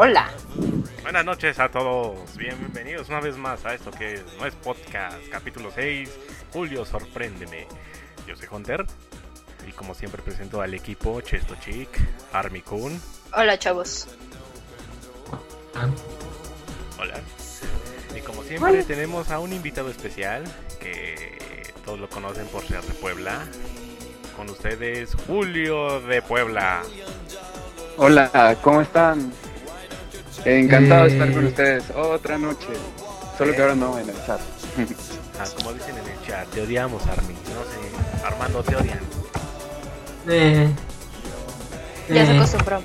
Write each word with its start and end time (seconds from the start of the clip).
Hola. 0.00 0.30
Buenas 1.02 1.24
noches 1.24 1.58
a 1.58 1.68
todos, 1.70 2.36
bienvenidos 2.36 3.08
una 3.08 3.18
vez 3.18 3.36
más 3.36 3.64
a 3.64 3.74
esto 3.74 3.90
que 3.90 4.22
no 4.38 4.46
es 4.46 4.54
podcast, 4.54 5.16
capítulo 5.28 5.72
6, 5.74 6.08
Julio, 6.52 6.84
sorpréndeme. 6.84 7.66
Yo 8.24 8.36
soy 8.36 8.46
Hunter 8.48 8.86
y 9.66 9.72
como 9.72 9.94
siempre 9.94 10.22
presento 10.22 10.62
al 10.62 10.72
equipo 10.72 11.20
Chesto 11.20 11.56
Chic, 11.56 11.88
Army 12.32 12.60
Kun. 12.60 13.02
Hola 13.36 13.58
chavos. 13.58 14.06
Hola. 17.00 17.20
Y 18.16 18.20
como 18.20 18.44
siempre 18.44 18.84
tenemos 18.84 19.32
a 19.32 19.40
un 19.40 19.52
invitado 19.52 19.90
especial 19.90 20.44
que 20.78 21.72
todos 21.84 21.98
lo 21.98 22.08
conocen 22.08 22.46
por 22.46 22.64
ser 22.64 22.82
de 22.82 22.94
Puebla. 22.94 23.48
Con 24.36 24.48
ustedes 24.48 25.16
Julio 25.26 26.00
de 26.02 26.22
Puebla. 26.22 26.84
Hola, 27.96 28.56
¿cómo 28.62 28.80
están? 28.80 29.32
Encantado 30.44 31.04
de 31.04 31.10
estar 31.12 31.28
Eh. 31.28 31.32
con 31.32 31.46
ustedes 31.46 31.84
otra 31.94 32.38
noche. 32.38 32.66
Solo 33.36 33.54
que 33.54 33.62
ahora 33.62 33.74
no 33.74 33.98
en 33.98 34.08
el 34.08 34.16
chat. 34.26 34.40
Ah, 35.40 35.44
como 35.56 35.72
dicen 35.72 35.94
en 35.96 36.08
el 36.12 36.26
chat, 36.26 36.48
te 36.48 36.62
odiamos 36.62 37.06
Army. 37.06 37.34
No 37.34 37.62
sé, 37.64 38.26
Armando 38.26 38.62
te 38.62 38.76
odian. 38.76 39.00
eh, 40.28 40.68
Ya 42.08 42.26
se 42.26 42.32
eh, 42.32 42.36
acostumbró. 42.36 42.82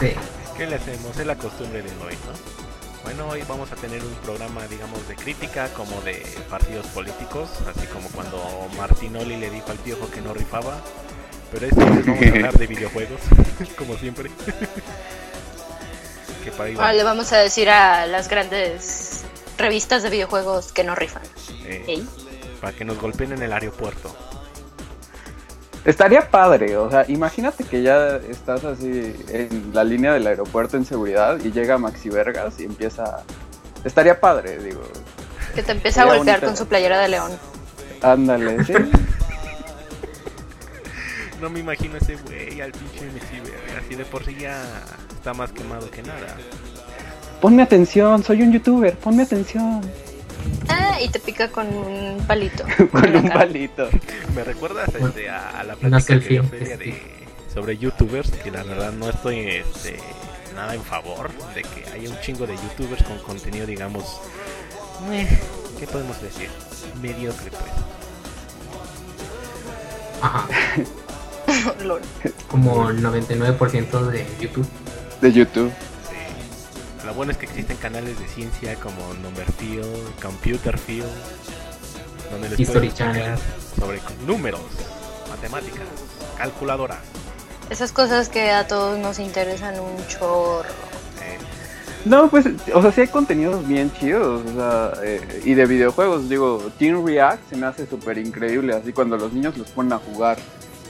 Sí. 0.00 0.12
¿Qué 0.56 0.66
le 0.66 0.76
hacemos? 0.76 1.16
Es 1.18 1.26
la 1.26 1.36
costumbre 1.36 1.82
de 1.82 1.88
hoy, 1.90 2.14
¿no? 2.26 2.62
Bueno, 3.04 3.28
hoy 3.28 3.42
vamos 3.48 3.70
a 3.72 3.76
tener 3.76 4.00
un 4.02 4.14
programa, 4.24 4.66
digamos, 4.68 5.06
de 5.08 5.16
crítica, 5.16 5.68
como 5.76 6.00
de 6.02 6.24
partidos 6.48 6.86
políticos, 6.88 7.48
así 7.74 7.86
como 7.88 8.08
cuando 8.10 8.38
Martinoli 8.78 9.36
le 9.36 9.50
dijo 9.50 9.70
al 9.70 9.78
piojo 9.78 10.08
que 10.10 10.20
no 10.20 10.32
rifaba. 10.32 10.78
Pero 11.50 11.66
esta 11.66 11.84
vez 11.84 12.06
vamos 12.06 12.22
a 12.24 12.28
hablar 12.28 12.54
de 12.58 12.66
videojuegos, 12.66 13.20
como 13.76 13.96
siempre. 13.96 14.30
Que 16.42 16.50
para 16.50 16.64
ahí 16.64 16.74
va. 16.74 16.84
Ahora 16.84 16.96
le 16.96 17.04
vamos 17.04 17.32
a 17.32 17.38
decir 17.38 17.70
a 17.70 18.06
las 18.06 18.28
grandes 18.28 19.22
revistas 19.58 20.02
de 20.02 20.10
videojuegos 20.10 20.72
que 20.72 20.84
no 20.84 20.94
rifan. 20.94 21.22
Eh, 21.64 22.04
para 22.60 22.76
que 22.76 22.84
nos 22.84 22.98
golpeen 22.98 23.32
en 23.32 23.42
el 23.42 23.52
aeropuerto. 23.52 24.14
Estaría 25.84 26.30
padre, 26.30 26.76
o 26.76 26.88
sea, 26.88 27.04
imagínate 27.08 27.64
que 27.64 27.82
ya 27.82 28.16
estás 28.16 28.64
así 28.64 29.14
en 29.28 29.72
la 29.74 29.82
línea 29.82 30.12
del 30.12 30.26
aeropuerto 30.28 30.76
en 30.76 30.84
seguridad 30.84 31.40
y 31.42 31.50
llega 31.50 31.76
Maxi 31.76 32.08
Vergas 32.08 32.60
y 32.60 32.64
empieza... 32.64 33.24
Estaría 33.84 34.20
padre, 34.20 34.58
digo. 34.58 34.82
Que 35.56 35.62
te 35.64 35.72
empieza 35.72 36.02
a 36.02 36.04
golpear 36.04 36.36
bonita. 36.36 36.46
con 36.46 36.56
su 36.56 36.68
playera 36.68 37.00
de 37.00 37.08
león. 37.08 37.32
Ándale, 38.00 38.64
¿sí? 38.64 38.74
No 41.40 41.50
me 41.50 41.58
imagino 41.58 41.96
ese 41.96 42.14
güey 42.14 42.60
al 42.60 42.70
pinche 42.70 43.04
Messi, 43.06 43.42
así 43.76 43.96
de 43.96 44.04
por 44.04 44.24
sí 44.24 44.36
ya 44.38 44.62
está 45.22 45.34
más 45.34 45.52
quemado 45.52 45.88
que 45.88 46.02
nada. 46.02 46.36
Ponme 47.40 47.62
atención, 47.62 48.24
soy 48.24 48.42
un 48.42 48.52
youtuber, 48.52 48.98
ponme 48.98 49.22
atención. 49.22 49.80
Ah, 50.68 50.98
y 51.00 51.08
te 51.10 51.20
pica 51.20 51.48
con 51.48 51.68
un 51.68 52.18
palito. 52.26 52.64
Con 52.90 53.14
un 53.14 53.28
palito. 53.28 53.88
¿Me 54.34 54.42
recuerdas 54.42 54.92
este, 54.92 55.30
a, 55.30 55.60
a 55.60 55.62
la 55.62 55.76
plática 55.76 56.18
que 56.18 56.36
este. 56.38 56.76
de, 56.76 57.02
sobre 57.54 57.78
youtubers? 57.78 58.32
Que 58.32 58.50
la 58.50 58.64
verdad 58.64 58.90
no 58.92 59.08
estoy 59.08 59.38
este, 59.38 60.00
nada 60.56 60.74
en 60.74 60.82
favor 60.82 61.30
de 61.54 61.62
que 61.62 61.88
haya 61.92 62.10
un 62.10 62.18
chingo 62.20 62.44
de 62.44 62.56
youtubers 62.56 63.04
con 63.04 63.16
contenido, 63.18 63.64
digamos, 63.64 64.20
eh, 65.12 65.28
¿qué 65.78 65.86
podemos 65.86 66.20
decir? 66.20 66.48
Mediocre, 67.00 67.50
pues. 67.50 67.62
Ajá. 70.20 70.48
Como 72.48 72.90
el 72.90 73.00
99% 73.04 74.00
de 74.06 74.26
YouTube. 74.40 74.66
De 75.22 75.32
YouTube. 75.32 75.70
Sí. 76.10 77.06
Lo 77.06 77.14
bueno 77.14 77.32
es 77.32 77.38
que 77.38 77.46
existen 77.46 77.76
canales 77.78 78.18
de 78.18 78.26
ciencia 78.28 78.74
como 78.76 79.14
Numberfield, 79.22 80.20
Computerfield, 80.20 81.06
donde 82.30 82.50
les 82.50 82.60
History 82.60 82.92
Channel. 82.92 83.38
sobre 83.78 84.00
números, 84.26 84.60
matemáticas, 85.30 85.86
calculadoras. 86.36 86.98
Esas 87.70 87.92
cosas 87.92 88.28
que 88.28 88.50
a 88.50 88.66
todos 88.66 88.98
nos 88.98 89.18
interesan 89.18 89.78
un 89.80 90.06
chorro. 90.08 90.62
eh, 91.22 91.38
No, 92.04 92.28
pues, 92.28 92.46
o 92.74 92.82
sea, 92.82 92.92
sí 92.92 93.02
hay 93.02 93.08
contenidos 93.08 93.66
bien 93.66 93.90
chidos, 93.92 94.42
o 94.44 94.54
sea, 94.54 94.92
eh, 95.04 95.42
y 95.44 95.54
de 95.54 95.66
videojuegos, 95.66 96.28
digo, 96.28 96.70
Team 96.78 97.06
React 97.06 97.48
se 97.50 97.56
me 97.56 97.66
hace 97.66 97.86
súper 97.86 98.18
increíble, 98.18 98.74
así 98.74 98.92
cuando 98.92 99.16
los 99.16 99.32
niños 99.32 99.56
los 99.56 99.70
ponen 99.70 99.92
a 99.94 99.98
jugar 99.98 100.36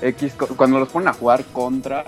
X, 0.00 0.32
cuando 0.56 0.78
los 0.80 0.88
ponen 0.88 1.08
a 1.08 1.12
jugar 1.12 1.44
contra... 1.52 2.02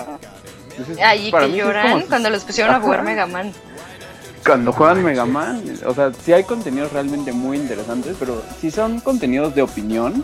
entonces, 0.76 1.04
Allí 1.04 1.30
para 1.30 1.46
que 1.46 1.52
mí 1.52 1.54
sí 1.54 1.60
es 1.60 1.66
lloran 1.66 1.90
como- 1.92 2.06
cuando 2.06 2.30
los 2.30 2.44
pusieron 2.44 2.74
a 2.74 2.80
jugar. 2.80 3.02
Mega 3.02 3.26
Man. 3.26 3.52
Cuando 4.44 4.72
juegan 4.72 5.02
Mega 5.02 5.24
Man, 5.24 5.62
o 5.86 5.94
sea, 5.94 6.12
sí 6.22 6.32
hay 6.32 6.44
contenidos 6.44 6.92
realmente 6.92 7.32
muy 7.32 7.56
interesantes, 7.56 8.14
pero 8.18 8.42
si 8.60 8.70
son 8.70 9.00
contenidos 9.00 9.54
de 9.54 9.62
opinión, 9.62 10.22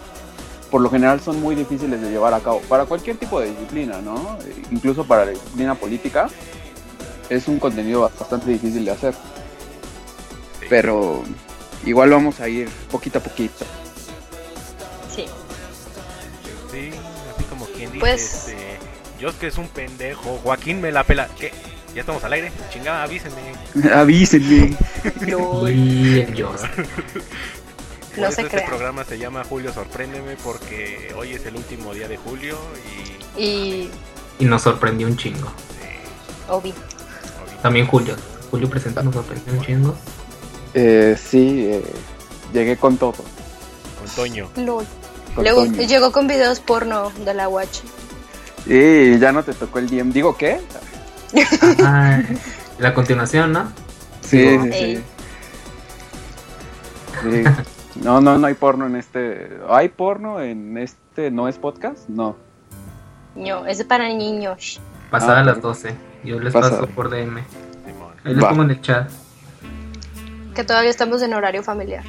por 0.71 0.83
lo 0.83 0.91
general 0.91 1.21
son 1.21 1.41
muy 1.41 1.55
difíciles 1.55 2.01
de 2.03 2.11
llevar 2.11 2.35
a 2.35 2.41
cabo, 2.41 2.61
para 2.69 2.85
cualquier 2.85 3.17
tipo 3.17 3.41
de 3.41 3.47
disciplina, 3.51 4.01
¿no? 4.03 4.37
Incluso 4.71 5.05
para 5.05 5.25
la 5.25 5.31
disciplina 5.31 5.75
política, 5.75 6.29
es 7.31 7.49
un 7.49 7.59
contenido 7.59 8.03
bastante 8.03 8.51
difícil 8.51 8.85
de 8.85 8.91
hacer. 8.91 9.15
pero 10.69 11.23
igual 11.85 12.11
vamos 12.11 12.39
a 12.41 12.49
ir 12.49 12.69
poquito 12.93 13.19
a 13.19 13.23
poquito. 13.23 13.65
Sí. 15.13 15.27
Sí, 16.71 16.91
así 17.35 17.45
como 17.45 17.65
quien 17.67 17.89
dice, 17.91 17.99
Pues- 18.01 18.49
este, 18.51 18.60
yo 19.21 19.29
es 19.29 19.35
que 19.37 19.47
es 19.49 19.59
un 19.59 19.69
pendejo, 19.69 20.39
Joaquín 20.43 20.81
me 20.81 20.91
la 20.93 21.05
pela. 21.05 21.29
¿Qué? 21.39 21.53
¿Ya 21.95 22.01
estamos 22.03 22.23
al 22.25 22.33
aire? 22.33 22.53
Chingada, 22.73 23.03
avísenme. 23.03 23.41
Avísenme. 23.95 24.77
El 25.21 26.33
Dios. 26.35 26.61
Por 26.71 27.21
No 28.17 28.27
eso 28.27 28.37
se 28.37 28.43
este 28.43 28.63
programa 28.63 29.05
se 29.05 29.19
llama 29.19 29.45
Julio 29.49 29.73
Sorpréndeme 29.73 30.37
porque 30.43 31.13
hoy 31.17 31.33
es 31.35 31.47
el 31.47 31.55
último 31.57 31.95
día 31.95 32.09
de 32.09 32.17
julio 32.17 32.59
y... 33.37 33.41
Y 33.43 33.91
Y 34.41 34.45
nos 34.47 34.63
sorprendió 34.63 35.07
un 35.07 35.17
chingo. 35.17 35.47
eh, 35.83 36.01
Obi. 36.49 36.75
También 37.63 37.87
Julio. 37.87 38.17
Julio 38.51 38.69
presenta 38.69 39.03
nos 39.03 39.15
sorprendió 39.15 39.53
un 39.55 39.61
chingo. 39.65 39.95
Eh, 40.75 41.17
sí, 41.23 41.67
eh, 41.71 41.83
llegué 42.53 42.77
con 42.77 42.97
todo. 42.97 43.13
con 43.13 44.09
Toño. 44.17 44.51
Lol. 44.57 44.85
con 45.35 45.45
Luego 45.45 45.65
Toño. 45.67 45.83
llegó 45.83 46.11
con 46.11 46.27
videos 46.27 46.59
porno 46.61 47.11
de 47.25 47.35
la 47.35 47.49
Watch. 47.49 47.79
Y 48.67 49.19
ya 49.19 49.33
no 49.33 49.43
te 49.43 49.53
tocó 49.55 49.79
el 49.79 49.89
DM. 49.89 50.13
¿Digo 50.13 50.37
qué? 50.37 50.61
La 52.79 52.95
continuación, 52.95 53.53
¿no? 53.53 53.73
Sí, 54.23 54.59
sí, 54.59 54.73
sí. 54.73 55.05
Sí. 57.23 57.43
No, 58.03 58.21
no, 58.21 58.39
no 58.39 58.47
hay 58.47 58.55
porno 58.55 58.87
en 58.87 58.97
este. 58.97 59.59
¿Hay 59.69 59.89
porno 59.91 60.41
en 60.41 60.79
este 60.79 61.31
no 61.31 61.49
es 61.49 61.59
podcast? 61.59 62.09
No. 62.09 62.37
No, 63.35 63.67
es 63.67 63.83
para 63.85 64.09
niños. 64.09 64.81
Pasada 65.11 65.41
Ah, 65.41 65.45
las 65.45 65.57
ok. 65.59 65.63
12. 65.63 65.95
Yo 66.25 66.39
les 66.41 66.53
paso 66.53 66.87
por 66.89 67.11
DM. 67.11 67.39
Ahí 68.25 68.35
les 68.35 68.43
Va. 68.45 68.51
pongo 68.51 68.63
en 68.65 68.71
el 68.71 68.81
chat. 68.81 69.11
Que 70.55 70.65
todavía 70.65 70.91
estamos 70.91 71.21
en 71.23 71.35
horario 71.35 71.63
familiar. 71.63 72.05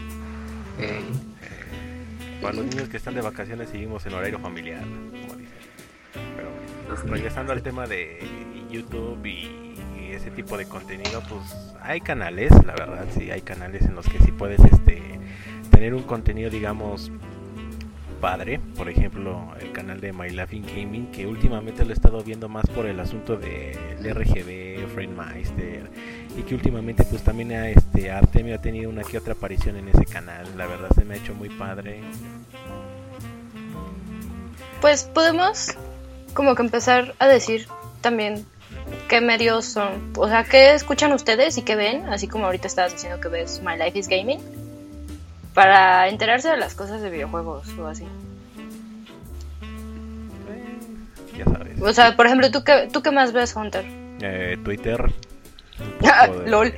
Para 2.42 2.54
los 2.56 2.66
niños 2.66 2.90
que 2.90 2.98
están 2.98 3.14
de 3.14 3.22
vacaciones 3.22 3.70
seguimos 3.70 4.06
en 4.06 4.14
horario 4.14 4.40
familiar, 4.40 4.82
como 4.82 5.36
dicen. 5.36 5.61
Pero 6.14 6.50
Los 6.90 7.10
regresando 7.10 7.54
al 7.54 7.62
tema 7.62 7.88
de 7.88 8.20
YouTube 8.70 9.26
y, 9.26 9.76
y 10.00 10.12
ese 10.12 10.32
tipo 10.32 10.58
de 10.58 10.66
contenido, 10.66 11.22
pues 11.30 11.42
hay 11.82 12.02
canales, 12.02 12.52
la 12.66 12.74
verdad, 12.74 13.06
sí, 13.14 13.32
hay 13.32 13.42
canales 13.42 13.86
en 13.86 13.96
los 13.96 14.08
que 14.08 14.20
sí 14.20 14.32
puedes 14.32 14.60
este, 14.60 15.20
tener 15.72 15.94
un 15.94 16.04
contenido, 16.04 16.50
digamos, 16.50 17.12
padre. 18.22 18.60
Por 18.78 18.88
ejemplo, 18.88 19.54
el 19.60 19.72
canal 19.72 20.00
de 20.00 20.14
My 20.14 20.30
Laughing 20.30 20.66
Gaming, 20.66 21.12
que 21.12 21.26
últimamente 21.26 21.84
lo 21.84 21.90
he 21.90 21.94
estado 21.94 22.24
viendo 22.24 22.48
más 22.48 22.68
por 22.68 22.86
el 22.86 23.00
asunto 23.00 23.36
del 23.36 24.00
RGB, 24.00 24.88
Friendmeister, 24.94 25.90
y 26.38 26.44
que 26.44 26.56
últimamente 26.56 27.04
pues 27.04 27.24
también 27.24 27.52
a 27.52 27.70
este 27.70 28.12
Artemio 28.12 28.56
ha 28.56 28.62
tenido 28.62 28.90
una 28.90 29.04
que 29.04 29.18
otra 29.18 29.34
aparición 29.34 29.76
en 29.76 29.90
ese 29.90 30.06
canal. 30.06 30.48
La 30.56 30.68
verdad 30.68 30.90
se 30.96 31.04
me 31.04 31.16
ha 31.16 31.18
hecho 31.18 31.34
muy 31.34 31.50
padre. 31.50 32.02
Pues 34.80 35.04
podemos 35.04 35.76
como 36.34 36.56
que 36.56 36.62
empezar 36.62 37.16
a 37.20 37.28
decir 37.28 37.68
también 38.02 38.46
qué 39.08 39.22
medios 39.22 39.66
son, 39.66 40.14
o 40.18 40.28
sea, 40.28 40.44
qué 40.44 40.74
escuchan 40.74 41.12
ustedes 41.14 41.58
y 41.58 41.62
qué 41.62 41.76
ven, 41.76 42.08
así 42.10 42.28
como 42.28 42.46
ahorita 42.46 42.68
estabas 42.68 42.94
diciendo 42.94 43.20
que 43.20 43.28
ves 43.28 43.62
My 43.64 43.78
Life 43.78 44.00
is 44.00 44.08
Gaming, 44.08 44.40
para 45.54 46.08
enterarse 46.08 46.50
de 46.50 46.58
las 46.58 46.74
cosas 46.74 47.02
de 47.02 47.10
videojuegos 47.10 47.68
o 47.78 47.88
así. 47.88 48.06
Ya 51.38 51.46
sabes. 51.46 51.82
O 51.82 51.94
sea, 51.94 52.16
por 52.16 52.26
ejemplo, 52.26 52.52
¿tú 52.52 52.64
qué, 52.64 52.90
tú 52.92 53.02
qué 53.02 53.12
más 53.12 53.34
ves, 53.34 53.56
Hunter? 53.56 53.86
Eh, 54.22 54.58
Twitter. 54.64 55.12
de- 56.00 56.50
lol. 56.50 56.74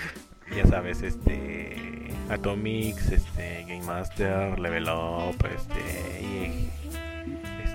ya 0.56 0.66
sabes, 0.66 1.02
este. 1.02 2.10
Atomics, 2.30 3.10
este. 3.12 3.64
Game 3.68 3.82
Master, 3.82 4.58
Level 4.58 4.88
Up, 4.88 5.36
este. 5.54 6.22
Y, 6.22 6.70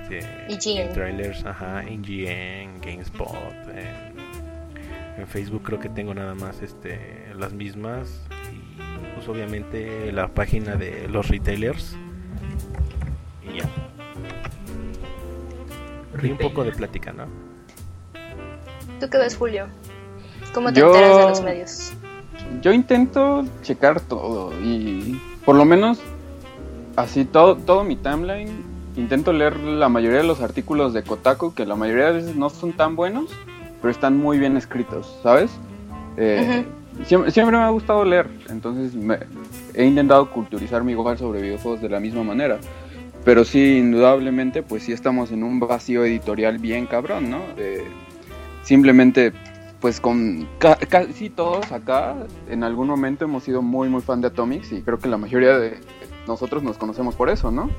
este, 0.03 0.19
IGN. 0.49 0.77
en 0.87 0.93
trailers, 0.93 1.45
ajá, 1.45 1.83
en 1.83 2.01
GN, 2.01 2.81
GameSpot, 2.81 3.67
en, 3.69 5.21
en 5.21 5.27
Facebook 5.27 5.63
creo 5.63 5.79
que 5.79 5.89
tengo 5.89 6.13
nada 6.13 6.33
más 6.35 6.61
este 6.61 7.27
las 7.37 7.53
mismas 7.53 8.21
y 8.51 9.13
pues 9.15 9.27
obviamente 9.27 10.11
la 10.11 10.27
página 10.27 10.75
de 10.75 11.07
los 11.07 11.27
retailers 11.29 11.95
y 13.43 13.59
ya. 13.59 13.69
Y 16.21 16.31
un 16.31 16.37
poco 16.37 16.63
de 16.63 16.71
plática, 16.71 17.11
¿no? 17.11 17.25
¿Tú 18.99 19.09
qué 19.09 19.17
ves, 19.17 19.35
Julio? 19.35 19.67
¿Cómo 20.53 20.71
te 20.71 20.79
Yo- 20.79 20.87
enteras 20.93 21.17
de 21.17 21.23
los 21.29 21.41
medios? 21.41 21.93
Yo 22.61 22.71
intento 22.71 23.45
checar 23.61 23.99
todo 23.99 24.53
y 24.61 25.19
por 25.45 25.55
lo 25.55 25.65
menos 25.65 25.99
así 26.95 27.25
todo, 27.25 27.55
todo 27.57 27.83
mi 27.83 27.95
timeline 27.95 28.63
intento 28.95 29.33
leer 29.33 29.57
la 29.59 29.89
mayoría 29.89 30.19
de 30.19 30.23
los 30.27 30.41
artículos 30.41 30.93
de 30.93 31.03
Kotaku 31.03 31.53
que 31.53 31.65
la 31.65 31.75
mayoría 31.75 32.07
de 32.07 32.13
veces 32.13 32.35
no 32.35 32.49
son 32.49 32.73
tan 32.73 32.95
buenos 32.95 33.25
pero 33.81 33.91
están 33.91 34.17
muy 34.17 34.39
bien 34.39 34.55
escritos, 34.55 35.19
¿sabes? 35.23 35.51
Eh, 36.15 36.63
siempre, 37.05 37.31
siempre 37.31 37.57
me 37.57 37.63
ha 37.63 37.69
gustado 37.69 38.05
leer, 38.05 38.29
entonces 38.49 38.95
me- 38.95 39.19
he 39.73 39.83
intentado 39.85 40.29
culturizarme 40.29 40.91
igual 40.93 41.17
sobre 41.17 41.41
videojuegos 41.41 41.81
de 41.81 41.89
la 41.89 41.99
misma 41.99 42.23
manera. 42.23 42.59
Pero 43.25 43.43
sí, 43.43 43.77
indudablemente, 43.79 44.63
pues 44.63 44.83
sí 44.83 44.91
estamos 44.93 45.31
en 45.31 45.43
un 45.43 45.59
vacío 45.59 46.05
editorial 46.05 46.59
bien 46.59 46.85
cabrón, 46.85 47.29
¿no? 47.29 47.39
Eh, 47.57 47.83
simplemente, 48.63 49.33
pues 49.81 49.99
con 49.99 50.47
ca- 50.59 50.77
casi 50.77 51.29
todos 51.29 51.71
acá, 51.71 52.15
en 52.49 52.63
algún 52.63 52.87
momento 52.87 53.25
hemos 53.25 53.43
sido 53.43 53.61
muy, 53.61 53.89
muy 53.89 54.01
fan 54.01 54.21
de 54.21 54.27
Atomics 54.27 54.71
y 54.71 54.81
creo 54.81 54.99
que 54.99 55.09
la 55.09 55.17
mayoría 55.17 55.57
de 55.57 55.77
nosotros 56.27 56.63
nos 56.63 56.77
conocemos 56.77 57.15
por 57.15 57.29
eso, 57.29 57.51
¿no? 57.51 57.69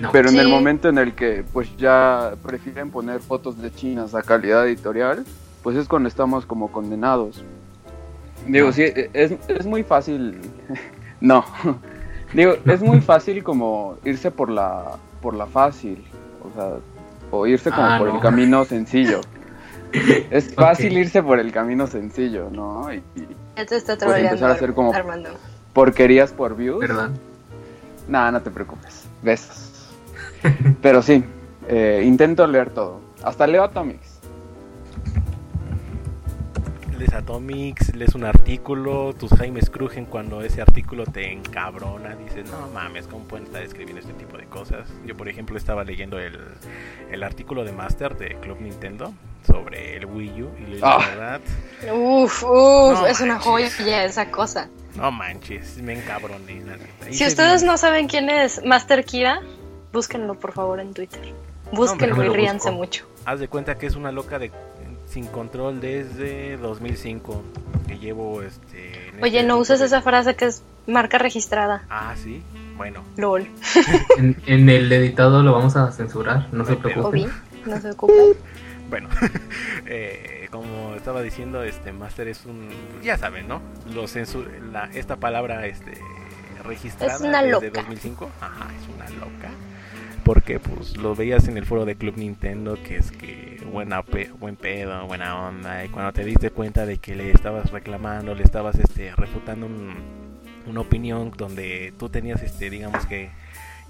No. 0.00 0.10
Pero 0.12 0.28
en 0.28 0.36
el 0.38 0.48
momento 0.48 0.88
en 0.88 0.98
el 0.98 1.14
que 1.14 1.42
pues 1.52 1.74
ya 1.78 2.34
prefieren 2.42 2.90
poner 2.90 3.20
fotos 3.20 3.60
de 3.62 3.72
chinas 3.72 4.14
a 4.14 4.22
calidad 4.22 4.66
editorial, 4.66 5.24
pues 5.62 5.76
es 5.76 5.88
cuando 5.88 6.08
estamos 6.08 6.44
como 6.44 6.70
condenados. 6.70 7.42
Digo, 8.46 8.66
No. 8.68 8.72
sí, 8.72 8.84
es, 9.14 9.32
es 9.48 9.66
muy 9.66 9.82
fácil. 9.82 10.38
no. 11.20 11.44
Digo, 12.34 12.54
es 12.66 12.82
muy 12.82 13.00
fácil 13.00 13.42
como 13.42 13.96
irse 14.04 14.30
por 14.30 14.50
la 14.50 14.96
por 15.22 15.34
la 15.34 15.46
fácil, 15.46 16.04
o 16.44 16.54
sea, 16.54 16.70
o 17.30 17.46
irse 17.46 17.70
como 17.70 17.82
Ah, 17.86 17.96
por 17.98 18.08
no. 18.08 18.14
el 18.16 18.20
camino 18.20 18.64
sencillo. 18.64 19.20
Es 20.30 20.52
fácil 20.54 20.98
irse 20.98 21.22
por 21.22 21.38
el 21.40 21.52
camino 21.52 21.86
sencillo, 21.86 22.50
¿no? 22.50 22.92
Y, 22.92 22.96
y 23.16 23.26
está 23.56 23.96
Pues 23.96 24.18
empezar 24.22 24.50
a 24.50 24.54
hacer 24.54 24.74
como- 24.74 24.92
Armando. 24.92 25.30
porquerías 25.72 26.32
por 26.32 26.54
views. 26.54 26.80
¿Verdad? 26.80 27.10
Nada, 28.06 28.30
no 28.32 28.42
te 28.42 28.50
preocupes. 28.50 29.04
Besos. 29.22 29.65
Pero 30.82 31.02
sí, 31.02 31.24
eh, 31.68 32.02
intento 32.04 32.46
leer 32.46 32.70
todo. 32.70 33.00
Hasta 33.22 33.46
leo 33.46 33.64
Atomics. 33.64 34.14
lees 36.98 37.12
Atomics, 37.12 37.94
lees 37.94 38.14
un 38.14 38.24
artículo, 38.24 39.12
tus 39.14 39.30
James 39.30 39.68
crujen 39.68 40.06
cuando 40.06 40.40
ese 40.40 40.62
artículo 40.62 41.04
te 41.04 41.30
encabrona, 41.30 42.16
dices, 42.16 42.50
no 42.50 42.68
mames, 42.72 43.06
¿cómo 43.06 43.24
pueden 43.24 43.46
estar 43.46 43.62
escribiendo 43.62 44.00
este 44.00 44.14
tipo 44.14 44.38
de 44.38 44.46
cosas? 44.46 44.88
Yo, 45.04 45.14
por 45.14 45.28
ejemplo, 45.28 45.58
estaba 45.58 45.84
leyendo 45.84 46.18
el, 46.18 46.38
el 47.10 47.22
artículo 47.22 47.64
de 47.64 47.72
Master 47.72 48.16
de 48.16 48.36
Club 48.40 48.62
Nintendo 48.62 49.12
sobre 49.46 49.96
el 49.98 50.06
Wii 50.06 50.42
U 50.42 50.50
y 50.58 50.78
la 50.78 50.88
Ah. 50.94 50.98
verdad, 51.10 51.40
Uf, 51.94 52.42
uf, 52.44 53.00
No 53.00 53.06
es 53.06 53.20
una 53.20 53.38
joya 53.40 53.68
ya 53.84 54.04
esa 54.04 54.30
cosa. 54.30 54.70
no 54.96 55.12
manches, 55.12 55.76
me 55.82 55.92
encabroné. 55.98 56.62
Si 57.10 57.26
ustedes 57.26 57.60
bien- 57.60 57.70
no 57.72 57.76
saben 57.76 58.08
quién 58.08 58.30
es 58.30 58.64
Master 58.64 59.04
Kira, 59.04 59.40
búsquenlo 59.96 60.34
por 60.38 60.52
favor 60.52 60.78
en 60.80 60.92
Twitter. 60.94 61.20
Búsquenlo 61.72 62.22
y 62.24 62.28
ríanse 62.28 62.70
mucho. 62.70 63.06
Haz 63.24 63.40
de 63.40 63.48
cuenta 63.48 63.76
que 63.76 63.86
es 63.86 63.96
una 63.96 64.12
loca 64.12 64.38
de 64.38 64.52
sin 65.08 65.26
control 65.26 65.80
desde 65.80 66.56
2005 66.58 67.42
que 67.88 67.98
llevo 67.98 68.42
este 68.42 69.08
en 69.08 69.22
Oye, 69.22 69.38
este 69.38 69.48
no 69.48 69.56
uses 69.58 69.80
de- 69.80 69.86
esa 69.86 70.02
frase 70.02 70.34
que 70.36 70.44
es 70.46 70.62
marca 70.86 71.18
registrada. 71.18 71.84
Ah, 71.88 72.14
sí. 72.22 72.42
Bueno, 72.76 73.02
LOL. 73.16 73.48
En, 74.18 74.36
en 74.46 74.68
el 74.68 74.92
editado 74.92 75.42
lo 75.42 75.52
vamos 75.52 75.76
a 75.76 75.90
censurar, 75.92 76.48
no 76.52 76.64
se 76.66 76.72
No 76.72 76.78
preocupen. 76.80 77.28
no 77.64 77.80
se 77.80 77.90
ocupen. 77.90 78.34
Bueno, 78.90 79.08
eh, 79.86 80.46
como 80.52 80.94
estaba 80.94 81.20
diciendo, 81.22 81.64
este 81.64 81.92
Master 81.92 82.28
es 82.28 82.46
un, 82.46 82.68
ya 83.02 83.18
saben, 83.18 83.48
¿no? 83.48 83.60
Lo 83.92 84.04
censu- 84.04 84.46
la, 84.70 84.84
esta 84.94 85.16
palabra, 85.16 85.66
este, 85.66 85.92
registrada 86.62 87.14
Es 87.14 87.20
una 87.20 87.42
desde 87.42 87.66
loca. 87.66 87.80
2005, 87.82 88.30
ajá, 88.40 88.66
es 88.80 88.94
una 88.94 89.10
loca, 89.18 89.50
porque 90.26 90.58
pues 90.58 90.96
lo 90.96 91.14
veías 91.14 91.46
en 91.46 91.56
el 91.56 91.64
foro 91.64 91.84
de 91.84 91.94
Club 91.94 92.16
Nintendo, 92.16 92.76
que 92.82 92.96
es 92.96 93.12
que 93.12 93.64
buena 93.72 94.02
pe- 94.02 94.32
buen 94.40 94.56
pedo, 94.56 95.06
buena 95.06 95.46
onda, 95.46 95.84
y 95.84 95.88
cuando 95.88 96.12
te 96.12 96.24
diste 96.24 96.50
cuenta 96.50 96.84
de 96.84 96.98
que 96.98 97.14
le 97.14 97.30
estabas 97.30 97.70
reclamando, 97.70 98.34
le 98.34 98.42
estabas, 98.42 98.76
este, 98.80 99.14
refutando 99.14 99.66
un- 99.66 99.94
una 100.66 100.80
opinión 100.80 101.30
donde 101.36 101.94
tú 101.96 102.08
tenías, 102.08 102.42
este, 102.42 102.70
digamos 102.70 103.06
que, 103.06 103.30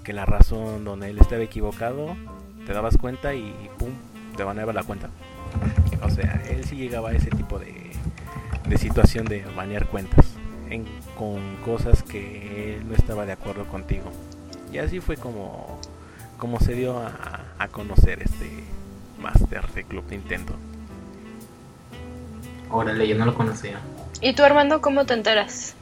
que 0.03 0.13
la 0.13 0.27
razón, 0.27 0.85
donde 0.85 1.09
él 1.09 1.17
estaba 1.19 1.41
equivocado, 1.41 2.15
te 2.67 2.71
dabas 2.73 2.97
cuenta 2.97 3.33
y 3.33 3.51
pum, 3.79 3.89
te 4.35 4.43
baneaba 4.43 4.73
la 4.73 4.83
cuenta. 4.83 5.09
O 6.03 6.09
sea, 6.11 6.43
él 6.51 6.63
sí 6.65 6.75
llegaba 6.75 7.09
a 7.09 7.13
ese 7.13 7.31
tipo 7.31 7.57
de, 7.57 7.73
de 8.69 8.77
situación 8.77 9.25
de 9.25 9.43
banear 9.55 9.87
cuentas 9.87 10.27
en- 10.69 10.85
con 11.17 11.39
cosas 11.65 12.03
que 12.03 12.75
él 12.75 12.87
no 12.87 12.93
estaba 12.93 13.25
de 13.25 13.31
acuerdo 13.31 13.65
contigo. 13.65 14.11
Y 14.71 14.79
así 14.79 14.99
fue 14.99 15.15
como, 15.15 15.76
como 16.37 16.59
se 16.59 16.73
dio 16.73 16.99
a, 16.99 17.41
a 17.59 17.67
conocer 17.67 18.21
este 18.21 18.49
Master 19.21 19.67
de 19.73 19.83
Club 19.83 20.03
Nintendo. 20.09 20.53
Órale, 22.69 23.07
yo 23.07 23.17
no 23.17 23.25
lo 23.25 23.33
conocía. 23.33 23.79
¿Y 24.21 24.33
tú, 24.33 24.43
Armando, 24.43 24.81
cómo 24.81 25.05
te 25.05 25.13
enteras? 25.13 25.73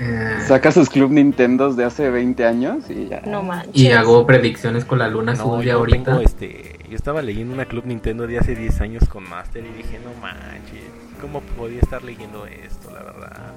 Eh, 0.00 0.38
Saca 0.44 0.72
sus 0.72 0.90
Club 0.90 1.12
Nintendos 1.12 1.76
de 1.76 1.84
hace 1.84 2.10
20 2.10 2.44
años 2.44 2.90
y 2.90 3.06
ya. 3.08 3.20
No 3.26 3.42
manches. 3.44 3.76
y 3.76 3.92
hago 3.92 4.26
predicciones 4.26 4.84
con 4.84 4.98
la 4.98 5.06
luna 5.06 5.34
No, 5.34 5.58
de 5.58 5.66
yo 5.66 5.74
ahorita. 5.78 6.04
tengo 6.04 6.20
este, 6.20 6.80
yo 6.90 6.96
estaba 6.96 7.22
leyendo 7.22 7.54
una 7.54 7.66
Club 7.66 7.84
Nintendo 7.86 8.26
de 8.26 8.38
hace 8.38 8.56
10 8.56 8.80
años 8.80 9.08
con 9.08 9.28
Master 9.28 9.64
y 9.64 9.76
dije, 9.76 10.00
no 10.04 10.10
manches, 10.20 10.82
¿cómo 11.20 11.40
podía 11.56 11.78
estar 11.80 12.02
leyendo 12.02 12.44
esto, 12.46 12.90
la 12.90 13.02
verdad? 13.04 13.52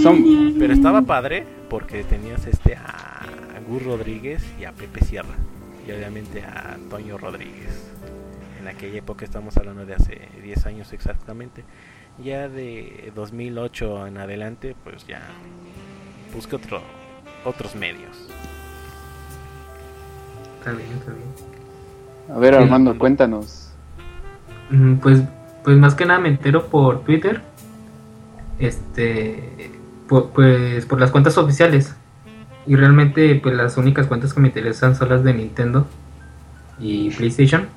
Son, 0.00 0.54
Pero 0.58 0.72
estaba 0.72 1.02
padre 1.02 1.44
porque 1.68 2.04
tenías 2.04 2.46
este 2.46 2.76
a 2.76 3.22
Gus 3.60 3.82
Rodríguez 3.84 4.44
y 4.58 4.64
a 4.64 4.72
Pepe 4.72 5.04
Sierra. 5.04 5.34
Y 5.86 5.92
obviamente 5.92 6.42
a 6.42 6.76
Toño 6.90 7.18
Rodríguez. 7.18 7.90
En 8.60 8.68
aquella 8.68 8.98
época 8.98 9.24
estamos 9.24 9.56
hablando 9.58 9.84
de 9.84 9.94
hace 9.94 10.28
10 10.42 10.66
años 10.66 10.92
exactamente. 10.92 11.64
Ya 12.22 12.48
de 12.48 13.12
2008 13.14 14.06
en 14.06 14.18
adelante, 14.18 14.74
pues 14.84 15.06
ya 15.06 15.20
busqué 16.32 16.56
otro, 16.56 16.80
otros 17.44 17.74
medios. 17.74 18.28
Está 20.58 20.72
bien, 20.72 20.88
está 20.98 21.12
bien. 21.12 21.28
a 22.34 22.38
ver, 22.38 22.54
Armando, 22.54 22.96
cuéntanos. 22.98 23.70
Mm, 24.70 24.94
Pues, 24.96 25.22
pues 25.62 25.76
más 25.76 25.94
que 25.94 26.06
nada 26.06 26.20
me 26.20 26.28
entero 26.28 26.66
por 26.68 27.04
Twitter. 27.04 27.42
Este, 28.58 29.70
pu- 30.08 30.30
pues 30.32 30.86
por 30.86 31.00
las 31.00 31.10
cuentas 31.10 31.36
oficiales. 31.36 31.94
Y 32.66 32.76
realmente, 32.76 33.34
pues 33.42 33.54
las 33.54 33.76
únicas 33.76 34.06
cuentas 34.06 34.32
que 34.32 34.40
me 34.40 34.48
interesan 34.48 34.96
son 34.96 35.10
las 35.10 35.22
de 35.22 35.34
Nintendo 35.34 35.86
y 36.78 37.10
PlayStation. 37.10 37.68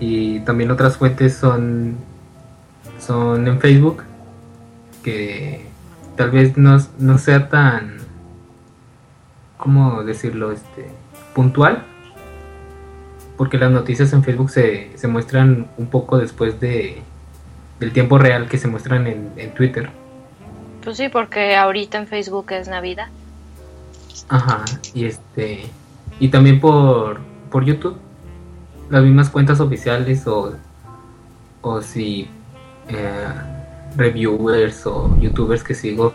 Y 0.00 0.40
también 0.40 0.70
otras 0.70 0.96
fuentes 0.96 1.36
son, 1.36 1.96
son 2.98 3.46
en 3.46 3.60
Facebook, 3.60 4.02
que 5.02 5.66
tal 6.16 6.30
vez 6.30 6.56
no, 6.56 6.78
no 6.98 7.18
sea 7.18 7.48
tan, 7.48 7.98
¿cómo 9.56 10.02
decirlo? 10.02 10.52
Este, 10.52 10.88
puntual 11.34 11.84
porque 13.36 13.58
las 13.58 13.70
noticias 13.70 14.12
en 14.12 14.22
Facebook 14.22 14.50
se, 14.50 14.90
se 14.96 15.08
muestran 15.08 15.68
un 15.76 15.86
poco 15.86 16.18
después 16.18 16.60
de 16.60 17.02
del 17.80 17.92
tiempo 17.92 18.18
real 18.18 18.48
que 18.48 18.56
se 18.56 18.68
muestran 18.68 19.06
en, 19.08 19.32
en 19.36 19.52
Twitter. 19.52 19.90
Pues 20.84 20.96
sí, 20.96 21.08
porque 21.08 21.56
ahorita 21.56 21.98
en 21.98 22.06
Facebook 22.06 22.52
es 22.52 22.68
Navidad. 22.68 23.08
Ajá, 24.28 24.64
y 24.94 25.04
este 25.04 25.66
y 26.20 26.28
también 26.28 26.60
por 26.60 27.20
por 27.50 27.64
YouTube. 27.64 27.96
Las 28.90 29.02
mismas 29.02 29.30
cuentas 29.30 29.60
oficiales 29.60 30.26
o 30.26 30.54
o 31.62 31.80
si 31.80 32.28
eh, 32.88 33.28
reviewers 33.96 34.86
o 34.86 35.16
youtubers 35.20 35.62
que 35.62 35.74
sigo 35.74 36.12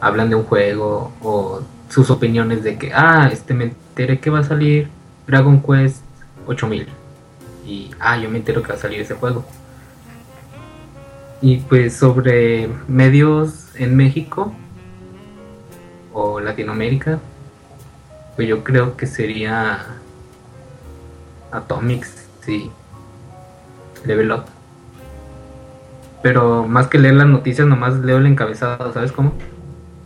hablan 0.00 0.30
de 0.30 0.36
un 0.36 0.44
juego 0.44 1.12
o 1.22 1.60
sus 1.88 2.10
opiniones 2.10 2.62
de 2.64 2.78
que 2.78 2.92
ah 2.94 3.28
este 3.30 3.52
me 3.52 3.64
enteré 3.64 4.18
que 4.18 4.30
va 4.30 4.38
a 4.38 4.44
salir 4.44 4.88
Dragon 5.26 5.60
Quest 5.60 6.02
8000 6.46 6.86
y 7.66 7.90
ah 8.00 8.16
yo 8.16 8.30
me 8.30 8.38
entero 8.38 8.62
que 8.62 8.68
va 8.68 8.74
a 8.74 8.78
salir 8.78 9.00
ese 9.00 9.14
juego 9.14 9.44
y 11.42 11.58
pues 11.58 11.96
sobre 11.96 12.70
medios 12.88 13.74
en 13.74 13.96
México 13.96 14.54
o 16.12 16.40
Latinoamérica 16.40 17.18
Pues 18.36 18.48
yo 18.48 18.64
creo 18.64 18.96
que 18.96 19.06
sería 19.06 19.86
Atomics, 21.52 22.28
sí. 22.42 22.70
Level 24.04 24.32
Up. 24.32 24.44
Pero 26.22 26.66
más 26.66 26.88
que 26.88 26.98
leer 26.98 27.14
las 27.14 27.26
noticias, 27.26 27.66
nomás 27.66 27.94
leo 27.94 28.18
el 28.18 28.26
encabezado, 28.26 28.92
¿sabes 28.92 29.12
cómo? 29.12 29.32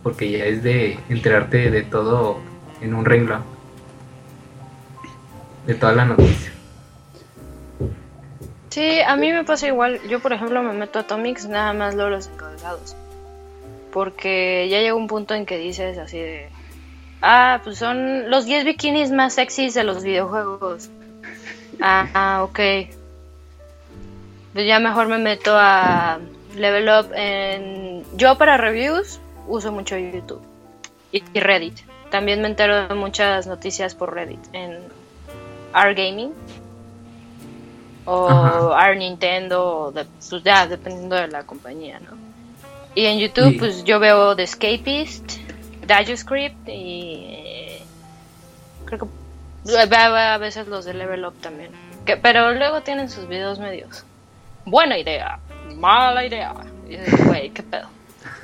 Porque 0.01 0.31
ya 0.31 0.45
es 0.45 0.63
de 0.63 0.99
enterarte 1.09 1.69
de 1.71 1.83
todo 1.83 2.39
en 2.81 2.93
un 2.93 3.05
renglón. 3.05 3.43
De 5.67 5.73
toda 5.73 5.93
la 5.93 6.05
noticia. 6.05 6.51
Sí, 8.69 8.99
a 9.01 9.15
mí 9.15 9.31
me 9.31 9.43
pasa 9.43 9.67
igual. 9.67 9.99
Yo, 10.07 10.19
por 10.19 10.33
ejemplo, 10.33 10.61
me 10.61 10.73
meto 10.73 10.99
a 10.99 11.03
Atomics, 11.03 11.47
nada 11.47 11.73
más 11.73 11.95
leo 11.95 12.09
los 12.09 12.27
encabezados. 12.27 12.95
Porque 13.95 14.67
ya 14.69 14.81
llega 14.81 14.93
un 14.93 15.07
punto 15.07 15.33
en 15.35 15.45
que 15.45 15.57
dices 15.57 15.97
así 15.97 16.19
de... 16.19 16.49
Ah, 17.21 17.61
pues 17.63 17.77
son 17.77 18.29
los 18.29 18.43
10 18.43 18.65
bikinis 18.65 19.09
más 19.11 19.35
sexys 19.35 19.73
de 19.73 19.85
los 19.85 20.03
videojuegos. 20.03 20.89
Ah, 21.79 22.09
ah, 22.13 22.43
ok. 22.43 22.59
Pues 24.51 24.67
ya 24.67 24.79
mejor 24.79 25.07
me 25.07 25.17
meto 25.17 25.53
a 25.55 26.19
Level 26.57 26.89
Up 26.89 27.11
en... 27.15 28.03
Yo 28.17 28.37
para 28.37 28.57
reviews 28.57 29.21
uso 29.47 29.71
mucho 29.71 29.97
YouTube 29.97 30.41
y 31.13 31.23
y 31.33 31.39
Reddit. 31.39 31.79
También 32.11 32.41
me 32.41 32.47
entero 32.49 32.89
de 32.89 32.95
muchas 32.95 33.47
noticias 33.47 33.95
por 33.95 34.13
Reddit 34.13 34.41
en 34.51 34.77
R 35.73 35.93
Gaming 35.93 36.33
o 38.03 38.27
Ajá. 38.29 38.89
R 38.89 38.97
Nintendo, 38.97 39.65
o 39.79 39.91
de- 39.93 40.03
pues 40.05 40.43
ya 40.43 40.67
dependiendo 40.67 41.15
de 41.15 41.29
la 41.29 41.43
compañía, 41.43 41.99
¿no? 42.01 42.24
Y 42.95 43.05
en 43.05 43.19
YouTube 43.19 43.59
pues 43.59 43.83
yo 43.83 43.99
veo 43.99 44.35
The 44.35 44.43
Escapist, 44.43 45.33
DajoScript 45.85 46.67
y 46.67 47.79
creo 48.85 48.99
que 48.99 49.05
veo 49.65 50.15
a 50.15 50.37
veces 50.37 50.67
los 50.67 50.85
de 50.85 50.93
Level 50.93 51.25
Up 51.25 51.33
también. 51.41 51.71
Que, 52.05 52.15
pero 52.15 52.53
luego 52.53 52.81
tienen 52.81 53.09
sus 53.09 53.27
videos 53.27 53.59
medios. 53.59 54.05
Buena 54.65 54.97
idea, 54.97 55.39
mala 55.75 56.25
idea. 56.25 56.53
Y 56.87 56.95
dices, 56.95 57.25
Güey, 57.25 57.49
qué 57.49 57.63
pedo. 57.63 57.87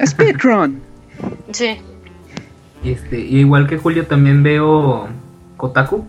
Speedrun. 0.06 0.82
Sí. 1.52 1.80
Este, 2.84 3.20
y 3.20 3.40
igual 3.40 3.68
que 3.68 3.78
Julio 3.78 4.06
también 4.06 4.44
veo 4.44 5.08
Kotaku. 5.56 6.06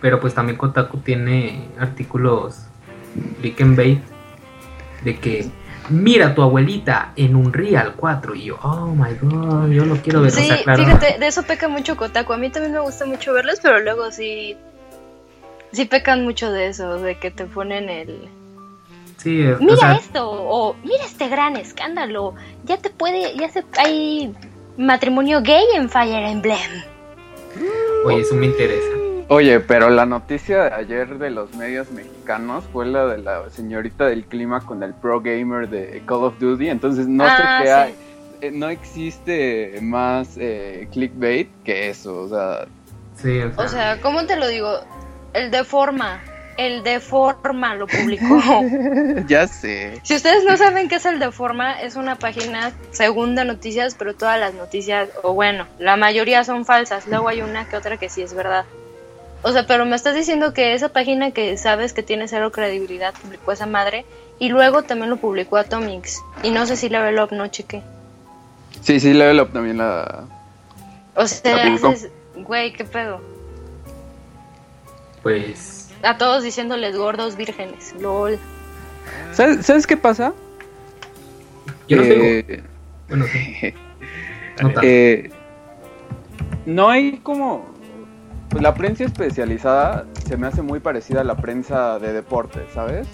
Pero 0.00 0.20
pues 0.20 0.34
también 0.34 0.58
Kotaku 0.58 0.98
tiene 0.98 1.68
artículos 1.78 2.66
click 3.40 3.60
and 3.60 3.76
bait 3.76 4.00
de 5.04 5.18
que 5.18 5.50
mira 5.90 6.28
a 6.28 6.34
tu 6.34 6.42
abuelita 6.42 7.12
en 7.16 7.36
un 7.36 7.52
Real 7.52 7.94
4 7.96 8.34
y 8.34 8.44
yo, 8.44 8.58
oh 8.62 8.86
my 8.86 9.14
god, 9.20 9.68
yo 9.68 9.84
lo 9.84 9.96
quiero 9.96 10.22
ver. 10.22 10.30
Sí, 10.30 10.42
o 10.42 10.44
sea, 10.44 10.62
claro, 10.62 10.84
fíjate, 10.84 11.18
de 11.18 11.26
eso 11.26 11.42
peca 11.42 11.68
mucho 11.68 11.96
Kotaku. 11.96 12.32
A 12.32 12.36
mí 12.36 12.50
también 12.50 12.72
me 12.72 12.80
gusta 12.80 13.06
mucho 13.06 13.32
verlos, 13.32 13.60
pero 13.62 13.80
luego 13.80 14.10
sí. 14.10 14.56
Sí 15.72 15.84
pecan 15.84 16.24
mucho 16.24 16.50
de 16.52 16.68
eso, 16.68 16.98
de 16.98 17.18
que 17.18 17.30
te 17.30 17.44
ponen 17.44 17.88
el. 17.88 18.28
sí, 19.16 19.46
o 19.46 19.58
Mira 19.58 19.76
sea, 19.76 19.92
esto, 19.94 20.30
o 20.30 20.74
mira 20.84 21.04
este 21.04 21.28
gran 21.28 21.56
escándalo. 21.56 22.34
Ya 22.64 22.78
te 22.78 22.90
puede. 22.90 23.36
Ya 23.36 23.48
se. 23.50 23.64
Hay 23.78 24.32
matrimonio 24.78 25.42
gay 25.42 25.64
en 25.74 25.90
Fire 25.90 26.24
Emblem. 26.26 26.58
oye, 28.04 28.20
eso 28.20 28.34
me 28.34 28.46
interesa. 28.46 29.05
Oye, 29.28 29.58
pero 29.58 29.90
la 29.90 30.06
noticia 30.06 30.64
de 30.64 30.74
ayer 30.74 31.18
de 31.18 31.30
los 31.30 31.52
medios 31.56 31.90
mexicanos 31.90 32.64
fue 32.72 32.86
la 32.86 33.06
de 33.06 33.18
la 33.18 33.50
señorita 33.50 34.06
del 34.06 34.24
clima 34.24 34.60
con 34.60 34.82
el 34.84 34.94
pro 34.94 35.20
gamer 35.20 35.68
de 35.68 36.00
Call 36.06 36.24
of 36.24 36.38
Duty. 36.38 36.68
Entonces 36.68 37.08
no 37.08 37.24
Ah, 37.26 37.36
sé 37.36 37.42
qué 37.62 37.68
sí. 37.68 37.72
hay. 37.74 37.94
eh, 38.42 38.50
No 38.52 38.68
existe 38.68 39.78
más 39.82 40.36
eh, 40.38 40.86
clickbait 40.92 41.48
que 41.64 41.88
eso. 41.90 42.20
O 42.22 42.28
sea, 42.28 42.66
Sí, 43.16 43.40
o 43.40 43.52
sea, 43.54 43.64
O 43.64 43.68
sea, 43.68 44.00
¿cómo 44.00 44.26
te 44.26 44.36
lo 44.36 44.46
digo? 44.46 44.70
El 45.32 45.50
de 45.50 45.64
forma. 45.64 46.20
El 46.56 46.84
de 46.84 47.00
forma 47.00 47.74
lo 47.74 47.86
publicó. 47.88 48.40
ya 49.26 49.48
sé. 49.48 50.00
Si 50.04 50.14
ustedes 50.14 50.44
no 50.44 50.56
saben 50.56 50.88
qué 50.88 50.94
es 50.96 51.04
el 51.06 51.18
de 51.18 51.32
forma, 51.32 51.80
es 51.82 51.96
una 51.96 52.14
página 52.16 52.72
según 52.92 53.34
de 53.34 53.44
noticias, 53.44 53.94
pero 53.98 54.14
todas 54.14 54.38
las 54.38 54.54
noticias, 54.54 55.08
o 55.22 55.32
bueno, 55.34 55.66
la 55.80 55.96
mayoría 55.96 56.44
son 56.44 56.64
falsas. 56.64 57.06
Luego 57.08 57.28
hay 57.28 57.42
una 57.42 57.68
que 57.68 57.76
otra 57.76 57.96
que 57.96 58.08
sí 58.08 58.22
es 58.22 58.32
verdad. 58.32 58.64
O 59.42 59.52
sea, 59.52 59.66
pero 59.66 59.84
me 59.84 59.94
estás 59.94 60.14
diciendo 60.14 60.52
que 60.52 60.74
esa 60.74 60.88
página 60.88 61.30
que 61.30 61.56
sabes 61.56 61.92
que 61.92 62.02
tiene 62.02 62.26
cero 62.26 62.50
credibilidad 62.52 63.14
publicó 63.14 63.52
esa 63.52 63.66
madre 63.66 64.04
y 64.38 64.48
luego 64.48 64.82
también 64.82 65.10
lo 65.10 65.16
publicó 65.18 65.56
Atomics. 65.56 66.20
Y 66.42 66.50
no 66.50 66.66
sé 66.66 66.76
si 66.76 66.88
Level 66.88 67.18
Up 67.20 67.32
no 67.32 67.46
chequé. 67.48 67.82
Sí, 68.80 68.98
sí, 69.00 69.12
Level 69.14 69.40
Up 69.40 69.52
también 69.52 69.78
la. 69.78 70.24
O 71.14 71.26
sea, 71.26 71.64
La 71.68 71.94
güey, 72.36 72.72
qué 72.72 72.84
pedo. 72.84 73.20
pues 75.22 75.90
A 76.02 76.18
todos 76.18 76.42
diciéndoles 76.42 76.96
gordos 76.96 77.36
vírgenes. 77.36 77.94
LOL. 78.00 78.38
¿Sabes, 79.32 79.64
¿sabes 79.64 79.86
qué 79.86 79.96
pasa? 79.96 80.32
yo 81.88 81.96
no 81.98 82.02
tengo, 82.02 82.24
Eh, 82.24 82.62
bueno, 83.08 83.24
sí, 83.32 83.56
no 84.60 84.66
tanto. 84.72 84.80
Eh, 84.82 85.30
no 86.66 86.88
hay 86.90 87.18
como. 87.18 87.75
Pues 88.56 88.62
la 88.62 88.72
prensa 88.72 89.04
especializada 89.04 90.06
se 90.26 90.38
me 90.38 90.46
hace 90.46 90.62
muy 90.62 90.80
parecida 90.80 91.20
a 91.20 91.24
la 91.24 91.36
prensa 91.36 91.98
de 91.98 92.14
deportes, 92.14 92.62
¿sabes? 92.72 93.06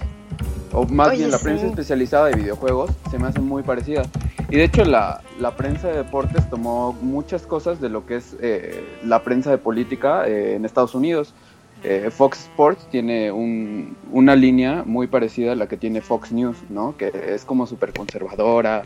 O 0.72 0.87
más 0.87 1.08
Oye, 1.08 1.16
bien 1.18 1.32
la 1.32 1.38
sí. 1.38 1.42
prensa 1.42 1.66
especializada 1.66 2.26
de 2.28 2.37
videojuegos 2.37 2.92
se 3.11 3.18
me 3.18 3.26
hace 3.26 3.40
muy 3.40 3.64
parecida. 3.64 4.02
Y 4.50 4.56
de 4.58 4.62
hecho 4.62 4.84
la, 4.84 5.20
la 5.40 5.56
prensa 5.56 5.88
de 5.88 5.96
deportes 5.96 6.49
tomó 6.49 6.92
muchas 6.92 7.44
cosas 7.44 7.80
de 7.80 7.88
lo 7.88 8.06
que 8.06 8.18
es 8.18 8.37
eh, 8.40 8.84
la 9.04 9.25
prensa 9.25 9.50
de 9.50 9.58
política 9.58 10.28
eh, 10.28 10.54
en 10.54 10.64
Estados 10.64 10.94
Unidos. 10.94 11.34
Eh, 11.82 12.11
Fox 12.12 12.42
Sports 12.42 12.87
tiene 12.92 13.32
un- 13.32 13.96
una 14.12 14.37
línea 14.37 14.84
muy 14.87 15.08
parecida 15.08 15.50
a 15.50 15.56
la 15.56 15.66
que 15.66 15.76
tiene 15.76 16.02
Fox 16.02 16.30
News, 16.30 16.56
¿no? 16.70 16.96
Que 16.96 17.11
es 17.34 17.44
como 17.44 17.66
súper 17.66 17.92
conservadora 17.92 18.84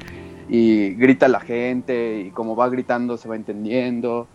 y 0.49 0.95
grita 0.95 1.27
a 1.27 1.29
la 1.29 1.41
gente 1.41 2.19
y 2.21 2.31
como 2.31 2.57
va 2.57 2.71
gritando 2.71 3.19
se 3.19 3.29
va 3.29 3.37
entendiendo. 3.37 4.27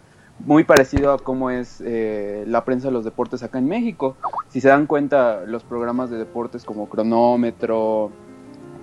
Muy 0.46 0.64
parecido 0.64 1.14
a 1.14 1.18
cómo 1.20 1.50
es 1.52 1.82
eh, 1.86 2.44
la 2.48 2.66
prensa 2.66 2.88
de 2.88 2.94
los 2.94 3.04
deportes 3.04 3.44
acá 3.44 3.60
en 3.60 3.68
México. 3.68 4.16
Si 4.50 4.60
se 4.62 4.70
dan 4.70 4.88
cuenta, 4.88 5.42
los 5.46 5.64
programas 5.64 6.10
de 6.10 6.18
deportes 6.18 6.64
como 6.64 6.90
Cronómetro, 6.90 8.12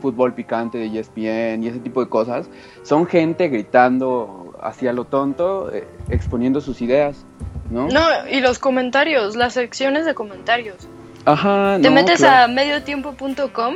Fútbol 0.01 0.35
Picante 0.35 0.79
de 0.79 0.87
ESPN 0.99 1.63
y 1.63 1.69
ese 1.69 1.81
tipo 1.81 2.03
de 2.03 2.09
cosas, 2.09 2.49
son 2.83 3.07
gente 3.07 3.49
gritando 3.49 4.55
hacia 4.63 4.93
lo 4.93 5.05
tonto, 5.05 5.73
eh, 5.73 5.87
exponiendo 6.09 6.61
sus 6.61 6.81
ideas, 6.81 7.25
¿no? 7.71 7.89
No, 7.89 8.01
y 8.31 8.41
los 8.41 8.59
comentarios, 8.59 9.37
las 9.37 9.55
secciones 9.55 10.07
de 10.07 10.15
comentarios. 10.15 10.89
Ajá, 11.25 11.79
Te 11.83 11.89
no, 11.89 11.95
metes 11.95 12.19
claro. 12.21 12.45
a 12.45 12.55
mediotiempo.com, 12.55 13.75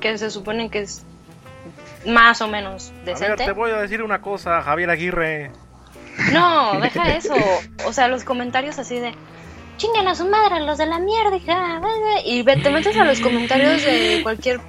que 0.00 0.18
se 0.18 0.30
supone 0.30 0.70
que 0.70 0.80
es 0.80 1.04
más 2.06 2.40
o 2.40 2.48
menos 2.48 2.90
A 2.90 3.04
ver, 3.04 3.04
decente. 3.04 3.44
te 3.44 3.52
voy 3.52 3.70
a 3.70 3.76
decir 3.76 4.02
una 4.02 4.22
cosa, 4.22 4.62
Javier 4.62 4.90
Aguirre. 4.90 5.50
No, 6.32 6.80
deja 6.80 7.16
eso. 7.16 7.34
O 7.86 7.92
sea, 7.92 8.08
los 8.08 8.24
comentarios 8.24 8.78
así 8.78 8.98
de 8.98 9.12
chinguen 9.80 10.06
a 10.08 10.14
su 10.14 10.26
madre 10.26 10.60
los 10.60 10.78
de 10.78 10.86
la 10.86 10.98
mierda. 10.98 11.36
hija, 11.36 11.78
bla, 11.80 11.88
bla", 11.88 12.20
Y 12.24 12.44
te 12.44 12.70
metes 12.70 12.96
a 12.96 13.04
los 13.04 13.20
comentarios 13.20 13.82
de 13.84 14.20
cualquier 14.22 14.60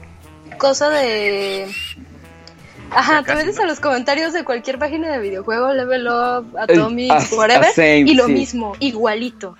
cosa 0.57 0.89
de. 0.89 1.67
Ajá, 2.91 3.23
te 3.23 3.35
metes 3.35 3.59
a 3.59 3.65
los 3.65 3.79
comentarios 3.79 4.33
de 4.33 4.43
cualquier 4.43 4.77
página 4.77 5.11
de 5.11 5.19
videojuego, 5.19 5.73
Level 5.73 6.07
Up, 6.07 6.57
Atomics, 6.57 7.31
ah, 7.31 7.35
whatever, 7.35 7.71
y 7.77 8.13
lo 8.15 8.27
mismo, 8.27 8.73
igualito. 8.79 9.55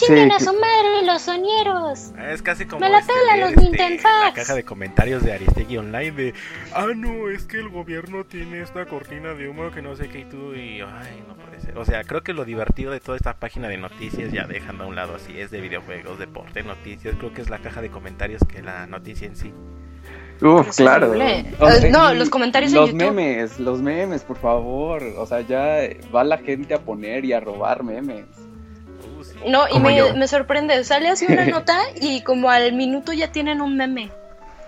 Sí, 0.00 0.06
Chinguen 0.06 0.32
a 0.32 0.40
su 0.40 0.52
madre 0.52 1.04
los 1.04 1.22
soñeros. 1.22 2.12
Es 2.30 2.42
casi 2.42 2.64
como 2.66 2.80
Me 2.80 2.88
la 2.90 2.98
este, 3.00 3.12
pelan 3.12 3.40
los 3.40 3.50
este, 3.50 3.62
Nintendo 3.62 4.02
la 4.24 4.32
caja 4.32 4.54
de 4.54 4.64
comentarios 4.64 5.22
de 5.22 5.32
Aristegui 5.32 5.76
Online 5.78 6.10
de 6.12 6.34
Ah, 6.74 6.86
no, 6.94 7.28
es 7.30 7.44
que 7.44 7.58
el 7.58 7.68
gobierno 7.68 8.24
tiene 8.24 8.62
esta 8.62 8.86
cortina 8.86 9.34
de 9.34 9.48
humo 9.48 9.70
que 9.70 9.82
no 9.82 9.94
sé 9.96 10.08
qué 10.08 10.20
y 10.20 10.24
tú 10.24 10.54
y 10.54 10.80
ay, 10.80 11.22
no 11.28 11.34
puede 11.34 11.60
ser. 11.60 11.76
O 11.78 11.84
sea, 11.84 12.02
creo 12.04 12.22
que 12.22 12.32
lo 12.32 12.44
divertido 12.44 12.92
de 12.92 13.00
toda 13.00 13.16
esta 13.16 13.34
página 13.34 13.68
de 13.68 13.76
noticias 13.76 14.32
ya 14.32 14.46
dejando 14.46 14.84
a 14.84 14.86
un 14.86 14.96
lado 14.96 15.14
así 15.16 15.38
es 15.38 15.50
de 15.50 15.60
videojuegos, 15.60 16.18
deporte, 16.18 16.62
noticias, 16.62 17.14
creo 17.18 17.32
que 17.34 17.42
es 17.42 17.50
la 17.50 17.58
caja 17.58 17.80
de 17.82 17.90
comentarios 17.90 18.42
que 18.48 18.62
la 18.62 18.86
noticia 18.86 19.26
en 19.26 19.36
sí. 19.36 19.52
Uf, 20.42 20.68
Es 20.70 20.76
claro. 20.76 21.08
horrible. 21.10 21.44
O 21.58 21.70
sea, 21.70 21.86
Eh, 21.86 21.90
no, 21.90 22.14
los 22.14 22.30
comentarios 22.30 22.72
en 22.72 22.78
Los 22.78 22.90
YouTube. 22.92 22.98
memes, 23.12 23.60
los 23.60 23.82
memes, 23.82 24.22
por 24.22 24.38
favor. 24.38 25.02
O 25.18 25.26
sea, 25.26 25.42
ya 25.42 25.80
va 26.14 26.24
la 26.24 26.38
gente 26.38 26.72
a 26.72 26.78
poner 26.80 27.26
y 27.26 27.34
a 27.34 27.40
robar 27.40 27.82
memes. 27.84 28.24
No, 29.46 29.64
y 29.68 29.78
me, 29.80 30.28
sorprende. 30.28 30.82
Sale 30.84 31.08
así 31.08 31.26
una 31.28 31.44
nota 31.46 31.78
y 32.00 32.22
como 32.22 32.50
al 32.50 32.72
minuto 32.72 33.12
ya 33.12 33.32
tienen 33.32 33.60
un 33.60 33.76
meme 33.76 34.10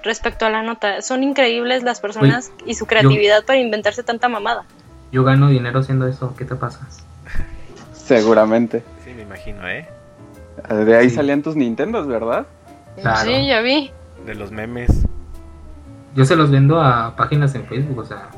respecto 0.02 0.46
a 0.46 0.50
la 0.50 0.62
nota. 0.62 1.02
Son 1.02 1.22
increíbles 1.22 1.82
las 1.82 2.00
personas 2.00 2.50
y 2.66 2.74
su 2.74 2.86
creatividad 2.86 3.44
para 3.44 3.58
inventarse 3.58 4.02
tanta 4.02 4.28
mamada. 4.28 4.64
Yo 5.12 5.24
gano 5.24 5.48
dinero 5.48 5.80
haciendo 5.80 6.06
eso, 6.06 6.34
¿qué 6.36 6.44
te 6.44 6.54
pasa? 6.54 6.86
Seguramente. 7.92 8.82
Sí, 9.04 9.12
me 9.14 9.22
imagino, 9.22 9.68
¿eh? 9.68 9.88
De 10.68 10.96
ahí 10.96 11.10
Sí. 11.10 11.16
salían 11.16 11.42
tus 11.42 11.56
Nintendos, 11.56 12.06
¿verdad? 12.06 12.46
Claro. 13.00 13.30
Sí, 13.30 13.46
ya 13.46 13.60
vi. 13.60 13.90
De 14.26 14.34
los 14.34 14.50
memes. 14.50 15.06
Yo 16.14 16.24
se 16.24 16.36
los 16.36 16.50
vendo 16.50 16.80
a 16.80 17.16
páginas 17.16 17.54
en 17.54 17.64
Facebook, 17.66 17.98
o 17.98 18.04
sea, 18.04 18.28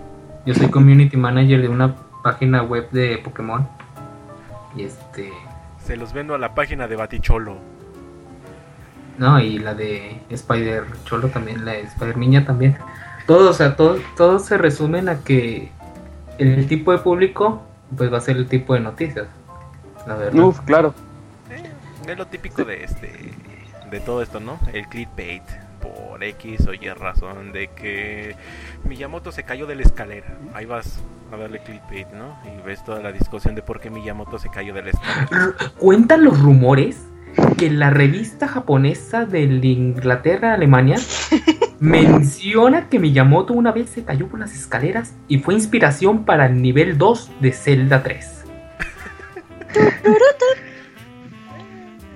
yo 0.47 0.55
soy 0.55 0.69
community 0.69 1.17
manager 1.17 1.61
de 1.61 1.69
una 1.69 1.95
página 2.23 2.63
web 2.63 2.89
de 2.91 3.19
Pokémon 3.19 3.69
Y 4.77 4.85
este. 4.85 5.33
Se 5.85 5.97
los 5.97 6.13
vendo 6.13 6.35
a 6.35 6.39
la 6.39 6.55
página 6.55 6.89
de 6.89 6.97
Baticholo. 6.97 7.59
No, 9.19 9.39
y 9.39 9.59
la 9.59 9.75
de 9.75 10.21
Spider 10.31 10.85
Cholo 11.05 11.29
también, 11.29 11.65
la 11.65 11.73
de 11.73 11.83
Spider 11.83 12.17
Niña 12.17 12.45
también. 12.45 12.77
Todo, 13.27 13.51
o 13.51 13.53
sea, 13.53 13.77
todo, 13.77 13.99
todo 14.17 14.39
se 14.39 14.59
resumen 14.59 15.09
a 15.09 15.21
que 15.21 15.71
el 16.39 16.67
tipo 16.67 16.93
de 16.93 16.99
público, 16.99 17.63
pues 17.97 18.13
va 18.13 18.19
a 18.19 18.21
ser 18.21 18.37
el 18.37 18.49
tipo 18.49 18.75
de 18.75 18.81
noticias. 18.81 19.27
La 20.07 20.17
verdad. 20.17 20.43
Uf, 20.43 20.61
claro. 20.61 20.95
Eh, 21.51 21.63
es 22.09 22.19
lo 22.19 22.27
típico 22.27 22.65
de 22.65 22.85
este 22.85 23.33
de 23.91 24.01
todo 24.01 24.23
esto, 24.23 24.41
¿no? 24.41 24.59
El 24.73 24.87
clickbait 24.89 25.43
por 25.85 26.25
X 26.25 26.67
o 26.67 26.73
Y 26.75 26.89
razón 26.91 27.53
de 27.53 27.69
que 27.69 28.35
Miyamoto 28.85 29.31
se 29.33 29.45
cayó 29.45 29.67
de 29.67 29.75
la 29.77 29.83
escalera. 29.83 30.37
Ahí 30.55 30.65
vas 30.65 31.01
a 31.33 31.37
darle 31.37 31.59
clickbait, 31.63 32.09
¿no? 32.13 32.39
Y 32.45 32.67
ves 32.67 32.83
toda 32.85 33.01
la 33.01 33.13
discusión 33.13 33.55
de 33.55 33.63
por 33.63 33.81
qué 33.81 33.91
Miyamoto 33.91 34.39
se 34.39 34.49
cayó 34.49 34.73
de 34.73 34.83
la 34.83 34.91
escalera. 34.91 35.29
R- 35.31 35.71
Cuentan 35.79 36.25
los 36.25 36.41
rumores 36.41 36.99
que 37.59 37.71
la 37.71 37.91
revista 37.91 38.47
japonesa 38.49 39.25
de 39.27 39.43
Inglaterra, 39.43 40.55
Alemania, 40.55 40.97
menciona 41.81 42.89
que 42.89 42.99
Miyamoto 42.99 43.53
una 43.53 43.73
vez 43.73 43.91
se 43.91 44.05
cayó 44.05 44.29
por 44.29 44.39
las 44.41 44.55
escaleras 44.55 45.15
y 45.29 45.39
fue 45.39 45.55
inspiración 45.55 46.25
para 46.25 46.47
el 46.47 46.63
nivel 46.63 46.97
2 46.97 47.31
de 47.41 47.53
Zelda 47.53 48.03
3. 48.03 48.45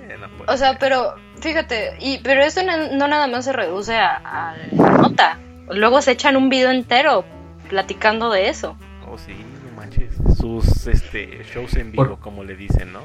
Eh, 0.08 0.16
no 0.20 0.28
puede 0.36 0.52
O 0.52 0.56
sea, 0.56 0.78
pero 0.78 1.14
fíjate, 1.40 1.96
y 2.00 2.18
pero 2.18 2.42
eso 2.42 2.62
no, 2.62 2.92
no 2.92 3.08
nada 3.08 3.26
más 3.26 3.44
se 3.44 3.52
reduce 3.52 3.96
a, 3.96 4.16
a 4.16 4.56
la 4.72 4.90
nota. 4.98 5.38
Luego 5.70 6.00
se 6.02 6.12
echan 6.12 6.36
un 6.36 6.48
video 6.48 6.70
entero 6.70 7.24
platicando 7.68 8.30
de 8.30 8.48
eso. 8.48 8.76
Oh, 9.10 9.18
sí, 9.18 9.32
no 9.64 9.76
manches. 9.76 10.14
Sus 10.38 10.86
este 10.86 11.42
shows 11.44 11.74
en 11.76 11.92
vivo, 11.92 12.04
Por- 12.06 12.18
como 12.20 12.44
le 12.44 12.56
dicen, 12.56 12.92
¿no? 12.92 13.00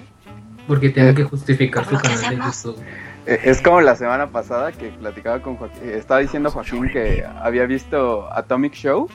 Porque 0.67 0.89
tienen 0.89 1.13
que 1.13 1.23
justificar 1.23 1.83
su 1.85 1.97
canal 1.97 2.29
de. 2.29 2.35
YouTube. 2.37 2.81
Eh, 3.25 3.39
Es 3.43 3.61
como 3.61 3.81
la 3.81 3.95
semana 3.97 4.27
pasada 4.27 4.71
que 4.71 4.89
platicaba 4.89 5.41
con 5.41 5.57
Joaquín, 5.57 5.79
eh, 5.83 5.95
estaba 5.97 6.21
diciendo 6.21 6.49
Joaquín 6.51 6.89
que 6.89 7.25
había 7.41 7.65
visto 7.65 8.31
Atomic 8.31 8.73
Show 8.73 9.09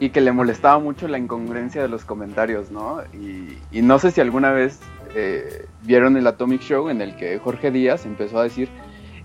y 0.00 0.10
que 0.10 0.20
le 0.20 0.32
molestaba 0.32 0.80
mucho 0.80 1.06
la 1.06 1.18
incongruencia 1.18 1.82
de 1.82 1.88
los 1.88 2.04
comentarios, 2.04 2.72
¿no? 2.72 3.00
Y, 3.12 3.58
y 3.70 3.82
no 3.82 4.00
sé 4.00 4.10
si 4.10 4.20
alguna 4.20 4.50
vez 4.50 4.80
eh, 5.14 5.66
vieron 5.82 6.16
el 6.16 6.26
Atomic 6.26 6.60
Show 6.62 6.88
en 6.88 7.00
el 7.00 7.16
que 7.16 7.38
Jorge 7.38 7.70
Díaz 7.70 8.04
empezó 8.06 8.38
a 8.38 8.42
decir, 8.44 8.68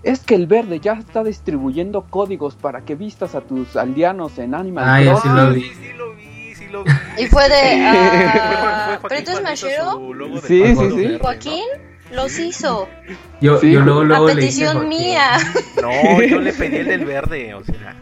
es 0.02 0.20
que 0.20 0.34
el 0.34 0.46
verde 0.46 0.80
ya 0.80 0.94
está 0.94 1.22
distribuyendo 1.24 2.02
códigos 2.08 2.54
para 2.56 2.82
que 2.82 2.94
vistas 2.94 3.34
a 3.34 3.40
tus 3.42 3.76
aldeanos 3.76 4.38
en 4.38 4.54
Animal 4.54 4.84
Ay, 4.88 5.08
así 5.08 5.28
Crossing". 5.28 5.36
lo 5.36 5.52
vi. 5.54 5.60
Sí, 5.62 5.74
sí 5.74 5.92
lo 5.96 6.14
vi, 6.14 6.54
sí 6.54 6.68
lo 6.68 6.84
vi. 6.84 6.90
Y 7.18 7.26
fue 7.26 7.48
de. 7.48 7.82
Ah, 7.84 8.98
Joaquín 9.00 9.24
¿Pero 9.26 9.42
Mashiro? 9.42 10.40
Sí, 10.46 10.62
sí, 10.64 10.74
sí. 10.74 10.74
Verde, 10.76 11.12
¿no? 11.12 11.18
Joaquín 11.18 11.64
los 12.12 12.38
hizo. 12.38 12.88
Yo, 13.40 13.58
Sí. 13.58 13.70
yo 13.72 13.80
luego, 13.80 14.00
A 14.00 14.04
luego 14.04 14.26
le 14.28 14.34
dije, 14.36 14.46
petición 14.46 14.72
Joaquín, 14.78 14.88
mía. 14.88 15.24
No, 15.82 16.22
yo 16.22 16.40
le 16.40 16.52
pedí 16.52 16.76
el 16.76 16.86
del 16.86 17.04
verde, 17.04 17.54
o 17.54 17.62
sea, 17.64 17.94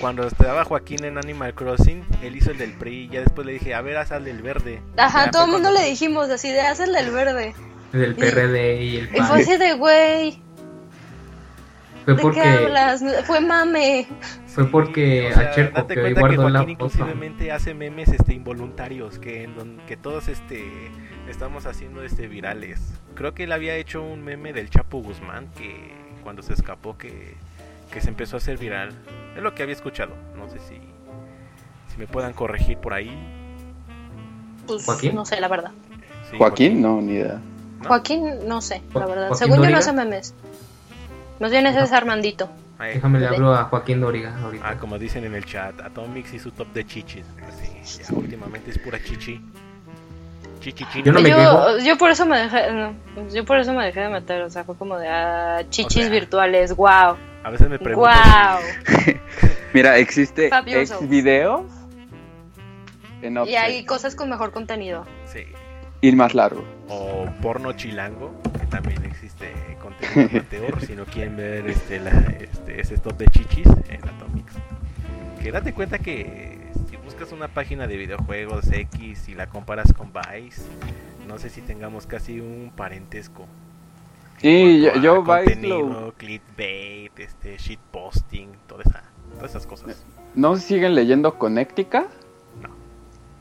cuando 0.00 0.26
estaba 0.26 0.64
Joaquín 0.64 1.04
en 1.04 1.18
Animal 1.18 1.54
Crossing, 1.54 2.02
él 2.22 2.36
hizo 2.36 2.50
el 2.50 2.58
del 2.58 2.72
PRI 2.72 3.04
y 3.04 3.08
ya 3.08 3.20
después 3.20 3.46
le 3.46 3.52
dije, 3.54 3.74
a 3.74 3.80
ver, 3.82 3.96
haz 3.96 4.10
el 4.12 4.24
del 4.24 4.42
verde. 4.42 4.80
Ajá, 4.96 5.26
Ya 5.26 5.30
todo 5.30 5.44
el 5.44 5.50
mundo 5.50 5.68
cuando- 5.68 5.80
le 5.82 5.88
dijimos 5.90 6.28
así 6.30 6.50
de 6.50 6.60
haz 6.60 6.80
el 6.80 6.92
del 6.92 7.10
verde. 7.10 7.54
Del 7.92 8.14
PRD 8.16 8.82
y 8.82 8.96
el 8.96 9.04
Y 9.04 9.08
fue 9.08 9.18
PAN. 9.20 9.40
así 9.40 9.56
de 9.56 9.72
güey. 9.74 10.38
Fue 12.04 12.12
¿De 12.14 12.16
qué 12.16 12.22
porque, 12.22 12.40
hablas? 12.42 13.02
Fue 13.26 13.40
mame. 13.40 14.06
fue 14.46 14.66
porque 14.70 15.28
O 15.30 15.34
sea, 15.34 15.48
a 15.48 15.54
Cherko 15.54 15.76
date 15.80 15.94
cuenta 16.00 16.28
que 16.28 16.36
la 16.36 16.42
Joaquín 16.42 16.58
foto. 16.58 16.70
inclusivemente 16.70 17.50
hace 17.52 17.72
memes 17.72 18.08
este 18.08 18.34
involuntarios 18.34 19.18
que 19.18 19.44
en 19.44 19.54
don- 19.56 19.80
que 19.86 19.96
todos 19.96 20.28
este 20.28 20.64
estamos 21.30 21.64
haciendo 21.64 22.02
este 22.02 22.26
virales. 22.28 22.80
Creo 23.14 23.32
que 23.32 23.44
él 23.44 23.52
había 23.52 23.74
hecho 23.76 24.02
un 24.02 24.22
meme 24.22 24.52
del 24.52 24.68
Chapo 24.68 24.98
Guzmán 25.02 25.48
que 25.56 25.92
cuando 26.22 26.42
se 26.42 26.52
escapó 26.52 26.98
que, 26.98 27.36
que 27.94 28.00
se 28.00 28.08
empezó 28.08 28.36
a 28.36 28.38
hacer 28.38 28.58
viral. 28.58 28.90
Es 29.36 29.42
lo 29.42 29.54
que 29.54 29.62
había 29.62 29.74
escuchado. 29.74 30.14
No 30.36 30.50
sé 30.50 30.58
si 30.58 30.80
si 31.88 31.98
me 31.98 32.08
puedan 32.08 32.32
corregir 32.32 32.76
por 32.78 32.92
ahí. 32.92 33.16
Pues 34.66 34.84
¿Joaquín? 34.84 35.14
no 35.14 35.24
sé, 35.24 35.40
la 35.40 35.46
verdad. 35.46 35.70
Sí, 36.28 36.36
Joaquín, 36.36 36.82
no, 36.82 37.00
ni 37.00 37.12
idea. 37.12 37.40
¿no? 37.80 37.88
Joaquín, 37.88 38.48
no 38.48 38.60
sé, 38.60 38.82
la 38.92 39.06
verdad. 39.06 39.28
Joaquín 39.28 39.36
Según 39.36 39.64
yo 39.64 39.70
no 39.70 39.78
hace 39.78 39.92
memes. 39.92 40.34
Más 41.38 41.52
bien 41.52 41.66
ese 41.68 41.80
es 41.80 41.92
Armandito. 41.92 42.48
Ay, 42.78 42.94
Déjame 42.94 43.20
le 43.20 43.28
hablo 43.28 43.54
a 43.54 43.64
Joaquín 43.64 44.00
Doriga 44.00 44.36
ahorita. 44.42 44.68
Ah, 44.68 44.76
como 44.76 44.98
dicen 44.98 45.24
en 45.24 45.34
el 45.34 45.44
chat, 45.44 45.80
Atomics 45.80 46.34
y 46.34 46.40
su 46.40 46.50
top 46.50 46.72
de 46.72 46.84
chichis. 46.84 47.24
Así, 47.48 48.02
ya 48.02 48.12
últimamente 48.12 48.72
es 48.72 48.78
pura 48.78 48.98
chichi. 49.00 49.40
Yo 51.04 51.12
no 51.12 51.20
me 51.20 51.28
yo, 51.28 51.78
yo 51.78 51.98
por 51.98 52.10
eso 52.10 52.24
me 52.24 52.38
dejé, 52.38 52.72
no, 52.72 52.94
yo 53.30 53.44
por 53.44 53.58
eso 53.58 53.74
me 53.74 53.84
dejé 53.84 54.00
de 54.00 54.08
meter, 54.08 54.40
o 54.42 54.48
sea, 54.48 54.64
fue 54.64 54.74
como 54.74 54.96
de 54.96 55.08
ah, 55.08 55.62
chichis 55.68 55.98
O 55.98 56.00
sea, 56.00 56.08
virtuales, 56.08 56.74
wow, 56.74 57.16
A 57.44 57.50
veces 57.50 57.68
me 57.68 57.78
pregunto 57.78 58.10
wow. 58.10 59.14
Mira, 59.74 59.98
existe 59.98 60.48
Fabioso. 60.48 60.94
ex 60.94 61.08
videos 61.08 61.64
en 63.20 63.38
Y 63.46 63.56
hay 63.56 63.84
cosas 63.84 64.14
con 64.14 64.28
mejor 64.28 64.52
contenido. 64.52 65.04
Sí. 65.26 65.44
y 66.00 66.12
más 66.12 66.34
largo. 66.34 66.64
O 66.88 67.26
porno 67.40 67.72
chilango, 67.72 68.34
que 68.58 68.66
también 68.66 69.04
existe 69.04 69.52
contenido 69.80 70.28
amateur, 70.30 70.80
si 70.86 70.94
no 70.94 71.04
quieren 71.06 71.36
ver 71.36 71.66
este, 71.68 72.00
la, 72.00 72.10
este, 72.40 72.80
ese 72.80 72.98
top 72.98 73.16
de 73.16 73.26
chichis 73.26 73.66
en 73.88 74.08
Atomics. 74.08 74.54
Que 75.42 75.52
date 75.52 75.72
cuenta 75.72 75.98
que 75.98 76.58
si 76.88 76.96
buscas 76.96 77.32
una 77.32 77.48
página 77.48 77.86
de 77.86 77.96
videojuegos 77.96 78.70
X 78.70 79.28
y 79.28 79.34
la 79.34 79.48
comparas 79.48 79.92
con 79.92 80.12
Vice, 80.12 80.62
no 81.26 81.38
sé 81.38 81.50
si 81.50 81.60
tengamos 81.62 82.06
casi 82.06 82.40
un 82.40 82.72
parentesco. 82.74 83.46
Sí, 84.38 84.80
yo, 84.82 84.90
En 84.92 85.02
yo 85.02 85.24
contenido, 85.24 85.78
lo- 85.88 86.12
clickbait, 86.16 87.18
este, 87.18 87.56
shitposting, 87.56 88.50
toda 88.66 88.82
esa, 88.82 89.02
todas 89.36 89.50
esas 89.50 89.66
cosas. 89.66 90.04
¿No 90.34 90.56
siguen 90.56 90.94
leyendo 90.94 91.38
Connectica? 91.38 92.06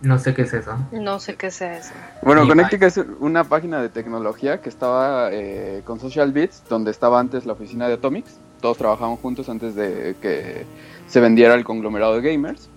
No 0.01 0.19
sé 0.19 0.33
qué 0.33 0.41
es 0.41 0.53
eso. 0.53 0.75
No 0.91 1.19
sé 1.19 1.35
qué 1.35 1.49
sea 1.49 1.77
eso. 1.77 1.93
Bueno, 2.23 2.45
Connectica 2.45 2.87
es 2.87 2.99
una 3.19 3.45
página 3.45 3.81
de 3.81 3.87
tecnología 3.87 4.61
que 4.61 4.67
estaba 4.67 5.29
eh, 5.31 5.81
con 5.85 5.99
Social 6.01 6.33
Bits, 6.33 6.63
donde 6.67 6.91
estaba 6.91 7.19
antes 7.21 7.45
la 7.45 7.53
oficina 7.53 7.87
de 7.87 7.93
Atomics. 7.93 8.37
Todos 8.59 8.77
trabajaban 8.77 9.15
juntos 9.15 9.47
antes 9.47 9.75
de 9.75 10.15
que 10.21 10.65
se 11.07 11.19
vendiera 11.21 11.53
el 11.53 11.63
conglomerado 11.63 12.19
de 12.19 12.31
gamers. 12.31 12.69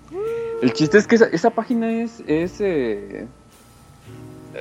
El 0.62 0.72
chiste 0.72 0.98
es 0.98 1.06
que 1.08 1.16
esa, 1.16 1.26
esa 1.26 1.50
página 1.50 1.90
es... 1.92 2.22
es 2.28 2.60
eh, 2.60 3.26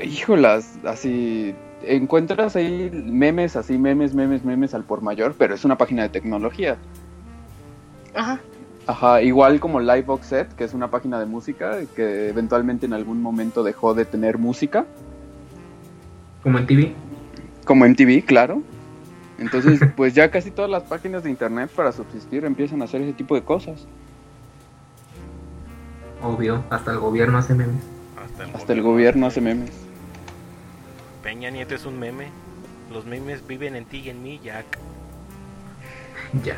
híjolas, 0.03 0.77
así... 0.85 1.53
Encuentras 1.87 2.55
ahí 2.55 2.89
memes, 2.91 3.55
así 3.55 3.77
memes, 3.77 4.13
memes, 4.13 4.43
memes 4.43 4.73
al 4.73 4.83
por 4.83 5.01
mayor, 5.01 5.35
pero 5.37 5.53
es 5.55 5.65
una 5.65 5.77
página 5.77 6.03
de 6.03 6.09
tecnología. 6.09 6.77
Ajá. 8.13 8.39
Ajá, 8.87 9.21
igual 9.21 9.59
como 9.59 9.79
Livebox 9.79 10.27
Set, 10.27 10.53
que 10.53 10.63
es 10.63 10.73
una 10.73 10.91
página 10.91 11.19
de 11.19 11.25
música 11.25 11.79
que 11.95 12.29
eventualmente 12.29 12.85
en 12.85 12.93
algún 12.93 13.21
momento 13.21 13.63
dejó 13.63 13.93
de 13.93 14.05
tener 14.05 14.37
música. 14.37 14.85
Como 16.43 16.59
en 16.59 16.67
TV. 16.67 16.93
Como 17.65 17.85
MTV, 17.85 18.23
claro. 18.25 18.61
Entonces, 19.39 19.79
pues 19.97 20.13
ya 20.13 20.29
casi 20.29 20.51
todas 20.51 20.69
las 20.69 20.83
páginas 20.83 21.23
de 21.23 21.31
internet 21.31 21.71
para 21.75 21.91
subsistir 21.91 22.45
empiezan 22.45 22.81
a 22.81 22.85
hacer 22.85 23.01
ese 23.01 23.13
tipo 23.13 23.33
de 23.33 23.43
cosas. 23.43 23.87
Obvio, 26.21 26.63
hasta 26.69 26.91
el 26.91 26.99
gobierno 26.99 27.39
hace 27.39 27.55
memes. 27.55 27.83
Hasta 28.53 28.73
el 28.73 28.81
gobierno 28.81 29.25
hace 29.25 29.41
memes. 29.41 29.84
Peña 31.25 31.49
Nieto 31.49 31.73
es 31.73 31.85
un 31.85 31.97
meme. 31.97 32.27
Los 32.93 33.05
memes 33.05 33.47
viven 33.47 33.75
en 33.75 33.85
ti 33.85 33.97
y 33.97 34.11
en 34.11 34.21
mí, 34.21 34.39
Jack. 34.43 34.77
Ya. 36.43 36.57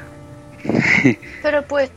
Pero 1.41 1.65
pues. 1.65 1.89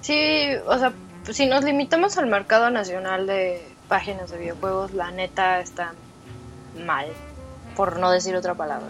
Sí, 0.00 0.54
o 0.66 0.78
sea, 0.78 0.90
si 1.30 1.44
nos 1.44 1.64
limitamos 1.64 2.16
al 2.16 2.28
mercado 2.28 2.70
nacional 2.70 3.26
de 3.26 3.62
páginas 3.86 4.30
de 4.30 4.38
videojuegos, 4.38 4.94
la 4.94 5.10
neta 5.10 5.60
está 5.60 5.92
mal. 6.86 7.08
Por 7.76 7.98
no 7.98 8.10
decir 8.10 8.34
otra 8.36 8.54
palabra. 8.54 8.88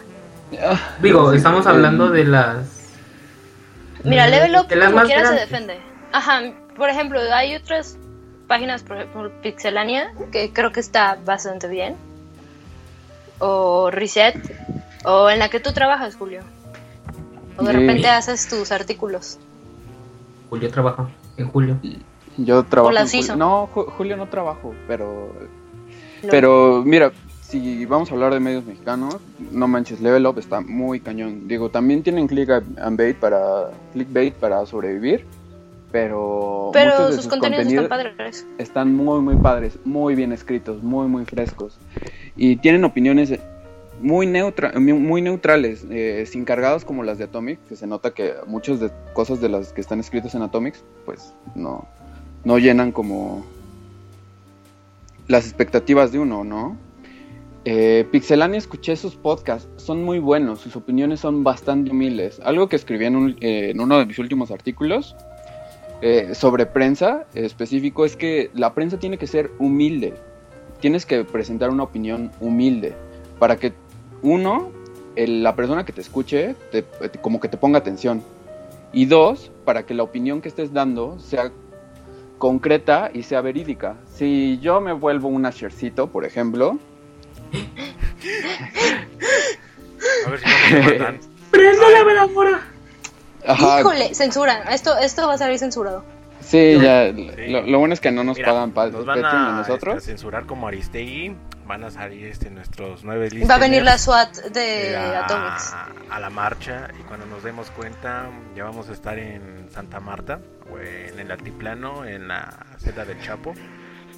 Digo, 1.03 1.33
estamos 1.33 1.67
hablando 1.67 2.11
de 2.11 2.25
las. 2.25 2.93
Mira, 4.05 4.29
Level 4.29 4.55
Up 4.61 4.69
como 4.69 5.03
quiera 5.03 5.27
se 5.27 5.35
defiende. 5.35 5.81
Ajá, 6.13 6.41
por 6.77 6.89
ejemplo, 6.89 7.19
hay 7.33 7.57
otras 7.57 7.99
páginas, 8.47 8.83
por 8.83 8.97
ejemplo, 8.97 9.31
Pixelania, 9.43 10.13
que 10.33 10.53
creo 10.53 10.73
que 10.73 10.81
está 10.81 11.19
bastante 11.25 11.69
bien. 11.69 11.97
O 13.39 13.91
Reset, 13.91 14.37
o 15.05 15.29
en 15.29 15.39
la 15.39 15.49
que 15.49 15.61
tú 15.61 15.73
trabajas, 15.73 16.17
Julio. 16.17 16.41
O 17.57 17.65
de 17.65 17.73
Sí. 17.73 17.79
repente 17.79 18.09
haces 18.09 18.49
tus 18.49 18.73
artículos. 18.73 19.39
Julio 20.51 20.71
trabaja 20.71 21.09
en 21.37 21.49
julio. 21.49 21.79
Yo 22.37 22.65
trabajo. 22.65 22.93
las 22.93 23.13
en 23.15 23.21
Jul- 23.21 23.25
hizo. 23.25 23.37
No, 23.37 23.69
Ju- 23.75 23.87
Julio 23.97 24.17
no 24.17 24.29
trabajo, 24.29 24.75
pero. 24.89 25.33
No. 26.23 26.29
Pero 26.31 26.83
mira, 26.85 27.13
si 27.43 27.85
vamos 27.87 28.11
a 28.11 28.15
hablar 28.15 28.33
de 28.33 28.41
medios 28.41 28.65
mexicanos, 28.65 29.19
no 29.53 29.69
manches, 29.69 30.01
Level 30.01 30.27
Up 30.27 30.39
está 30.39 30.61
muy 30.61 31.01
cañón. 31.01 31.47
Digo, 31.49 31.69
también 31.71 32.03
tienen 32.03 32.27
click 32.27 32.51
and 32.51 32.97
bait 32.99 33.17
para, 33.17 33.71
clickbait 33.93 34.35
para 34.35 34.65
sobrevivir. 34.67 35.27
Pero, 35.95 36.71
Pero 36.73 37.07
de 37.09 37.15
sus 37.15 37.29
contenidos, 37.29 37.69
están 37.69 37.89
padres. 37.89 38.45
están 38.59 38.93
muy, 38.97 39.21
muy 39.21 39.37
padres, 39.37 39.79
muy 39.85 40.17
bien 40.17 40.33
escritos, 40.33 40.83
muy, 40.83 41.07
muy 41.07 41.25
frescos. 41.25 41.79
Y 42.35 42.57
tienen 42.57 42.83
opiniones 42.85 43.39
muy, 44.01 44.27
neutra 44.27 44.73
muy 44.77 45.23
neutrales, 45.23 45.87
eh, 45.89 46.25
sin 46.27 46.45
cargados 46.45 46.85
como 46.85 47.05
las 47.05 47.19
de 47.19 47.25
Atomic, 47.25 47.61
que 47.69 47.77
se 47.77 47.87
nota 47.87 48.11
que 48.11 48.33
muchas 48.49 48.81
de 48.81 48.91
cosas 49.13 49.41
de 49.41 49.49
las 49.49 49.73
que 49.73 49.81
están 49.81 50.01
escritas 50.01 50.35
en 50.35 50.43
Atomics, 50.43 50.83
pues 51.05 51.33
no, 51.55 51.87
no 52.43 52.59
llenan 52.59 52.91
como 52.91 53.47
las 55.29 55.45
expectativas 55.47 56.11
de 56.11 56.19
uno, 56.19 56.43
¿no? 56.43 56.77
Eh, 57.65 58.05
Pixelania 58.11 58.59
escuché 58.59 58.97
sus 58.97 59.15
podcasts, 59.15 59.69
son 59.77 60.03
muy 60.03 60.19
buenos, 60.19 60.59
sus 60.59 60.75
opiniones 60.75 61.21
son 61.21 61.45
bastante 61.45 61.93
humildes. 61.93 62.41
Algo 62.41 62.69
que 62.69 62.75
escribí 62.75 63.05
en, 63.05 63.15
un- 63.15 63.37
eh, 63.41 63.71
en 63.71 63.81
uno 63.81 63.97
de 64.01 64.07
mis 64.07 64.19
últimos 64.19 64.51
artículos 64.51 65.15
eh, 66.07 66.35
sobre 66.35 66.67
prensa 66.67 67.25
específico 67.35 68.05
es 68.05 68.15
que 68.15 68.51
la 68.53 68.75
prensa 68.75 68.99
tiene 68.99 69.17
que 69.17 69.27
ser 69.27 69.51
humilde. 69.59 70.13
Tienes 70.81 71.07
que 71.07 71.25
presentar 71.25 71.71
una 71.71 71.83
opinión 71.85 72.31
humilde 72.41 72.95
para 73.39 73.57
que 73.57 73.73
uno, 74.21 74.71
el- 75.17 75.43
la 75.43 75.57
persona 75.57 75.87
que 75.87 75.93
te 75.95 76.03
escuche, 76.03 76.57
te- 76.71 76.83
te- 76.83 77.19
como 77.21 77.41
que 77.41 77.49
te 77.49 77.57
ponga 77.57 77.79
atención. 77.79 78.23
Y 78.93 79.07
dos, 79.07 79.51
para 79.65 79.87
que 79.87 79.95
la 79.95 80.03
opinión 80.03 80.43
que 80.43 80.49
estés 80.49 80.75
dando 80.75 81.19
sea 81.21 81.51
concreta 82.37 83.11
y 83.15 83.23
sea 83.23 83.41
verídica. 83.41 83.97
Si 84.13 84.59
yo 84.61 84.83
me 84.83 84.93
vuelvo 84.93 85.29
un 85.29 85.47
ashercito, 85.47 86.09
por 86.09 86.27
ejemplo, 86.27 86.79
A 90.27 90.31
ver 90.31 90.41
si 90.41 90.75
no 90.75 90.83
matan. 90.99 91.19
¡Prende 91.51 91.91
la 91.93 92.05
veladora! 92.05 92.74
Ajá, 93.47 93.81
Híjole, 93.81 94.15
censura. 94.15 94.63
Esto, 94.73 94.97
esto 94.99 95.27
va 95.29 95.35
a 95.35 95.39
salir 95.39 95.59
censurado. 95.59 96.05
sí, 96.41 96.79
ya, 96.81 97.13
Lo, 97.49 97.63
lo 97.63 97.79
bueno 97.79 97.95
es 97.95 98.01
que 98.01 98.11
no 98.11 98.25
nos 98.25 98.37
Mira, 98.37 98.49
pagan 98.53 98.71
pa- 98.73 98.89
nos 98.89 99.05
van 99.07 99.25
a 99.25 99.49
a, 99.55 99.59
nosotros. 99.59 99.97
este, 99.97 100.11
censurar 100.13 100.47
como 100.47 100.69
Aristegui. 100.69 101.35
Van 101.67 101.83
a 101.83 101.91
salir 101.91 102.27
este, 102.27 102.51
nuestros 102.51 103.05
nueve 103.05 103.31
listas. 103.31 103.49
Va 103.51 103.55
a 103.55 103.59
venir 103.59 103.83
la 103.83 103.97
SWAT 103.97 104.37
de 104.53 104.95
a, 104.95 105.25
Atomics. 105.25 105.75
a 106.11 106.21
la 106.21 106.29
marcha 106.29 106.89
y 107.01 107.03
cuando 107.05 107.25
nos 107.25 107.43
demos 107.43 107.71
cuenta 107.71 108.27
ya 108.55 108.65
vamos 108.65 108.91
a 108.91 108.93
estar 108.93 109.19
en 109.19 109.67
Santa 109.73 109.99
Marta 109.99 110.41
o 110.71 110.79
en 110.79 111.19
el 111.19 111.31
altiplano 111.31 112.05
en 112.05 112.29
la 112.29 112.53
celda 112.77 113.07
del 113.07 113.19
Chapo 113.23 113.55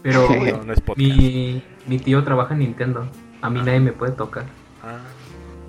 Pero 0.03 0.29
no, 0.29 0.65
no 0.65 0.73
es 0.73 0.83
mi, 0.97 1.63
mi 1.87 1.99
tío 2.01 2.25
trabaja 2.25 2.55
en 2.55 2.61
Nintendo. 2.61 3.09
A 3.43 3.49
mí 3.49 3.61
nadie 3.63 3.79
me 3.79 3.93
puede 3.93 4.11
tocar. 4.13 4.43
Ah, 4.83 4.99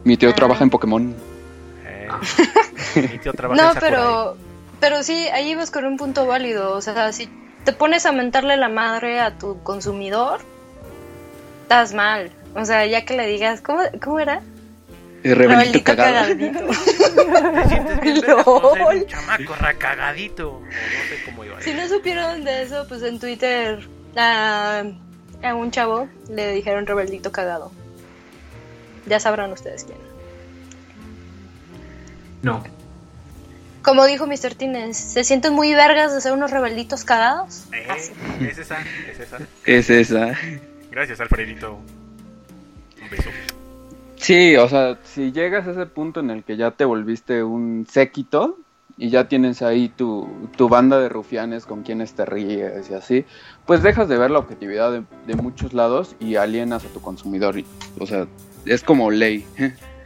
Mi 0.03 0.17
tío 0.17 0.31
Ah. 0.31 0.33
trabaja 0.35 0.63
en 0.63 0.71
Pokémon. 0.71 1.15
mi 2.95 3.17
tío 3.19 3.33
trabaja 3.33 3.61
No, 3.61 3.79
pero, 3.79 4.37
pero 4.79 5.03
sí, 5.03 5.27
ahí 5.27 5.55
vas 5.55 5.71
con 5.71 5.85
un 5.85 5.97
punto 5.97 6.25
válido. 6.25 6.71
O 6.71 6.81
sea, 6.81 7.11
si 7.13 7.29
te 7.63 7.73
pones 7.73 8.05
a 8.05 8.11
mentarle 8.11 8.57
la 8.57 8.69
madre 8.69 9.19
a 9.19 9.37
tu 9.37 9.61
consumidor, 9.63 10.41
estás 11.63 11.93
mal. 11.93 12.31
O 12.55 12.65
sea, 12.65 12.85
ya 12.85 13.05
que 13.05 13.15
le 13.15 13.27
digas, 13.27 13.61
¿cómo, 13.61 13.81
cómo 14.01 14.19
era? 14.19 14.41
El 15.23 15.35
rebelito 15.35 15.57
Rebelito 15.57 15.95
cagado. 15.95 16.33
un 18.93 19.07
chamaco 19.07 19.55
racagadito 19.55 20.53
o 20.53 20.59
no 20.61 20.71
sé 20.71 21.23
cómo 21.25 21.43
iba 21.43 21.57
a 21.57 21.61
Si 21.61 21.73
no 21.73 21.87
supieron 21.87 22.43
de 22.43 22.63
eso, 22.63 22.85
pues 22.87 23.01
en 23.03 23.19
Twitter 23.19 23.87
a, 24.15 24.83
a 25.43 25.55
un 25.55 25.71
chavo 25.71 26.07
le 26.29 26.53
dijeron 26.53 26.85
rebeldito 26.85 27.31
cagado. 27.31 27.71
Ya 29.07 29.19
sabrán 29.19 29.51
ustedes 29.51 29.83
quién. 29.83 30.06
No. 32.47 32.63
Como 33.83 34.05
dijo 34.05 34.27
Mr. 34.27 34.55
Tines, 34.55 34.97
¿se 34.97 35.23
sienten 35.23 35.53
muy 35.53 35.73
vergas 35.73 36.13
de 36.13 36.19
ser 36.19 36.33
unos 36.33 36.51
rebelditos 36.51 37.03
cagados? 37.05 37.63
Eh, 37.73 37.87
Así. 37.89 38.11
es 38.41 38.57
esa, 38.57 38.77
es 39.09 39.19
esa. 39.19 39.37
Es 39.65 39.89
esa. 39.89 40.31
Gracias, 40.91 41.19
Alfredito. 41.21 41.75
Un 43.01 43.09
beso. 43.09 43.29
Sí, 44.17 44.55
o 44.57 44.67
sea, 44.67 44.97
si 45.03 45.31
llegas 45.31 45.67
a 45.67 45.71
ese 45.71 45.85
punto 45.85 46.19
en 46.19 46.31
el 46.31 46.43
que 46.43 46.57
ya 46.57 46.71
te 46.71 46.83
volviste 46.85 47.43
un 47.43 47.85
séquito 47.89 48.57
y 48.97 49.09
ya 49.11 49.27
tienes 49.29 49.61
ahí 49.61 49.89
tu, 49.89 50.27
tu 50.57 50.67
banda 50.69 50.99
de 50.99 51.07
rufianes 51.07 51.65
con 51.67 51.83
quienes 51.83 52.13
te 52.13 52.25
ríes 52.25 52.89
y 52.89 52.93
así, 52.95 53.25
pues 53.67 53.83
dejas 53.83 54.09
de 54.09 54.17
ver 54.17 54.31
la 54.31 54.39
objetividad 54.39 54.91
de, 54.91 55.03
de 55.27 55.35
muchos 55.35 55.73
lados 55.73 56.15
y 56.19 56.35
alienas 56.35 56.83
a 56.83 56.87
tu 56.87 56.99
consumidor. 56.99 57.59
y- 57.59 57.65
o 57.99 58.07
sea, 58.07 58.25
es 58.65 58.83
como 58.83 59.11
ley. 59.11 59.45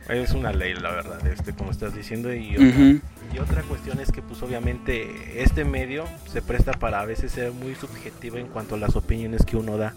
Es 0.10 0.32
una 0.32 0.52
ley, 0.52 0.74
la 0.74 0.92
verdad, 0.92 1.26
este, 1.28 1.54
como 1.54 1.72
estás 1.72 1.96
diciendo. 1.96 2.34
Y 2.34 2.56
otra, 2.56 3.02
y 3.34 3.40
otra 3.40 3.62
cuestión 3.64 4.00
es 4.00 4.12
que, 4.12 4.22
pues, 4.22 4.42
obviamente, 4.42 5.42
este 5.42 5.64
medio 5.64 6.06
se 6.28 6.42
presta 6.42 6.74
para 6.74 7.02
a 7.02 7.06
veces 7.06 7.32
ser 7.32 7.52
muy 7.52 7.76
subjetivo 7.76 8.38
en 8.38 8.48
cuanto 8.48 8.76
a 8.76 8.78
las 8.78 8.96
opiniones 8.96 9.46
que 9.46 9.58
uno 9.58 9.78
da. 9.78 9.94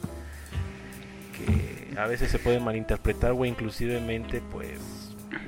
Que 1.37 1.99
a 1.99 2.07
veces 2.07 2.31
se 2.31 2.39
puede 2.39 2.61
malinterpretar 2.61 3.33
o 3.33 3.45
inclusivemente, 3.45 4.41
pues, 4.53 4.79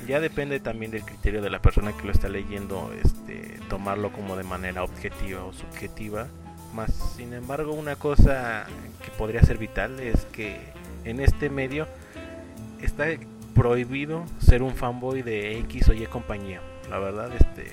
ya 0.07 0.21
depende 0.21 0.59
también 0.59 0.91
del 0.91 1.03
criterio 1.03 1.43
de 1.43 1.51
la 1.51 1.61
persona 1.61 1.93
que 1.97 2.05
lo 2.05 2.13
está 2.13 2.29
leyendo, 2.29 2.93
este, 3.05 3.61
tomarlo 3.69 4.13
como 4.13 4.37
de 4.37 4.43
manera 4.43 4.83
objetiva 4.83 5.45
o 5.45 5.53
subjetiva. 5.53 6.27
Más, 6.75 6.93
sin 7.17 7.33
embargo, 7.33 7.73
una 7.73 7.97
cosa 7.97 8.67
que 9.05 9.11
podría 9.13 9.43
ser 9.43 9.59
vital 9.59 10.01
es 10.01 10.25
que 10.33 10.59
en 11.05 11.21
este 11.21 11.51
medio 11.51 11.87
está 12.83 13.07
prohibido 13.57 14.25
ser 14.39 14.63
un 14.63 14.75
fanboy 14.75 15.23
de 15.23 15.59
X 15.61 15.89
o 15.89 15.93
Y 15.93 16.07
compañía. 16.07 16.61
La 16.91 16.99
verdad, 16.99 17.31
este. 17.39 17.73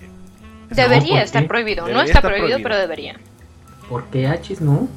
Debería 0.69 1.15
¿por 1.15 1.23
estar 1.23 1.41
qué? 1.43 1.47
prohibido. 1.47 1.87
No 1.87 2.01
está 2.01 2.21
prohibido, 2.21 2.47
prohibido. 2.47 2.63
pero 2.63 2.77
debería. 2.77 3.15
¿Por 3.89 4.05
qué 4.05 4.27
Hachis 4.27 4.61
no? 4.61 4.87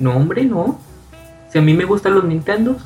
No, 0.00 0.16
hombre, 0.16 0.44
no. 0.44 0.80
Si 1.52 1.58
a 1.58 1.62
mí 1.62 1.74
me 1.74 1.84
gustan 1.84 2.14
los 2.14 2.24
Nintendos. 2.24 2.78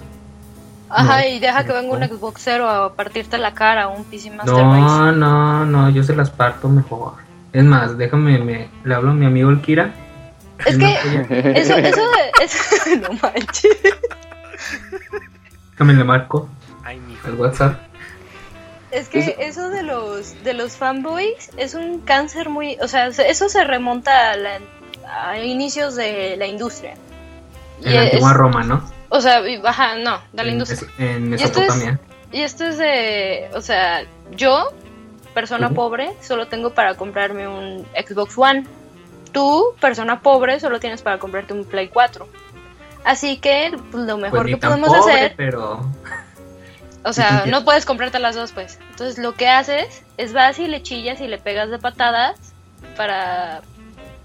Ajá, 0.91 1.21
No, 1.21 1.27
y 1.29 1.39
deja 1.39 1.63
que 1.65 1.69
no. 1.69 1.75
venga 1.75 1.95
un 1.97 2.05
Xboxero 2.19 2.69
a 2.69 2.95
partirte 2.95 3.39
la 3.39 3.55
cara, 3.55 3.89
un 3.89 4.05
PC 4.05 4.31
Master 4.31 4.55
No, 4.55 4.73
Race. 5.07 5.17
no, 5.19 5.65
no, 5.67 5.91
yo 5.91 6.03
se 6.03 6.15
las 6.17 6.31
parto 6.31 6.69
mejor. 6.69 7.15
Es 7.53 7.65
más, 7.65 7.97
déjame, 7.97 8.39
me, 8.39 8.69
le 8.85 8.95
hablo 8.95 9.11
a 9.13 9.15
mi 9.15 9.25
amigo 9.27 9.49
el 9.51 9.61
Kira. 9.63 9.95
Es 10.67 10.77
que 10.77 10.93
eso, 11.61 11.77
eso, 11.77 12.01
de- 12.03 12.45
eso, 12.45 12.61
no 13.03 13.09
manches. 13.23 13.77
Déjame 15.73 15.95
le 15.95 16.05
marco. 16.05 16.49
Al 17.29 17.35
WhatsApp. 17.35 17.79
Es 18.91 19.09
que 19.09 19.37
Eso- 19.39 19.69
de 19.69 19.83
los 19.83 20.43
de 20.45 20.55
los 20.55 20.77
fanboys 20.77 21.51
es 21.59 21.75
un 21.75 22.01
cáncer 22.01 22.49
muy, 22.49 22.77
o 22.81 22.89
sea, 22.89 23.13
se- 23.13 23.29
eso 23.31 23.49
se 23.49 23.65
remonta 23.65 24.31
a, 24.33 24.37
la- 24.37 24.61
a 25.07 25.39
inicios 25.39 25.95
de 25.95 26.37
la 26.39 26.47
industria. 26.47 26.95
En 27.85 27.95
la 27.95 28.05
es- 28.05 28.13
antigua 28.13 28.33
Roma, 28.33 28.65
¿no? 28.65 28.91
o 29.11 29.21
sea, 29.21 29.47
y- 29.49 29.61
ajá, 29.65 29.95
no, 29.97 30.21
de 30.33 30.43
la 30.43 30.49
En, 30.49 30.49
industria. 30.55 30.91
En 30.99 31.33
Y 31.39 31.43
esto 31.43 31.61
es-. 31.61 31.85
Y 32.33 32.43
esto 32.43 32.65
es 32.67 32.77
de, 32.79 33.49
o 33.55 33.61
sea, 33.63 34.05
yo, 34.33 34.71
persona 35.35 35.71
pobre, 35.71 36.13
solo 36.21 36.49
tengo 36.49 36.71
para 36.75 36.95
comprarme 36.95 37.47
un 37.49 37.87
Xbox 38.07 38.37
One. 38.37 38.65
Tú, 39.33 39.65
persona 39.81 40.21
pobre, 40.21 40.61
solo 40.61 40.81
tienes 40.81 41.01
para 41.03 41.19
comprarte 41.19 41.53
un 41.55 41.65
Play 41.65 41.89
4. 41.89 42.27
Así 43.05 43.39
que 43.39 43.71
pues, 43.91 44.05
lo 44.05 44.17
mejor 44.19 44.41
Pues 44.41 44.45
ni 44.47 44.53
que 44.61 44.67
podemos 44.67 44.89
pobre, 44.89 45.15
hacer, 45.15 45.35
pero 45.37 45.87
o 47.05 47.13
sea, 47.13 47.45
no 47.51 47.65
puedes 47.65 47.85
comprarte 47.85 48.19
las 48.19 48.35
dos, 48.35 48.53
pues. 48.53 48.79
Entonces 48.91 49.19
lo 49.19 49.35
que 49.35 49.49
haces 49.49 50.03
es 50.17 50.33
vas 50.33 50.59
y 50.59 50.67
le 50.67 50.83
chillas 50.83 51.21
y 51.21 51.29
le 51.29 51.39
pegas 51.39 51.71
de 51.71 51.79
patadas 51.79 52.39
para... 52.97 53.63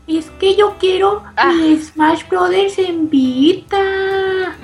Es 0.05 0.29
que 0.38 0.57
yo 0.57 0.75
quiero 0.81 1.23
Ah. 1.38 1.53
mi 1.53 1.77
Smash 1.77 2.27
Brothers 2.27 2.77
en 2.77 3.09
Vita. 3.09 3.77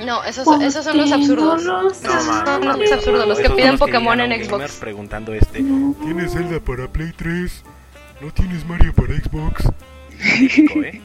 No, 0.05 0.21
esos, 0.25 0.43
¿Por 0.43 0.61
esos 0.61 0.83
son 0.83 0.97
los 0.97 1.11
absurdos. 1.13 1.63
no 1.63 1.83
los 1.83 2.03
Esos 2.03 2.11
son 2.11 2.65
los 2.67 2.91
absurdos, 2.91 3.25
los 3.25 3.39
que 3.39 3.49
piden 3.49 3.71
los 3.71 3.79
Pokémon 3.79 4.19
en 4.19 4.43
Xbox. 4.43 4.75
Preguntando 4.75 5.33
este. 5.33 5.61
No. 5.61 5.95
¿Tienes 6.03 6.33
Zelda 6.33 6.59
para 6.59 6.89
Play 6.89 7.13
3? 7.15 7.63
¿No 8.19 8.33
tienes 8.33 8.65
Mario 8.65 8.93
para 8.93 9.15
Xbox? 9.15 9.63
¿eh? 10.19 11.01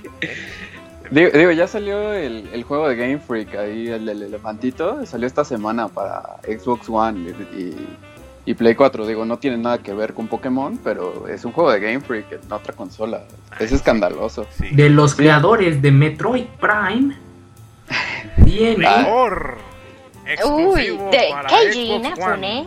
Digo, 1.11 1.31
digo, 1.37 1.51
ya 1.53 1.67
salió 1.69 2.13
el, 2.13 2.49
el 2.53 2.63
juego 2.65 2.89
de 2.89 2.97
Game 2.97 3.19
Freak, 3.19 3.55
ahí 3.57 3.89
el 3.89 4.07
del 4.07 4.23
elefantito, 4.23 5.05
salió 5.07 5.27
esta 5.27 5.45
semana 5.45 5.89
para 5.89 6.37
Xbox 6.47 6.89
One 6.89 7.21
y, 7.53 7.57
y- 7.59 7.97
y 8.47 8.53
Play 8.55 8.75
4. 8.75 9.07
Digo, 9.07 9.25
no 9.25 9.39
tiene 9.39 9.57
nada 9.57 9.79
que 9.79 9.95
ver 9.95 10.13
con 10.13 10.29
Pokémon, 10.29 10.79
pero 10.85 11.29
es 11.29 11.45
un 11.47 11.53
juego 11.53 11.73
de 11.73 11.81
Game 11.81 12.01
Freak 12.01 12.31
en 12.33 12.53
otra 12.53 12.75
consola. 12.75 13.25
Es 13.59 13.73
escandaloso. 13.73 14.47
Sí. 14.51 14.69
de 14.71 14.91
los 14.91 15.15
creadores 15.15 15.81
de 15.81 15.91
Metroid 15.91 16.45
Prime 16.61 17.17
viene 18.39 18.87
Ah. 18.87 18.99
Mejor. 18.99 19.59
Uy, 20.25 20.31
Exclusivo 20.31 21.11
de 21.11 22.03
Xbox 22.03 22.19
One. 22.27 22.67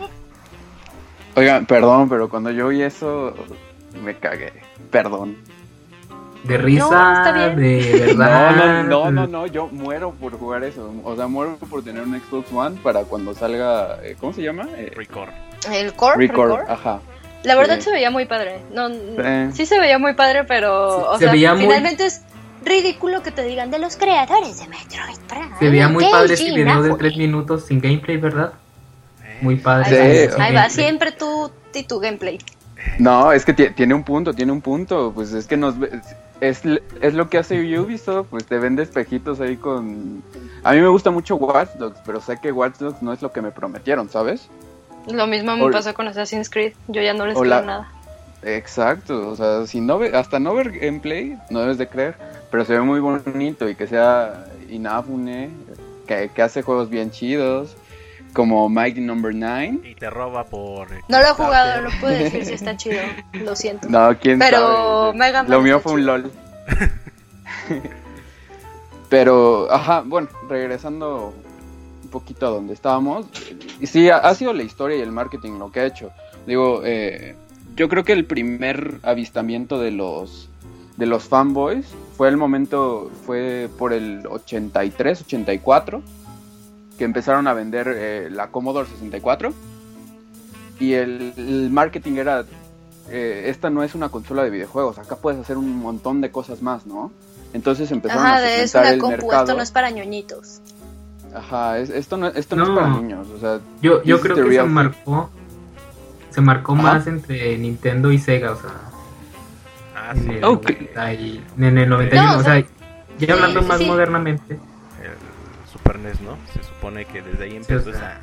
Oigan, 1.36 1.66
perdón, 1.66 2.08
pero 2.08 2.28
cuando 2.28 2.50
yo 2.50 2.68
vi 2.68 2.82
eso, 2.82 3.34
me 4.02 4.14
cagué. 4.16 4.52
Perdón. 4.90 5.36
De 6.44 6.58
No, 6.58 6.64
risa, 6.64 7.12
está 7.18 7.32
bien. 7.32 7.56
de 7.56 8.14
No, 8.14 8.18
verdad. 8.24 8.84
no, 8.84 9.04
no, 9.04 9.10
no, 9.10 9.26
no, 9.26 9.46
yo 9.46 9.66
muero 9.72 10.12
por 10.12 10.38
jugar 10.38 10.64
eso. 10.64 10.92
O 11.04 11.16
sea, 11.16 11.26
muero 11.26 11.56
por 11.56 11.82
tener 11.82 12.02
un 12.02 12.18
Xbox 12.20 12.52
One 12.52 12.78
para 12.82 13.02
cuando 13.04 13.34
salga, 13.34 13.98
eh, 14.02 14.16
¿cómo 14.20 14.32
se 14.32 14.42
llama? 14.42 14.68
Eh, 14.76 14.92
Record. 14.94 15.30
El 15.72 15.92
core, 15.94 16.16
Record, 16.28 16.50
Record. 16.58 16.70
ajá. 16.70 17.00
La 17.44 17.54
verdad 17.56 17.76
Sí. 17.76 17.82
se 17.82 17.90
veía 17.92 18.10
muy 18.10 18.26
padre. 18.26 18.60
No, 18.72 18.88
Sí. 18.88 18.96
sí 19.52 19.66
se 19.66 19.78
veía 19.78 19.98
muy 19.98 20.14
padre, 20.14 20.44
pero 20.44 20.96
Sí, 20.98 21.04
o 21.08 21.12
se 21.18 21.24
sea, 21.24 21.32
veía 21.32 21.54
muy- 21.54 21.62
finalmente 21.64 22.06
es 22.06 22.22
ridículo 22.64 23.22
que 23.22 23.30
te 23.30 23.42
digan 23.44 23.70
de 23.70 23.78
los 23.78 23.96
creadores 23.96 24.58
de 24.60 24.68
Metroid 24.68 25.18
Prime. 25.28 25.50
Se 25.58 25.68
veía 25.70 25.88
muy 25.88 26.04
padre 26.10 26.34
ese 26.34 26.44
video 26.44 26.64
de 26.82 26.88
Inafune". 26.88 26.94
3 26.98 27.16
minutos 27.16 27.66
sin 27.66 27.80
gameplay, 27.80 28.16
¿verdad? 28.16 28.52
Eh, 29.24 29.38
Muy 29.40 29.56
padre. 29.56 30.28
Sí. 30.28 30.34
Ahí 30.40 30.54
va, 30.54 30.68
siempre 30.68 31.12
tú 31.12 31.50
y 31.74 31.84
tu 31.84 32.00
gameplay. 32.00 32.38
No, 32.98 33.32
es 33.32 33.44
que 33.44 33.52
ti- 33.54 33.70
tiene 33.70 33.94
un 33.94 34.02
punto, 34.04 34.32
tiene 34.34 34.50
un 34.52 34.60
punto. 34.60 35.12
Pues 35.14 35.32
es 35.32 35.46
que 35.46 35.56
nos 35.56 35.78
ve- 35.78 35.90
es, 36.40 36.62
es 37.00 37.14
lo 37.14 37.28
que 37.28 37.38
hace 37.38 37.78
Ubisoft, 37.78 38.28
pues 38.30 38.46
te 38.46 38.58
vende 38.58 38.82
espejitos 38.82 39.40
ahí 39.40 39.56
con. 39.56 40.22
A 40.64 40.72
mí 40.72 40.80
me 40.80 40.88
gusta 40.88 41.10
mucho 41.10 41.36
Watch 41.36 41.70
Dogs, 41.78 41.98
pero 42.04 42.20
sé 42.20 42.38
que 42.40 42.52
Watch 42.52 42.78
Dogs 42.78 43.02
no 43.02 43.12
es 43.12 43.22
lo 43.22 43.32
que 43.32 43.42
me 43.42 43.50
prometieron, 43.50 44.08
¿sabes? 44.08 44.48
Lo 45.10 45.26
mismo 45.26 45.56
me 45.56 45.64
O- 45.64 45.70
pasó 45.70 45.94
con 45.94 46.06
Assassin's 46.08 46.50
Creed. 46.50 46.74
Yo 46.88 47.00
ya 47.02 47.14
no 47.14 47.26
les 47.26 47.34
creo 47.38 47.44
la- 47.50 47.62
nada. 47.62 47.88
Exacto, 48.44 49.28
o 49.30 49.34
sea, 49.36 49.66
si 49.66 49.80
no 49.80 49.98
ve, 49.98 50.16
hasta 50.16 50.38
no 50.38 50.54
ver 50.54 50.70
gameplay, 50.70 51.36
no 51.50 51.60
debes 51.60 51.76
de 51.78 51.88
creer, 51.88 52.14
pero 52.52 52.64
se 52.64 52.74
ve 52.74 52.80
muy 52.82 53.00
bonito 53.00 53.68
y 53.68 53.74
que 53.74 53.88
sea 53.88 54.44
Inafune, 54.70 55.50
que, 56.06 56.30
que 56.32 56.42
hace 56.42 56.62
juegos 56.62 56.88
bien 56.88 57.10
chidos, 57.10 57.76
como 58.32 58.68
Mighty 58.68 59.00
Number 59.00 59.34
9. 59.34 59.80
Y 59.84 59.94
te 59.94 60.10
roba 60.10 60.44
por. 60.44 60.88
No 61.08 61.20
lo 61.20 61.28
he 61.28 61.32
jugado, 61.32 61.82
no 61.82 61.90
puedo 62.00 62.12
decir 62.18 62.44
si 62.44 62.52
está 62.54 62.76
chido. 62.76 63.00
Lo 63.32 63.56
siento. 63.56 63.88
No, 63.88 64.16
quién 64.18 64.38
Pero 64.38 64.58
sabe. 65.06 65.18
Mega 65.18 65.42
Man 65.42 65.50
Lo 65.50 65.60
mío 65.60 65.80
fue 65.80 65.92
un. 65.92 66.06
LOL. 66.06 66.30
Pero, 69.08 69.72
ajá, 69.72 70.02
bueno, 70.04 70.28
regresando 70.48 71.32
un 72.02 72.10
poquito 72.10 72.46
a 72.46 72.50
donde 72.50 72.74
estábamos, 72.74 73.26
y 73.80 73.86
sí, 73.86 74.10
ha, 74.10 74.18
ha 74.18 74.34
sido 74.34 74.52
la 74.52 74.62
historia 74.62 74.98
y 74.98 75.00
el 75.00 75.12
marketing 75.12 75.58
lo 75.58 75.72
que 75.72 75.80
ha 75.80 75.86
hecho. 75.86 76.10
Digo, 76.46 76.82
eh, 76.84 77.34
yo 77.74 77.88
creo 77.88 78.04
que 78.04 78.12
el 78.12 78.26
primer 78.26 78.98
avistamiento 79.02 79.78
de 79.78 79.92
los 79.92 80.50
de 80.98 81.06
los 81.06 81.24
fanboys 81.24 81.86
fue 82.16 82.28
el 82.28 82.36
momento, 82.36 83.10
fue 83.24 83.70
por 83.78 83.92
el 83.92 84.26
83, 84.26 85.22
84, 85.22 86.02
que 86.98 87.04
empezaron 87.04 87.46
a 87.46 87.54
vender 87.54 87.90
eh, 87.96 88.28
la 88.30 88.48
Commodore 88.48 88.88
64 88.88 89.52
y 90.80 90.92
el, 90.94 91.32
el 91.36 91.70
marketing 91.70 92.14
era 92.16 92.44
eh, 93.10 93.44
esta 93.46 93.70
no 93.70 93.82
es 93.82 93.94
una 93.94 94.08
consola 94.10 94.42
de 94.44 94.50
videojuegos, 94.50 94.98
acá 94.98 95.16
puedes 95.16 95.40
hacer 95.40 95.56
un 95.56 95.78
montón 95.78 96.20
de 96.20 96.30
cosas 96.30 96.60
más, 96.60 96.84
¿no? 96.86 97.10
Entonces 97.54 97.90
empezaron 97.90 98.26
Ajá, 98.26 98.36
a 98.36 98.40
de 98.42 98.62
es 98.64 98.70
segmentar 98.72 98.82
una 98.82 98.90
el 98.94 98.98
compu, 99.00 99.26
mercado. 99.26 99.42
esto 99.44 99.56
no 99.56 99.62
es 99.62 99.70
para 99.70 99.90
ñoñitos. 99.90 100.60
Ajá, 101.34 101.78
es- 101.78 101.90
esto 101.90 102.16
no, 102.16 102.26
esto 102.28 102.56
no, 102.56 102.66
No. 102.66 102.72
es 102.74 102.78
para 102.80 103.00
niños, 103.00 103.28
o 103.34 103.38
sea, 103.38 103.60
Yo, 103.80 104.02
yo 104.02 104.20
creo 104.20 104.36
the 104.36 104.42
que 104.44 104.56
se 104.56 104.62
marcó. 104.64 105.30
Se 106.30 106.40
marcó 106.42 106.72
Ajá. 106.74 106.82
más 106.82 107.06
entre 107.06 107.56
Nintendo 107.58 108.12
y 108.12 108.18
Sega, 108.18 108.52
o 108.52 108.56
sea. 108.60 108.70
Ah, 109.96 110.12
En 110.14 110.22
sí. 110.24 110.30
el, 110.30 110.44
Ok. 110.44 110.70
90 110.70 111.14
y- 111.14 111.44
en 111.58 111.78
el 111.78 111.88
91, 111.88 112.26
No, 112.32 112.36
o 112.36 112.40
o 112.40 112.42
sea, 112.44 112.60
ya 112.60 112.66
sí, 113.18 113.30
hablando 113.30 113.62
sí, 113.62 113.66
más 113.66 113.78
sí. 113.78 113.86
modernamente. 113.86 114.54
el 114.54 115.72
Super 115.72 115.98
NES, 115.98 116.20
¿no? 116.20 116.36
Se 116.52 116.62
supone 116.78 117.04
que 117.04 117.22
desde 117.22 117.44
ahí 117.44 117.56
empezó 117.56 117.90
o 117.90 117.92
sea. 117.92 118.20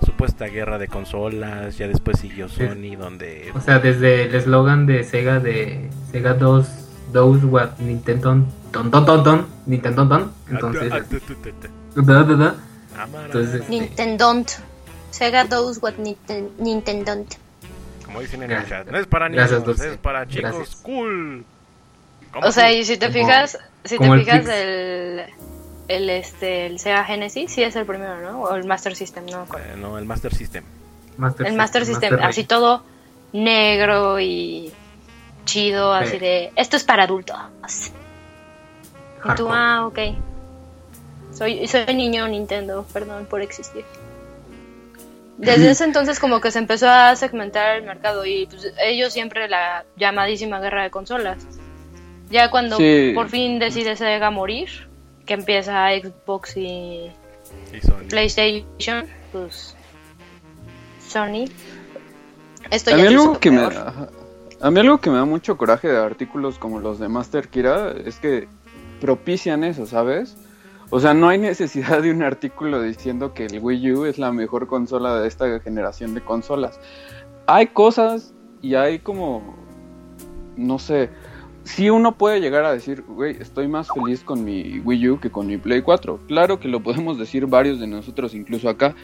esa 0.00 0.06
supuesta 0.06 0.46
guerra 0.46 0.78
de 0.78 0.88
consolas, 0.88 1.78
ya 1.78 1.88
después 1.88 2.18
siguió 2.20 2.48
Sony, 2.48 2.96
donde... 2.98 3.50
O 3.54 3.60
sea, 3.60 3.78
desde 3.78 4.24
el 4.24 4.34
eslogan 4.34 4.86
de 4.86 5.02
Sega 5.04 5.40
de 5.40 5.88
Sega 6.12 6.34
2, 6.34 6.66
those 7.12 7.46
what 7.46 7.70
Nintendo 7.78 8.44
ton 8.72 8.90
ton 8.90 9.06
ton 9.06 9.24
ton, 9.24 9.46
Nintendo 9.66 10.06
ton, 10.08 10.32
entonces, 10.50 10.92
Ah. 12.96 13.06
Entonces, 13.26 13.54
este, 13.60 13.68
Nintendont. 13.70 14.50
Sega 15.10 15.44
knows 15.46 15.78
what 15.82 15.94
Ninten- 15.94 16.50
Nintendont. 16.58 17.34
Como 18.04 18.20
dicen 18.20 18.42
en 18.42 18.50
el 18.52 18.68
chat, 18.68 18.86
no 18.88 18.98
es 18.98 19.06
para 19.06 19.28
niños, 19.28 19.50
es 19.50 19.96
para 19.98 20.26
chicos 20.26 20.52
Gracias. 20.54 20.76
cool. 20.76 21.44
¿Cómo 22.32 22.46
O 22.46 22.52
sea, 22.52 22.72
y 22.72 22.84
si 22.84 22.96
te 22.96 23.06
Como- 23.06 23.18
fijas, 23.18 23.58
si 23.84 23.98
te 23.98 24.04
fijas 24.18 24.48
el, 24.48 25.22
el 25.88 26.08
este 26.10 26.66
el 26.66 26.78
Sega 26.78 27.04
Genesis 27.04 27.50
sí 27.52 27.62
es 27.62 27.76
el 27.76 27.86
primero, 27.86 28.20
¿no? 28.20 28.42
O 28.42 28.54
el 28.54 28.64
Master 28.64 28.94
System, 28.96 29.26
no. 29.26 29.44
Eh, 29.44 29.76
no, 29.76 29.98
el 29.98 30.04
Master 30.04 30.34
System. 30.34 30.64
Master 31.16 31.46
El 31.46 31.54
Master 31.54 31.86
System, 31.86 32.18
así 32.22 32.44
todo 32.44 32.82
negro 33.32 34.18
y 34.20 34.72
chido, 35.44 35.92
así 35.92 36.12
Sí. 36.12 36.18
de 36.18 36.52
esto 36.56 36.76
es 36.76 36.84
para 36.84 37.04
adultos. 37.04 37.36
Y 39.24 39.34
tú, 39.36 39.48
ah, 39.50 39.86
ok. 39.86 39.98
Soy, 41.32 41.66
soy 41.66 41.94
niño 41.94 42.28
Nintendo, 42.28 42.86
perdón 42.92 43.26
por 43.26 43.40
existir. 43.42 43.84
Desde 45.38 45.70
ese 45.70 45.84
entonces 45.84 46.20
como 46.20 46.40
que 46.40 46.50
se 46.50 46.58
empezó 46.58 46.88
a 46.88 47.14
segmentar 47.16 47.76
el 47.76 47.82
mercado 47.84 48.24
y 48.24 48.46
pues, 48.46 48.72
ellos 48.82 49.12
siempre 49.12 49.48
la 49.48 49.84
llamadísima 49.96 50.60
guerra 50.60 50.84
de 50.84 50.90
consolas. 50.90 51.38
Ya 52.30 52.50
cuando 52.50 52.76
Sí. 52.76 53.12
por 53.14 53.28
fin 53.28 53.58
decide 53.58 53.96
Sega 53.96 54.30
morir, 54.30 54.88
que 55.26 55.34
empieza 55.34 55.88
Xbox 55.90 56.56
y 56.56 57.10
Y 57.72 57.80
Sony. 57.80 58.08
PlayStation, 58.08 59.06
pues 59.32 59.76
Sony. 61.06 61.46
Esto 62.70 62.96
ya 62.96 63.08
algo 63.08 63.38
que 63.38 63.50
me 63.50 63.62
ajá. 63.62 64.08
a 64.60 64.70
mí 64.70 64.80
algo 64.80 64.98
que 64.98 65.10
me 65.10 65.16
da 65.16 65.24
mucho 65.24 65.56
coraje 65.56 65.88
de 65.88 65.98
artículos 65.98 66.58
como 66.58 66.80
los 66.80 66.98
de 66.98 67.08
Master 67.08 67.48
Kira 67.48 67.92
es 67.92 68.16
que 68.16 68.48
propician 69.00 69.64
eso, 69.64 69.86
¿sabes? 69.86 70.36
O 70.90 71.00
sea, 71.00 71.14
no 71.14 71.28
hay 71.28 71.38
necesidad 71.38 72.02
de 72.02 72.10
un 72.10 72.22
artículo 72.22 72.80
diciendo 72.80 73.34
que 73.34 73.46
el 73.46 73.58
Wii 73.58 73.92
U 73.92 74.04
es 74.06 74.18
la 74.18 74.32
mejor 74.32 74.66
consola 74.66 75.20
de 75.20 75.28
esta 75.28 75.60
generación 75.60 76.14
de 76.14 76.22
consolas. 76.22 76.78
Hay 77.46 77.68
cosas 77.68 78.32
y 78.62 78.74
hay 78.76 78.98
como 79.00 79.56
no 80.56 80.78
sé, 80.78 81.10
si 81.64 81.90
uno 81.90 82.12
puede 82.12 82.40
llegar 82.40 82.64
a 82.64 82.72
decir, 82.72 83.02
güey, 83.08 83.36
estoy 83.40 83.68
más 83.68 83.88
feliz 83.92 84.22
con 84.22 84.44
mi 84.44 84.80
Wii 84.80 85.08
U 85.10 85.20
que 85.20 85.30
con 85.30 85.46
mi 85.46 85.56
Play 85.56 85.82
4. 85.82 86.20
Claro 86.28 86.60
que 86.60 86.68
lo 86.68 86.82
podemos 86.82 87.18
decir 87.18 87.46
varios 87.46 87.80
de 87.80 87.86
nosotros, 87.86 88.34
incluso 88.34 88.68
acá, 88.68 88.94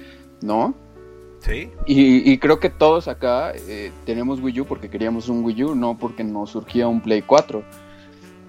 ¿no? 0.42 0.74
¿Sí? 1.40 1.70
Y, 1.86 2.30
y 2.30 2.36
creo 2.38 2.60
que 2.60 2.68
todos 2.68 3.08
acá 3.08 3.52
eh, 3.54 3.90
tenemos 4.04 4.40
Wii 4.40 4.60
U 4.60 4.64
porque 4.66 4.90
queríamos 4.90 5.28
un 5.30 5.42
Wii 5.42 5.64
U, 5.64 5.74
no 5.74 5.96
porque 5.96 6.22
nos 6.22 6.50
surgía 6.50 6.86
un 6.86 7.00
Play 7.00 7.22
4. 7.22 7.62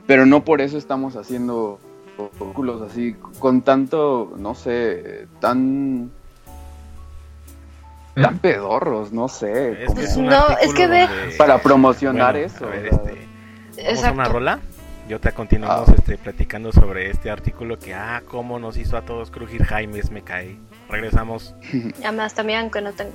Pero 0.07 0.25
no 0.25 0.43
por 0.43 0.59
eso 0.59 0.77
estamos 0.77 1.15
haciendo 1.15 1.79
artículos 2.19 2.81
así 2.81 3.15
con 3.39 3.61
tanto, 3.61 4.33
no 4.37 4.53
sé, 4.55 5.27
tan 5.39 6.11
tan 8.13 8.39
pedorros, 8.39 9.13
no 9.13 9.29
sé, 9.29 9.83
Es 9.85 10.17
No, 10.17 10.49
es 10.61 10.73
que 10.73 10.85
ve- 10.87 11.07
para 11.37 11.59
promocionar 11.61 12.33
Bueno, 12.33 12.45
eso. 12.47 12.65
a 12.65 12.69
ver, 12.69 12.85
este, 12.87 13.27
¿Vamos 13.85 14.03
a 14.03 14.11
una 14.11 14.25
rola? 14.25 14.59
Yo 15.09 15.19
te 15.19 15.31
continuamos 15.31 15.89
Ah. 15.89 15.95
este, 15.97 16.17
platicando 16.17 16.71
sobre 16.71 17.09
este 17.09 17.29
artículo 17.31 17.77
que, 17.79 17.93
ah, 17.93 18.21
cómo 18.27 18.59
nos 18.59 18.77
hizo 18.77 18.97
a 18.97 19.01
todos 19.01 19.31
crujir 19.31 19.63
Jaimes, 19.65 20.11
me 20.11 20.21
cae. 20.23 20.57
Regresamos. 20.89 21.55
Además 22.03 22.33
también 22.33 22.59
aunque 22.61 22.81
no 22.81 22.93
tengo. 22.93 23.11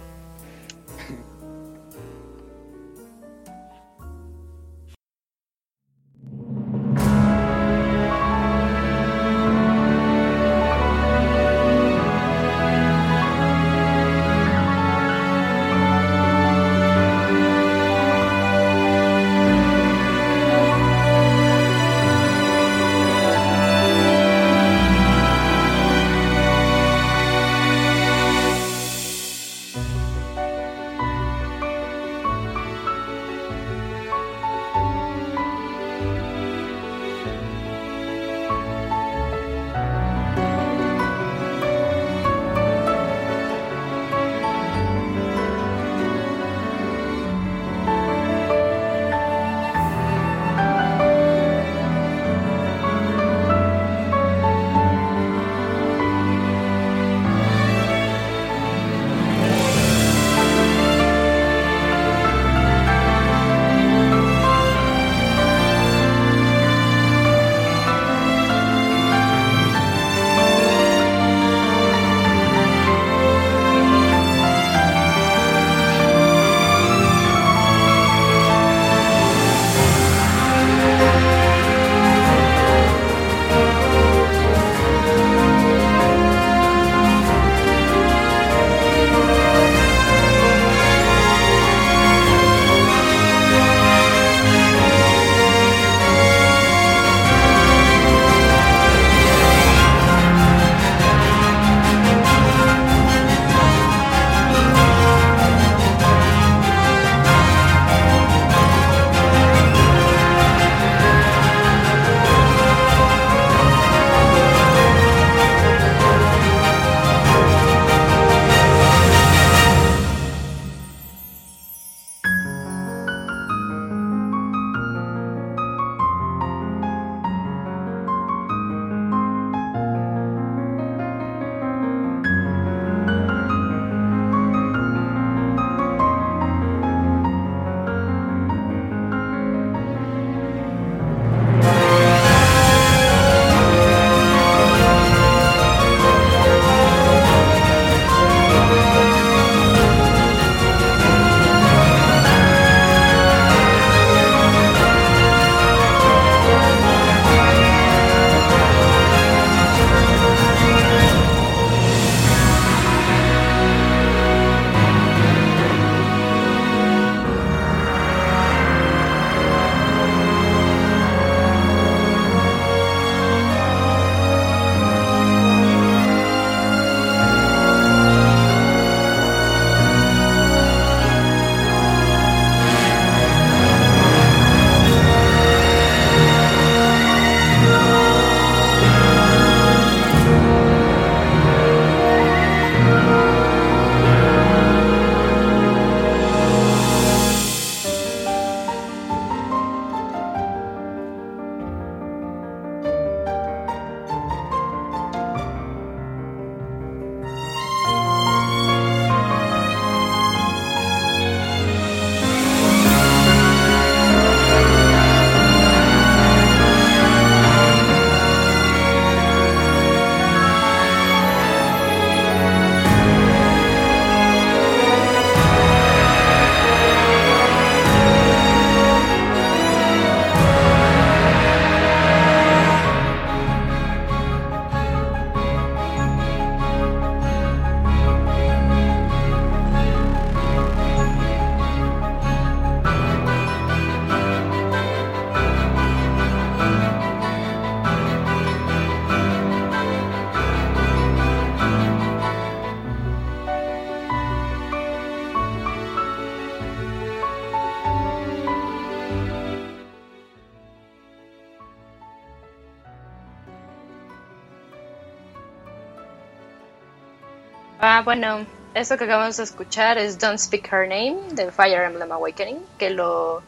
Bueno, 268.07 268.47
esto 268.75 268.97
que 268.97 269.05
acabamos 269.05 269.37
de 269.37 269.43
escuchar 269.43 269.99
es 269.99 270.19
Don't 270.19 270.39
Speak 270.39 270.73
Her 270.73 270.89
Name 270.89 271.17
de 271.33 271.51
Fire 271.53 271.83
Emblem 271.83 272.11
Awakening, 272.13 272.59
que 272.79 272.89
lo 272.91 273.43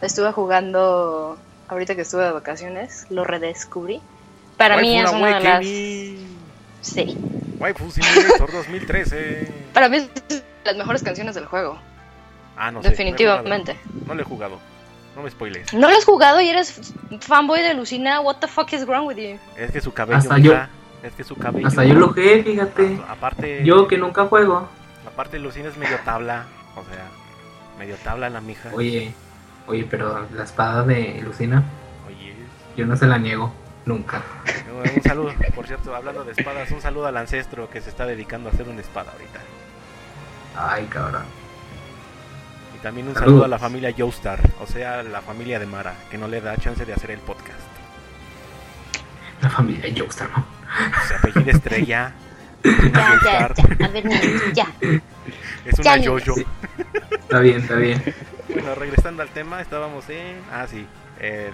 estuve 0.00 0.32
jugando 0.32 1.36
ahorita 1.68 1.94
que 1.96 2.02
estuve 2.02 2.24
de 2.24 2.30
vacaciones, 2.30 3.06
lo 3.10 3.24
redescubrí. 3.24 4.00
Para 4.56 4.78
mí 4.78 4.98
es 4.98 5.10
una 5.10 5.38
de 5.38 5.44
las... 5.44 5.66
Sí, 6.80 7.18
Waifu 7.58 7.90
Simulator 7.90 8.52
2013. 8.52 9.52
para 9.74 9.88
mí 9.88 9.96
es 9.96 10.08
de 10.28 10.42
las 10.64 10.76
mejores 10.76 11.02
canciones 11.02 11.34
del 11.34 11.46
juego, 11.46 11.78
Ah, 12.56 12.70
no 12.70 12.80
sé. 12.80 12.84
no 12.84 12.88
he 12.88 12.90
definitivamente. 12.92 13.74
jugado. 13.74 14.06
No 14.06 14.14
lo 14.14 14.22
he 14.22 14.24
jugado. 14.24 14.58
No 15.16 15.22
me 15.22 15.30
spoiles. 15.30 15.74
¿No 15.74 15.90
lo 15.90 15.96
has 15.96 16.04
jugado 16.04 16.40
y 16.40 16.48
eres 16.48 16.92
fanboy 17.20 17.60
de 17.62 17.74
Lucina? 17.74 18.20
What 18.20 18.36
the 18.36 18.46
fuck 18.46 18.72
is 18.72 18.86
wrong 18.86 19.06
with 19.06 19.16
you? 19.16 19.38
Es 19.56 19.72
que 19.72 19.80
su 19.80 19.92
cabello. 19.92 20.18
Hasta 20.18 20.38
yo- 20.38 20.54
Es 21.02 21.12
que 21.14 21.24
su 21.24 21.36
cabello. 21.36 21.66
Hasta 21.68 21.84
yo 21.84 21.94
lo 21.94 22.08
jugué, 22.08 22.42
fíjate. 22.42 23.00
Aparte. 23.08 23.64
Yo 23.64 23.86
que 23.86 23.98
nunca 23.98 24.26
juego. 24.26 24.68
Aparte, 25.06 25.38
Lucina 25.38 25.68
es 25.68 25.76
medio 25.76 25.98
tabla. 26.04 26.44
O 26.74 26.82
sea, 26.84 27.06
medio 27.78 27.96
tabla 27.96 28.28
la 28.28 28.40
mija. 28.40 28.70
Oye, 28.74 29.12
oye, 29.66 29.86
pero 29.88 30.26
la 30.34 30.44
espada 30.44 30.82
de 30.82 31.20
Lucina, 31.24 31.62
Oye. 32.06 32.34
yo 32.76 32.86
no 32.86 32.96
se 32.96 33.06
la 33.06 33.18
niego. 33.18 33.52
Nunca. 33.84 34.20
Un 34.96 35.02
saludo, 35.02 35.32
por 35.54 35.66
cierto, 35.66 35.94
hablando 35.94 36.24
de 36.24 36.32
espadas, 36.32 36.70
un 36.72 36.80
saludo 36.80 37.06
al 37.06 37.16
ancestro 37.16 37.70
que 37.70 37.80
se 37.80 37.88
está 37.88 38.04
dedicando 38.04 38.48
a 38.48 38.52
hacer 38.52 38.68
una 38.68 38.80
espada 38.80 39.12
ahorita. 39.12 39.38
Ay, 40.56 40.86
cabrón. 40.86 41.22
Y 42.74 42.78
también 42.82 43.06
un 43.06 43.14
Saludos. 43.14 43.30
saludo 43.30 43.44
a 43.44 43.48
la 43.48 43.58
familia 43.60 43.94
Joestar, 43.96 44.40
o 44.60 44.66
sea, 44.66 45.02
la 45.04 45.20
familia 45.22 45.60
de 45.60 45.66
Mara, 45.66 45.94
que 46.10 46.18
no 46.18 46.26
le 46.26 46.40
da 46.40 46.56
chance 46.56 46.84
de 46.84 46.92
hacer 46.92 47.12
el 47.12 47.20
podcast. 47.20 47.60
La 49.40 49.48
familia 49.50 49.84
Joestar, 49.96 50.28
¿no? 50.30 50.44
Se 51.08 51.14
apellida 51.14 51.52
Estrella. 51.52 52.12
Ya, 52.64 53.20
ya, 53.22 53.50
ya, 53.54 53.86
a 53.86 53.88
ver, 53.88 54.04
niño, 54.04 54.20
ya. 54.54 54.66
Es 55.64 55.78
una 55.78 55.96
niños. 55.96 56.22
Jojo. 56.26 56.40
Está 57.20 57.38
bien, 57.40 57.58
está 57.62 57.74
bien. 57.76 58.02
Bueno, 58.48 58.74
regresando 58.74 59.22
al 59.22 59.28
tema, 59.28 59.60
estábamos 59.60 60.08
en. 60.08 60.40
Ah, 60.52 60.66
sí. 60.68 60.86
El 61.20 61.52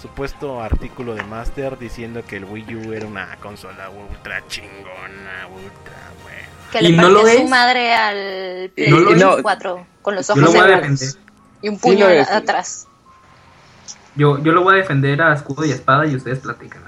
supuesto 0.00 0.62
artículo 0.62 1.14
de 1.14 1.22
Master 1.24 1.78
diciendo 1.78 2.22
que 2.26 2.36
el 2.36 2.44
Wii 2.44 2.74
U 2.76 2.92
era 2.92 3.06
una 3.06 3.36
consola 3.36 3.90
ultra 3.90 4.42
chingona, 4.48 5.46
ultra, 5.52 5.92
bueno. 6.22 6.48
Que 6.70 6.78
¿Y 6.80 6.88
le 6.92 6.96
no 6.96 7.08
lo 7.10 7.20
su 7.20 7.26
es? 7.28 7.50
madre 7.50 7.94
al 7.94 8.72
No 8.88 8.98
lo 9.00 9.10
PlayStation 9.10 9.38
es. 9.38 9.42
4 9.42 9.86
con 10.00 10.14
los 10.14 10.26
Yo 10.28 10.32
ojos 10.32 10.42
lo 10.44 10.50
voy 10.52 10.58
a 10.58 10.62
cerrados 10.62 10.80
defender. 11.00 11.08
y 11.60 11.68
un 11.68 11.78
Sí 11.78 11.80
puño 11.82 12.08
es. 12.08 12.28
atrás. 12.30 12.86
Yo, 14.14 14.42
yo 14.42 14.52
lo 14.52 14.62
voy 14.62 14.74
a 14.74 14.78
defender 14.78 15.20
a 15.22 15.34
escudo 15.34 15.64
y 15.64 15.70
espada 15.72 16.06
y 16.06 16.14
ustedes 16.16 16.38
platican. 16.40 16.81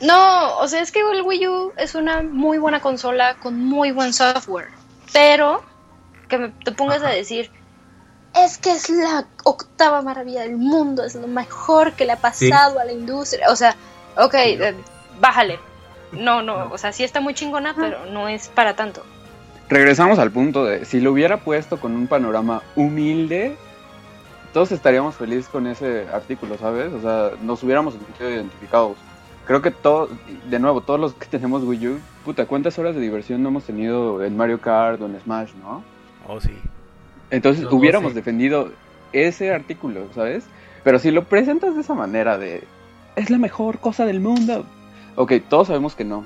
No, 0.00 0.58
o 0.58 0.68
sea, 0.68 0.80
es 0.80 0.92
que 0.92 1.00
el 1.00 1.22
Wii 1.22 1.48
U 1.48 1.72
es 1.76 1.94
una 1.94 2.22
muy 2.22 2.58
buena 2.58 2.80
consola 2.80 3.36
con 3.36 3.58
muy 3.58 3.92
buen 3.92 4.12
software. 4.12 4.68
Pero 5.12 5.62
que 6.28 6.38
me- 6.38 6.48
te 6.64 6.72
pongas 6.72 7.02
a 7.02 7.08
decir, 7.08 7.50
es 8.34 8.58
que 8.58 8.72
es 8.72 8.90
la 8.90 9.26
octava 9.44 10.02
maravilla 10.02 10.42
del 10.42 10.56
mundo, 10.56 11.04
es 11.04 11.14
lo 11.14 11.26
mejor 11.26 11.92
que 11.92 12.04
le 12.04 12.12
ha 12.12 12.16
pasado 12.20 12.78
a 12.78 12.84
la 12.84 12.92
industria. 12.92 13.46
O 13.50 13.56
sea, 13.56 13.74
ok, 14.18 14.34
eh, 14.34 14.74
bájale. 15.20 15.58
No, 16.12 16.42
no, 16.42 16.68
o 16.70 16.78
sea, 16.78 16.92
sí 16.92 17.02
está 17.02 17.20
muy 17.20 17.34
chingona, 17.34 17.74
pero 17.76 18.04
no 18.06 18.28
es 18.28 18.48
para 18.48 18.76
tanto. 18.76 19.02
Regresamos 19.68 20.18
al 20.18 20.30
punto 20.30 20.64
de 20.64 20.84
si 20.84 21.00
lo 21.00 21.10
hubiera 21.12 21.38
puesto 21.38 21.80
con 21.80 21.96
un 21.96 22.06
panorama 22.06 22.62
humilde, 22.76 23.56
todos 24.52 24.70
estaríamos 24.72 25.16
felices 25.16 25.48
con 25.48 25.66
ese 25.66 26.06
artículo, 26.12 26.56
¿sabes? 26.58 26.92
O 26.92 27.00
sea, 27.00 27.32
nos 27.42 27.62
hubiéramos 27.62 27.94
sentido 27.94 28.30
identificados. 28.30 28.96
Creo 29.46 29.62
que 29.62 29.70
todos, 29.70 30.10
de 30.50 30.58
nuevo, 30.58 30.80
todos 30.80 30.98
los 31.00 31.14
que 31.14 31.26
tenemos 31.30 31.62
Wii 31.62 31.88
U, 31.88 31.98
puta, 32.24 32.46
¿cuántas 32.46 32.78
horas 32.78 32.94
de 32.94 33.00
diversión 33.00 33.42
no 33.42 33.48
hemos 33.50 33.64
tenido 33.64 34.22
en 34.24 34.36
Mario 34.36 34.60
Kart 34.60 35.00
o 35.00 35.06
en 35.06 35.18
Smash, 35.20 35.52
no? 35.62 35.82
Oh, 36.28 36.40
sí. 36.40 36.50
Entonces 37.30 37.64
Yo 37.64 37.74
hubiéramos 37.74 38.14
defendido 38.14 38.70
ese 39.12 39.52
artículo, 39.52 40.08
¿sabes? 40.14 40.44
Pero 40.84 40.98
si 40.98 41.10
lo 41.10 41.24
presentas 41.24 41.74
de 41.74 41.80
esa 41.80 41.94
manera 41.94 42.38
de 42.38 42.64
es 43.16 43.30
la 43.30 43.38
mejor 43.38 43.78
cosa 43.78 44.04
del 44.04 44.20
mundo. 44.20 44.64
Ok, 45.16 45.32
todos 45.48 45.68
sabemos 45.68 45.94
que 45.94 46.04
no. 46.04 46.24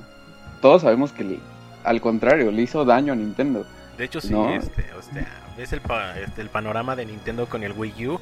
Todos 0.61 0.83
sabemos 0.83 1.13
que 1.13 1.25
le- 1.25 1.41
al 1.85 2.01
contrario, 2.01 2.51
le 2.51 2.63
hizo 2.63 2.85
daño 2.85 3.13
a 3.13 3.17
Nintendo. 3.17 3.65
De 3.97 4.05
hecho, 4.05 4.21
sí, 4.21 4.33
No. 4.33 4.51
este, 4.51 4.85
o 4.99 5.03
sea, 5.03 5.27
ves 5.57 5.73
el, 5.73 5.81
pa- 5.81 6.19
este, 6.19 6.43
el 6.43 6.49
panorama 6.49 6.97
de 6.97 7.07
Nintendo 7.07 7.47
con 7.47 7.63
el 7.63 7.73
Wii 7.73 8.09
U, 8.09 8.21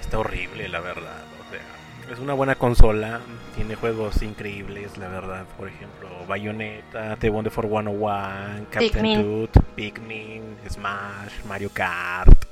está 0.00 0.18
horrible, 0.18 0.68
la 0.68 0.80
verdad. 0.80 1.22
Es 2.12 2.18
una 2.18 2.34
buena 2.34 2.56
consola, 2.56 3.20
tiene 3.56 3.74
juegos 3.74 4.20
increíbles, 4.20 4.98
la 4.98 5.08
verdad. 5.08 5.46
Por 5.56 5.68
ejemplo, 5.68 6.10
Bayonetta, 6.28 7.16
The 7.16 7.30
Wonderful 7.30 7.64
101, 7.64 8.66
Captain 8.70 8.90
Pikmin. 8.92 9.22
Toad, 9.22 9.64
Pikmin, 9.74 10.42
Smash, 10.68 11.42
Mario 11.48 11.70
Kart. 11.72 12.44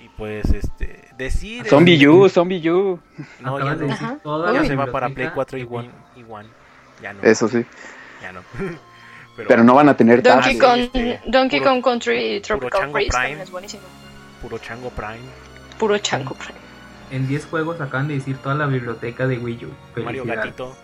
Y 0.00 0.08
pues, 0.18 0.50
este, 0.50 1.08
decir... 1.16 1.66
Zombie 1.66 2.06
U, 2.06 2.28
Zombie 2.28 2.70
U. 2.70 3.00
No, 3.40 3.58
ya 3.58 3.74
de 3.74 3.86
no. 3.86 4.64
se 4.66 4.76
va 4.76 4.86
para 4.86 5.08
Play 5.08 5.28
biblioteca 5.28 5.34
4 5.34 5.58
y 5.58 5.62
One. 5.70 5.90
Y 6.16 6.24
One. 6.28 6.48
Ya 7.00 7.14
no. 7.14 7.22
Eso 7.22 7.48
sí. 7.48 7.64
Ya 8.20 8.32
no. 8.32 8.42
Pero 9.48 9.64
no 9.64 9.74
van 9.74 9.88
a 9.88 9.96
tener 9.96 10.22
Donkey 10.22 10.58
Kong, 10.58 10.78
este, 10.78 11.20
Donkey 11.26 11.58
puro- 11.60 11.70
Kong 11.70 11.82
Country 11.82 12.40
Tropical 12.42 12.80
Chango 12.82 12.92
Freeze 12.92 13.42
es 13.42 13.50
buenísimo. 13.50 13.82
Puro 14.42 14.58
Chango 14.58 14.90
Prime. 14.90 15.20
Puro 15.78 15.96
chango 15.96 16.34
Prime. 16.34 16.61
En 17.12 17.28
10 17.28 17.44
juegos 17.46 17.80
acaban 17.80 18.08
de 18.08 18.14
decir 18.14 18.38
toda 18.38 18.54
la 18.54 18.66
biblioteca 18.66 19.26
de 19.26 19.38
Wii 19.38 19.66
U. 19.66 20.02
Mario. 20.02 20.24
Gatito. 20.24 20.74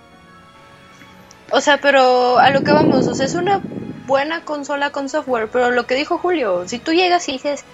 O 1.51 1.63
sea, 1.63 1.79
pero 1.79 2.39
a 2.39 2.51
lo 2.51 2.63
que 2.63 2.71
vamos, 2.71 3.07
o 3.07 3.15
sea, 3.15 3.25
es 3.25 3.35
una 3.35 3.63
buena 4.07 4.45
consola 4.45 4.91
con 4.91 5.09
software, 5.09 5.49
pero 5.51 5.71
lo 5.71 5.87
que 5.87 5.95
dijo 5.95 6.19
Julio, 6.19 6.69
si 6.69 6.79
tú 6.79 6.93
llegas 6.93 7.27
y 7.31 7.33
dices, 7.33 7.65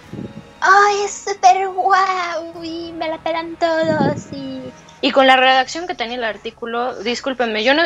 ¡ay, 0.61 0.97
es 1.05 1.13
súper 1.13 1.69
guau! 1.69 2.63
Y 2.63 2.93
me 2.93 3.09
la 3.09 3.19
pelan 3.19 3.57
todos 3.57 4.33
y... 4.33 4.63
Y 5.01 5.11
con 5.11 5.27
la 5.27 5.37
redacción 5.37 5.87
que 5.87 5.95
tenía 5.95 6.17
el 6.17 6.25
artículo, 6.25 6.95
discúlpenme, 7.03 7.63
yo 7.63 7.75
no, 7.75 7.83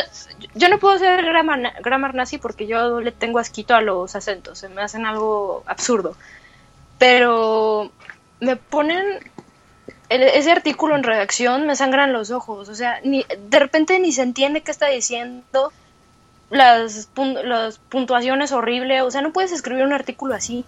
yo 0.55 0.69
no 0.69 0.79
puedo 0.79 0.95
hacer 0.95 1.25
grammar, 1.25 1.73
grammar 1.83 2.15
nazi 2.15 2.39
porque 2.39 2.67
yo 2.67 3.01
le 3.01 3.11
tengo 3.11 3.39
asquito 3.39 3.75
a 3.75 3.81
los 3.81 4.15
acentos, 4.15 4.59
se 4.59 4.69
me 4.69 4.83
hacen 4.83 5.05
algo 5.05 5.65
absurdo. 5.67 6.15
Pero 6.99 7.91
me 8.39 8.55
ponen 8.55 9.19
el- 10.09 10.23
ese 10.23 10.51
artículo 10.53 10.97
en 10.97 11.03
redacción 11.03 11.67
me 11.67 11.77
sangran 11.77 12.13
los 12.13 12.31
ojos, 12.31 12.69
o 12.69 12.75
sea, 12.75 13.01
ni, 13.05 13.25
de 13.51 13.59
repente 13.59 13.99
ni 14.01 14.13
se 14.13 14.23
entiende 14.23 14.63
qué 14.63 14.71
está 14.71 14.87
diciendo, 14.87 15.73
las, 16.51 17.09
pun- 17.15 17.43
las 17.43 17.79
puntuaciones 17.79 18.53
horribles, 18.53 19.03
o 19.03 19.11
sea, 19.11 19.21
no 19.23 19.33
puedes 19.33 19.53
escribir 19.53 19.85
un 19.85 19.93
artículo 19.93 20.35
así. 20.35 20.65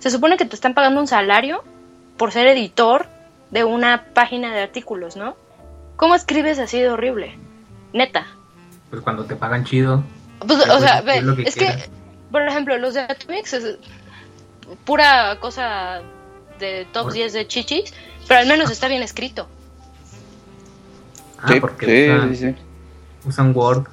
Se 0.00 0.10
supone 0.10 0.36
que 0.36 0.44
te 0.44 0.54
están 0.56 0.74
pagando 0.74 1.00
un 1.00 1.06
salario 1.06 1.62
por 2.16 2.32
ser 2.32 2.46
editor 2.48 3.06
de 3.50 3.64
una 3.64 4.04
página 4.14 4.52
de 4.54 4.62
artículos, 4.62 5.16
¿no? 5.16 5.36
¿Cómo 5.96 6.14
escribes 6.14 6.58
así 6.58 6.80
de 6.80 6.88
horrible? 6.90 7.38
Neta. 7.92 8.26
Pues 8.90 9.00
cuando 9.02 9.24
te 9.24 9.36
pagan 9.36 9.64
chido. 9.64 10.02
Pues, 10.46 10.68
o 10.68 10.80
sea, 10.80 11.00
ve, 11.00 11.22
que 11.36 11.42
es 11.48 11.54
quieras. 11.54 11.84
que, 11.84 11.90
por 12.30 12.42
ejemplo, 12.42 12.76
los 12.78 12.94
de 12.94 13.00
Atomix 13.00 13.52
es 13.54 13.78
pura 14.84 15.38
cosa 15.40 16.02
de 16.58 16.86
top 16.92 17.04
Bueno. 17.04 17.14
10 17.14 17.32
de 17.32 17.46
chichis, 17.46 17.92
pero 18.28 18.40
al 18.40 18.46
menos 18.46 18.70
está 18.70 18.88
bien 18.88 19.02
escrito. 19.02 19.48
Ah, 21.38 21.48
Sí, 21.52 21.60
porque 21.60 21.86
sí, 21.86 22.10
usan, 22.10 22.36
sí, 22.36 22.52
sí. 22.52 23.28
usan 23.28 23.52
Word. 23.56 23.86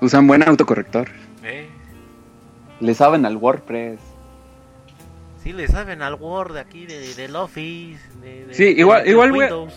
Usan 0.00 0.26
buen 0.26 0.46
autocorrector. 0.46 1.08
Eh, 1.42 1.68
Le 2.80 2.94
saben 2.94 3.24
al 3.26 3.36
WordPress. 3.36 4.00
sí 5.42 5.52
le 5.52 5.68
saben 5.68 6.00
al 6.02 6.14
Word 6.14 6.56
aquí 6.56 6.86
de, 6.86 7.14
del 7.14 7.36
Office. 7.36 8.00
de- 8.22 8.46
de- 8.46 8.54
Sí, 8.54 8.64
de- 8.64 8.80
igual- 8.80 9.04
de 9.04 9.10
igual 9.10 9.30
voy 9.30 9.40
a- 9.40 9.42
Windows. 9.48 9.74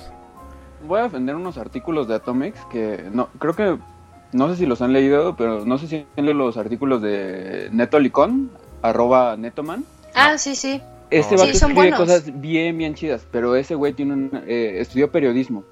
Voy 0.87 0.99
a 0.99 1.03
defender 1.03 1.35
unos 1.35 1.57
artículos 1.57 2.07
de 2.07 2.15
Atomics 2.15 2.59
que 2.71 3.03
no 3.11 3.27
creo 3.39 3.53
que 3.55 3.77
no 4.31 4.49
sé 4.49 4.55
si 4.57 4.65
los 4.65 4.81
han 4.81 4.93
leído, 4.93 5.35
pero 5.35 5.65
no 5.65 5.77
sé 5.77 5.87
si 5.87 5.95
han 6.15 6.25
leído 6.25 6.33
los 6.37 6.55
artículos 6.57 7.01
de 7.01 7.69
Netolicon, 7.71 8.51
arroba 8.81 9.35
Netoman. 9.37 9.83
Ah, 10.13 10.37
sí, 10.37 10.55
sí. 10.55 10.81
Este 11.09 11.35
No. 11.35 11.41
vato 11.41 11.51
Sí, 11.51 11.57
escribe 11.57 11.73
buenos. 11.73 11.99
cosas 11.99 12.41
bien, 12.41 12.77
bien 12.77 12.93
chidas, 12.95 13.25
pero 13.31 13.55
ese 13.55 13.75
güey 13.75 13.93
tiene 13.93 14.13
un, 14.13 14.31
eh, 14.47 14.77
estudió 14.79 15.09
periodismo. 15.11 15.63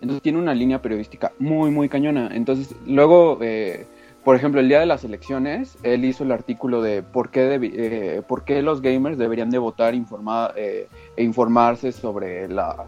Entonces 0.00 0.22
tiene 0.22 0.38
una 0.38 0.54
línea 0.54 0.80
periodística 0.80 1.32
muy, 1.38 1.70
muy 1.70 1.88
cañona. 1.88 2.30
Entonces, 2.32 2.74
luego, 2.86 3.38
eh, 3.42 3.86
por 4.24 4.36
ejemplo, 4.36 4.60
el 4.60 4.68
día 4.68 4.80
de 4.80 4.86
las 4.86 5.04
elecciones, 5.04 5.76
él 5.82 6.04
hizo 6.04 6.24
el 6.24 6.32
artículo 6.32 6.80
de 6.82 7.02
por 7.02 7.30
qué, 7.30 7.48
debi- 7.58 7.72
eh, 7.74 8.22
por 8.26 8.44
qué 8.44 8.62
los 8.62 8.80
gamers 8.80 9.18
deberían 9.18 9.50
de 9.50 9.58
votar 9.58 9.94
informada, 9.94 10.54
eh, 10.56 10.86
e 11.16 11.24
informarse 11.24 11.92
sobre 11.92 12.48
la- 12.48 12.86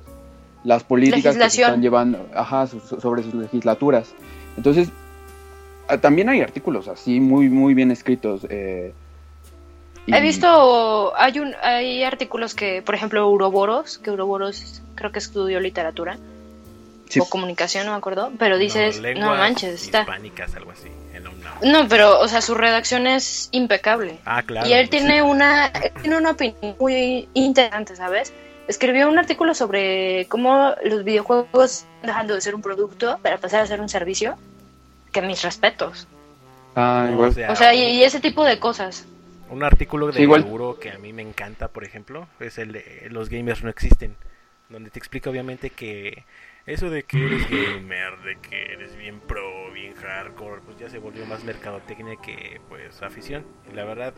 las 0.64 0.84
políticas 0.84 1.36
que 1.36 1.50
se 1.50 1.62
están 1.62 1.82
llevando, 1.82 2.24
ajá, 2.34 2.66
so- 2.68 2.80
so- 2.80 3.00
sobre 3.00 3.24
sus 3.24 3.34
legislaturas. 3.34 4.14
Entonces, 4.56 4.88
ah, 5.88 5.98
también 5.98 6.28
hay 6.28 6.40
artículos 6.40 6.86
así 6.88 7.18
muy, 7.20 7.48
muy 7.48 7.74
bien 7.74 7.90
escritos. 7.90 8.46
eh, 8.48 8.92
He 10.06 10.20
visto, 10.20 11.12
hay 11.16 11.38
un, 11.38 11.54
hay 11.62 12.02
artículos 12.04 12.54
que, 12.54 12.82
por 12.82 12.94
ejemplo, 12.94 13.28
Uroboros, 13.28 13.98
que 13.98 14.10
Uroboros 14.10 14.82
creo 14.94 15.12
que 15.12 15.18
estudió 15.18 15.60
literatura, 15.60 16.18
Sí. 17.08 17.20
o 17.20 17.26
comunicación, 17.26 17.84
no 17.86 17.92
me 17.92 17.98
acuerdo, 17.98 18.32
pero 18.38 18.56
dices, 18.56 19.00
no, 19.16 19.28
manches, 19.36 19.82
está... 19.84 20.00
hispánicas, 20.00 20.54
algo 20.56 20.70
así. 20.72 20.88
No, 21.62 21.86
pero, 21.86 22.18
o 22.20 22.26
sea, 22.26 22.40
su 22.40 22.54
redacción 22.54 23.06
es 23.06 23.48
impecable. 23.52 24.18
Ah, 24.24 24.42
claro. 24.42 24.66
y 24.66 24.72
él 24.72 24.86
sí. 24.86 24.90
tiene 24.92 25.22
una, 25.22 25.66
él 25.66 25.92
tiene 26.00 26.16
una 26.16 26.30
opinión 26.30 26.74
muy 26.80 27.28
interesante, 27.34 27.94
¿sabes? 27.94 28.32
Escribió 28.66 29.08
un 29.08 29.18
artículo 29.18 29.54
sobre 29.54 30.26
cómo 30.28 30.72
los 30.84 31.04
videojuegos 31.04 31.84
están 31.96 32.06
dejando 32.06 32.34
de 32.34 32.40
ser 32.40 32.54
un 32.54 32.62
producto 32.62 33.18
para 33.22 33.38
pasar 33.38 33.60
a 33.60 33.66
ser 33.66 33.80
un 33.80 33.88
servicio. 33.88 34.36
Que 35.12 35.20
mis 35.22 35.42
respetos. 35.42 36.08
Ah, 36.74 37.04
O 37.08 37.12
igual. 37.12 37.34
sea, 37.34 37.52
O 37.52 37.56
sea, 37.56 37.74
y, 37.74 37.82
y 37.82 38.02
ese 38.02 38.18
tipo 38.20 38.44
de 38.44 38.58
cosas. 38.58 39.04
Un 39.52 39.64
artículo 39.64 40.06
de 40.06 40.14
Sí. 40.14 40.22
Euro 40.22 40.78
que 40.80 40.90
a 40.90 40.98
mí 40.98 41.12
me 41.12 41.20
encanta, 41.20 41.68
por 41.68 41.84
ejemplo, 41.84 42.26
es 42.40 42.56
el 42.56 42.72
de 42.72 43.08
Los 43.10 43.28
gamers 43.28 43.62
no 43.62 43.68
existen, 43.68 44.16
donde 44.70 44.88
te 44.88 44.98
explica 44.98 45.28
obviamente 45.28 45.68
que 45.68 46.24
eso 46.64 46.88
de 46.88 47.02
que 47.02 47.26
eres 47.26 47.50
gamer, 47.50 48.18
de 48.24 48.38
que 48.38 48.72
eres 48.72 48.96
bien 48.96 49.20
pro, 49.20 49.70
bien 49.74 49.94
hardcore, 49.94 50.62
pues 50.64 50.78
ya 50.78 50.88
se 50.88 50.98
volvió 50.98 51.26
más 51.26 51.44
mercadotecnia 51.44 52.16
que 52.16 52.62
pues 52.70 53.02
afición. 53.02 53.44
Y 53.70 53.74
la 53.74 53.84
verdad, 53.84 54.14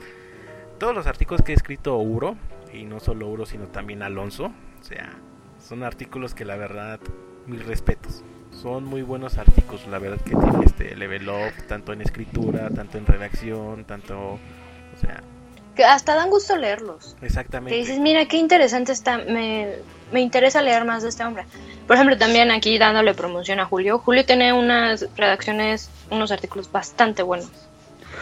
todos 0.79 0.95
los 0.95 1.09
artículos 1.09 1.43
que 1.43 1.51
ha 1.51 1.57
escrito 1.57 1.97
Uro, 1.99 2.37
y 2.73 2.85
no 2.85 3.01
solo 3.01 3.27
Uro, 3.27 3.45
sino 3.45 3.67
también 3.67 4.03
Alonso, 4.03 4.53
o 4.81 4.85
sea, 4.85 5.15
son 5.59 5.83
artículos 5.83 6.33
que 6.33 6.45
la 6.45 6.55
verdad, 6.55 7.01
mis 7.47 7.67
respetos. 7.67 8.23
Son 8.53 8.85
muy 8.85 9.03
buenos 9.03 9.37
artículos, 9.37 9.85
la 9.89 9.99
verdad 9.99 10.21
que 10.21 10.37
tiene 10.37 10.65
este 10.65 10.95
level 10.95 11.29
up, 11.29 11.67
tanto 11.67 11.93
en 11.93 12.03
escritura, 12.03 12.71
tanto 12.71 12.99
en 12.99 13.07
redacción, 13.07 13.85
tanto, 13.85 14.39
o 14.97 15.01
sea, 15.01 15.23
Que 15.75 15.85
hasta 15.85 16.15
dan 16.15 16.31
gusto 16.31 16.57
leerlos. 16.57 17.17
exactamente. 17.23 17.71
Que 17.75 17.81
dices, 17.83 17.99
mira, 17.99 18.25
qué 18.27 18.37
interesante 18.37 18.93
está. 18.93 19.19
Me, 19.19 19.73
me 20.13 20.21
interesa 20.21 20.63
leer 20.63 20.85
más 20.85 21.03
de 21.03 21.09
este 21.09 21.25
hombre. 21.25 21.45
Por 21.87 21.97
ejemplo, 21.97 22.17
también 22.17 22.51
aquí 22.51 22.79
dándole 22.79 23.13
promoción 23.15 23.61
a 23.61 23.65
Julio. 23.67 23.99
Julio 23.99 24.25
tiene 24.25 24.53
unas 24.53 25.07
redacciones, 25.17 25.91
unos 26.11 26.31
artículos 26.33 26.71
bastante 26.71 27.23
buenos. 27.23 27.51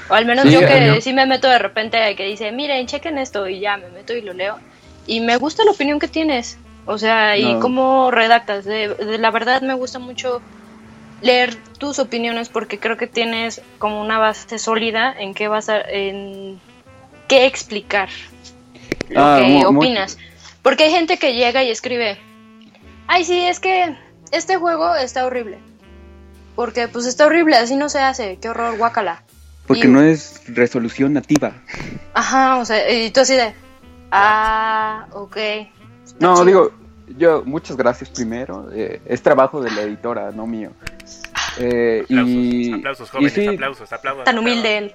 O 0.08 0.14
al 0.14 0.24
menos 0.26 0.46
Sí, 0.46 0.52
yo 0.52 0.60
que 0.60 1.00
sí 1.02 1.12
me 1.12 1.26
meto 1.26 1.48
de 1.48 1.58
repente 1.58 2.16
que 2.16 2.24
dice, 2.24 2.50
miren, 2.52 2.86
chequen 2.86 3.18
esto 3.18 3.46
y 3.48 3.60
ya 3.60 3.76
me 3.76 3.88
meto 3.90 4.14
y 4.14 4.22
lo 4.22 4.32
leo. 4.32 4.58
Y 5.06 5.20
me 5.20 5.36
gusta 5.36 5.64
la 5.64 5.72
opinión 5.72 5.98
que 5.98 6.08
tienes. 6.08 6.56
O 6.86 6.96
sea, 6.98 7.36
y 7.36 7.54
No. 7.54 7.60
cómo 7.60 8.10
redactas. 8.10 8.64
De, 8.64 8.88
de 8.94 9.18
la 9.18 9.30
verdad 9.30 9.60
me 9.62 9.74
gusta 9.74 9.98
mucho 9.98 10.40
leer 11.22 11.54
tus 11.78 11.98
opiniones 11.98 12.48
porque 12.48 12.78
creo 12.78 12.96
que 12.96 13.06
tienes 13.06 13.62
como 13.78 14.00
una 14.00 14.18
base 14.18 14.58
sólida 14.58 15.14
en 15.18 15.34
qué 15.34 15.48
vas 15.48 15.68
a, 15.68 15.80
en 15.80 16.60
qué 17.28 17.46
explicar 17.46 18.08
lo 19.08 19.20
Ah, 19.24 19.40
que 19.40 19.64
opinas. 19.66 20.18
Porque 20.62 20.84
hay 20.84 20.90
gente 20.90 21.18
que 21.18 21.34
llega 21.34 21.62
y 21.64 21.70
escribe, 21.70 22.18
ay 23.06 23.24
sí, 23.24 23.38
es 23.38 23.58
que 23.60 23.96
este 24.30 24.56
juego 24.56 24.94
está 24.94 25.24
horrible. 25.26 25.58
Porque 26.54 26.86
pues 26.88 27.06
está 27.06 27.26
horrible, 27.26 27.56
así 27.56 27.76
no 27.76 27.88
se 27.88 28.00
hace, 28.00 28.38
qué 28.40 28.48
horror, 28.48 28.76
guácala. 28.76 29.22
Porque 29.66 29.86
Y- 29.86 29.90
no 29.90 30.02
es 30.02 30.42
resolución 30.48 31.12
nativa. 31.14 31.52
Ajá, 32.14 32.58
o 32.58 32.64
sea, 32.64 32.90
y 32.92 33.10
tú 33.10 33.20
así 33.20 33.34
de, 33.34 33.54
ah, 34.10 35.06
ok. 35.12 35.36
No, 36.20 36.34
chido". 36.34 36.44
digo, 36.44 36.72
yo, 37.16 37.42
muchas 37.44 37.76
gracias 37.76 38.10
primero. 38.10 38.68
eh, 38.72 39.00
es 39.06 39.22
trabajo 39.22 39.60
de 39.60 39.70
la 39.70 39.82
editora, 39.82 40.30
no 40.32 40.46
mío. 40.46 40.70
Eh, 41.58 42.02
Aplausos, 42.04 42.34
y, 42.34 42.72
aplausos, 42.72 43.08
y 43.08 43.12
jóvenes, 43.12 43.32
sí, 43.32 43.46
aplausos, 43.46 43.92
aplausos. 43.92 44.24
Tan 44.24 44.38
humilde 44.38 44.78
él. 44.78 44.92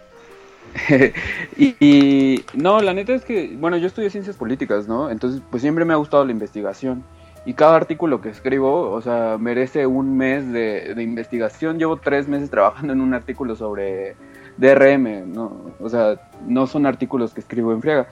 y, 1.58 1.76
y 1.80 2.46
no, 2.54 2.82
la 2.82 2.94
neta 2.94 3.14
es 3.14 3.24
que, 3.24 3.56
bueno, 3.58 3.78
yo 3.78 3.88
estudié 3.88 4.10
ciencias 4.10 4.36
políticas, 4.36 4.88
¿no? 4.88 5.10
Entonces, 5.10 5.42
pues 5.50 5.62
siempre 5.62 5.86
me 5.86 5.94
ha 5.94 5.98
gustado 5.98 6.26
la 6.26 6.32
investigación. 6.32 7.04
Y 7.46 7.54
cada 7.54 7.78
artículo 7.78 8.20
que 8.20 8.30
escribo, 8.30 8.92
o 8.92 9.02
sea, 9.02 9.38
merece 9.40 9.88
un 9.88 10.18
mes 10.18 10.52
de, 10.52 10.94
de 10.96 11.04
investigación. 11.04 11.80
Llevo 11.80 11.98
tres 11.98 12.28
meses 12.28 12.50
trabajando 12.50 12.92
en 12.92 13.00
un 13.00 13.14
artículo 13.14 13.56
sobre 13.56 14.16
DRM, 14.58 15.32
¿no? 15.32 15.72
O 15.80 15.88
sea, 15.88 16.20
no 16.46 16.68
son 16.68 16.86
artículos 16.86 17.34
que 17.34 17.40
escribo 17.40 17.72
en 17.72 17.82
friega. 17.82 18.08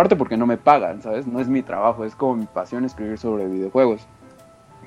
Parte 0.00 0.16
porque 0.16 0.38
no 0.38 0.46
me 0.46 0.56
pagan, 0.56 1.02
¿sabes? 1.02 1.26
No 1.26 1.40
es 1.40 1.48
mi 1.48 1.60
trabajo, 1.60 2.06
es 2.06 2.14
como 2.14 2.34
mi 2.34 2.46
pasión 2.46 2.86
escribir 2.86 3.18
sobre 3.18 3.46
videojuegos. 3.46 4.00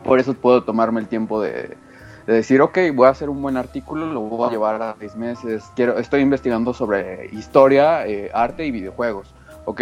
Por 0.04 0.18
eso 0.18 0.34
puedo 0.34 0.64
tomarme 0.64 1.02
el 1.02 1.08
tiempo 1.08 1.40
de, 1.40 1.78
de 2.26 2.34
decir, 2.34 2.60
ok, 2.62 2.80
voy 2.96 3.06
a 3.06 3.12
hacer 3.12 3.30
un 3.30 3.40
buen 3.40 3.56
artículo, 3.56 4.08
lo 4.08 4.22
voy 4.22 4.48
a 4.48 4.52
llevar 4.52 4.82
a 4.82 4.96
seis 4.98 5.16
meses. 5.16 5.66
Quiero, 5.76 6.00
estoy 6.00 6.22
investigando 6.22 6.74
sobre 6.74 7.28
historia, 7.28 8.08
eh, 8.08 8.32
arte 8.34 8.66
y 8.66 8.72
videojuegos, 8.72 9.36
ok, 9.66 9.82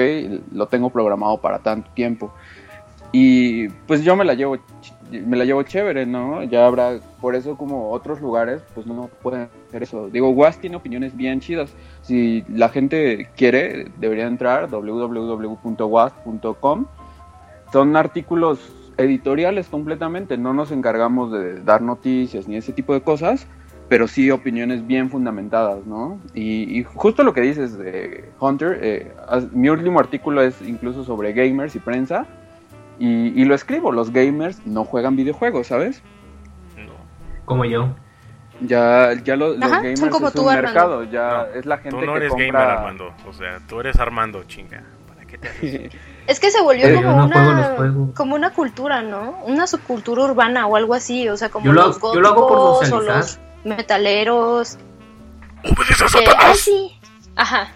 lo 0.51 0.67
tengo 0.67 0.89
programado 0.89 1.37
para 1.37 1.59
tanto 1.59 1.89
tiempo. 1.91 2.33
Y 3.13 3.69
pues 3.87 4.03
yo 4.03 4.17
me 4.17 4.25
la 4.25 4.33
llevo, 4.33 4.57
me 5.11 5.37
la 5.37 5.45
llevo 5.45 5.63
chévere, 5.63 6.05
¿no? 6.05 6.43
Ya 6.43 6.65
habrá, 6.65 6.99
por 7.19 7.35
eso 7.35 7.57
como 7.57 7.91
otros 7.91 8.21
lugares, 8.21 8.61
pues 8.73 8.87
no 8.87 9.09
pueden 9.21 9.49
hacer 9.67 9.83
eso. 9.83 10.09
Digo, 10.09 10.29
WAS 10.29 10.59
tiene 10.59 10.77
opiniones 10.77 11.15
bien 11.15 11.39
chidas. 11.39 11.73
Si 12.01 12.43
la 12.49 12.69
gente 12.69 13.29
quiere, 13.35 13.91
debería 13.99 14.27
entrar 14.27 14.69
www.was.com. 14.69 16.05
Son 17.71 17.95
artículos 17.95 18.73
editoriales 18.97 19.67
completamente, 19.67 20.37
no 20.37 20.53
nos 20.53 20.71
encargamos 20.71 21.31
de 21.31 21.61
dar 21.63 21.81
noticias 21.81 22.47
ni 22.47 22.57
ese 22.57 22.73
tipo 22.73 22.93
de 22.93 23.01
cosas, 23.01 23.47
pero 23.89 24.07
sí 24.07 24.31
opiniones 24.31 24.85
bien 24.87 25.09
fundamentadas, 25.09 25.85
¿no? 25.85 26.19
Y, 26.33 26.79
y 26.79 26.83
justo 26.83 27.23
lo 27.23 27.33
que 27.33 27.41
dices 27.41 27.77
de 27.77 28.29
Hunter, 28.39 28.79
eh, 28.81 29.11
mi 29.51 29.69
último 29.69 29.99
artículo 29.99 30.41
es 30.41 30.61
incluso 30.61 31.03
sobre 31.03 31.33
gamers 31.33 31.75
y 31.75 31.79
prensa, 31.79 32.25
y, 33.01 33.41
y 33.41 33.45
lo 33.45 33.55
escribo, 33.55 33.91
los 33.91 34.11
gamers 34.11 34.65
no 34.65 34.85
juegan 34.85 35.15
videojuegos, 35.15 35.67
¿sabes? 35.67 36.01
No, 36.77 36.93
Como 37.45 37.65
yo. 37.65 37.95
Ya, 38.61 39.13
ya 39.23 39.35
lo- 39.35 39.55
los 39.55 39.63
Ajá, 39.63 39.77
gamers 39.77 39.99
son 39.99 40.09
como 40.09 40.27
es 40.27 40.33
tú, 40.33 40.43
un 40.43 40.49
Armando. 40.49 40.67
mercado, 40.67 41.03
ya 41.05 41.29
No, 41.51 41.59
es 41.59 41.65
la 41.65 41.77
gente 41.79 41.99
tú 41.99 42.05
no 42.05 42.11
que 42.13 42.17
eres 42.19 42.29
compra... 42.29 42.45
gamer, 42.47 42.61
Armando. 42.77 43.13
O 43.27 43.33
sea, 43.33 43.59
tú 43.67 43.79
eres 43.79 43.99
Armando, 43.99 44.43
chinga. 44.43 44.83
¿Para 45.07 45.25
qué 45.25 45.37
te 45.37 45.47
haces? 45.47 45.91
Es 46.27 46.39
que 46.39 46.51
se 46.51 46.61
volvió 46.61 46.85
Eh, 46.87 46.93
como 46.93 47.11
no 47.13 47.25
una 47.25 48.13
como 48.15 48.35
una 48.35 48.51
cultura, 48.53 49.01
¿no? 49.01 49.39
Una 49.47 49.65
subcultura 49.65 50.23
urbana 50.25 50.67
o 50.67 50.75
algo 50.75 50.93
así, 50.93 51.27
o 51.27 51.35
sea, 51.35 51.49
como 51.49 51.65
Yo 51.65 51.73
lo- 51.73 51.87
los 51.87 51.99
yo 51.99 52.21
lo 52.21 52.27
hago 52.29 52.47
por 52.47 52.57
o 52.93 53.01
los 53.01 53.39
metaleros. 53.65 54.77
¡Obedeces 55.63 56.01
a 56.15 56.19
que, 56.19 56.25
Satanás! 56.25 56.45
ah, 56.51 56.53
sí. 56.55 56.99
Ajá. 57.35 57.67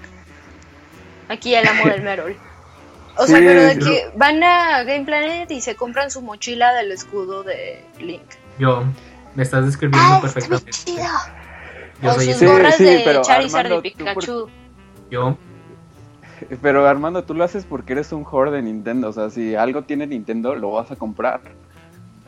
Aquí 1.30 1.56
el 1.56 1.68
amo 1.68 1.86
del 1.88 2.04
Merol. 2.04 2.36
O 3.18 3.28
sea, 3.28 3.38
pero 3.40 3.62
de 3.62 3.76
yo- 3.80 3.86
que 3.86 4.10
van 4.16 4.44
a 4.44 4.84
Game 4.84 5.06
Planet 5.06 5.50
y 5.52 5.62
se 5.62 5.76
compran 5.76 6.12
su 6.12 6.22
mochila 6.22 6.74
del 6.74 6.92
escudo 6.92 7.44
de 7.44 7.84
Link. 8.00 8.24
Yo. 8.60 8.84
Me 9.36 9.44
estás 9.44 9.66
describiendo 9.66 10.00
Ah, 10.02 10.22
está 10.24 10.28
muy 10.28 10.34
perfectamente. 10.34 10.72
chido. 10.72 11.06
Yo 12.02 12.10
o 12.10 12.14
soy 12.14 12.26
sus. 12.28 12.36
Sí, 12.38 12.46
gorras 12.46 12.76
sí, 12.76 12.84
de 12.86 13.20
Charizard 13.22 13.66
Armando, 13.68 13.76
por- 13.76 13.84
Pikachu. 13.84 14.50
Yo. 15.12 15.38
Pero 16.62 16.88
Armando, 16.88 17.24
tú 17.24 17.34
lo 17.34 17.44
haces 17.44 17.66
porque 17.66 17.94
eres 17.94 18.12
un 18.12 18.26
whore 18.30 18.52
de 18.52 18.62
Nintendo. 18.62 19.10
O 19.10 19.14
sea, 19.14 19.30
si 19.30 19.56
algo 19.56 19.84
tiene 19.84 20.08
Nintendo, 20.08 20.56
lo 20.56 20.72
vas 20.72 20.92
a 20.92 20.96
comprar. 20.96 21.42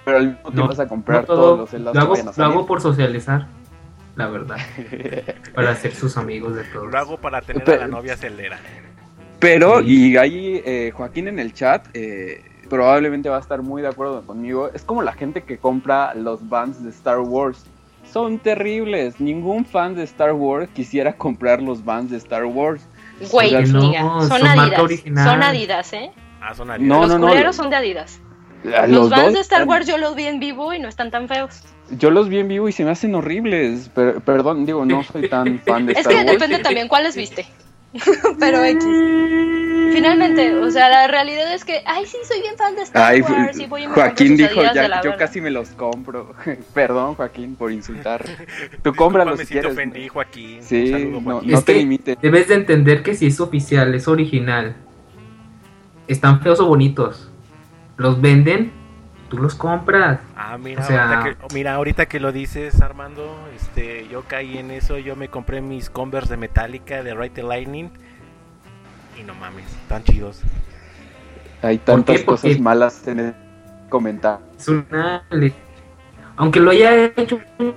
Pero 0.06 0.18
al 0.18 0.28
mismo 0.28 0.42
tiempo 0.44 0.62
No, 0.62 0.68
vas 0.70 0.80
a 0.80 0.88
comprar 0.88 1.22
no 1.22 1.28
todo- 1.28 1.38
todos 1.42 1.60
los 1.60 1.74
helados 1.74 1.96
lo, 1.96 2.02
hago, 2.46 2.54
lo 2.62 2.66
por 2.66 2.82
socializar. 2.82 3.48
La 4.16 4.28
verdad. 4.28 4.58
para 5.56 5.76
ser 5.76 5.94
sus 5.94 6.18
amigos 6.18 6.56
de 6.56 6.64
todos. 6.66 6.92
Lo 6.92 6.98
hago 6.98 7.18
para 7.18 7.42
tener 7.42 7.70
a 7.70 7.78
la 7.78 7.88
novia 7.88 8.16
celdera. 8.18 8.60
Pero, 9.40 9.82
Sí. 9.82 10.12
y 10.12 10.18
ahí 10.18 10.62
eh, 10.66 10.92
Joaquín 10.96 11.28
en 11.28 11.40
el 11.40 11.54
chat 11.54 11.88
eh, 11.94 12.44
probablemente 12.70 13.30
va 13.30 13.38
a 13.38 13.40
estar 13.40 13.62
muy 13.62 13.82
de 13.82 13.88
acuerdo 13.90 14.22
conmigo. 14.26 14.70
Es 14.74 14.84
como 14.84 15.02
la 15.04 15.14
gente 15.14 15.44
que 15.44 15.58
compra 15.58 16.14
los 16.16 16.48
bands 16.50 16.84
de 16.84 16.90
Star 16.90 17.20
Wars. 17.20 17.66
Son 18.12 18.40
terribles. 18.40 19.20
Ningún 19.20 19.66
fan 19.66 19.96
de 19.96 20.04
Star 20.04 20.34
Wars 20.34 20.70
quisiera 20.74 21.14
comprar 21.14 21.62
los 21.62 21.84
bands 21.84 22.12
de 22.12 22.18
Star 22.18 22.46
Wars. 22.46 22.82
Güey, 23.32 23.48
O 23.56 23.66
sea, 23.66 23.74
no, 23.74 23.82
diga, 23.82 24.02
son, 24.28 24.48
Adidas. 24.48 25.02
Son 25.24 25.44
Adidas, 25.44 25.94
¿eh? 25.94 26.12
Ah, 26.42 26.54
son 26.56 26.68
No, 26.68 26.74
aliados. 26.74 27.10
los 27.10 27.20
no, 27.20 27.28
culeros 27.28 27.58
no. 27.58 27.64
son 27.64 27.70
de 27.70 27.76
Adidas. 27.76 28.22
Los, 28.64 28.90
Los 28.90 29.02
dos 29.02 29.10
bands 29.12 29.34
de 29.34 29.40
Star 29.42 29.68
Wars 29.68 29.86
yo 29.88 29.98
los 29.98 30.16
vi 30.16 30.26
en 30.26 30.40
vivo 30.40 30.74
y 30.74 30.80
no 30.80 30.88
están 30.88 31.12
tan 31.12 31.28
feos. 31.28 31.62
Yo 31.92 32.10
los 32.10 32.28
vi 32.28 32.40
en 32.40 32.48
vivo 32.48 32.68
y 32.68 32.72
se 32.72 32.84
me 32.84 32.92
hacen 32.92 33.14
horribles. 33.16 33.90
Per- 33.90 34.22
perdón, 34.22 34.66
digo, 34.66 34.84
no 34.86 35.04
soy 35.04 35.30
tan 35.30 35.60
fan 35.60 35.86
de 35.86 35.94
Es 35.94 36.00
Star 36.00 36.14
que 36.14 36.20
Wars. 36.20 36.32
depende 36.32 36.60
también 36.60 36.88
cuáles 36.88 37.16
viste. 37.16 37.46
Pero 38.40 38.64
X. 38.64 38.84
Finalmente, 39.94 40.54
o 40.56 40.70
sea, 40.70 40.90
la 40.90 41.08
realidad 41.08 41.52
es 41.54 41.66
que, 41.66 41.82
ay, 41.86 42.06
sí, 42.06 42.18
soy 42.28 42.42
bien 42.42 42.56
fan 42.58 42.76
de 42.76 42.84
Star 42.84 43.12
Ay, 43.14 43.22
Wars 43.22 43.58
y 43.58 43.66
voy 43.66 43.84
y 43.84 43.88
me 43.88 43.94
Joaquín 43.94 44.38
dijo, 44.38 44.62
ya, 44.62 44.74
de 44.74 44.90
la 44.90 44.98
yo 45.02 45.10
verga". 45.12 45.18
casi 45.26 45.42
me 45.42 45.50
los 45.50 45.70
compro. 45.70 46.36
Perdón, 46.74 47.16
Joaquín, 47.16 47.56
por 47.56 47.72
insultar. 47.72 48.24
Tú 48.84 48.94
cómpralos 48.94 49.40
si 49.40 49.46
quieres. 49.48 49.72
ofendí, 49.72 50.08
Joaquín. 50.08 50.62
Sí, 50.62 50.92
saludo, 50.92 51.22
no, 51.22 51.32
Joaquín. 51.32 51.52
no 51.52 51.58
Es 51.58 51.66
te 51.66 51.74
que 51.74 51.80
limites. 51.80 52.18
Debes 52.22 52.48
de 52.50 52.56
entender 52.56 53.02
que 53.02 53.16
si 53.16 53.28
es 53.28 53.40
oficial, 53.40 53.96
es 53.96 54.08
original. 54.08 54.76
Están 56.08 56.42
feos 56.42 56.60
o 56.60 56.66
bonitos. 56.68 57.32
Los 57.96 58.22
venden, 58.22 58.72
tú 59.30 59.38
los 59.38 59.56
compras. 59.56 60.20
Ah, 60.36 60.58
mira, 60.58 60.82
O 60.82 60.86
sea- 60.86 61.20
ahorita 61.20 61.38
que, 61.48 61.54
mira, 61.54 61.74
ahorita 61.76 62.06
que 62.08 62.20
lo 62.20 62.32
dices, 62.32 62.82
Armando, 62.82 63.38
este, 63.56 64.08
yo 64.10 64.24
caí 64.24 64.58
en 64.58 64.72
eso, 64.72 64.98
yo 64.98 65.16
me 65.16 65.28
compré 65.30 65.62
mis 65.62 65.90
Converse 65.90 66.30
de 66.32 66.38
Metallica 66.38 67.04
de 67.04 67.14
Right 67.14 67.34
the 67.34 67.44
Lightning 67.44 67.90
y 69.20 69.24
no 69.24 69.34
mames, 69.36 69.66
tan 69.88 70.04
chidos. 70.04 70.42
Hay 71.62 71.78
¿Por 71.78 71.96
tantas 71.96 72.22
cosas 72.24 72.60
malas 72.60 73.08
en 73.08 73.20
el 73.20 73.34
comentario. 73.90 74.46
Es 74.58 74.68
una 74.68 75.24
le- 75.32 75.54
aunque 76.36 76.60
lo 76.60 76.72
haya 76.72 77.06
hecho 77.06 77.40
un 77.58 77.74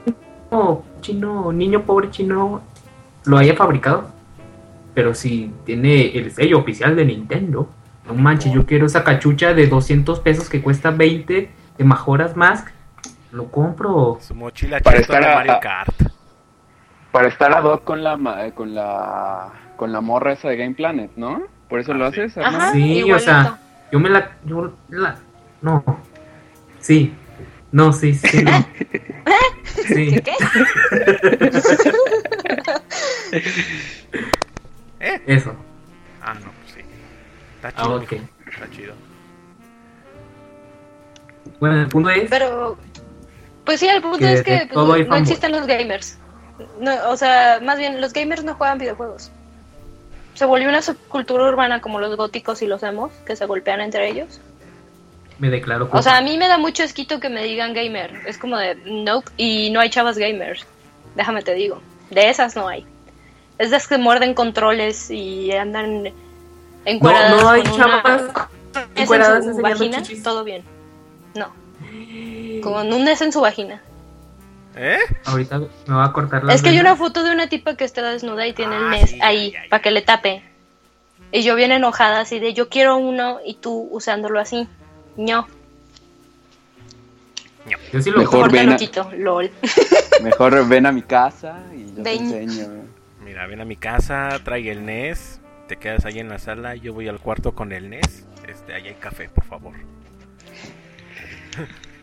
chino, 1.00 1.52
niño 1.52 1.82
pobre 1.82 2.10
chino, 2.10 2.60
lo 3.24 3.38
haya 3.38 3.54
fabricado, 3.56 4.10
pero 4.94 5.14
si 5.14 5.52
tiene 5.64 6.08
el 6.18 6.30
sello 6.30 6.58
oficial 6.58 6.94
de 6.94 7.04
Nintendo, 7.06 7.70
no 8.10 8.16
manches, 8.20 8.52
yo 8.52 8.66
quiero 8.66 8.86
esa 8.86 9.04
cachucha 9.04 9.54
de 9.54 9.66
200 9.68 10.18
pesos 10.20 10.48
que 10.48 10.60
cuesta 10.62 10.90
20 10.90 11.50
de 11.78 11.84
Majora's 11.84 12.36
Mask, 12.36 12.68
lo 13.32 13.50
compro. 13.50 14.18
Su 14.20 14.34
mochila 14.34 14.80
Para 14.80 14.98
estar 14.98 15.22
de 15.22 15.30
a- 15.30 15.34
Mario 15.36 15.58
Kart. 15.62 15.94
Para 17.12 17.28
estar 17.28 17.52
ad 17.52 17.64
hoc 17.64 17.84
con 17.84 18.02
la, 18.04 18.16
ma- 18.16 18.46
eh, 18.46 18.52
con 18.52 18.74
la 18.74 19.48
con 19.76 19.92
la 19.92 20.00
morra 20.00 20.32
esa 20.34 20.48
de 20.48 20.56
Game 20.56 20.74
Planet, 20.74 21.10
¿no? 21.16 21.42
Por 21.68 21.80
eso 21.80 21.92
Ah, 21.92 21.96
lo 21.96 22.12
sí. 22.12 22.20
haces, 22.20 22.38
Ajá. 22.38 22.72
Sí, 22.72 22.78
igualito. 22.98 23.16
o 23.16 23.18
sea, 23.18 23.58
yo 23.90 23.98
me 24.00 24.10
la, 24.10 24.36
yo 24.44 24.72
la, 24.90 25.16
no, 25.62 25.82
sí, 26.80 27.14
no, 27.72 27.92
sí, 27.92 28.14
sí, 28.14 28.44
no. 28.44 28.50
Sí, 29.86 30.20
¿Qué? 30.22 30.32
¿Eh? 35.00 35.22
eso. 35.26 35.54
Ah, 36.22 36.34
no, 36.34 36.40
sí. 36.40 36.46
Está 37.62 37.68
Ah, 37.76 37.84
chido. 37.84 38.00
Está 38.00 38.70
chido. 38.70 38.94
Bueno, 41.58 41.80
el 41.82 41.88
punto 41.88 42.10
es, 42.10 42.30
Pero, 42.30 42.78
pues 43.64 43.80
sí, 43.80 43.88
el 43.88 44.00
punto 44.00 44.18
Que 44.18 44.32
es 44.32 44.42
que 44.42 44.68
pues, 44.72 45.08
no, 45.08 45.16
existen 45.16 45.52
los 45.52 45.66
gamers. 45.66 46.18
No, 46.78 46.92
o 47.10 47.16
sea, 47.16 47.60
más 47.62 47.78
bien, 47.78 48.00
los 48.00 48.12
gamers 48.12 48.44
no 48.44 48.54
juegan 48.54 48.78
videojuegos. 48.78 49.30
Se 50.34 50.44
volvió 50.44 50.68
una 50.68 50.80
subcultura 50.82 51.44
urbana 51.44 51.80
como 51.80 52.00
los 52.00 52.16
góticos 52.16 52.62
y 52.62 52.66
los 52.66 52.82
emos, 52.82 53.12
que 53.26 53.36
se 53.36 53.46
golpean 53.46 53.80
entre 53.80 54.08
ellos. 54.08 54.40
me 55.38 55.50
declaro 55.50 55.88
O 55.92 56.02
sea, 56.02 56.16
a 56.18 56.20
mí 56.22 56.38
me 56.38 56.48
da 56.48 56.56
mucho 56.56 56.82
esquito 56.82 57.20
que 57.20 57.28
me 57.28 57.44
digan 57.44 57.74
gamer. 57.74 58.22
Es 58.26 58.38
como 58.38 58.56
de, 58.56 58.76
nope, 58.86 59.30
y 59.36 59.70
no 59.70 59.80
hay 59.80 59.90
chavas 59.90 60.16
gamers. 60.16 60.66
Déjame 61.14 61.42
te 61.42 61.54
digo. 61.54 61.82
De 62.10 62.30
esas 62.30 62.56
no 62.56 62.68
hay. 62.68 62.86
Es 63.58 63.70
de 63.70 63.76
las 63.76 63.86
que 63.86 63.98
muerden 63.98 64.32
controles 64.34 65.10
y 65.10 65.52
andan 65.52 66.10
no, 66.92 66.96
encueradas 66.96 67.42
no 67.42 67.48
hay 67.50 67.62
con 67.62 67.72
una- 67.72 67.84
chavas 67.86 69.46
en 69.46 69.54
su 69.56 69.62
vagina, 69.62 70.02
chichis. 70.02 70.22
todo 70.22 70.44
bien. 70.44 70.62
No. 71.34 71.52
Con 72.62 72.92
un 72.92 73.08
es 73.08 73.20
en 73.22 73.32
su 73.32 73.40
vagina. 73.40 73.82
¿Eh? 74.76 74.98
Ahorita 75.24 75.58
me 75.58 75.94
va 75.94 76.04
a 76.06 76.12
cortar 76.12 76.44
la 76.44 76.54
Es 76.54 76.62
que 76.62 76.68
hay 76.68 76.78
una 76.78 76.94
foto 76.96 77.24
de 77.24 77.32
una 77.32 77.48
tipa 77.48 77.74
que 77.76 77.84
está 77.84 78.02
desnuda 78.10 78.46
y 78.46 78.52
tiene 78.52 78.76
el 78.76 78.84
Ah, 78.84 78.90
NES 78.90 79.10
sí, 79.10 79.18
ahí 79.22 79.54
para 79.68 79.82
que 79.82 79.90
le 79.90 80.02
tape. 80.02 80.42
Y 81.32 81.42
yo 81.42 81.54
bien 81.56 81.72
enojada 81.72 82.20
así 82.20 82.38
de 82.38 82.54
yo 82.54 82.68
quiero 82.68 82.96
uno 82.96 83.38
y 83.44 83.54
tú 83.54 83.88
usándolo 83.90 84.38
así. 84.40 84.68
No, 85.16 85.46
Yo 87.92 88.00
sí 88.00 88.10
lo 88.10 88.18
Mejor 88.18 88.50
ven 88.50 88.66
lo 88.68 88.72
a- 88.74 88.76
quito, 88.76 89.10
lol. 89.16 89.50
Mejor 90.22 90.66
ven 90.68 90.86
a 90.86 90.92
mi 90.92 91.02
casa 91.02 91.58
y 91.74 91.94
yo 91.96 92.02
te 92.02 92.14
enseño. 92.14 92.68
Mira, 93.24 93.46
ven 93.46 93.60
a 93.60 93.64
mi 93.64 93.76
casa, 93.76 94.40
trae 94.44 94.70
el 94.70 94.84
NES, 94.86 95.39
te 95.70 95.76
quedas 95.76 96.04
ahí 96.04 96.18
en 96.18 96.28
la 96.28 96.40
sala, 96.40 96.74
yo 96.74 96.92
voy 96.92 97.06
al 97.06 97.20
cuarto 97.20 97.52
con 97.52 97.70
el 97.70 97.90
NES. 97.90 98.24
Este, 98.48 98.74
ahí 98.74 98.88
hay 98.88 98.94
café, 98.94 99.28
por 99.28 99.44
favor. 99.44 99.72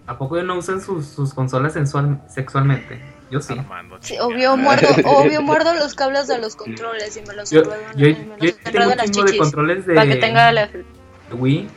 ¿A 0.08 0.18
poco 0.18 0.42
no 0.42 0.56
usan 0.56 0.80
sus, 0.80 1.06
sus 1.06 1.34
consolas 1.34 1.74
sensual, 1.74 2.22
sexualmente? 2.30 2.98
Yo 3.30 3.42
sí. 3.42 3.60
Armando, 3.60 3.98
Sí, 4.00 4.14
chinga. 4.14 4.26
obvio 4.26 4.56
muerdo, 4.56 4.88
obvio 5.06 5.42
muerdo 5.42 5.74
los 5.74 5.96
cables 5.96 6.28
de 6.30 6.38
los 6.40 6.56
controles 6.56 7.18
y 7.18 7.22
me 7.28 7.34
los 7.34 7.50
Yo, 7.52 7.60
enredo 7.60 7.76
en- 7.76 7.98
yo, 7.98 8.08
me 8.08 8.38
yo 8.40 8.54
los 8.54 8.62
tengo 8.64 8.90
un 8.92 8.96
las 8.98 9.32
de 9.32 9.38
controles 9.38 9.86
de, 9.86 9.96
para 9.96 10.08
que 10.08 10.16
tenga 10.16 10.52
la 10.54 10.68
de 10.68 10.86
Wii. 11.34 11.68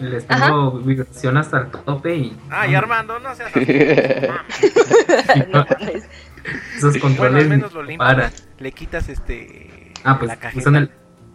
Les 0.00 0.26
tengo 0.26 0.72
vibración 0.72 1.38
hasta 1.38 1.60
el 1.60 1.70
tope 1.70 2.14
y 2.16 2.36
Ay, 2.50 2.74
Armando, 2.74 3.18
no 3.18 3.34
seas 3.34 3.50
así. 3.56 3.64
no 5.50 5.64
mames. 5.70 6.04
esos 6.76 6.82
Bueno, 6.82 7.00
controles 7.00 7.42
al 7.44 7.48
menos 7.48 7.72
lo 7.72 7.82
limpias. 7.82 8.14
para. 8.14 8.30
Le 8.58 8.72
quitas 8.72 9.08
este. 9.08 9.65
Ah, 10.06 10.18
pues 10.18 10.32
usan 10.54 10.76
el, 10.76 10.90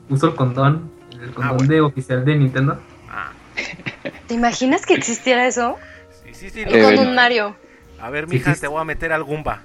uso 0.10 0.28
el 0.28 0.36
condón, 0.36 0.92
el 1.22 1.32
condón 1.34 1.58
bueno. 1.58 1.74
de 1.74 1.82
oficial 1.82 2.24
de 2.26 2.36
Nintendo. 2.36 2.80
Ah, 3.10 3.32
¿Te 4.28 4.34
imaginas 4.34 4.86
que 4.86 4.94
existiera 4.94 5.46
eso? 5.46 5.78
sí, 6.24 6.34
sí, 6.34 6.50
sí. 6.50 6.62
Y 6.62 6.66
lo- 6.66 6.72
Eh, 6.72 6.84
con 6.84 6.96
no. 6.96 7.02
un 7.02 7.16
Mario. 7.16 7.56
A 8.02 8.10
ver, 8.10 8.28
mija, 8.28 8.56
sí. 8.56 8.62
te 8.62 8.68
voy 8.68 8.82
a 8.82 8.84
meter 8.86 9.12
al 9.14 9.24
Goomba. 9.24 9.62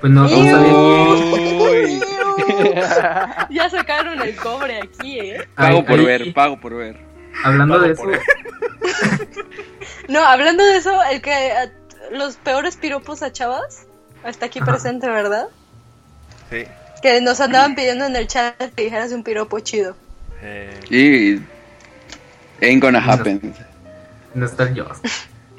Pues 0.00 0.12
no, 0.12 0.28
Iu. 0.28 0.50
sabía. 0.50 0.72
Uy. 0.72 2.02
Ya 3.50 3.68
sacaron 3.70 4.20
el 4.20 4.36
cobre 4.36 4.80
aquí, 4.82 5.18
¿eh? 5.20 5.48
Pago 5.54 5.84
por 5.84 5.98
ahí- 5.98 6.04
ver, 6.04 6.34
pago 6.34 6.60
por 6.60 6.74
ver. 6.74 6.98
Hablando 7.44 7.74
Pago 7.74 7.86
de 7.86 7.92
eso, 7.92 8.06
ver. 8.06 8.20
No, 10.08 10.20
hablando 10.24 10.62
de 10.64 10.76
eso, 10.76 10.96
el 11.10 11.20
que 11.20 11.32
a- 11.32 11.70
los 12.12 12.36
peores 12.36 12.76
piropos 12.76 13.22
a 13.22 13.32
chavas 13.32 13.86
está 14.24 14.46
aquí 14.46 14.58
Ajá. 14.60 14.70
presente, 14.72 15.08
¿verdad? 15.08 15.48
Sí. 16.50 16.64
Que 17.02 17.20
nos 17.20 17.40
andaban 17.40 17.74
pidiendo 17.74 18.06
en 18.06 18.16
el 18.16 18.26
chat 18.26 18.56
que 18.74 18.84
dijeras 18.84 19.12
un 19.12 19.22
piropo 19.22 19.60
chido. 19.60 19.94
Eh, 20.42 20.80
Y 20.90 22.64
ain't 22.64 22.82
gonna 22.82 22.98
happen. 22.98 23.54
no 24.34 24.46
Joss. 24.46 25.00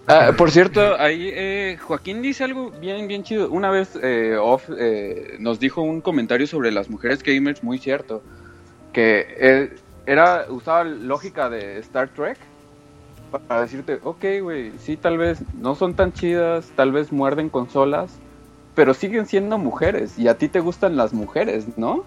Ah, 0.08 0.32
por 0.36 0.50
cierto, 0.50 1.00
ahí 1.00 1.30
eh, 1.32 1.78
Joaquín 1.82 2.24
dice 2.24 2.44
algo 2.44 2.72
bien, 2.72 3.08
bien 3.08 3.24
chido. 3.24 3.52
Una 3.52 3.70
vez 3.70 3.92
eh, 4.02 4.38
Off 4.42 4.68
eh, 4.76 5.36
nos 5.40 5.60
dijo 5.60 5.84
un 5.84 6.02
comentario 6.02 6.48
sobre 6.48 6.72
las 6.72 6.90
mujeres 6.90 7.22
gamers 7.22 7.64
muy 7.64 7.78
cierto. 7.78 8.24
Que 8.92 9.28
eh, 9.38 9.76
era 10.08 10.48
usaba 10.50 10.84
lógica 10.84 11.50
de 11.50 11.78
Star 11.78 12.10
Trek 12.10 12.38
para 13.48 13.62
decirte, 13.62 14.00
ok, 14.04 14.26
güey, 14.42 14.72
sí, 14.80 14.98
tal 14.98 15.20
vez 15.20 15.38
no 15.54 15.76
son 15.76 15.94
tan 15.94 16.12
chidas, 16.12 16.72
tal 16.76 16.92
vez 16.92 17.12
muerden 17.12 17.50
consolas, 17.50 18.10
pero 18.80 18.94
siguen 18.94 19.26
siendo 19.26 19.58
mujeres 19.58 20.18
y 20.18 20.30
a 20.30 20.38
ti 20.38 20.48
te 20.48 20.62
gustan 20.62 20.96
las 20.96 21.12
mujeres, 21.12 21.78
¿no? 21.78 22.06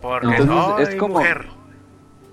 porque 0.00 0.28
Entonces, 0.28 0.86
soy 0.86 0.94
es 0.94 1.00
como- 1.00 1.14
mujer. 1.14 1.46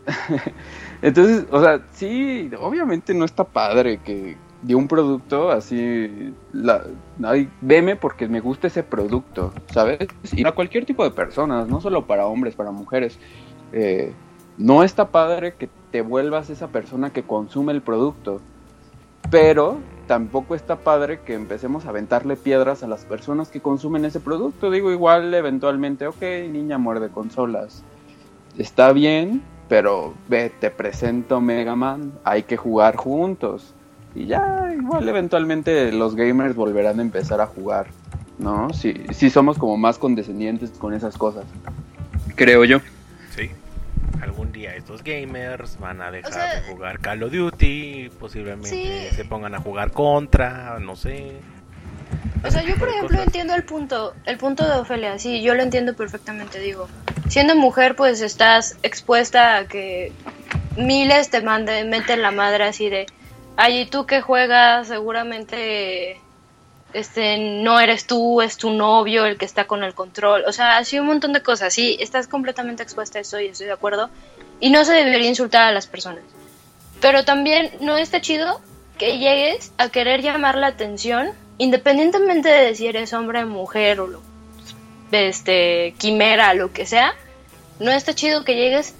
Entonces, 1.02 1.48
o 1.50 1.60
sea, 1.60 1.82
sí, 1.92 2.52
obviamente 2.62 3.16
no 3.16 3.26
está 3.26 3.44
padre 3.44 3.98
que 3.98 4.38
de 4.62 4.76
un 4.76 4.88
producto 4.88 5.50
así, 5.50 6.36
la, 6.54 6.84
ay, 7.24 7.50
veme 7.62 7.96
porque 7.96 8.28
me 8.28 8.42
gusta 8.42 8.68
ese 8.68 8.84
producto, 8.84 9.52
¿sabes? 9.74 9.98
Y 10.32 10.44
para 10.44 10.54
cualquier 10.54 10.86
tipo 10.86 11.04
de 11.04 11.10
personas, 11.10 11.68
no 11.68 11.82
solo 11.82 12.06
para 12.06 12.28
hombres, 12.28 12.54
para 12.54 12.70
mujeres. 12.70 13.18
Eh, 13.74 14.14
no 14.60 14.84
está 14.84 15.10
padre 15.10 15.56
que 15.56 15.68
te 15.92 16.02
vuelvas 16.02 16.52
esa 16.52 16.68
persona 16.68 17.10
que 17.10 17.24
consume 17.24 17.74
el 17.74 17.82
producto, 17.82 18.40
pero 19.32 19.80
tampoco 20.08 20.56
está 20.56 20.78
padre 20.78 21.20
que 21.22 21.34
empecemos 21.34 21.86
a 21.86 21.90
aventarle 21.90 22.36
piedras 22.36 22.84
a 22.84 22.88
las 22.88 23.06
personas 23.06 23.50
que 23.50 23.62
consumen 23.62 24.06
ese 24.06 24.20
producto. 24.20 24.72
Digo, 24.72 24.92
igual 24.92 25.34
eventualmente, 25.34 26.08
ok, 26.08 26.22
niña 26.50 26.78
muerde 26.78 27.10
consolas, 27.10 27.84
está 28.58 28.94
bien, 28.94 29.42
pero 29.68 30.14
ve, 30.28 30.52
te 30.60 30.70
presento 30.70 31.42
Mega 31.42 31.76
Man, 31.76 32.14
hay 32.24 32.44
que 32.44 32.58
jugar 32.58 32.96
juntos. 32.96 33.74
Y 34.14 34.28
ya, 34.28 34.74
igual 34.74 35.10
eventualmente 35.10 35.92
los 35.92 36.16
gamers 36.16 36.56
volverán 36.56 37.00
a 37.00 37.02
empezar 37.02 37.42
a 37.42 37.48
jugar, 37.48 37.88
¿no? 38.40 38.72
Si, 38.72 38.94
si 39.12 39.30
somos 39.30 39.58
como 39.58 39.76
más 39.76 39.98
condescendientes 39.98 40.72
con 40.72 40.94
esas 40.94 41.18
cosas. 41.18 41.44
Creo 42.36 42.64
yo. 42.64 42.80
Algún 44.22 44.52
día 44.52 44.76
estos 44.76 45.04
gamers 45.04 45.78
van 45.80 46.02
a 46.02 46.12
dejar 46.12 46.32
O 46.32 46.34
sea- 46.34 46.56
de 46.56 46.62
jugar 46.72 47.00
Call 47.00 47.24
of 47.24 47.32
Duty, 47.32 48.10
posiblemente 48.20 48.70
Sí. 49.10 49.16
se 49.16 49.26
pongan 49.26 49.56
a 49.56 49.60
jugar 49.60 49.92
contra, 49.92 50.80
no 50.80 50.96
sé. 50.96 51.34
O 52.44 52.52
sea, 52.52 52.62
yo 52.64 52.76
por 52.78 52.88
ejemplo 52.90 53.10
cosas. 53.10 53.26
entiendo 53.28 53.56
el 53.56 53.64
punto, 53.64 54.14
el 54.26 54.38
punto 54.38 54.66
de 54.68 54.76
Ofelia, 54.80 55.18
sí, 55.20 55.42
yo 55.42 55.56
lo 55.56 55.64
entiendo 55.64 55.96
perfectamente, 55.96 56.60
digo. 56.60 56.88
Siendo 57.28 57.56
mujer, 57.56 57.96
pues 57.96 58.22
estás 58.22 58.78
expuesta 58.84 59.58
a 59.58 59.68
que 59.68 60.12
miles 60.78 61.30
te 61.32 61.42
manden, 61.42 61.90
meten 61.90 62.22
la 62.22 62.30
madre 62.32 62.66
así 62.66 62.90
de, 62.90 63.08
ay, 63.58 63.80
¿y 63.82 63.86
tú 63.88 64.06
que 64.06 64.22
juegas? 64.22 64.88
Seguramente 64.88 66.20
este 66.96 67.38
no 67.38 67.80
eres 67.80 68.08
tú, 68.08 68.42
es 68.42 68.56
tu 68.56 68.70
novio 68.70 69.26
el 69.26 69.38
que 69.38 69.44
está 69.44 69.68
con 69.68 69.84
el 69.84 69.94
control. 69.94 70.46
O 70.48 70.54
sea, 70.54 70.78
así 70.78 70.98
un 70.98 71.08
montón 71.08 71.34
de 71.34 71.44
cosas, 71.44 71.74
sí, 71.74 71.98
estás 72.00 72.28
completamente 72.28 72.84
expuesta 72.84 73.18
a 73.18 73.22
eso 73.22 73.40
y 73.40 73.48
estoy 73.48 73.68
de 73.68 73.74
acuerdo. 73.74 74.10
Y 74.62 74.70
no 74.70 74.86
se 74.86 74.94
debería 74.94 75.28
insultar 75.28 75.64
a 75.64 75.74
las 75.74 75.88
personas. 75.88 76.24
Pero 77.02 77.26
también 77.26 77.72
no 77.82 77.98
está 77.98 78.22
chido 78.22 78.62
que 78.98 79.18
llegues 79.18 79.74
a 79.78 79.90
querer 79.90 80.22
llamar 80.22 80.58
la 80.58 80.68
atención, 80.68 81.32
independientemente 81.58 82.48
de 82.48 82.74
si 82.76 82.88
eres 82.88 83.12
hombre, 83.12 83.44
mujer 83.44 84.00
o 84.00 84.08
lo, 84.08 84.22
este, 85.12 85.96
quimera, 85.98 86.54
lo 86.54 86.72
que 86.72 86.86
sea. 86.86 87.14
No 87.80 87.92
está 87.92 88.16
chido 88.16 88.46
que 88.46 88.56
llegues 88.56 88.96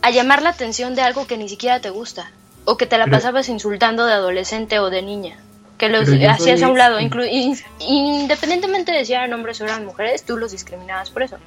a 0.00 0.10
llamar 0.10 0.40
la 0.40 0.48
atención 0.48 0.94
de 0.94 1.02
algo 1.02 1.26
que 1.26 1.36
ni 1.36 1.50
siquiera 1.50 1.80
te 1.80 1.90
gusta 1.90 2.32
o 2.64 2.78
que 2.78 2.86
te 2.86 2.96
la 2.96 3.06
pasabas 3.06 3.50
insultando 3.50 4.06
de 4.06 4.14
adolescente 4.14 4.78
o 4.78 4.88
de 4.88 5.02
niña. 5.02 5.38
Que 5.82 5.88
los 5.88 6.08
hacías 6.08 6.38
soy- 6.60 6.62
a 6.62 6.68
un 6.68 6.78
lado, 6.78 7.00
inclu- 7.00 7.28
in- 7.28 7.58
independientemente 7.80 8.92
de 8.92 9.04
si 9.04 9.14
eran 9.14 9.32
hombres 9.32 9.60
o 9.60 9.64
eran 9.64 9.84
mujeres, 9.84 10.22
tú 10.22 10.36
los 10.36 10.52
discriminabas 10.52 11.10
por 11.10 11.24
eso. 11.24 11.38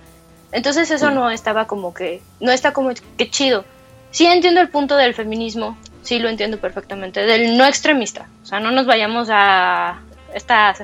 Entonces 0.52 0.92
eso 0.92 1.10
no 1.10 1.30
estaba 1.32 1.68
como 1.68 1.94
que, 1.94 2.22
no 2.42 2.52
está 2.52 2.74
como 2.74 2.92
que 3.18 3.30
chido. 3.30 3.64
Sí 4.12 4.26
entiendo 4.26 4.60
el 4.60 4.68
punto 4.68 4.98
del 4.98 5.14
feminismo, 5.14 5.78
sí 6.02 6.20
lo 6.20 6.28
entiendo 6.28 6.60
perfectamente. 6.60 7.22
Del 7.22 7.58
no 7.58 7.66
extremista. 7.66 8.28
O 8.44 8.46
sea, 8.46 8.60
no 8.60 8.72
nos 8.72 8.86
vayamos 8.86 9.30
a 9.32 10.02
esta... 10.34 10.76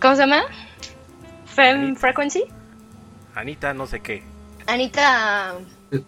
¿Cómo 0.00 0.14
se 0.14 0.22
llama? 0.22 0.44
Fem 1.44 1.94
Frequency. 1.94 2.44
Anita, 3.34 3.74
no 3.74 3.86
sé 3.86 4.00
qué. 4.00 4.22
Anita 4.66 5.56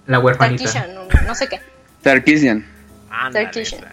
La 0.06 0.18
huerfanita. 0.18 0.64
Tarkishan, 0.64 0.94
no, 0.94 1.02
no 1.26 1.34
sé 1.34 1.46
qué. 1.48 1.60
Sarkisian. 2.02 2.66
Ándale, 3.10 3.44
Sarkisian. 3.52 3.84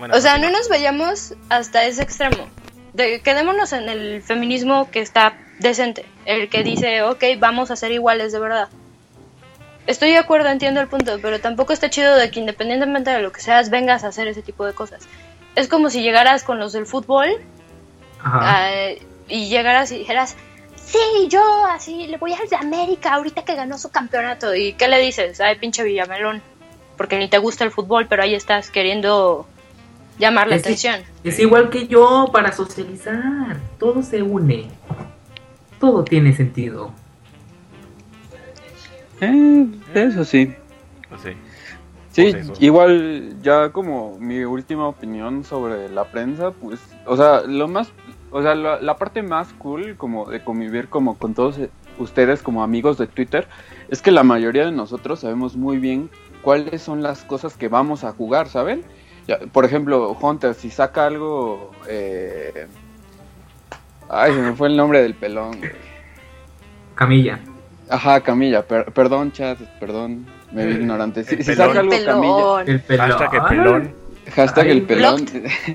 Bueno, 0.00 0.16
O 0.16 0.20
sea, 0.20 0.38
no 0.38 0.50
nos 0.50 0.68
vayamos 0.68 1.34
hasta 1.48 1.84
ese 1.84 2.02
extremo. 2.02 2.48
De- 2.92 3.20
quedémonos 3.20 3.72
en 3.72 3.88
el 3.88 4.20
feminismo 4.22 4.90
que 4.90 5.00
está 5.00 5.34
decente. 5.60 6.04
El 6.24 6.48
que 6.48 6.64
dice, 6.64 7.02
ok, 7.02 7.22
vamos 7.38 7.70
a 7.70 7.76
ser 7.76 7.92
iguales 7.92 8.32
de 8.32 8.40
verdad. 8.40 8.68
Estoy 9.86 10.10
de 10.10 10.18
acuerdo, 10.18 10.48
entiendo 10.48 10.80
el 10.80 10.88
punto, 10.88 11.18
pero 11.22 11.40
tampoco 11.40 11.72
está 11.72 11.88
chido 11.90 12.16
de 12.16 12.30
que 12.30 12.40
independientemente 12.40 13.10
de 13.10 13.22
lo 13.22 13.30
que 13.32 13.40
seas, 13.40 13.70
vengas 13.70 14.02
a 14.04 14.08
hacer 14.08 14.26
ese 14.28 14.42
tipo 14.42 14.64
de 14.66 14.72
cosas. 14.72 15.06
Es 15.54 15.68
como 15.68 15.90
si 15.90 16.02
llegaras 16.02 16.44
con 16.44 16.58
los 16.58 16.72
del 16.72 16.86
fútbol 16.86 17.28
ah, 18.22 18.70
y 19.28 19.48
llegaras 19.48 19.90
y 19.92 19.98
dijeras, 19.98 20.36
sí, 20.76 20.98
yo 21.28 21.42
así 21.66 22.06
le 22.06 22.18
voy 22.18 22.32
al 22.34 22.48
de 22.48 22.56
América 22.56 23.14
ahorita 23.14 23.44
que 23.44 23.54
ganó 23.54 23.78
su 23.78 23.90
campeonato. 23.90 24.54
¿Y 24.54 24.74
qué 24.74 24.88
le 24.88 24.98
dices? 25.00 25.40
Ay, 25.40 25.56
pinche 25.56 25.82
Villamelón. 25.82 26.42
Porque 26.96 27.18
ni 27.18 27.28
te 27.28 27.38
gusta 27.38 27.64
el 27.64 27.70
fútbol, 27.70 28.06
pero 28.08 28.22
ahí 28.22 28.34
estás 28.34 28.70
queriendo 28.70 29.46
llamar 30.18 30.48
la 30.48 30.56
Es 30.56 30.62
que- 30.62 30.68
atención. 30.70 30.96
Es 31.24 31.38
igual 31.38 31.70
que 31.70 31.86
yo 31.86 32.28
para 32.32 32.52
socializar. 32.52 33.58
Todo 33.78 34.02
se 34.02 34.22
une. 34.22 34.66
Todo 35.78 36.04
tiene 36.04 36.32
sentido. 36.34 36.92
Eh, 39.20 39.66
eso 39.94 40.24
sí. 40.24 40.54
Pues 41.08 41.20
sí. 41.22 41.30
Sí, 42.12 42.22
Pues 42.32 42.34
eso. 42.44 42.52
igual 42.58 43.36
ya 43.42 43.70
como 43.70 44.18
mi 44.18 44.40
última 44.44 44.88
opinión 44.88 45.44
sobre 45.44 45.88
la 45.88 46.04
prensa, 46.06 46.50
pues, 46.50 46.80
o 47.06 47.16
sea, 47.16 47.42
lo 47.42 47.68
más, 47.68 47.92
o 48.32 48.42
sea, 48.42 48.54
la, 48.56 48.80
la 48.80 48.96
parte 48.96 49.22
más 49.22 49.52
cool 49.58 49.96
como 49.96 50.28
de 50.28 50.42
convivir 50.42 50.88
como 50.88 51.16
con 51.16 51.34
todos 51.34 51.56
ustedes 51.98 52.42
como 52.42 52.64
amigos 52.64 52.98
de 52.98 53.06
Twitter, 53.06 53.46
es 53.90 54.02
que 54.02 54.10
la 54.10 54.24
mayoría 54.24 54.64
de 54.64 54.72
nosotros 54.72 55.20
sabemos 55.20 55.54
muy 55.54 55.78
bien 55.78 56.10
cuáles 56.42 56.82
son 56.82 57.00
las 57.02 57.22
cosas 57.22 57.56
que 57.56 57.68
vamos 57.68 58.02
a 58.02 58.10
jugar, 58.12 58.48
¿saben? 58.48 58.82
Ya, 59.30 59.38
por 59.52 59.64
ejemplo, 59.64 60.10
Hunter, 60.20 60.54
si 60.54 60.70
saca 60.70 61.06
algo, 61.06 61.70
eh... 61.86 62.66
ay, 64.08 64.32
se 64.32 64.40
me 64.40 64.54
fue 64.54 64.66
el 64.66 64.76
nombre 64.76 65.00
del 65.02 65.14
pelón. 65.14 65.56
güey. 65.58 65.70
Camilla. 66.96 67.38
Ajá, 67.88 68.22
Camilla, 68.22 68.66
per- 68.66 68.86
perdón, 68.92 69.30
chat, 69.30 69.56
perdón, 69.78 70.26
me 70.50 70.66
vi 70.66 70.72
ignorante. 70.74 71.22
Si, 71.22 71.40
saca 71.44 71.62
algo 71.62 71.74
Camilla, 71.76 71.96
Pelón. 71.98 72.68
El 72.68 72.80
pelón. 72.80 73.08
Hashtag 73.08 73.34
el 73.34 73.42
pelón. 73.48 73.94
hashtag 74.34 74.66
el 74.66 74.82
pelón. 74.82 75.26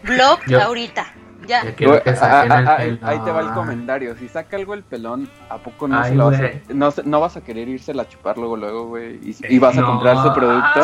Blog 0.04 0.40
Yo- 0.48 0.62
ahorita. 0.62 1.06
Ya. 1.48 1.64
Ya 1.64 1.76
quiero 1.76 1.92
Güey, 1.94 2.04
que 2.04 2.10
ah, 2.12 2.18
ah, 2.22 2.44
el 2.46 2.52
ah, 2.52 2.78
pelón. 2.78 3.00
ahí 3.04 3.20
te 3.20 3.32
va 3.32 3.42
el 3.42 3.52
comentario. 3.52 4.16
Si 4.18 4.28
saca 4.30 4.58
algo 4.58 4.74
el 4.74 4.84
pelón, 4.84 5.30
¿a 5.50 5.58
poco 5.58 5.88
no, 5.88 6.00
Ay, 6.00 6.10
se 6.12 6.16
lo 6.16 6.26
vas 6.32 6.40
a, 6.40 6.52
no, 6.74 6.92
se- 6.92 7.04
no 7.04 7.20
vas 7.20 7.38
a 7.38 7.42
querer 7.42 7.68
irse 7.70 7.92
a 7.92 8.08
chupar 8.10 8.38
luego, 8.38 8.58
luego, 8.58 8.88
güey? 8.88 9.16
Y, 9.24 9.36
y 9.50 9.60
vas 9.60 9.78
a 9.78 9.82
No. 9.82 9.88
comprar 9.88 10.18
su 10.24 10.34
producto. 10.34 10.82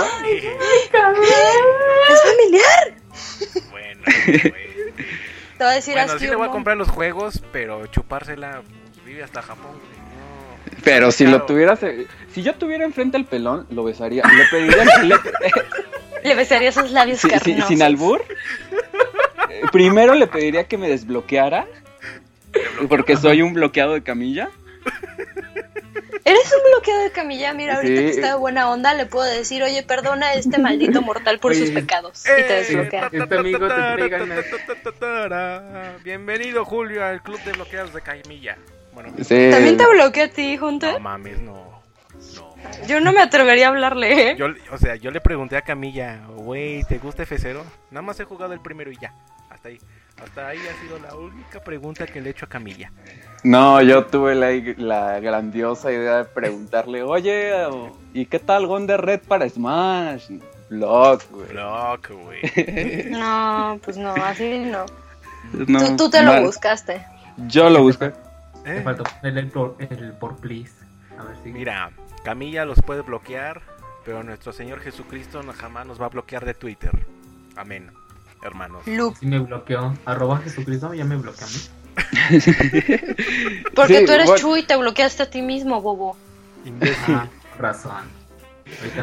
Es 2.09 2.21
familiar. 2.23 3.69
Bueno, 3.71 4.01
güey. 4.29 4.53
Te 5.57 5.63
va 5.63 5.69
a 5.71 5.73
decir 5.75 5.93
Bueno, 5.93 6.13
así. 6.13 6.19
sí 6.25 6.27
le 6.29 6.35
voy 6.35 6.47
a 6.47 6.51
comprar 6.51 6.75
los 6.77 6.89
juegos, 6.89 7.41
pero 7.51 7.85
chupársela 7.87 8.61
pues, 8.63 9.05
vive 9.05 9.23
hasta 9.23 9.41
Japón. 9.41 9.71
güey. 9.71 10.71
No. 10.71 10.81
Pero 10.83 11.11
si 11.11 11.23
Claro. 11.25 11.39
lo 11.39 11.45
tuvieras, 11.45 11.83
eh, 11.83 12.07
si 12.33 12.41
yo 12.41 12.55
tuviera 12.55 12.83
enfrente 12.85 13.17
al 13.17 13.25
pelón, 13.25 13.67
lo 13.69 13.83
besaría. 13.83 14.23
Le 14.23 14.45
pediría, 14.49 14.83
le- 15.03 15.15
Le 16.29 16.35
besaría 16.35 16.71
sus 16.71 16.91
labios 16.91 17.19
si- 17.19 17.29
carnosos. 17.29 17.67
sin 17.67 17.81
albur. 17.83 18.23
Primero 19.71 20.15
le 20.15 20.27
pediría 20.27 20.65
que 20.65 20.77
me 20.77 20.87
desbloqueara. 20.89 21.67
Porque 22.89 23.15
soy 23.15 23.41
un 23.41 23.53
bloqueado 23.53 23.93
de 23.93 24.03
camilla. 24.03 24.49
Eres 26.23 26.53
un 26.53 26.71
bloqueado 26.71 27.01
de 27.03 27.11
camilla. 27.11 27.53
Mira, 27.53 27.75
ahorita 27.77 27.95
Sí. 27.95 28.01
que 28.05 28.09
está 28.11 28.27
de 28.29 28.35
buena 28.35 28.69
onda, 28.69 28.93
le 28.93 29.05
puedo 29.05 29.25
decir, 29.25 29.63
oye, 29.63 29.83
perdona 29.83 30.27
a 30.27 30.33
este 30.35 30.57
maldito 30.59 31.01
mortal 31.01 31.39
por 31.39 31.55
sus 31.55 31.71
pecados. 31.71 32.23
Y 32.25 32.43
te 32.47 32.53
desbloquea. 32.53 33.09
Este 33.11 33.35
amigo 33.37 33.67
te. 33.67 33.73
Bienvenido, 36.03 36.65
Julio, 36.65 37.03
al 37.05 37.21
club 37.23 37.39
de 37.43 37.51
bloqueados 37.53 37.93
de 37.93 38.01
Caimilla. 38.01 38.57
Bueno, 38.93 39.13
Sí. 39.21 39.49
¿También 39.49 39.77
te 39.77 39.85
bloquea 39.87 40.25
a 40.25 40.29
ti, 40.29 40.57
Hunter? 40.61 40.93
no 40.93 40.99
mames, 40.99 41.39
no. 41.41 41.81
No. 42.35 42.55
Yo 42.87 42.99
no 42.99 43.11
me 43.13 43.21
atrevería 43.21 43.67
a 43.67 43.69
hablarle, 43.69 44.31
¿eh? 44.31 44.35
Yo, 44.37 44.47
o 44.71 44.77
sea, 44.77 44.95
yo 44.95 45.09
le 45.11 45.21
pregunté 45.21 45.57
a 45.57 45.61
Camilla, 45.63 46.19
güey, 46.27 46.83
¿te 46.83 46.99
gusta 46.99 47.23
F0? 47.23 47.63
Nada 47.89 48.01
más 48.03 48.19
he 48.19 48.25
jugado 48.25 48.53
el 48.53 48.59
primero 48.59 48.91
y 48.91 48.97
ya. 49.01 49.13
Hasta 49.61 49.69
ahí. 49.69 49.79
Hasta 50.23 50.47
ahí 50.47 50.59
ha 50.59 50.81
sido 50.81 50.97
la 50.99 51.15
única 51.15 51.63
pregunta 51.63 52.05
que 52.07 52.19
le 52.21 52.29
he 52.29 52.31
hecho 52.31 52.45
a 52.45 52.49
Camilla. 52.49 52.91
No, 53.43 53.81
yo 53.81 54.05
tuve 54.05 54.33
la, 54.35 54.49
la 54.77 55.19
grandiosa 55.19 55.91
idea 55.91 56.17
de 56.17 56.25
preguntarle, 56.25 57.03
oye, 57.03 57.53
¿y 58.13 58.25
qué 58.25 58.39
tal 58.39 58.65
Wonder 58.67 59.01
Red 59.01 59.21
para 59.27 59.47
Smash? 59.49 60.31
Block, 60.69 61.23
güey. 61.31 61.53
Loco, 61.53 62.15
güey. 62.23 62.39
No, 63.11 63.79
pues 63.83 63.97
no, 63.97 64.13
así 64.15 64.59
no. 64.59 64.85
No, 65.53 65.79
tú, 65.89 65.95
tú 65.97 66.09
te 66.09 66.21
lo 66.23 66.41
buscaste. 66.43 67.03
Yo 67.47 67.69
lo 67.69 67.81
busqué. 67.83 68.11
Te 68.63 68.77
¿Eh? 68.77 68.81
faltó 68.81 69.03
ponerle 69.03 69.41
el 69.41 69.47
por, 69.49 69.75
el 69.79 70.13
por 70.13 70.37
please. 70.37 70.73
A 71.19 71.23
ver 71.23 71.35
si. 71.43 71.49
Mira, 71.51 71.91
Camilla 72.23 72.63
los 72.65 72.79
puede 72.81 73.01
bloquear, 73.01 73.61
pero 74.05 74.23
nuestro 74.23 74.53
Señor 74.53 74.79
Jesucristo 74.81 75.41
no- 75.43 75.53
jamás 75.53 75.85
nos 75.87 75.99
va 75.99 76.05
a 76.05 76.09
bloquear 76.09 76.45
de 76.45 76.53
Twitter. 76.53 76.91
Amén, 77.55 77.91
hermanos. 78.41 78.85
Luke. 78.87 79.17
Si 79.19 79.25
me 79.25 79.39
bloqueó. 79.39 79.93
Arroba 80.05 80.37
Jesucristo 80.39 80.93
ya 80.93 81.05
me 81.05 81.15
bloqueó 81.17 81.45
a 81.45 81.49
mí. 81.49 81.57
Porque 83.75 83.99
Sí, 83.99 84.05
tú 84.05 84.11
eres 84.11 84.27
bueno. 84.27 84.41
Chu 84.41 84.57
y 84.57 84.63
te 84.63 84.75
bloqueaste 84.75 85.23
a 85.23 85.29
ti 85.29 85.41
mismo, 85.41 85.81
bobo. 85.81 86.15
Imbécil. 86.65 87.15
Ah, 87.15 87.27
razón. 87.59 87.91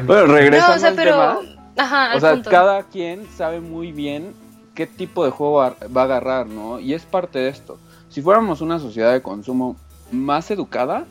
Bueno, 0.07 0.27
regresando 0.33 0.69
No, 0.73 0.77
o 0.77 0.79
sea, 0.79 0.89
al 0.91 0.95
pero. 0.97 1.11
tema. 1.13 1.39
Ajá, 1.77 2.17
O 2.17 2.21
sea, 2.21 2.33
punto. 2.33 2.51
cada 2.51 2.83
quien 2.85 3.27
sabe 3.37 3.61
muy 3.61 3.93
bien 3.93 4.33
qué 4.75 4.87
tipo 4.87 5.25
de 5.25 5.31
juego 5.31 5.57
va 5.57 6.01
a 6.01 6.05
agarrar, 6.05 6.47
¿no? 6.47 6.81
Y 6.81 6.95
es 6.95 7.05
parte 7.05 7.39
de 7.39 7.49
esto. 7.49 7.79
Si 8.09 8.23
fuéramos 8.23 8.61
una 8.61 8.79
sociedad 8.79 9.13
de 9.13 9.23
consumo 9.23 9.77
más 10.11 10.51
educada, 10.51 11.05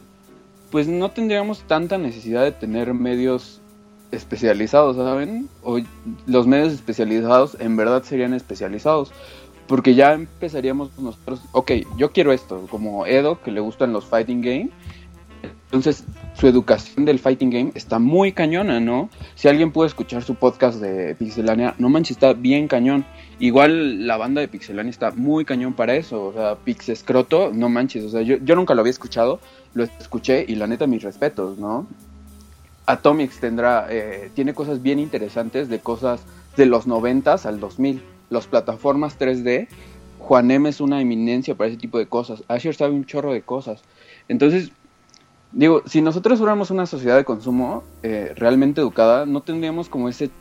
pues 0.72 0.88
no 0.88 1.10
tendríamos 1.12 1.62
tanta 1.68 1.98
necesidad 1.98 2.44
de 2.44 2.52
tener 2.52 2.94
medios 2.94 3.62
especializados, 4.12 4.95
¿saben? 4.95 5.49
O 5.64 5.80
los 6.26 6.47
medios 6.47 6.74
especializados 6.74 7.58
en 7.60 7.76
verdad 7.78 8.03
serían 8.03 8.34
especializados. 8.34 9.12
Porque 9.68 9.95
ya 9.95 10.14
empezaríamos 10.14 10.97
nosotros, 10.97 11.41
ok, 11.51 11.72
yo 11.97 12.12
quiero 12.12 12.32
esto, 12.32 12.68
como 12.70 13.05
Edo, 13.05 13.41
que 13.41 13.51
le 13.51 13.60
gustan 13.60 13.91
los 13.91 14.05
fighting 14.05 14.41
game. 14.41 14.70
Entonces, 15.66 16.05
su 16.36 16.47
educación 16.47 17.03
del 17.03 17.20
fighting 17.20 17.49
game 17.49 17.72
está 17.76 17.99
muy 17.99 18.32
cañona, 18.32 18.80
¿no? 18.80 19.10
Si 19.36 19.49
alguien 19.49 19.74
puede 19.74 19.88
escuchar 19.88 20.24
su 20.24 20.36
podcast 20.36 20.80
de 20.80 21.14
Pixelania, 21.16 21.76
no 21.78 21.89
manches, 21.89 22.12
está 22.12 22.32
bien 22.32 22.70
cañón. 22.70 23.03
Igual 23.39 24.08
la 24.08 24.16
banda 24.16 24.39
de 24.39 24.47
Pixelania 24.47 24.89
está 24.89 25.12
muy 25.12 25.43
cañón 25.43 25.74
para 25.74 25.95
eso. 25.95 26.28
O 26.28 26.34
sea, 26.34 26.55
Pixescroto, 26.55 27.51
no 27.53 27.68
manches. 27.68 28.05
O 28.05 28.10
sea, 28.10 28.22
yo, 28.22 28.38
yo 28.38 28.55
nunca 28.55 28.74
lo 28.74 28.80
había 28.80 28.91
escuchado, 28.91 29.41
lo 29.74 29.84
escuché 29.84 30.45
y 30.47 30.55
la 30.55 30.68
neta, 30.68 30.88
mis 30.88 31.03
respetos, 31.03 31.58
¿no? 31.58 31.86
Atomics 32.88 33.40
tendrá, 33.40 33.88
eh, 33.90 34.32
tiene 34.34 34.54
cosas 34.54 34.82
bien 34.82 34.98
interesantes 34.98 35.68
de 35.68 35.80
cosas 35.80 36.22
de 36.56 36.66
los 36.66 36.88
90 36.88 37.34
al 37.44 37.60
2000. 37.60 38.02
Las 38.30 38.48
plataformas 38.48 39.20
3D, 39.20 39.68
Juan 40.20 40.50
M 40.50 40.70
es 40.70 40.80
una 40.80 41.02
eminencia 41.02 41.54
para 41.54 41.70
ese 41.70 41.78
tipo 41.78 41.98
de 41.98 42.08
cosas. 42.08 42.44
Asher 42.48 42.74
sabe 42.74 42.94
un 42.94 43.06
chorro 43.06 43.34
de 43.34 43.42
cosas. 43.42 43.82
Entonces, 44.30 44.72
digo, 45.52 45.84
si 45.86 46.02
nosotros 46.02 46.40
fuéramos 46.40 46.72
una 46.72 46.86
sociedad 46.86 47.18
de 47.18 47.26
consumo 47.26 47.84
eh, 48.04 48.34
realmente 48.38 48.80
educada, 48.80 49.26
no 49.26 49.42
tendríamos 49.42 49.90
como 49.90 50.10
ese 50.10 50.32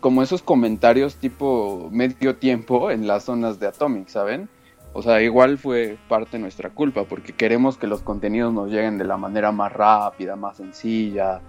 como 0.00 0.22
esos 0.22 0.42
comentarios 0.42 1.16
tipo 1.16 1.88
medio 1.90 2.36
tiempo 2.36 2.90
en 2.90 3.06
las 3.06 3.24
zonas 3.24 3.58
de 3.58 3.66
Atomic, 3.66 4.08
¿saben? 4.08 4.48
O 4.92 5.02
sea, 5.02 5.20
igual 5.22 5.58
fue 5.58 5.98
parte 6.08 6.36
de 6.36 6.42
nuestra 6.42 6.70
culpa, 6.70 7.04
porque 7.04 7.32
queremos 7.32 7.76
que 7.76 7.86
los 7.86 8.02
contenidos 8.02 8.52
nos 8.52 8.70
lleguen 8.70 8.98
de 8.98 9.04
la 9.04 9.16
manera 9.16 9.50
más 9.50 9.72
rápida, 9.72 10.36
más 10.36 10.58
sencilla, 10.58 11.40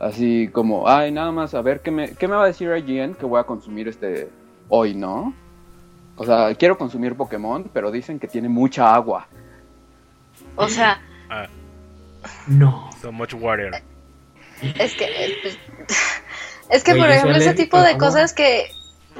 así 0.00 0.48
como, 0.52 0.88
ay, 0.88 1.10
nada 1.12 1.32
más, 1.32 1.54
a 1.54 1.62
ver, 1.62 1.80
¿qué 1.80 1.90
me, 1.90 2.10
qué 2.12 2.28
me 2.28 2.36
va 2.36 2.44
a 2.44 2.46
decir 2.46 2.70
IGN 2.76 3.14
que 3.14 3.26
voy 3.26 3.40
a 3.40 3.44
consumir 3.44 3.88
este 3.88 4.28
hoy, 4.68 4.94
no? 4.94 5.34
O 6.16 6.24
sea, 6.24 6.54
quiero 6.54 6.78
consumir 6.78 7.14
Pokémon, 7.14 7.70
pero 7.72 7.90
dicen 7.90 8.18
que 8.18 8.26
tiene 8.28 8.48
mucha 8.48 8.94
agua. 8.94 9.26
O 10.56 10.68
sea, 10.68 11.00
Ah, 11.28 11.46
No. 12.46 12.88
so 13.00 13.10
much 13.12 13.34
water. 13.34 13.82
es 14.62 14.94
que. 14.94 15.04
eh, 15.04 15.36
pues, 15.42 15.58
Es 16.70 16.82
que, 16.82 16.94
por 16.96 17.08
ejemplo, 17.10 17.36
ese 17.36 17.54
tipo 17.54 17.78
de 17.80 17.88
agua. 17.90 17.98
cosas 17.98 18.32
que. 18.32 18.66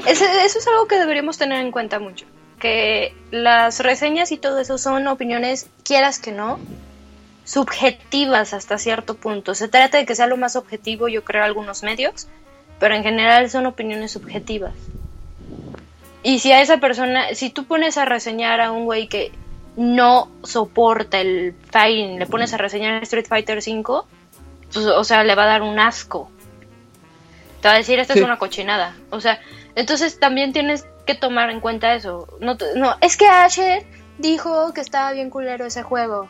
ese- 0.07 0.45
eso 0.45 0.59
es 0.59 0.66
algo 0.68 0.87
que 0.89 0.99
deberíamos 0.99 1.37
tener 1.39 1.61
en 1.64 1.70
cuenta 1.72 1.99
mucho. 2.01 2.27
Que 2.59 3.14
las 3.31 3.81
reseñas 3.81 4.33
y 4.33 4.39
todo 4.39 4.59
eso 4.61 4.79
son 4.79 5.07
opiniones, 5.09 5.68
quieras 5.85 6.18
que 6.18 6.33
no, 6.33 6.59
subjetivas 7.47 8.53
hasta 8.53 8.76
cierto 8.76 9.14
punto. 9.14 9.55
Se 9.55 9.68
trata 9.68 9.97
de 9.97 10.05
que 10.05 10.14
sea 10.14 10.26
lo 10.26 10.36
más 10.36 10.57
objetivo, 10.57 11.09
yo 11.09 11.24
creo, 11.24 11.42
algunos 11.44 11.82
medios. 11.82 12.28
pero 12.78 12.94
en 12.94 13.03
general 13.03 13.49
son 13.49 13.64
opiniones 13.64 14.12
subjetivas. 14.12 14.74
Y 16.22 16.40
si 16.40 16.53
a 16.53 16.61
esa 16.61 16.76
persona, 16.76 17.34
si 17.34 17.49
tú 17.49 17.64
pones 17.64 17.97
a 17.97 18.05
reseñar 18.05 18.61
a 18.61 18.70
un 18.70 18.84
güey 18.84 19.09
que 19.09 19.32
no 19.76 20.30
soporta 20.42 21.18
el 21.18 21.55
fighting, 21.70 22.18
le 22.18 22.26
pones 22.26 22.53
a 22.53 22.59
reseñar 22.59 23.03
Street 23.05 23.24
Fighter 23.26 23.62
5, 23.62 24.07
pues, 24.74 24.84
o 24.84 25.05
sea, 25.05 25.24
le 25.24 25.34
va 25.34 25.44
a 25.44 25.47
dar 25.47 25.62
un 25.62 25.78
asco. 25.78 26.30
Te 27.62 27.68
va 27.68 27.74
a 27.74 27.78
decir, 27.78 27.99
esta 27.99 28.12
Sí. 28.12 28.18
es 28.18 28.24
una 28.26 28.38
cochinada. 28.38 28.94
O 29.09 29.22
sea, 29.22 29.40
entonces 29.74 30.20
también 30.20 30.53
tienes 30.53 30.86
que 31.07 31.14
tomar 31.14 31.49
en 31.49 31.61
cuenta 31.61 31.94
eso. 31.94 32.28
No, 32.40 32.59
no, 32.74 32.97
es 33.01 33.16
que 33.16 33.26
Asher 33.26 33.86
dijo 34.18 34.74
que 34.74 34.82
estaba 34.82 35.12
bien 35.12 35.30
culero 35.30 35.64
ese 35.64 35.82
juego. 35.82 36.28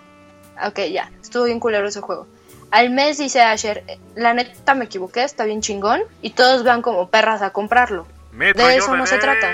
Ok, 0.66 0.80
ya, 0.92 1.11
estuvo 1.22 1.44
bien 1.44 1.61
culero 1.61 1.88
ese 1.88 2.00
juego. 2.00 2.26
Al 2.70 2.90
mes 2.90 3.18
dice 3.18 3.42
Asher, 3.42 3.84
la 4.14 4.34
neta 4.34 4.74
me 4.74 4.86
equivoqué, 4.86 5.22
está 5.24 5.44
bien 5.44 5.61
chingón. 5.61 6.00
Y 6.22 6.30
todos 6.30 6.64
van 6.64 6.82
como 6.82 7.09
perras 7.09 7.42
a 7.42 7.50
comprarlo. 7.50 8.07
Metro 8.32 8.66
De 8.66 8.76
eso 8.76 8.96
no 8.96 9.07
se 9.07 9.18
trata. 9.18 9.52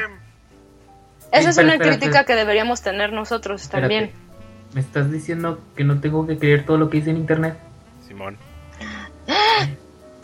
Esa 1.30 1.50
es 1.50 1.59
una 1.59 1.78
crítica 1.78 2.24
que 2.24 2.34
deberíamos 2.34 2.82
tener 2.82 3.12
nosotros 3.12 3.62
Espérate. 3.62 3.82
también. 3.94 4.12
¿Me 4.74 4.80
estás 4.80 5.11
diciendo 5.11 5.59
que 5.76 5.84
no 5.84 6.00
tengo 6.00 6.26
que 6.26 6.38
creer 6.38 6.64
todo 6.64 6.78
lo 6.78 6.88
que 6.88 6.98
dice 6.98 7.11
en 7.11 7.16
internet? 7.18 7.57
Simón. 8.09 8.38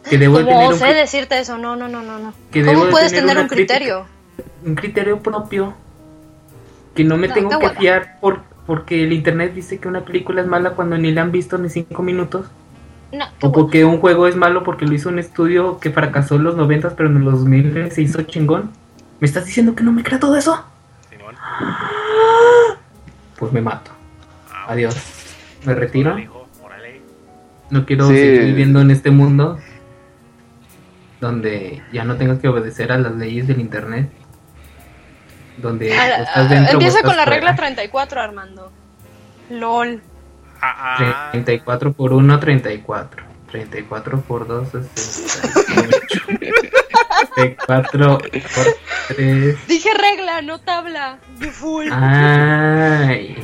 Que 0.08 0.16
debo 0.16 0.38
de 0.38 0.44
¿Cómo 0.44 0.56
tener 0.56 0.68
un, 0.68 0.74
osé 0.74 0.86
cri- 0.86 0.94
decirte 0.94 1.38
eso? 1.38 1.58
No, 1.58 1.76
no, 1.76 1.88
no, 1.88 2.00
no, 2.02 2.18
no. 2.18 2.32
¿Cómo 2.52 2.84
de 2.86 2.90
puedes 2.90 3.10
tener 3.10 3.26
tener 3.28 3.42
un 3.42 3.48
criterio? 3.48 4.06
un 4.64 4.74
criterio 4.74 5.20
propio. 5.22 5.74
Que 6.94 7.04
no 7.04 7.16
me 7.16 7.28
No, 7.28 7.34
tengo 7.34 7.58
que 7.58 7.70
fiar 7.70 8.18
por, 8.20 8.42
porque 8.68 9.02
el 9.02 9.14
internet 9.14 9.54
dice 9.54 9.78
que 9.78 9.88
una 9.88 10.02
película 10.04 10.42
es 10.42 10.46
mala 10.46 10.72
cuando 10.72 10.98
ni 10.98 11.10
la 11.10 11.22
han 11.22 11.32
visto 11.32 11.56
ni 11.56 11.70
cinco 11.70 12.02
minutos. 12.02 12.46
No, 13.10 13.24
O 13.40 13.50
porque 13.50 13.86
un 13.86 13.98
juego 13.98 14.26
es 14.26 14.36
malo 14.36 14.62
porque 14.62 14.84
lo 14.84 14.92
hizo 14.92 15.08
un 15.08 15.18
estudio 15.18 15.80
que 15.80 15.88
fracasó 15.90 16.34
en 16.34 16.42
los 16.44 16.54
90 16.54 16.94
pero 16.94 17.08
en 17.08 17.24
los 17.24 17.38
2000 17.40 17.90
se 17.90 18.02
hizo 18.02 18.20
chingón. 18.24 18.70
¿Me 19.20 19.26
estás 19.26 19.46
diciendo 19.46 19.74
que 19.74 19.82
no 19.82 19.90
me 19.92 20.02
crea 20.02 20.20
todo 20.20 20.36
eso? 20.36 20.62
Simón. 21.08 21.34
Pues 23.38 23.50
me 23.52 23.62
mato. 23.62 23.90
Ah, 24.52 24.66
Adiós. 24.68 24.94
Me 25.64 25.74
retiro. 25.74 26.14
No 27.70 27.86
quiero 27.86 28.06
Sí. 28.08 28.14
seguir 28.16 28.44
viviendo 28.44 28.82
en 28.82 28.90
este 28.90 29.10
mundo 29.10 29.58
donde 31.22 31.82
ya 31.90 32.04
no 32.04 32.16
tengas 32.16 32.38
que 32.38 32.48
obedecer 32.48 32.92
a 32.92 32.98
las 32.98 33.14
leyes 33.16 33.48
del 33.48 33.60
internet. 33.60 34.10
Donde 35.58 35.92
A 35.96 36.08
la- 36.08 36.16
o 36.16 36.22
estás 36.22 36.48
dentro 36.50 36.70
o 36.70 36.72
empieza 36.74 36.98
estás 36.98 37.10
con 37.10 37.16
la 37.16 37.24
fuera. 37.24 37.36
regla 37.36 37.56
34, 37.56 38.20
Armando. 38.20 38.72
LOL. 39.50 40.02
Ah, 40.60 40.96
ah. 40.98 41.28
34 41.32 41.92
por 41.92 42.12
1, 42.12 42.40
34. 42.40 43.22
34 43.50 44.20
por 44.20 44.46
2, 44.46 44.68
68. 44.68 45.98
34 47.34 48.18
por 48.18 48.28
3. 49.16 49.66
Dije 49.68 49.88
regla, 49.94 50.42
no 50.42 50.58
tabla. 50.60 51.18
You 51.40 51.50
fool. 51.50 51.88
Ah. 51.92 53.06
Ay. 53.08 53.36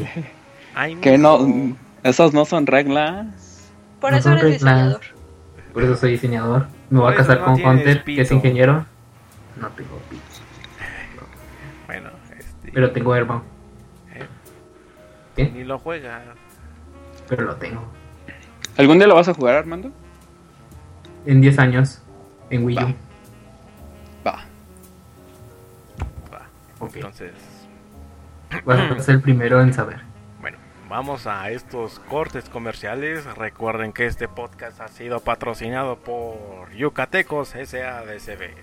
Ay, 0.74 0.96
Que 0.96 1.16
no, 1.18 1.74
esos 2.02 2.32
no 2.34 2.44
son 2.44 2.66
reglas. 2.66 3.26
Por 4.00 4.12
no 4.12 4.18
eso 4.18 4.30
eres 4.30 4.42
reglas. 4.42 4.60
diseñador. 4.60 5.00
Por 5.72 5.82
eso 5.84 5.96
soy 5.96 6.10
diseñador. 6.12 6.66
Me 6.90 7.00
voy 7.00 7.12
a 7.12 7.16
casar 7.16 7.38
no 7.40 7.44
con 7.46 7.54
Hunter, 7.64 8.04
que 8.04 8.20
es 8.20 8.28
pito. 8.28 8.34
ingeniero. 8.34 8.84
No 9.56 9.68
tengo 9.68 9.98
pito. 10.10 10.22
Pero 12.74 12.90
tengo 12.92 13.12
Airbound. 13.14 13.42
eh, 14.14 14.26
¿Qué? 15.36 15.50
Ni 15.50 15.64
lo 15.64 15.78
juega. 15.78 16.22
Pero 17.28 17.44
lo 17.44 17.56
tengo. 17.56 17.82
¿Algún 18.76 18.98
día 18.98 19.06
lo 19.06 19.14
vas 19.14 19.28
a 19.28 19.34
jugar, 19.34 19.54
Armando? 19.56 19.90
En 21.26 21.40
10 21.40 21.58
años. 21.58 22.02
En 22.50 22.64
Wii 22.64 22.76
U. 22.78 22.80
Va. 24.26 24.32
Va. 24.32 24.44
Va. 26.32 26.46
Ok. 26.80 26.96
Entonces, 26.96 27.32
Vas 28.64 28.78
a 28.78 28.98
ser 29.00 29.16
el 29.16 29.20
primero 29.22 29.60
en 29.60 29.72
saber. 29.74 30.00
bueno, 30.40 30.58
vamos 30.88 31.26
a 31.26 31.50
estos 31.50 31.98
cortes 32.00 32.48
comerciales. 32.48 33.24
Recuerden 33.36 33.92
que 33.92 34.06
este 34.06 34.28
podcast 34.28 34.80
ha 34.80 34.88
sido 34.88 35.20
patrocinado 35.20 35.96
por 35.96 36.70
Yucatecos 36.72 37.48
SADCB. 37.48 38.54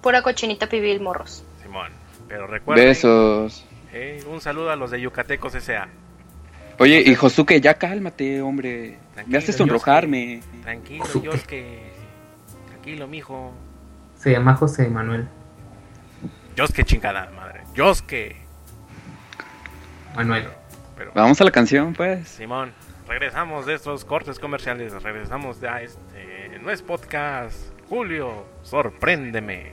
Pura 0.00 0.22
cochinita 0.22 0.68
pibil 0.68 1.00
morros. 1.00 1.44
Simón. 1.62 1.92
Pero 2.30 2.46
recuerden. 2.46 2.86
Besos. 2.86 3.66
eh, 3.92 4.22
un 4.26 4.40
saludo 4.40 4.70
a 4.70 4.76
los 4.76 4.90
de 4.92 5.00
Yucatecos 5.00 5.52
SA. 5.54 5.88
Oye, 6.78 7.02
y 7.04 7.14
Josuke, 7.14 7.60
ya 7.60 7.74
cálmate, 7.74 8.40
hombre. 8.40 8.96
Tranquilo, 9.12 9.32
Me 9.32 9.38
haces 9.38 9.56
sonrojarme. 9.56 10.40
Tranquilo, 10.62 11.04
Josuke. 11.04 11.24
Yosuke. 11.26 11.80
Tranquilo, 12.68 13.06
mijo. 13.08 13.52
Se 14.16 14.30
llama 14.32 14.54
José 14.54 14.88
Manuel. 14.88 15.28
Yosuke 16.56 16.84
chingada 16.84 17.28
madre. 17.36 17.62
Yosuke. 17.74 18.36
Manuel. 20.14 20.48
Pero, 20.96 21.12
Vamos 21.14 21.40
a 21.40 21.44
la 21.44 21.50
canción, 21.50 21.92
pues. 21.94 22.28
Simón, 22.28 22.72
regresamos 23.08 23.66
de 23.66 23.74
estos 23.74 24.04
cortes 24.04 24.38
comerciales. 24.38 25.02
Regresamos 25.02 25.60
de 25.60 25.68
a 25.68 25.82
este. 25.82 26.58
No 26.62 26.70
es 26.70 26.80
podcast. 26.82 27.56
Julio, 27.88 28.46
sorpréndeme. 28.62 29.72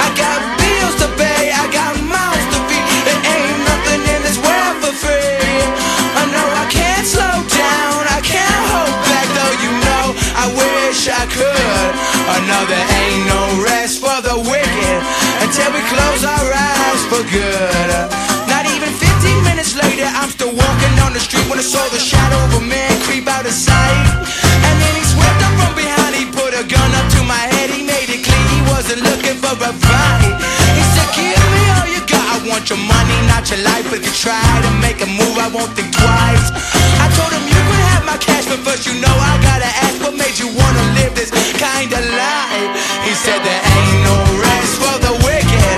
Until 15.51 15.73
we 15.73 15.81
close 15.91 16.23
our 16.23 16.47
eyes 16.53 17.01
for 17.11 17.21
good. 17.27 17.87
Not 18.47 18.63
even 18.71 18.87
15 18.87 19.43
minutes 19.43 19.75
later, 19.75 20.07
I'm 20.07 20.29
still 20.29 20.53
walking 20.55 20.93
down 20.95 21.11
the 21.11 21.19
street 21.19 21.43
when 21.49 21.59
I 21.59 21.61
saw 21.61 21.83
the 21.89 21.99
shadow 21.99 22.39
of 22.47 22.61
a 22.61 22.63
man 22.63 22.91
creep 23.03 23.27
out 23.27 23.45
of 23.45 23.51
sight. 23.51 24.07
And 24.63 24.75
then 24.79 24.93
he 24.95 25.03
swept 25.03 25.41
up 25.43 25.53
from 25.59 25.75
behind, 25.75 26.15
he 26.15 26.25
put 26.31 26.55
a 26.55 26.63
gun 26.63 26.91
up 26.95 27.07
to 27.19 27.23
my 27.27 27.43
head, 27.51 27.69
he 27.69 27.83
made 27.83 28.07
it 28.07 28.23
clear 28.23 28.45
he 28.55 28.61
wasn't 28.71 29.01
looking 29.03 29.37
for 29.43 29.55
a 29.59 29.73
fight. 29.73 30.20
Not 33.41 33.57
your 33.57 33.65
life. 33.65 33.93
If 33.93 34.05
you 34.05 34.13
try 34.13 34.37
to 34.61 34.71
make 34.85 35.01
a 35.01 35.09
move, 35.09 35.37
I 35.41 35.49
won't 35.49 35.73
think 35.73 35.89
twice. 35.93 36.47
I 37.01 37.09
told 37.17 37.33
him 37.33 37.41
you 37.49 37.57
could 37.57 37.83
have 37.89 38.05
my 38.05 38.17
cash, 38.17 38.45
but 38.45 38.59
first 38.61 38.85
you 38.85 38.93
know 39.01 39.09
I 39.09 39.33
gotta 39.41 39.71
ask 39.81 39.97
what 40.01 40.13
made 40.13 40.37
you 40.37 40.47
wanna 40.53 40.85
live 40.97 41.15
this 41.15 41.31
kind 41.57 41.89
of 41.89 42.03
life. 42.05 42.69
He 43.01 43.13
said, 43.17 43.41
There 43.41 43.61
ain't 43.73 43.99
no 44.05 44.17
rest 44.45 44.73
for 44.77 44.95
the 45.05 45.13
wicked. 45.25 45.77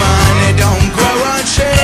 Money 0.00 0.52
don't 0.56 0.88
grow 0.96 1.16
on 1.32 1.44
trees. 1.44 1.77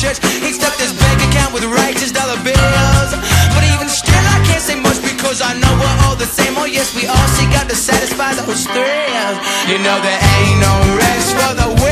church 0.00 0.18
He 0.42 0.50
stuffed 0.52 0.80
his 0.80 0.92
bank 0.92 1.18
account 1.30 1.54
with 1.54 1.64
righteous 1.64 2.10
dollar 2.10 2.38
bills. 2.42 3.10
But 3.54 3.62
even 3.70 3.88
still 3.88 4.24
I 4.34 4.38
can't 4.46 4.62
say 4.62 4.74
much 4.74 4.98
because 5.02 5.42
I 5.42 5.54
know 5.58 5.72
we're 5.78 5.98
all 6.06 6.16
the 6.16 6.26
same. 6.26 6.54
Oh 6.58 6.66
yes, 6.66 6.94
we 6.94 7.06
all 7.06 7.28
seek 7.38 7.52
out 7.58 7.68
to 7.68 7.76
satisfy 7.76 8.34
those 8.34 8.66
thrills. 8.66 9.36
You 9.70 9.78
know 9.78 9.96
there 10.02 10.20
ain't 10.40 10.58
no 10.60 10.74
rest 10.98 11.28
for 11.38 11.52
the 11.54 11.83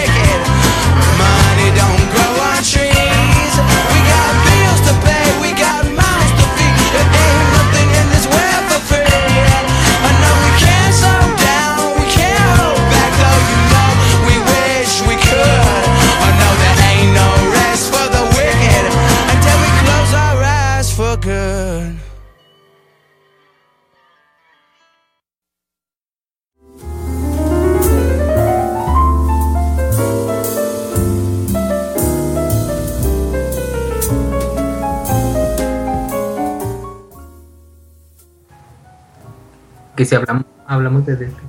Que 40.03 40.07
si 40.07 40.15
hablamos, 40.17 40.45
hablamos 40.67 41.07
de 41.07 41.15
Destiny. 41.15 41.49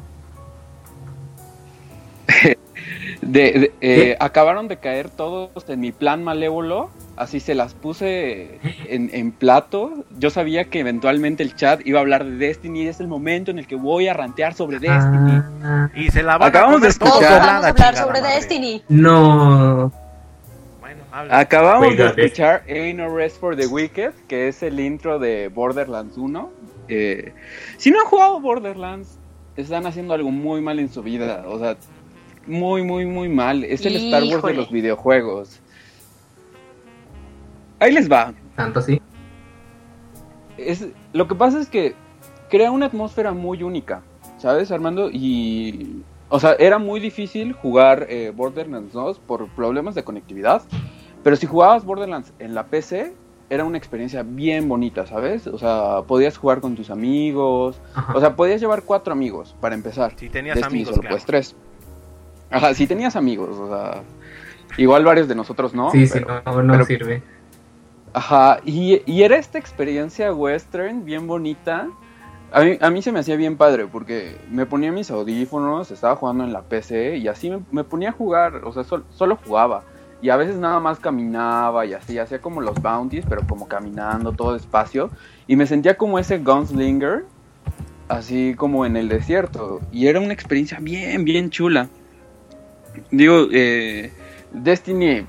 De, 3.22 3.39
de- 3.54 3.74
eh, 3.82 3.95
¿Qué? 3.95 4.18
acabaron 4.20 4.68
de 4.68 4.78
caer 4.78 5.10
todos 5.10 5.49
en 5.70 5.80
mi 5.80 5.91
plan 5.93 6.24
malévolo, 6.26 6.89
así 7.16 7.39
se 7.39 7.56
las 7.56 7.74
puse 7.74 8.60
en, 8.89 9.10
en 9.14 9.32
plato. 9.32 10.04
Yo 10.20 10.30
sabía 10.30 10.66
que 10.66 10.82
eventualmente 10.82 11.41
el 11.41 11.56
chat 11.56 11.80
iba 11.86 11.99
a 11.99 12.01
hablar 12.01 12.26
de 12.26 12.32
Destiny 12.36 12.82
y 12.84 12.88
es 12.89 12.99
el 12.99 13.08
momento 13.08 13.49
en 13.49 13.60
el 13.60 13.66
que 13.66 13.76
voy 13.76 14.08
a 14.10 14.14
rantear 14.14 14.54
sobre 14.54 14.78
Destiny. 14.80 15.41
Ah, 15.64 15.89
Y 15.95 16.12
se 16.12 16.22
la 16.22 16.38
van 16.38 16.49
Acabamos 16.49 16.84
a 16.84 16.88
de 16.88 16.93
Todos 16.93 17.12
escuchar. 17.14 17.32
doblada, 17.39 17.54
vamos 17.54 17.66
a 17.66 17.70
hablar 17.88 17.95
sobre 17.95 18.22
madre. 18.22 18.36
Destiny. 18.36 18.84
no. 18.89 19.91
Bueno, 20.82 21.01
habla. 21.12 21.39
Acabamos 21.39 21.95
de 21.97 22.06
escuchar 22.08 22.64
Ain't 22.68 22.99
No 22.99 23.16
Rest 23.16 23.39
for 23.39 23.56
the 23.56 23.68
Wicked, 23.68 24.12
que 24.28 24.49
es 24.49 24.62
el 24.64 24.80
intro 24.82 25.18
de 25.18 25.47
Borderlands 25.47 26.18
1. 26.18 26.49
Eh, 26.88 27.34
si 27.78 27.92
no 27.92 28.00
han 28.00 28.06
jugado 28.06 28.40
Borderlands, 28.40 29.20
están 29.56 29.86
haciendo 29.86 30.14
algo 30.14 30.32
muy 30.32 30.62
mal 30.62 30.80
en 30.80 30.90
su 30.90 31.04
vida. 31.04 31.46
O 31.48 31.60
sea, 31.60 31.78
muy, 32.46 32.84
muy, 32.84 33.06
muy 33.06 33.30
mal. 33.30 33.64
Es 33.64 33.86
el 33.86 33.96
Star 33.96 34.24
Wars 34.24 34.44
de 34.44 34.54
los 34.54 34.72
videojuegos. 34.72 35.60
Ahí 37.80 37.92
les 37.92 38.12
va. 38.12 38.34
Tanto 38.56 38.80
así. 38.80 39.02
Es, 40.58 40.88
lo 41.14 41.28
que 41.28 41.36
pasa 41.36 41.60
es 41.60 41.68
que 41.68 41.96
crea 42.50 42.72
una 42.72 42.86
atmósfera 42.86 43.34
muy 43.34 43.64
única, 43.64 44.04
¿sabes, 44.38 44.72
Armando? 44.72 45.10
Y, 45.12 46.04
o 46.30 46.40
sea, 46.40 46.54
era 46.60 46.78
muy 46.78 47.00
difícil 47.00 47.54
jugar 47.54 48.06
eh, 48.10 48.32
Borderlands 48.34 48.94
2 48.94 49.20
por 49.20 49.48
problemas 49.50 49.96
de 49.96 50.04
conectividad, 50.04 50.62
pero 51.24 51.36
si 51.36 51.48
jugabas 51.48 51.84
Borderlands 51.84 52.32
en 52.38 52.54
la 52.54 52.68
PC, 52.68 53.16
era 53.54 53.64
una 53.66 53.78
experiencia 53.78 54.24
bien 54.24 54.68
bonita, 54.68 55.06
¿sabes? 55.06 55.47
O 55.47 55.58
sea, 55.58 56.01
podías 56.08 56.38
jugar 56.38 56.60
con 56.62 56.76
tus 56.76 56.89
amigos, 56.89 57.80
Ajá. 57.93 58.14
o 58.16 58.20
sea, 58.20 58.36
podías 58.36 58.60
llevar 58.60 58.84
cuatro 58.84 59.14
amigos 59.14 59.56
para 59.62 59.76
empezar. 59.76 60.14
Si 60.18 60.30
tenías 60.30 60.56
Destiny 60.56 60.76
amigos, 60.80 60.95
solo 60.95 61.01
claro. 61.01 61.16
pues 61.16 61.26
tres. 61.26 61.56
Ajá, 62.49 62.74
si 62.74 62.86
tenías 62.88 63.16
amigos, 63.16 63.58
o 63.58 63.68
sea, 63.70 64.01
igual 64.78 65.04
varios 65.06 65.28
de 65.28 65.36
nosotros 65.36 65.74
no. 65.74 65.91
sí, 65.91 66.06
pero- 66.12 66.28
sí, 66.28 66.41
no, 66.45 66.64
no 66.64 66.74
pero- 66.74 66.86
sirve. 66.86 67.24
Ajá, 68.16 68.60
y, 68.64 69.01
y 69.12 69.24
era 69.24 69.38
esta 69.38 69.58
experiencia 69.58 70.32
western 70.34 71.04
bien 71.04 71.26
bonita. 71.26 71.88
A 72.51 72.62
mí, 72.62 72.78
a 72.80 72.91
mí 72.91 73.01
se 73.01 73.12
me 73.12 73.20
hacía 73.20 73.36
bien 73.36 73.58
padre 73.58 73.88
porque 73.91 74.38
me 74.51 74.68
ponía 74.68 74.91
mis 74.91 75.10
audífonos, 75.10 75.89
estaba 75.89 76.16
jugando 76.16 76.43
en 76.43 76.54
la 76.54 76.62
PC 76.62 77.18
y 77.18 77.28
así 77.28 77.49
me, 77.49 77.62
me 77.72 77.84
ponía 77.84 78.10
a 78.10 78.12
jugar, 78.12 78.62
o 78.66 78.72
sea, 78.72 78.84
sol- 78.84 79.06
solo 79.10 79.39
jugaba. 79.43 79.84
Y 80.24 80.30
a 80.30 80.38
veces 80.38 80.56
nada 80.56 80.80
más 80.80 81.02
caminaba 81.02 81.86
y 81.86 81.92
así, 81.94 82.18
hacía 82.18 82.40
como 82.40 82.62
los 82.62 82.82
bounties, 82.82 83.26
pero 83.28 83.46
como 83.46 83.68
caminando 83.68 84.32
todo 84.32 84.54
despacio. 84.54 85.10
Y 85.48 85.58
me 85.58 85.68
sentía 85.68 85.98
como 85.98 86.18
ese 86.18 86.38
gunslinger, 86.38 87.26
así 88.08 88.54
como 88.56 88.86
en 88.86 88.96
el 88.96 89.10
desierto. 89.10 89.82
Y 89.92 90.08
era 90.08 90.22
una 90.22 90.32
experiencia 90.32 90.80
bien, 90.80 91.26
bien 91.26 91.50
chula. 91.50 91.90
Digo, 93.12 93.48
eh, 93.52 94.14
Destiny 94.54 95.26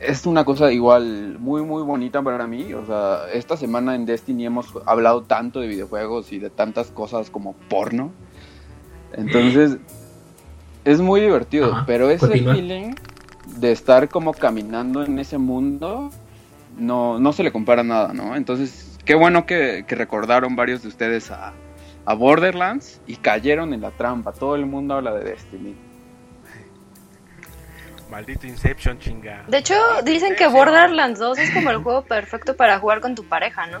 es 0.00 0.26
una 0.26 0.44
cosa 0.44 0.72
igual 0.72 1.36
muy 1.38 1.62
muy 1.62 1.84
bonita 1.84 2.20
para 2.20 2.48
mí. 2.48 2.74
O 2.74 2.84
sea, 2.84 3.30
esta 3.32 3.56
semana 3.56 3.94
en 3.94 4.06
Destiny 4.06 4.46
hemos 4.46 4.66
hablado 4.86 5.22
tanto 5.22 5.60
de 5.60 5.68
videojuegos 5.68 6.32
y 6.32 6.40
de 6.40 6.50
tantas 6.50 6.90
cosas 6.90 7.30
como 7.30 7.52
porno. 7.68 8.10
Entonces, 9.12 9.78
es 10.84 11.00
muy 11.00 11.20
divertido. 11.20 11.72
Ajá, 11.72 11.84
pero 11.86 12.10
ese 12.10 12.26
continúa. 12.26 12.54
feeling 12.56 12.94
de 13.56 13.72
estar 13.72 14.08
como 14.08 14.32
caminando 14.32 15.04
en 15.04 15.18
ese 15.18 15.38
mundo 15.38 16.10
no, 16.78 17.18
no 17.18 17.32
se 17.32 17.42
le 17.42 17.52
compara 17.52 17.82
nada, 17.82 18.12
¿no? 18.12 18.36
Entonces, 18.36 18.98
qué 19.04 19.14
bueno 19.14 19.46
que, 19.46 19.84
que 19.86 19.94
recordaron 19.94 20.56
varios 20.56 20.82
de 20.82 20.88
ustedes 20.88 21.30
a, 21.30 21.52
a 22.04 22.14
Borderlands 22.14 23.00
y 23.06 23.16
cayeron 23.16 23.74
en 23.74 23.80
la 23.80 23.90
trampa. 23.90 24.32
Todo 24.32 24.54
el 24.54 24.66
mundo 24.66 24.94
habla 24.94 25.12
de 25.14 25.24
Destiny. 25.24 25.74
Maldito 28.10 28.46
Inception, 28.46 28.98
chinga. 28.98 29.44
De 29.48 29.58
hecho, 29.58 29.74
dicen 30.04 30.34
que 30.34 30.46
Borderlands 30.46 31.18
2 31.18 31.38
es 31.38 31.50
como 31.50 31.70
el 31.70 31.78
juego 31.78 32.02
perfecto 32.02 32.56
para 32.56 32.78
jugar 32.78 33.00
con 33.00 33.14
tu 33.14 33.24
pareja, 33.24 33.66
¿no? 33.66 33.80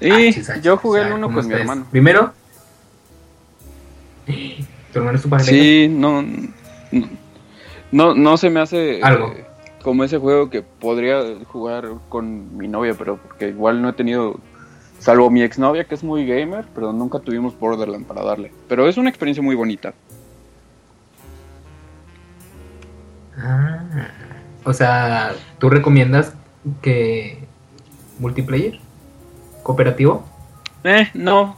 Y 0.00 0.10
Achis, 0.10 0.50
achis, 0.50 0.62
yo 0.62 0.76
jugué 0.76 1.00
o 1.00 1.02
sea, 1.02 1.08
el 1.08 1.14
uno 1.18 1.26
¿cómo 1.28 1.38
con 1.40 1.48
mi 1.48 1.54
hermano. 1.54 1.86
Primero. 1.90 2.32
¿Tu 4.26 4.98
hermano 4.98 5.16
es 5.16 5.22
tu 5.22 5.28
pareja? 5.28 5.50
Sí, 5.50 5.88
no, 5.88 6.24
no, 7.92 8.14
no, 8.14 8.36
se 8.36 8.50
me 8.50 8.60
hace 8.60 9.00
eh, 9.00 9.46
como 9.82 10.04
ese 10.04 10.18
juego 10.18 10.50
que 10.50 10.62
podría 10.62 11.22
jugar 11.46 11.88
con 12.08 12.56
mi 12.56 12.68
novia, 12.68 12.94
pero 12.96 13.16
porque 13.16 13.48
igual 13.48 13.80
no 13.82 13.88
he 13.88 13.92
tenido, 13.92 14.38
salvo 14.98 15.30
mi 15.30 15.42
exnovia 15.42 15.84
que 15.84 15.94
es 15.94 16.04
muy 16.04 16.26
gamer, 16.26 16.66
pero 16.74 16.92
nunca 16.92 17.18
tuvimos 17.18 17.58
Borderland 17.58 18.06
para 18.06 18.22
darle. 18.22 18.52
Pero 18.68 18.88
es 18.88 18.96
una 18.96 19.08
experiencia 19.08 19.42
muy 19.42 19.54
bonita. 19.54 19.94
Ah, 23.38 24.08
o 24.64 24.72
sea, 24.72 25.32
¿tú 25.58 25.70
recomiendas 25.70 26.34
que 26.82 27.46
multiplayer? 28.18 28.80
¿Cooperativo? 29.62 30.24
Eh, 30.84 31.08
no, 31.14 31.56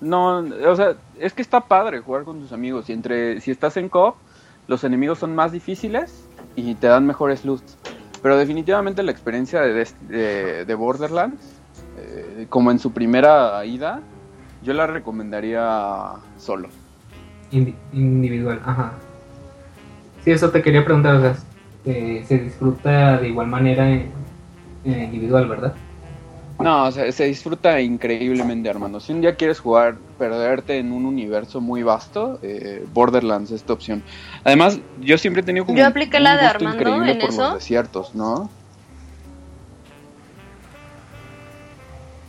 no, 0.00 0.38
o 0.38 0.76
sea, 0.76 0.94
es 1.18 1.32
que 1.32 1.42
está 1.42 1.60
padre 1.60 2.00
jugar 2.00 2.24
con 2.24 2.40
tus 2.40 2.52
amigos 2.52 2.88
y 2.88 2.92
entre, 2.92 3.40
si 3.40 3.50
estás 3.50 3.76
en 3.76 3.88
co 3.88 4.16
los 4.66 4.84
enemigos 4.84 5.18
son 5.18 5.34
más 5.34 5.52
difíciles 5.52 6.28
y 6.54 6.74
te 6.74 6.86
dan 6.86 7.06
mejores 7.06 7.44
loot. 7.44 7.62
Pero 8.22 8.36
definitivamente 8.36 9.02
la 9.02 9.12
experiencia 9.12 9.60
de, 9.60 10.74
Borderlands, 10.74 11.60
eh, 11.98 12.46
como 12.48 12.70
en 12.70 12.78
su 12.78 12.92
primera 12.92 13.64
ida, 13.64 14.00
yo 14.62 14.72
la 14.72 14.86
recomendaría 14.86 16.12
solo. 16.38 16.68
Indi- 17.52 17.74
individual, 17.92 18.60
ajá. 18.64 18.92
Sí, 20.24 20.32
eso 20.32 20.50
te 20.50 20.62
quería 20.62 20.84
preguntar, 20.84 21.14
o 21.16 21.20
sea, 21.20 21.36
eh, 21.84 22.24
se 22.26 22.38
disfruta 22.38 23.18
de 23.18 23.28
igual 23.28 23.46
manera 23.46 23.88
en 23.88 24.10
individual, 24.84 25.48
¿verdad? 25.48 25.74
No, 26.58 26.84
o 26.84 26.90
sea, 26.92 27.12
se 27.12 27.24
disfruta 27.24 27.80
increíblemente, 27.82 28.70
Armando. 28.70 28.98
Si 28.98 29.12
un 29.12 29.20
día 29.20 29.36
quieres 29.36 29.60
jugar, 29.60 29.96
perderte 30.18 30.78
en 30.78 30.90
un 30.90 31.04
universo 31.04 31.60
muy 31.60 31.82
vasto, 31.82 32.38
eh, 32.42 32.82
Borderlands 32.94 33.50
es 33.50 33.62
tu 33.62 33.74
opción. 33.74 34.02
Además, 34.42 34.78
yo 35.00 35.18
siempre 35.18 35.42
he 35.42 35.44
tenido 35.44 35.66
como 35.66 35.76
Yo 35.76 35.84
un- 35.84 35.90
apliqué 35.90 36.16
un 36.16 36.24
la 36.24 36.36
de 36.36 36.42
gusto 36.44 36.56
Armando 36.56 36.80
increíble 36.80 37.12
en 37.12 37.18
por 37.18 37.28
eso. 37.30 37.42
los 37.42 37.54
desiertos, 37.54 38.14
¿no? 38.14 38.48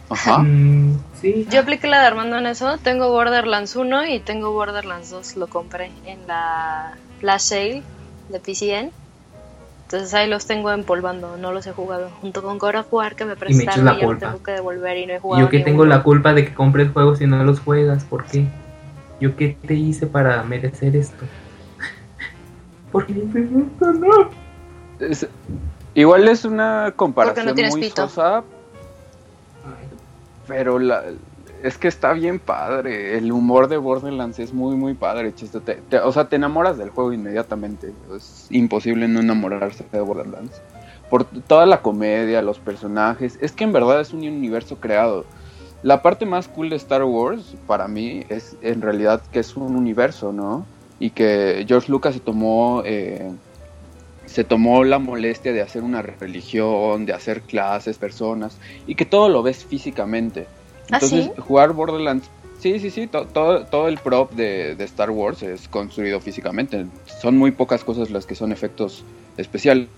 Ajá. 0.09 0.39
Mm, 0.39 0.99
sí. 1.21 1.47
Yo 1.49 1.61
apliqué 1.61 1.87
la 1.87 1.99
de 2.01 2.07
Armando 2.07 2.37
en 2.37 2.47
eso. 2.47 2.77
Tengo 2.77 3.09
Borderlands 3.11 3.75
1 3.75 4.05
y 4.07 4.19
tengo 4.19 4.51
Borderlands 4.51 5.09
2. 5.09 5.35
Lo 5.37 5.47
compré 5.47 5.91
en 6.05 6.27
la 6.27 6.95
Flash 7.19 7.41
Sale 7.41 7.83
de 8.29 8.39
PCN. 8.39 8.91
Entonces 9.87 10.13
ahí 10.13 10.29
los 10.29 10.45
tengo 10.45 10.69
empolvando. 10.71 11.37
No 11.37 11.53
los 11.53 11.65
he 11.65 11.71
jugado. 11.71 12.09
Junto 12.19 12.43
con 12.43 12.57
God 12.57 12.75
of 12.75 12.91
War 12.93 13.15
que 13.15 13.23
me 13.23 13.29
me 13.29 13.33
echas 13.35 13.39
prestaron 13.39 13.85
la 13.85 13.93
y, 13.93 13.95
ya 13.95 14.01
lo 14.01 14.07
culpa. 14.09 14.25
tengo 14.27 14.43
que 14.43 14.51
devolver 14.51 14.97
y 14.97 15.05
no 15.05 15.13
he 15.13 15.15
Y 15.15 15.19
jugado. 15.19 15.45
yo 15.45 15.49
que 15.49 15.59
tengo 15.61 15.83
uno. 15.83 15.89
la 15.89 16.03
culpa 16.03 16.33
de 16.33 16.43
que 16.45 16.53
compres 16.53 16.91
juegos 16.91 17.21
y 17.21 17.27
no 17.27 17.41
los 17.45 17.61
juegas, 17.61 18.03
¿por 18.03 18.25
qué? 18.25 18.45
¿Yo 19.21 19.37
qué 19.37 19.57
te 19.65 19.75
hice 19.75 20.05
para 20.05 20.43
merecer 20.43 20.93
esto? 20.97 21.23
Porque 22.91 23.13
no. 23.13 24.29
Es- 24.99 25.27
igual 25.93 26.27
es 26.27 26.43
una 26.43 26.91
comparación 26.95 27.55
tienes 27.55 27.71
muy 27.71 27.81
pito. 27.83 28.09
sosa, 28.09 28.43
pero 30.47 30.79
la, 30.79 31.03
es 31.63 31.77
que 31.77 31.87
está 31.87 32.13
bien 32.13 32.39
padre. 32.39 33.17
El 33.17 33.31
humor 33.31 33.67
de 33.67 33.77
Borderlands 33.77 34.39
es 34.39 34.53
muy, 34.53 34.75
muy 34.75 34.93
padre. 34.93 35.33
chiste. 35.33 35.59
Te- 35.61 35.75
te- 35.89 35.99
o 35.99 36.11
sea, 36.11 36.27
te 36.29 36.35
enamoras 36.37 36.77
del 36.77 36.89
juego 36.89 37.13
inmediatamente. 37.13 37.93
Es 38.15 38.47
imposible 38.49 39.07
no 39.07 39.19
enamorarse 39.19 39.85
de 39.91 40.01
Borderlands. 40.01 40.61
por 41.09 41.23
toda 41.25 41.65
la 41.65 41.81
comedia, 41.81 42.41
los 42.41 42.59
personajes. 42.59 43.37
Es 43.41 43.53
que 43.53 43.63
en 43.63 43.71
verdad 43.71 44.01
es 44.01 44.11
un 44.13 44.19
universo 44.27 44.75
creado. 44.81 45.25
La 45.81 46.01
parte 46.01 46.25
más 46.25 46.49
cool 46.49 46.69
de 46.69 46.75
Star 46.75 47.03
Wars, 47.05 47.55
para 47.65 47.87
mí, 47.87 48.25
es 48.29 48.57
en 48.61 48.81
realidad 48.81 49.21
que 49.31 49.39
es 49.39 49.55
un 49.55 49.75
universo, 49.77 50.33
¿no? 50.33 50.65
Y 50.99 51.11
que 51.11 51.63
George 51.67 51.89
Lucas 51.91 52.13
se 52.15 52.19
tomó, 52.19 52.81
eh, 52.85 53.31
se 54.25 54.43
tomó 54.43 54.83
la 54.83 54.99
molestia 54.99 55.53
de 55.53 55.61
hacer 55.61 55.83
una 55.83 56.01
religión, 56.01 57.05
de 57.05 57.13
hacer 57.13 57.43
clases, 57.43 57.97
personas, 57.97 58.59
y 58.85 58.95
que 58.95 59.05
todo 59.05 59.29
lo 59.29 59.43
ves 59.43 59.63
físicamente. 59.65 60.47
¿Ah, 60.91 60.95
Entonces, 60.95 61.25
sí? 61.25 61.41
jugar 61.41 61.73
Borderlands, 61.73 62.29
sí, 62.59 62.79
sí, 62.79 62.89
sí, 62.89 63.07
to- 63.07 63.27
todo, 63.27 63.65
todo 63.65 63.87
el 63.87 63.97
prop 63.97 64.31
de, 64.33 64.75
de 64.75 64.83
Star 64.85 65.09
Wars 65.11 65.43
es 65.43 65.67
construido 65.67 66.19
físicamente. 66.19 66.85
Son 67.21 67.37
muy 67.37 67.51
pocas 67.51 67.83
cosas 67.83 68.09
las 68.09 68.25
que 68.25 68.35
son 68.35 68.51
efectos 68.51 69.03
especiales. 69.37 69.89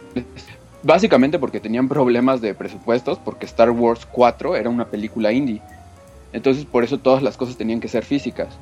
Básicamente 0.82 1.40
porque 1.40 1.60
tenían 1.60 1.90
problemas 1.90 2.40
de 2.42 2.54
presupuestos, 2.54 3.20
porque 3.20 3.46
Star 3.46 3.70
Wars 3.72 4.06
4 4.12 4.56
era 4.56 4.70
una 4.70 4.86
película 4.86 5.32
indie. 5.32 5.62
Entonces 6.32 6.66
por 6.66 6.84
eso 6.84 7.00
todas 7.00 7.22
las 7.22 7.38
cosas 7.38 7.58
tenían 7.58 7.80
que 7.82 7.88
ser 7.88 8.06
físicas. 8.06 8.58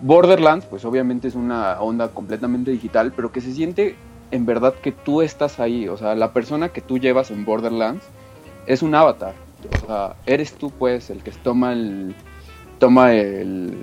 Borderlands, 0.00 0.66
pues 0.66 0.84
obviamente 0.84 1.28
es 1.28 1.34
una 1.34 1.80
onda 1.80 2.08
completamente 2.08 2.70
digital, 2.70 3.12
pero 3.14 3.30
que 3.32 3.40
se 3.40 3.52
siente 3.52 3.96
en 4.30 4.46
verdad 4.46 4.74
que 4.82 4.92
tú 4.92 5.22
estás 5.22 5.60
ahí. 5.60 5.88
O 5.88 5.96
sea, 5.96 6.14
la 6.14 6.32
persona 6.32 6.70
que 6.70 6.80
tú 6.80 6.98
llevas 6.98 7.30
en 7.30 7.44
Borderlands 7.44 8.02
es 8.66 8.82
un 8.82 8.94
avatar. 8.94 9.34
O 9.68 9.86
sea, 9.86 10.16
eres 10.26 10.52
tú 10.54 10.70
pues 10.70 11.10
el 11.10 11.22
que 11.22 11.30
toma 11.30 11.72
el... 11.72 12.14
Toma 12.78 13.12
el... 13.14 13.74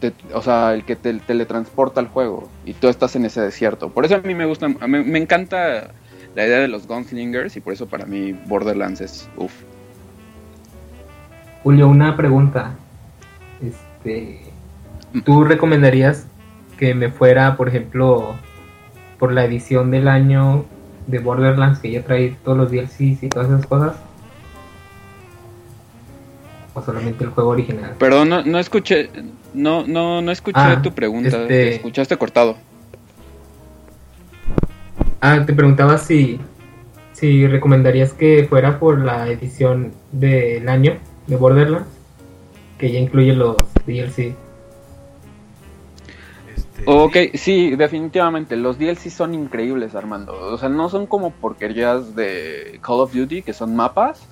te- 0.00 0.12
o 0.34 0.42
sea, 0.42 0.74
el 0.74 0.84
que 0.84 0.96
te 0.96 1.12
teletransporta 1.14 2.00
al 2.00 2.08
juego 2.08 2.48
y 2.64 2.74
tú 2.74 2.88
estás 2.88 3.16
en 3.16 3.24
ese 3.24 3.40
desierto. 3.40 3.88
Por 3.90 4.04
eso 4.04 4.16
a 4.16 4.18
mí 4.18 4.34
me 4.34 4.46
gusta, 4.46 4.66
a 4.66 4.86
me 4.86 5.18
encanta 5.18 5.90
la 6.34 6.46
idea 6.46 6.60
de 6.60 6.68
los 6.68 6.86
gunslingers 6.86 7.56
y 7.56 7.60
por 7.60 7.72
eso 7.72 7.86
para 7.86 8.06
mí 8.06 8.32
Borderlands 8.32 9.00
es 9.00 9.28
uff. 9.36 9.52
Julio, 11.62 11.88
una 11.88 12.16
pregunta. 12.16 12.74
Este, 13.60 14.40
¿tú 15.24 15.44
recomendarías 15.44 16.26
que 16.78 16.94
me 16.94 17.10
fuera, 17.10 17.56
por 17.56 17.68
ejemplo, 17.68 18.34
por 19.18 19.32
la 19.32 19.44
edición 19.44 19.90
del 19.90 20.08
año 20.08 20.64
de 21.06 21.18
Borderlands 21.20 21.78
que 21.78 21.90
ya 21.90 22.02
trae 22.02 22.36
todos 22.44 22.58
los 22.58 22.70
DLCs 22.70 23.22
y 23.22 23.28
todas 23.28 23.48
esas 23.48 23.66
cosas? 23.66 23.96
¿O 26.74 26.82
solamente 26.82 27.24
el 27.24 27.30
juego 27.30 27.50
original? 27.50 27.94
Perdón, 27.98 28.28
no, 28.30 28.42
no 28.42 28.58
escuché, 28.58 29.10
no, 29.52 29.86
no, 29.86 30.22
no 30.22 30.30
escuché 30.32 30.58
Ah, 30.58 30.80
tu 30.82 30.92
pregunta, 30.92 31.28
este- 31.28 31.46
te 31.46 31.74
escuchaste 31.76 32.16
cortado. 32.16 32.56
Ah, 35.20 35.42
te 35.46 35.52
preguntaba 35.52 35.98
si, 35.98 36.40
si 37.12 37.46
recomendarías 37.46 38.12
que 38.12 38.46
fuera 38.48 38.78
por 38.78 38.98
la 39.00 39.28
edición 39.28 39.92
del 40.10 40.68
año 40.68 40.96
de 41.26 41.36
Borderlands, 41.36 41.88
que 42.78 42.90
ya 42.90 42.98
incluye 42.98 43.32
los 43.34 43.56
DLC. 43.86 44.34
Este, 46.56 46.82
Ok, 46.86 47.16
sí, 47.34 47.76
definitivamente, 47.76 48.56
los 48.56 48.78
DLC 48.78 49.10
son 49.10 49.34
increíbles, 49.34 49.94
Armando. 49.94 50.32
O 50.34 50.58
sea, 50.58 50.68
no 50.68 50.88
son 50.88 51.06
como 51.06 51.30
porquerías 51.30 52.16
de 52.16 52.80
Call 52.82 53.00
of 53.00 53.12
Duty, 53.14 53.42
que 53.42 53.52
son 53.52 53.76
mapas. 53.76 54.26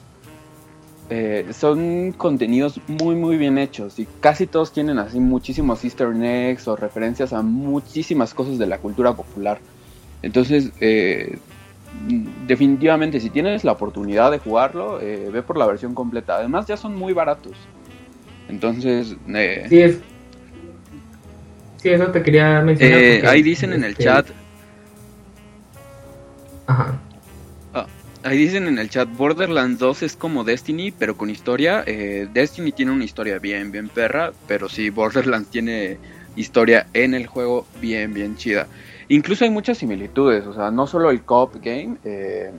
Eh, 1.13 1.47
son 1.53 2.13
contenidos 2.13 2.81
muy, 2.87 3.17
muy 3.17 3.37
bien 3.37 3.59
hechos 3.59 3.99
y 3.99 4.07
casi 4.21 4.47
todos 4.47 4.73
tienen 4.73 5.01
así 5.01 5.19
muchísimos 5.19 5.83
easter 5.83 6.15
eggs 6.23 6.69
o 6.69 6.77
referencias 6.77 7.33
a 7.33 7.43
muchísimas 7.43 8.33
cosas 8.33 8.59
de 8.59 8.69
la 8.69 8.79
cultura 8.79 9.13
popular. 9.15 9.59
Entonces, 10.23 10.71
eh, 10.81 11.37
definitivamente, 12.47 13.19
si 13.19 13.29
tienes 13.29 13.65
la 13.65 13.73
oportunidad 13.73 14.31
de 14.31 14.39
jugarlo, 14.39 15.01
eh, 15.01 15.31
ve 15.33 15.43
por 15.43 15.59
la 15.59 15.67
versión 15.67 15.95
completa. 15.95 16.37
Además, 16.37 16.67
ya 16.67 16.77
son 16.77 16.95
muy 16.95 17.13
baratos. 17.13 17.55
Entonces, 18.49 19.17
Sí, 19.69 19.81
es. 19.81 19.99
Sí, 21.79 21.89
eso 21.89 22.07
te 22.13 22.23
quería 22.23 22.61
mencionar. 22.61 23.27
ahí 23.27 23.43
dicen 23.43 23.73
en 23.73 23.83
el 23.83 23.93
este, 23.93 24.05
chat, 24.05 24.27
Ajá. 26.71 27.01
Ahí 28.23 28.39
dicen 28.39 28.67
en 28.67 28.79
el 28.79 28.91
chat, 28.91 29.09
Borderlands 29.17 29.79
2 29.79 30.03
es 30.03 30.17
como 30.17 30.45
Destiny, 30.45 30.91
pero 30.91 31.17
con 31.17 31.31
historia. 31.31 31.83
Eh, 31.87 32.29
Destiny 32.33 32.73
tiene 32.73 32.93
una 32.93 33.05
historia 33.05 33.39
bien, 33.39 33.73
bien 33.73 33.89
perra, 33.89 34.33
pero 34.47 34.69
sí, 34.69 34.91
Borderlands 34.91 35.49
tiene 35.51 35.99
historia 36.37 36.87
en 36.93 37.15
el 37.15 37.27
juego 37.27 37.67
bien, 37.81 38.15
bien 38.15 38.37
chida. 38.37 38.67
Incluso 39.09 39.45
hay 39.45 39.51
muchas 39.51 39.79
similitudes, 39.79 40.47
o 40.47 40.55
sea, 40.55 40.71
no 40.71 40.87
solo 40.87 41.11
el 41.11 41.23
co-op 41.23 41.57
game, 41.57 41.97
eh, 42.05 42.53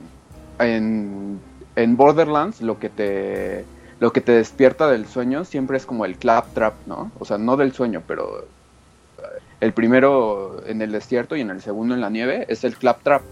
en, 0.58 1.40
en 1.76 1.96
Borderlands 1.96 2.60
lo 2.60 2.78
que 2.78 2.90
te 2.90 3.64
lo 4.00 4.12
que 4.12 4.20
te 4.20 4.32
despierta 4.32 4.90
del 4.90 5.06
sueño 5.06 5.44
siempre 5.44 5.76
es 5.76 5.86
como 5.86 6.04
el 6.04 6.16
claptrap, 6.16 6.74
¿no? 6.86 7.12
O 7.20 7.24
sea, 7.24 7.38
no 7.38 7.56
del 7.56 7.72
sueño, 7.72 8.02
pero 8.04 8.40
eh, 8.40 9.22
el 9.60 9.72
primero 9.72 10.60
en 10.66 10.82
el 10.82 10.90
desierto 10.90 11.36
y 11.36 11.40
en 11.40 11.50
el 11.50 11.62
segundo 11.62 11.94
en 11.94 12.00
la 12.00 12.10
nieve 12.10 12.44
es 12.48 12.64
el 12.64 12.76
claptrap, 12.76 13.22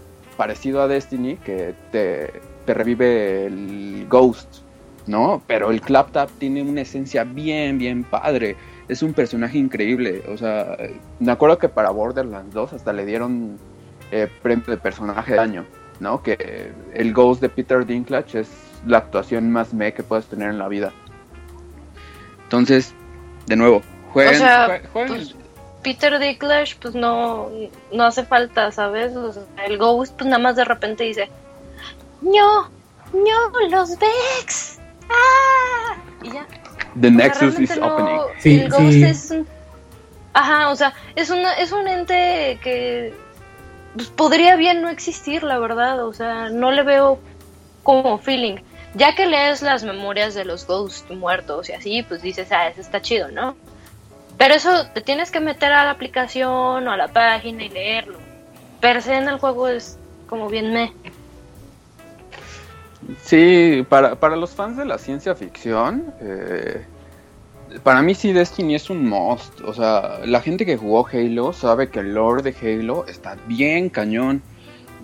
parecido 0.41 0.81
a 0.81 0.87
Destiny, 0.87 1.35
que 1.35 1.75
te, 1.91 2.41
te 2.65 2.73
revive 2.73 3.45
el 3.45 4.07
ghost, 4.09 4.63
¿no? 5.05 5.39
Pero 5.45 5.69
el 5.69 5.81
claptrap 5.81 6.31
tiene 6.39 6.63
una 6.63 6.81
esencia 6.81 7.23
bien, 7.23 7.77
bien 7.77 8.03
padre. 8.03 8.55
Es 8.87 9.03
un 9.03 9.13
personaje 9.13 9.59
increíble. 9.59 10.23
O 10.29 10.37
sea, 10.37 10.75
me 11.19 11.31
acuerdo 11.31 11.59
que 11.59 11.69
para 11.69 11.91
Borderlands 11.91 12.55
2 12.55 12.73
hasta 12.73 12.91
le 12.91 13.05
dieron 13.05 13.59
eh, 14.11 14.27
premio 14.41 14.65
de 14.65 14.77
personaje 14.77 15.33
de 15.33 15.39
año, 15.39 15.65
¿no? 15.99 16.23
Que 16.23 16.71
el 16.95 17.13
Ghost 17.13 17.39
de 17.39 17.49
Peter 17.49 17.85
Dinklage 17.85 18.39
es 18.39 18.49
la 18.87 18.97
actuación 18.97 19.51
más 19.51 19.75
me 19.75 19.93
que 19.93 20.01
puedes 20.01 20.25
tener 20.25 20.49
en 20.49 20.57
la 20.57 20.67
vida. 20.69 20.91
Entonces, 22.45 22.95
de 23.45 23.55
nuevo, 23.57 23.83
jueguen. 24.11 24.35
O 24.35 24.37
sea, 24.39 24.67
jue- 24.67 24.81
jueguen- 24.91 25.07
pues, 25.07 25.35
Peter 25.83 26.19
Dinklage, 26.19 26.75
pues 26.79 26.93
no, 26.95 27.49
no 27.91 28.03
hace 28.03 28.23
falta, 28.23 28.71
¿sabes? 28.71 29.15
O 29.15 29.31
sea, 29.33 29.43
el 29.65 29.77
Ghost, 29.77 30.13
pues 30.15 30.25
nada 30.29 30.41
más 30.41 30.55
de 30.55 30.65
repente 30.65 31.03
dice: 31.03 31.29
No, 32.21 32.69
no, 33.13 33.69
los 33.69 33.97
Vex. 33.97 34.79
¡Ah! 35.09 35.95
Y 36.23 36.31
ya. 36.31 36.45
The 36.99 37.07
O 37.07 37.11
sea, 37.11 37.11
Nexus 37.11 37.59
is 37.59 37.77
no- 37.77 37.87
opening. 37.87 38.19
Sí, 38.39 38.59
el 38.61 38.69
Ghost 38.69 38.83
sí. 38.91 39.03
es 39.03 39.31
un- 39.31 39.47
Ajá, 40.33 40.69
o 40.69 40.75
sea, 40.75 40.93
es 41.15 41.29
una 41.29 41.53
es 41.55 41.71
un 41.73 41.87
ente 41.87 42.57
que 42.63 43.13
pues, 43.95 44.07
podría 44.09 44.55
bien 44.55 44.81
no 44.81 44.89
existir, 44.89 45.43
la 45.43 45.59
verdad, 45.59 46.05
o 46.05 46.13
sea, 46.13 46.49
no 46.49 46.71
le 46.71 46.83
veo 46.83 47.19
como 47.83 48.17
feeling. 48.17 48.55
Ya 48.93 49.15
que 49.15 49.25
lees 49.25 49.61
las 49.61 49.83
memorias 49.83 50.33
de 50.33 50.45
los 50.45 50.65
ghosts 50.67 51.09
muertos 51.09 51.69
y 51.69 51.73
así, 51.73 52.03
pues 52.03 52.21
dices, 52.21 52.49
ah, 52.51 52.67
eso 52.67 52.79
está 52.81 53.01
chido, 53.01 53.29
¿no? 53.29 53.55
Pero 54.41 54.55
eso 54.55 54.87
te 54.91 55.01
tienes 55.01 55.29
que 55.29 55.39
meter 55.39 55.71
a 55.71 55.85
la 55.85 55.91
aplicación 55.91 56.87
o 56.87 56.91
a 56.91 56.97
la 56.97 57.09
página 57.09 57.63
y 57.63 57.69
leerlo. 57.69 58.17
Per 58.79 59.03
se 59.03 59.15
en 59.15 59.27
el 59.27 59.37
juego 59.37 59.67
es 59.67 59.99
como 60.27 60.49
bien 60.49 60.73
me. 60.73 60.91
Sí, 63.21 63.85
para, 63.87 64.15
para 64.15 64.35
los 64.35 64.49
fans 64.49 64.77
de 64.77 64.85
la 64.85 64.97
ciencia 64.97 65.35
ficción, 65.35 66.11
eh, 66.21 66.83
para 67.83 68.01
mí 68.01 68.15
sí 68.15 68.33
Destiny 68.33 68.73
es 68.73 68.89
un 68.89 69.07
must. 69.07 69.61
O 69.61 69.75
sea, 69.75 70.21
la 70.25 70.41
gente 70.41 70.65
que 70.65 70.75
jugó 70.75 71.05
Halo 71.05 71.53
sabe 71.53 71.91
que 71.91 71.99
el 71.99 72.15
lore 72.15 72.41
de 72.41 72.55
Halo 72.59 73.05
está 73.05 73.37
bien 73.45 73.89
cañón. 73.89 74.41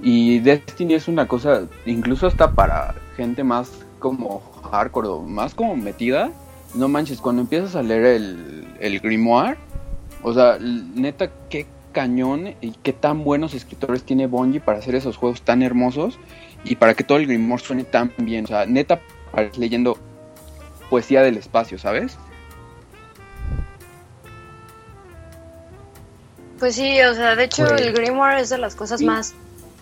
Y 0.01 0.39
Destiny 0.39 0.95
es 0.95 1.07
una 1.07 1.27
cosa, 1.27 1.67
incluso 1.85 2.25
está 2.25 2.53
para 2.53 2.95
gente 3.15 3.43
más 3.43 3.69
como 3.99 4.39
hardcore 4.71 5.09
o 5.09 5.21
más 5.21 5.53
como 5.53 5.75
metida. 5.75 6.31
No 6.73 6.88
manches, 6.88 7.21
cuando 7.21 7.43
empiezas 7.43 7.75
a 7.75 7.83
leer 7.83 8.05
el, 8.05 8.66
el 8.80 8.99
grimoire, 8.99 9.57
o 10.23 10.34
sea, 10.34 10.57
neta, 10.59 11.30
qué 11.49 11.65
cañón 11.91 12.55
y 12.61 12.71
qué 12.84 12.93
tan 12.93 13.23
buenos 13.23 13.53
escritores 13.53 14.03
tiene 14.03 14.28
Bungie 14.28 14.59
para 14.59 14.80
hacer 14.80 14.95
esos 14.95 15.17
juegos 15.17 15.41
tan 15.41 15.61
hermosos 15.63 16.19
y 16.63 16.75
para 16.75 16.93
que 16.93 17.03
todo 17.03 17.17
el 17.17 17.28
grimoire 17.28 17.63
suene 17.63 17.84
tan 17.84 18.11
bien. 18.17 18.45
O 18.45 18.47
sea, 18.47 18.65
neta, 18.65 18.99
leyendo 19.57 19.97
poesía 20.89 21.21
del 21.21 21.38
espacio, 21.38 21.78
¿sabes? 21.80 22.17
Pues 26.59 26.75
sí, 26.75 26.99
o 27.01 27.13
sea, 27.13 27.36
de 27.36 27.43
hecho 27.43 27.65
Pues- 27.67 27.82
el 27.82 27.93
Grimoire 27.93 28.39
es 28.41 28.49
de 28.49 28.57
las 28.57 28.75
cosas 28.75 28.99
Sí. 28.99 29.05
más 29.05 29.36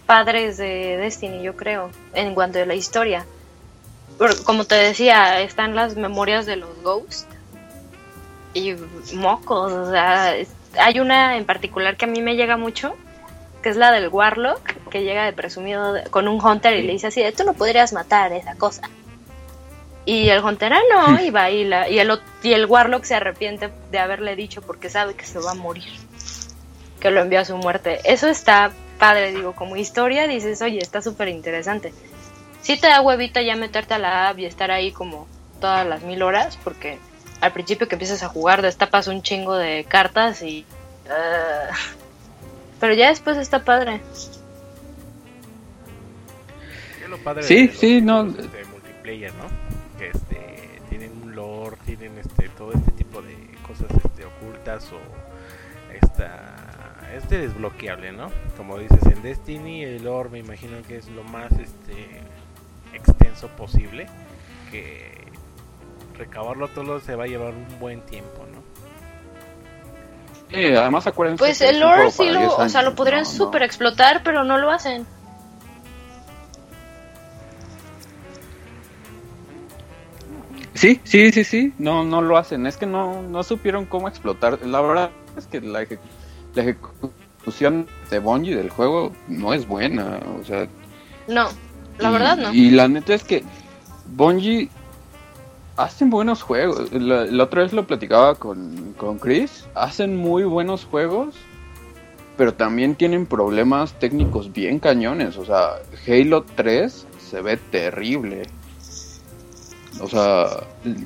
padres 0.05 0.57
de 0.57 0.97
Destiny, 0.97 1.41
yo 1.41 1.55
creo, 1.55 1.89
en 2.13 2.35
cuanto 2.35 2.59
a 2.61 2.65
la 2.65 2.75
historia. 2.75 3.25
Como 4.45 4.65
te 4.65 4.75
decía, 4.75 5.41
están 5.41 5.75
las 5.75 5.95
memorias 5.95 6.45
de 6.45 6.57
los 6.57 6.69
Ghosts 6.83 7.27
y 8.55 8.75
mocos, 9.13 9.71
o 9.71 9.91
sea, 9.91 10.33
hay 10.79 10.99
una 10.99 11.37
en 11.37 11.45
particular 11.45 11.95
que 11.97 12.05
a 12.05 12.07
mí 12.07 12.21
me 12.21 12.35
llega 12.35 12.57
mucho, 12.57 12.95
que 13.61 13.69
es 13.69 13.75
la 13.77 13.91
del 13.91 14.07
Warlock, 14.07 14.89
que 14.89 15.03
llega 15.03 15.25
de 15.25 15.33
presumido 15.33 15.93
de- 15.93 16.03
con 16.09 16.27
un 16.27 16.43
Hunter 16.43 16.75
y 16.75 16.81
le 16.83 16.93
dice 16.93 17.07
así, 17.07 17.21
tú 17.37 17.43
no 17.43 17.53
podrías 17.53 17.93
matar 17.93 18.31
esa 18.33 18.55
cosa. 18.55 18.89
Y 20.05 20.29
el 20.29 20.43
Hunter, 20.43 20.71
ah, 20.73 20.79
no, 20.93 21.19
y 21.21 21.31
va 21.31 21.49
y, 21.51 21.65
la, 21.65 21.89
y, 21.89 21.99
el, 21.99 22.19
y 22.43 22.53
el 22.53 22.65
Warlock 22.65 23.03
se 23.03 23.15
arrepiente 23.15 23.71
de 23.91 23.99
haberle 23.99 24.35
dicho 24.35 24.61
porque 24.61 24.89
sabe 24.89 25.15
que 25.15 25.25
se 25.25 25.39
va 25.39 25.51
a 25.51 25.55
morir 25.55 25.91
que 26.99 27.11
lo 27.11 27.21
envió 27.21 27.39
a 27.41 27.45
su 27.45 27.57
muerte. 27.57 27.99
Eso 28.03 28.27
está 28.27 28.71
padre, 28.99 29.31
digo, 29.33 29.53
como 29.53 29.75
historia 29.75 30.27
dices, 30.27 30.61
oye, 30.61 30.79
está 30.79 31.01
súper 31.01 31.27
interesante. 31.27 31.93
Sí 32.61 32.79
te 32.79 32.87
da 32.87 33.01
huevita 33.01 33.41
ya 33.41 33.55
meterte 33.55 33.93
a 33.95 33.99
la 33.99 34.29
app 34.29 34.39
y 34.39 34.45
estar 34.45 34.71
ahí 34.71 34.91
como 34.91 35.27
todas 35.59 35.85
las 35.85 36.01
mil 36.03 36.21
horas, 36.23 36.57
porque 36.63 36.97
al 37.45 37.53
principio 37.53 37.87
que 37.87 37.95
empiezas 37.95 38.23
a 38.23 38.27
jugar 38.27 38.61
destapas 38.61 39.07
un 39.07 39.21
chingo 39.21 39.55
de 39.55 39.85
cartas 39.87 40.41
y... 40.41 40.65
ah, 41.09 41.69
pero 42.79 42.93
ya 42.93 43.09
después 43.09 43.37
está 43.37 43.63
padre. 43.63 44.01
Lo 47.09 47.17
padre 47.19 47.43
Sí, 47.43 47.55
de 47.55 47.67
los 47.67 47.77
sí, 47.77 48.01
no. 48.01 48.23
juegos, 48.23 48.39
este, 48.45 48.65
multiplayer, 48.65 49.33
¿no? 49.35 49.99
Que 49.99 50.07
este, 50.09 50.81
tienen 50.89 51.11
un 51.23 51.35
lore, 51.35 51.77
tienen 51.85 52.17
este, 52.17 52.49
todo 52.49 52.73
este 52.73 52.91
tipo 52.91 53.21
de 53.21 53.35
cosas 53.67 53.87
este, 54.03 54.25
ocultas 54.25 54.91
o 54.91 54.99
esta, 55.93 56.55
este 57.15 57.37
desbloqueable, 57.37 58.11
¿no? 58.11 58.31
Como 58.57 58.77
dices 58.79 59.03
en 59.05 59.21
Destiny, 59.21 59.83
el 59.83 60.03
lore 60.03 60.29
me 60.29 60.39
imagino 60.39 60.77
que 60.87 60.97
es 60.97 61.07
lo 61.09 61.23
más 61.23 61.51
este 61.53 62.21
extenso 62.93 63.47
posible, 63.49 64.07
que 64.71 65.24
recabarlo 66.15 66.67
todo 66.69 66.99
se 66.99 67.15
va 67.15 67.25
a 67.25 67.27
llevar 67.27 67.53
un 67.53 67.79
buen 67.79 68.01
tiempo, 68.01 68.45
¿no? 68.53 68.63
Sí, 70.55 70.65
además 70.73 71.05
acuérdense. 71.07 71.39
Pues 71.43 71.59
el 71.61 71.79
lore 71.79 72.11
sí 72.11 72.29
lo, 72.29 72.39
10 72.39 72.51
o 72.57 72.69
sea, 72.69 72.81
lo 72.81 72.95
podrían 72.95 73.23
no, 73.23 73.29
no. 73.29 73.35
súper 73.35 73.63
explotar, 73.63 74.21
pero 74.23 74.43
no 74.43 74.57
lo 74.57 74.71
hacen. 74.71 75.05
Sí, 80.73 80.99
sí, 81.05 81.31
sí, 81.31 81.43
sí, 81.45 81.73
no, 81.79 82.03
no 82.03 82.21
lo 82.21 82.37
hacen, 82.37 82.67
es 82.67 82.75
que 82.75 82.85
no, 82.85 83.21
no 83.21 83.43
supieron 83.43 83.85
cómo 83.85 84.09
explotar. 84.09 84.59
La 84.65 84.81
verdad 84.81 85.09
es 85.37 85.47
que 85.47 85.61
la, 85.61 85.83
eje- 85.83 85.99
la 86.53 86.63
ejecución 86.63 87.87
de 88.09 88.19
Bungie 88.19 88.55
del 88.57 88.69
juego 88.69 89.13
no 89.29 89.53
es 89.53 89.65
buena, 89.67 90.19
o 90.39 90.43
sea, 90.43 90.67
No, 91.27 91.47
la 91.97 92.09
y- 92.09 92.11
verdad 92.11 92.37
no. 92.37 92.53
Y 92.53 92.71
la 92.71 92.89
neta 92.89 93.13
es 93.13 93.23
que 93.23 93.43
Bungie 94.07 94.69
hacen 95.77 96.09
buenos 96.09 96.41
juegos. 96.41 96.91
La, 96.91 97.25
la 97.25 97.43
otra 97.43 97.63
vez 97.63 97.73
lo 97.73 97.85
platicaba 97.87 98.35
con, 98.35 98.93
con 98.97 99.19
Chris. 99.19 99.67
Hacen 99.75 100.15
muy 100.15 100.43
buenos 100.43 100.85
juegos, 100.85 101.35
pero 102.37 102.53
también 102.53 102.95
tienen 102.95 103.25
problemas 103.25 103.93
técnicos 103.99 104.51
bien 104.51 104.79
cañones. 104.79 105.37
O 105.37 105.45
sea, 105.45 105.75
Halo 106.07 106.43
3 106.55 107.07
se 107.19 107.41
ve 107.41 107.57
terrible. 107.57 108.43
O 110.01 110.07
sea, 110.07 110.47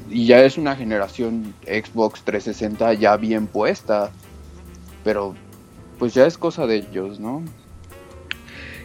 y 0.10 0.26
ya 0.26 0.44
es 0.44 0.58
una 0.58 0.76
generación 0.76 1.54
Xbox 1.64 2.24
360 2.24 2.94
ya 2.94 3.18
bien 3.18 3.48
puesta. 3.48 4.12
Pero 5.04 5.36
pues 5.98 6.14
ya 6.14 6.26
es 6.26 6.38
cosa 6.38 6.66
de 6.66 6.78
ellos, 6.78 7.20
¿no? 7.20 7.44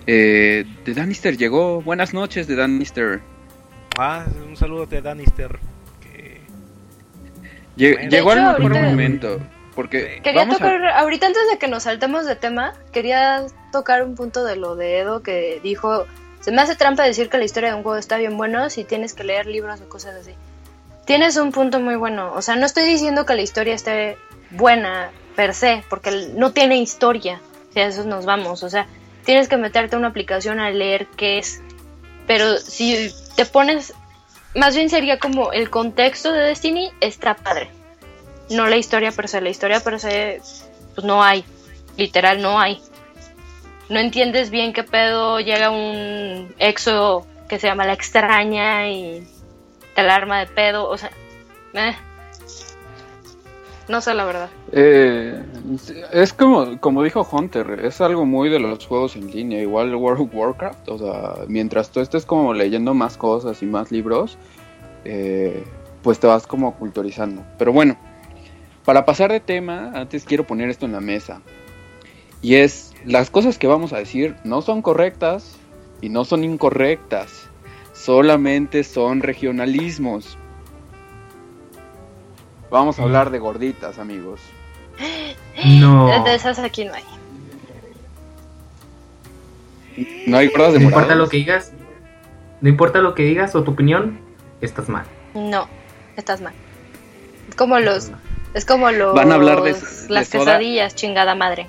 Eh, 0.06 0.66
The 0.84 0.94
Danister 0.94 1.36
llegó. 1.36 1.80
Buenas 1.80 2.12
noches, 2.12 2.46
The 2.46 2.56
Danister. 2.56 3.22
Ah, 3.96 4.26
un 4.46 4.56
saludo 4.56 4.86
de 4.86 5.00
Danister. 5.00 5.58
Que 7.76 7.92
Lle- 7.92 7.94
Bueno. 7.94 8.10
llegó 8.10 8.34
De 8.34 8.40
al 8.40 8.40
hecho, 8.40 8.58
mejor 8.58 8.72
ahorita- 8.72 8.90
momento. 8.90 9.40
Porque 9.74 10.20
Quería 10.22 10.42
vamos 10.42 10.56
a- 10.56 10.58
tocar, 10.58 10.86
ahorita 10.86 11.26
antes 11.26 11.42
de 11.50 11.58
que 11.58 11.66
nos 11.66 11.82
saltemos 11.82 12.26
de 12.26 12.36
tema, 12.36 12.74
quería 12.92 13.44
tocar 13.72 14.04
un 14.04 14.14
punto 14.14 14.44
de 14.44 14.54
lo 14.54 14.76
de 14.76 15.00
Edo 15.00 15.22
que 15.22 15.58
dijo, 15.64 16.06
se 16.40 16.52
me 16.52 16.62
hace 16.62 16.76
trampa 16.76 17.02
decir 17.02 17.28
que 17.28 17.38
la 17.38 17.44
historia 17.44 17.70
de 17.70 17.76
un 17.76 17.82
juego 17.82 17.98
está 17.98 18.16
bien 18.16 18.36
bueno 18.36 18.70
si 18.70 18.84
tienes 18.84 19.14
que 19.14 19.24
leer 19.24 19.46
libros 19.46 19.80
o 19.80 19.88
cosas 19.88 20.14
así. 20.14 20.30
Tienes 21.06 21.36
un 21.36 21.50
punto 21.50 21.80
muy 21.80 21.96
bueno, 21.96 22.32
o 22.34 22.40
sea, 22.40 22.54
no 22.54 22.64
estoy 22.66 22.84
diciendo 22.84 23.26
que 23.26 23.34
la 23.34 23.42
historia 23.42 23.74
esté 23.74 24.16
buena 24.50 25.10
per 25.34 25.54
se, 25.54 25.82
porque 25.90 26.30
no 26.36 26.52
tiene 26.52 26.76
historia, 26.76 27.40
si 27.72 27.80
a 27.80 27.88
eso 27.88 28.04
nos 28.04 28.24
vamos, 28.26 28.62
o 28.62 28.70
sea, 28.70 28.86
tienes 29.24 29.48
que 29.48 29.56
meterte 29.56 29.96
a 29.96 29.98
una 29.98 30.08
aplicación 30.08 30.60
a 30.60 30.70
leer 30.70 31.08
qué 31.16 31.38
es, 31.38 31.60
pero 32.28 32.58
si 32.58 33.12
te 33.34 33.44
pones, 33.44 33.92
más 34.54 34.74
bien 34.74 34.90
sería 34.90 35.18
como 35.18 35.52
el 35.52 35.70
contexto 35.70 36.32
de 36.32 36.40
Destiny 36.40 36.90
está 37.00 37.34
padre 37.34 37.70
no 38.50 38.66
la 38.66 38.76
historia 38.76 39.12
per 39.12 39.28
se. 39.28 39.40
La 39.40 39.50
historia 39.50 39.80
per 39.80 40.00
se, 40.00 40.40
pues 40.94 41.04
no 41.04 41.22
hay. 41.22 41.44
Literal, 41.96 42.42
no 42.42 42.58
hay. 42.58 42.80
No 43.88 44.00
entiendes 44.00 44.50
bien 44.50 44.72
qué 44.72 44.82
pedo. 44.82 45.40
Llega 45.40 45.70
un 45.70 46.54
exo 46.58 47.26
que 47.48 47.58
se 47.58 47.66
llama 47.66 47.86
La 47.86 47.92
Extraña 47.92 48.88
y 48.88 49.26
te 49.94 50.00
alarma 50.00 50.40
de 50.40 50.46
pedo. 50.46 50.88
O 50.88 50.96
sea, 50.96 51.10
eh. 51.74 51.94
No 53.88 54.00
sé 54.00 54.14
la 54.14 54.24
verdad. 54.24 54.50
Eh, 54.72 55.42
es 56.12 56.32
como, 56.32 56.80
como 56.80 57.02
dijo 57.02 57.26
Hunter, 57.30 57.80
es 57.84 58.00
algo 58.00 58.24
muy 58.24 58.48
de 58.48 58.58
los 58.58 58.86
juegos 58.86 59.16
en 59.16 59.30
línea, 59.30 59.60
igual 59.60 59.94
World 59.94 60.22
of 60.22 60.34
Warcraft, 60.34 60.88
o 60.88 60.98
sea, 60.98 61.44
mientras 61.48 61.90
tú 61.90 62.00
estés 62.00 62.24
como 62.24 62.54
leyendo 62.54 62.94
más 62.94 63.16
cosas 63.16 63.62
y 63.62 63.66
más 63.66 63.92
libros, 63.92 64.38
eh, 65.04 65.64
pues 66.02 66.18
te 66.18 66.26
vas 66.26 66.46
como 66.46 66.74
culturizando. 66.74 67.44
Pero 67.58 67.72
bueno, 67.72 67.96
para 68.84 69.04
pasar 69.04 69.30
de 69.32 69.40
tema, 69.40 69.92
antes 69.94 70.24
quiero 70.24 70.46
poner 70.46 70.68
esto 70.68 70.86
en 70.86 70.92
la 70.92 71.00
mesa. 71.00 71.40
Y 72.42 72.56
es, 72.56 72.92
las 73.04 73.30
cosas 73.30 73.58
que 73.58 73.66
vamos 73.66 73.92
a 73.92 73.98
decir 73.98 74.36
no 74.44 74.60
son 74.60 74.82
correctas 74.82 75.56
y 76.02 76.10
no 76.10 76.24
son 76.26 76.44
incorrectas, 76.44 77.48
solamente 77.94 78.84
son 78.84 79.20
regionalismos. 79.20 80.36
Vamos 82.74 82.98
a 82.98 83.04
hablar 83.04 83.30
de 83.30 83.38
gorditas, 83.38 84.00
amigos. 84.00 84.40
No. 85.64 86.24
De 86.24 86.34
esas 86.34 86.58
aquí 86.58 86.84
no 86.84 86.92
hay. 86.92 87.04
No 90.26 90.38
hay 90.38 90.48
gordas 90.48 90.72
de 90.72 90.80
No 90.80 90.86
importa 90.86 91.14
lo 91.14 91.28
que 91.28 91.36
digas. 91.36 91.70
No 92.60 92.68
importa 92.68 92.98
lo 92.98 93.14
que 93.14 93.22
digas 93.22 93.54
o 93.54 93.62
tu 93.62 93.70
opinión, 93.70 94.18
estás 94.60 94.88
mal. 94.88 95.04
No, 95.34 95.68
estás 96.16 96.40
mal. 96.40 96.52
Es 97.48 97.54
como 97.54 97.78
los. 97.78 98.10
Es 98.54 98.64
como 98.64 98.90
los. 98.90 99.14
Van 99.14 99.30
a 99.30 99.36
hablar 99.36 99.62
de- 99.62 99.74
de 99.74 99.78
las 100.08 100.26
soda. 100.26 100.40
quesadillas, 100.44 100.96
chingada 100.96 101.36
madre. 101.36 101.68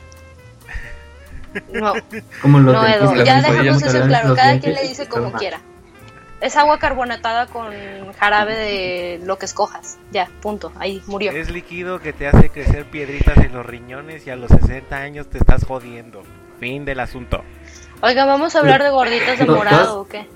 No, 1.72 1.94
Como 2.41 2.57
los 2.61 2.73
no. 2.73 2.82
Cusco, 3.10 3.23
Ya 3.23 3.44
dejamos 3.44 3.84
eso 3.84 4.07
claro. 4.07 4.34
Cada 4.36 4.60
quien 4.60 4.73
le 4.73 4.88
dice 4.88 5.07
como 5.07 5.30
mal. 5.30 5.40
quiera. 5.40 5.61
Es 6.46 6.56
agua 6.58 6.78
carbonatada 6.78 7.48
con 7.48 7.74
jarabe 8.20 8.56
de 8.56 9.20
lo 9.26 9.40
que 9.40 9.46
escojas. 9.46 9.98
Ya, 10.12 10.30
punto. 10.42 10.72
Ahí 10.78 11.02
murió. 11.08 11.32
es 11.32 11.50
líquido 11.50 12.00
que 12.00 12.14
te 12.14 12.28
hace 12.28 12.50
crecer 12.52 12.86
piedritas 12.86 13.38
en 13.38 13.52
los 13.54 13.66
riñones 13.66 14.28
y 14.28 14.30
a 14.30 14.36
los 14.36 14.52
60 14.52 14.96
años 14.96 15.28
te 15.28 15.40
estás 15.40 15.66
jodiendo. 15.66 16.22
Fin 16.60 16.86
del 16.86 17.00
asunto. 17.00 17.42
Oiga, 18.02 18.26
vamos 18.26 18.56
a 18.56 18.60
hablar 18.60 18.84
de 18.84 18.90
gorditas 18.92 19.40
de 19.40 19.46
morado 19.46 20.02
o 20.02 20.08
qué. 20.08 20.28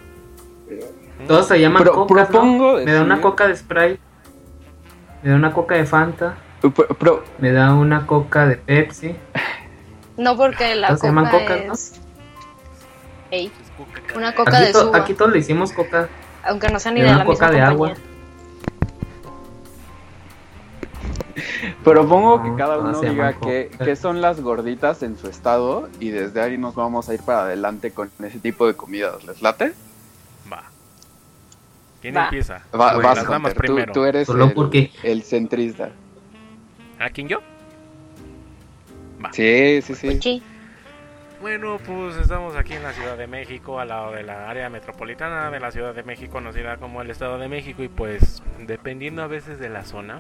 Todos 1.28 1.48
se 1.48 1.60
llaman 1.60 1.84
Pro- 1.84 1.94
cocas, 1.94 2.10
¿no? 2.10 2.16
propongo 2.32 2.74
Me 2.78 2.92
da 2.92 3.02
una 3.04 3.22
coca 3.22 3.48
de 3.48 3.56
Sprite. 3.56 4.00
Me 5.22 5.30
da 5.30 5.36
una 5.36 5.54
coca 5.54 5.76
de 5.76 5.86
Fanta. 5.86 6.38
Pero, 6.62 6.74
pero- 6.98 7.24
Me 7.38 7.52
da 7.52 7.74
una 7.76 8.08
coca 8.08 8.48
de 8.48 8.58
Pepsi. 8.58 9.16
No 10.18 10.36
porque 10.36 10.74
la 10.76 10.88
Todos 10.88 11.02
se 11.02 11.08
llaman 11.08 11.26
coca 11.26 11.40
cocas, 11.44 11.66
¿no? 11.68 11.74
es. 11.74 12.02
Ey, 13.32 13.46
Es 13.62 13.69
una 14.16 14.34
coca 14.36 14.58
Aquí, 14.58 14.66
de 14.68 14.72
to- 14.74 14.82
suba. 14.88 14.98
aquí 14.98 15.14
todos 15.14 15.32
le 15.32 15.40
hicimos 15.40 15.72
coca. 15.72 16.08
Aunque 16.44 16.70
no 16.70 16.80
sea 16.80 16.92
ni 16.92 17.02
de 17.02 17.08
da 17.08 17.18
la 17.18 17.24
misma 17.26 17.34
coca 17.34 17.52
de 17.52 17.60
compañía. 17.60 17.68
agua. 17.70 17.94
propongo 21.84 22.38
No, 22.38 22.44
que 22.44 22.56
cada 22.58 22.78
uno 22.80 23.00
diga 23.00 23.34
qué, 23.42 23.72
qué 23.84 23.96
son 23.96 24.22
las 24.22 24.42
gorditas 24.42 25.02
en 25.04 25.18
su 25.18 25.28
estado 25.28 25.90
y 26.00 26.10
desde 26.10 26.42
ahí 26.42 26.58
nos 26.58 26.76
vamos 26.76 27.10
a 27.10 27.14
ir 27.14 27.22
para 27.22 27.44
adelante 27.44 27.92
con 27.92 28.12
ese 28.24 28.40
tipo 28.40 28.68
de 28.68 28.76
comidas. 28.76 29.24
¿Les 29.24 29.42
late? 29.42 29.74
Va. 30.52 30.64
¿Quién 32.02 32.16
Va. 32.16 32.26
empieza? 32.26 32.62
Va- 32.74 32.98
vas, 32.98 33.26
Hunter. 33.28 33.56
Primero. 33.56 33.94
tú 33.94 34.04
eres 34.04 34.28
Solo 34.28 34.46
el, 34.46 34.54
porque- 34.54 34.92
el 35.04 35.24
centrista. 35.24 35.90
¿A 37.00 37.10
quién 37.10 37.28
yo? 37.30 37.40
Va. 39.24 39.32
Sí, 39.34 39.82
sí, 39.82 39.96
sí. 39.96 40.20
Sí. 40.22 40.44
Bueno, 41.42 41.78
pues 41.78 42.18
estamos 42.18 42.58
aquí 42.58 42.74
en 42.74 42.84
la 42.84 42.92
Ciudad 42.92 43.18
de 43.18 43.26
México, 43.26 43.80
al 43.80 43.88
lado 43.88 44.12
de 44.12 44.24
la 44.24 44.50
área 44.50 44.70
metropolitana 44.70 45.50
de 45.50 45.62
la 45.62 45.72
Ciudad 45.72 45.96
de 45.96 46.04
México, 46.04 46.34
conocida 46.34 46.76
como 46.76 47.02
el 47.02 47.10
Estado 47.10 47.38
de 47.38 47.48
México, 47.48 47.82
y 47.82 47.88
pues 47.88 48.44
dependiendo 48.68 49.24
a 49.24 49.28
veces 49.28 49.58
de 49.58 49.70
la 49.70 49.86
zona, 49.86 50.20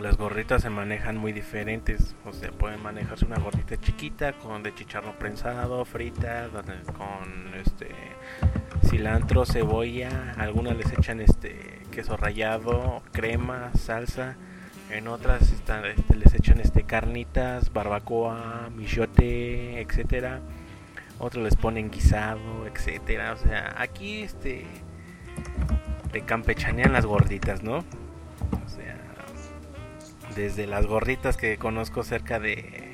las 0.00 0.16
gorditas 0.16 0.62
se 0.62 0.68
manejan 0.68 1.16
muy 1.16 1.32
diferentes. 1.32 2.16
O 2.24 2.32
sea, 2.32 2.50
pueden 2.50 2.82
manejarse 2.82 3.24
una 3.24 3.38
gordita 3.38 3.76
chiquita 3.76 4.32
con 4.32 4.64
de 4.64 4.74
chicharro 4.74 5.16
prensado, 5.16 5.84
frita, 5.84 6.48
con 6.96 7.54
este 7.54 7.88
cilantro, 8.88 9.46
cebolla, 9.46 10.34
algunas 10.38 10.76
les 10.76 10.92
echan 10.92 11.20
este 11.20 11.82
queso 11.92 12.16
rallado, 12.16 13.00
crema, 13.12 13.70
salsa. 13.74 14.36
En 14.90 15.08
otras 15.08 15.42
este, 15.42 16.16
les 16.16 16.34
echan 16.34 16.60
este 16.60 16.84
carnitas, 16.84 17.72
barbacoa, 17.72 18.70
michote, 18.74 19.80
etcétera. 19.80 20.40
Otros 21.18 21.44
les 21.44 21.56
ponen 21.56 21.90
guisado, 21.90 22.66
etcétera. 22.66 23.32
O 23.32 23.36
sea, 23.36 23.74
aquí 23.78 24.22
este 24.22 24.64
te 26.12 26.22
campechanean 26.22 26.92
las 26.92 27.06
gorditas, 27.06 27.62
¿no? 27.62 27.78
O 27.78 28.68
sea, 28.68 28.96
desde 30.34 30.66
las 30.66 30.86
gorditas 30.86 31.36
que 31.36 31.58
conozco 31.58 32.02
cerca 32.04 32.38
de 32.38 32.86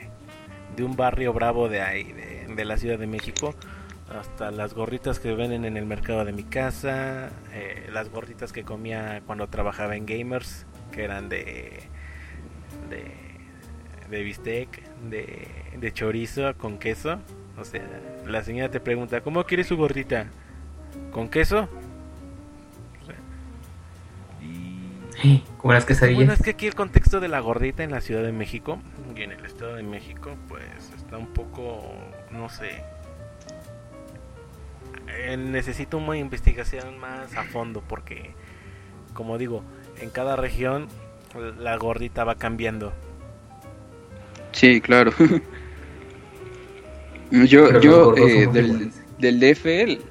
de 0.76 0.84
un 0.84 0.96
barrio 0.96 1.32
bravo 1.32 1.68
de 1.68 1.82
ahí, 1.82 2.14
de 2.54 2.64
la 2.64 2.76
Ciudad 2.76 2.98
de 2.98 3.06
México. 3.06 3.54
Hasta 4.18 4.50
las 4.50 4.74
gorritas 4.74 5.18
que 5.20 5.34
venden 5.34 5.64
en 5.64 5.76
el 5.76 5.86
mercado 5.86 6.24
de 6.24 6.32
mi 6.32 6.42
casa, 6.42 7.30
eh, 7.52 7.88
las 7.92 8.10
gorritas 8.10 8.52
que 8.52 8.62
comía 8.62 9.22
cuando 9.26 9.46
trabajaba 9.48 9.96
en 9.96 10.04
Gamers, 10.04 10.66
que 10.92 11.02
eran 11.04 11.28
de 11.28 11.80
de, 12.90 13.04
de 14.10 14.22
bistec, 14.22 14.82
de, 15.10 15.48
de 15.76 15.92
chorizo 15.92 16.56
con 16.56 16.78
queso. 16.78 17.18
O 17.58 17.64
sea, 17.64 17.82
la 18.26 18.42
señora 18.42 18.70
te 18.70 18.80
pregunta, 18.80 19.20
¿cómo 19.22 19.44
quiere 19.44 19.64
su 19.64 19.76
gordita? 19.76 20.26
¿Con 21.10 21.28
queso? 21.28 21.68
O 23.02 23.06
sea, 23.06 23.16
y 24.42 25.42
Como 25.58 25.72
las 25.72 25.84
quesadillas. 25.84 26.16
bueno, 26.16 26.32
es 26.32 26.42
que 26.42 26.50
aquí 26.50 26.66
el 26.66 26.74
contexto 26.74 27.20
de 27.20 27.28
la 27.28 27.40
gordita 27.40 27.82
en 27.84 27.90
la 27.90 28.00
Ciudad 28.00 28.22
de 28.22 28.32
México 28.32 28.78
y 29.14 29.22
en 29.22 29.32
el 29.32 29.44
Estado 29.44 29.74
de 29.76 29.82
México, 29.82 30.36
pues 30.48 30.64
está 30.96 31.18
un 31.18 31.28
poco, 31.28 31.82
no 32.30 32.48
sé. 32.48 32.82
Eh, 35.08 35.36
necesito 35.36 35.98
una 35.98 36.16
investigación 36.16 36.98
más 36.98 37.36
a 37.36 37.44
fondo 37.44 37.82
porque, 37.86 38.34
como 39.14 39.36
digo, 39.38 39.62
en 40.00 40.10
cada 40.10 40.36
región 40.36 40.88
la 41.58 41.76
gordita 41.76 42.24
va 42.24 42.34
cambiando. 42.34 42.92
Sí, 44.52 44.80
claro. 44.80 45.12
yo, 47.30 47.66
Pero 47.66 47.80
yo 47.80 48.16
eh, 48.16 48.46
del, 48.52 48.92
del 49.18 49.40
DF, 49.40 49.66
el- 49.66 50.02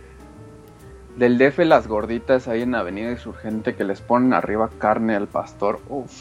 del 1.18 1.38
DF 1.38 1.60
las 1.60 1.88
gorditas 1.88 2.48
ahí 2.48 2.62
en 2.64 2.74
Avenida 2.74 3.12
Insurgente 3.12 3.76
que 3.76 3.84
les 3.84 4.02
ponen 4.02 4.34
arriba 4.34 4.70
carne 4.80 5.16
al 5.16 5.28
pastor. 5.28 5.80
Uf. 5.90 6.12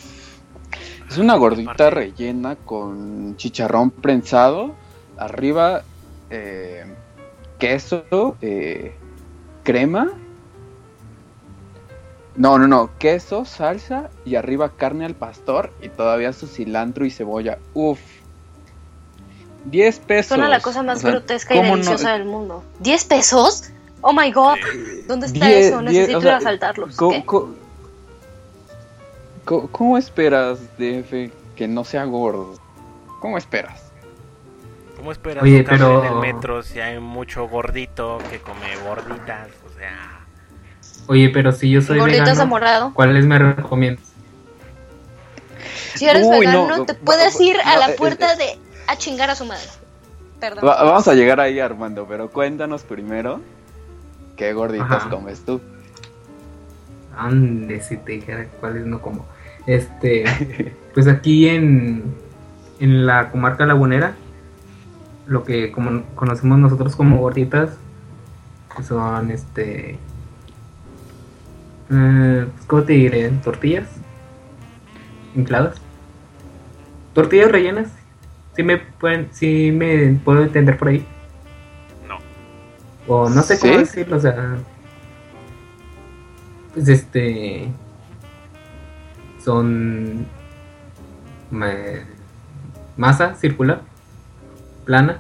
Es 1.09 1.16
una 1.19 1.37
gordita 1.37 1.91
rellena 1.91 2.57
con 2.57 3.37
chicharrón 3.37 3.91
prensado, 3.91 4.74
arriba 5.16 5.82
eh, 6.28 6.85
queso, 7.59 8.37
eh, 8.43 8.95
crema. 9.65 10.09
No, 12.36 12.59
no, 12.59 12.66
no, 12.69 12.90
queso, 12.98 13.44
salsa 13.44 14.09
y 14.24 14.36
arriba 14.36 14.70
carne 14.77 15.05
al 15.05 15.15
pastor 15.15 15.73
y 15.82 15.89
todavía 15.89 16.32
su 16.32 16.47
cilantro 16.47 17.05
y 17.05 17.11
cebolla. 17.11 17.59
Uf. 17.74 17.98
10 19.65 19.98
pesos. 20.01 20.28
Suena 20.28 20.48
la 20.48 20.61
cosa 20.61 20.82
más 20.82 20.98
O 20.98 21.01
sea, 21.02 21.11
grotesca 21.11 21.55
y 21.55 21.62
deliciosa 21.62 22.12
del 22.12 22.24
mundo. 22.24 22.65
¿10 22.82 23.07
pesos? 23.07 23.65
Oh 24.01 24.12
my 24.15 24.32
god. 24.32 24.57
¿Dónde 25.07 25.27
está 25.27 25.47
Diez- 25.48 25.66
eso? 25.66 25.81
diez- 25.81 25.85
Necesito 25.85 26.19
o 26.19 26.20
sea, 26.23 26.31
ir 26.31 26.35
a 26.35 26.39
asaltarlos. 26.39 26.97
¿cómo, 26.97 27.11
¿Qué? 27.12 27.24
cómo- 29.73 29.98
esperas, 29.98 30.61
DF, 30.78 31.31
que 31.57 31.69
no 31.69 31.85
sea 31.85 32.05
gordo? 32.05 32.55
¿Cómo 33.20 33.36
esperas? 33.36 33.90
¿Cómo 34.97 35.12
esperas 35.12 35.43
Oye, 35.44 35.62
pero- 35.65 36.05
en 36.05 36.12
el 36.12 36.19
metro 36.20 36.62
si 36.62 36.81
hay 36.81 36.98
mucho 37.01 37.48
gordito 37.48 38.19
que 38.31 38.40
come 38.40 38.77
gorditas? 38.86 39.48
Oye, 41.11 41.28
pero 41.31 41.51
si 41.51 41.69
yo 41.69 41.82
soy 41.82 41.99
Gorditas 41.99 42.24
de 42.24 42.31
vegano, 42.35 42.47
morado. 42.49 42.95
¿cuáles 42.95 43.27
me 43.27 43.37
recomiendas? 43.37 44.05
Si 45.97 46.07
eres 46.07 46.24
Uy, 46.24 46.39
vegano, 46.47 46.69
no, 46.69 46.85
te 46.87 46.95
puedes 46.95 47.41
ir 47.41 47.57
a 47.65 47.77
la 47.78 47.87
es- 47.87 47.97
puerta 47.97 48.31
es- 48.35 48.39
de 48.39 48.59
a 48.87 48.97
chingar 48.97 49.28
a 49.28 49.35
su 49.35 49.45
madre. 49.45 49.65
Perdón. 50.39 50.65
Va- 50.69 50.85
vamos 50.85 51.09
a 51.09 51.15
llegar 51.15 51.41
ahí, 51.41 51.59
Armando, 51.59 52.07
pero 52.09 52.31
cuéntanos 52.31 52.82
primero 52.85 53.41
qué 54.37 54.53
gorditas 54.53 54.89
Ajá. 54.89 55.11
comes 55.11 55.41
tú. 55.45 55.61
Ande, 57.16 57.81
si 57.81 57.97
te 57.97 58.12
dijera 58.12 58.47
cuáles 58.61 58.87
no 58.87 59.03
como. 59.03 59.27
Este, 59.66 60.24
pues 60.95 61.09
aquí 61.09 61.49
en, 61.49 62.05
en 62.78 63.05
la 63.05 63.32
comarca 63.32 63.66
lagunera, 63.66 64.15
lo 65.27 65.43
que 65.43 65.73
como 65.73 66.05
conocemos 66.15 66.57
nosotros 66.61 66.95
como 66.95 67.19
gorditas, 67.19 67.70
son 68.87 69.32
este, 69.32 69.99
eh, 71.91 72.47
pues, 72.55 72.67
¿cómo 72.67 72.83
te 72.83 72.93
diré? 72.95 73.29
Tortillas 73.43 73.89
infladas, 75.35 75.77
tortillas 77.15 77.51
rellenas. 77.51 77.89
Si 78.57 78.62
me 78.65 78.79
pueden, 78.79 79.29
si 79.33 79.71
me 79.73 80.19
puedo 80.25 80.43
entender 80.43 80.77
por 80.77 80.89
ahí. 80.89 81.07
no. 82.09 82.19
O 83.07 83.29
no 83.31 83.43
sé 83.43 83.59
cómo 83.59 83.73
¿Sí? 83.75 83.79
decirlo, 83.79 84.17
o 84.17 84.21
sea. 84.21 84.57
Pues 86.75 86.89
este. 86.89 87.69
Son. 89.45 90.27
ma- 91.51 92.05
masa 92.97 93.35
circular. 93.35 93.83
Plana. 94.85 95.19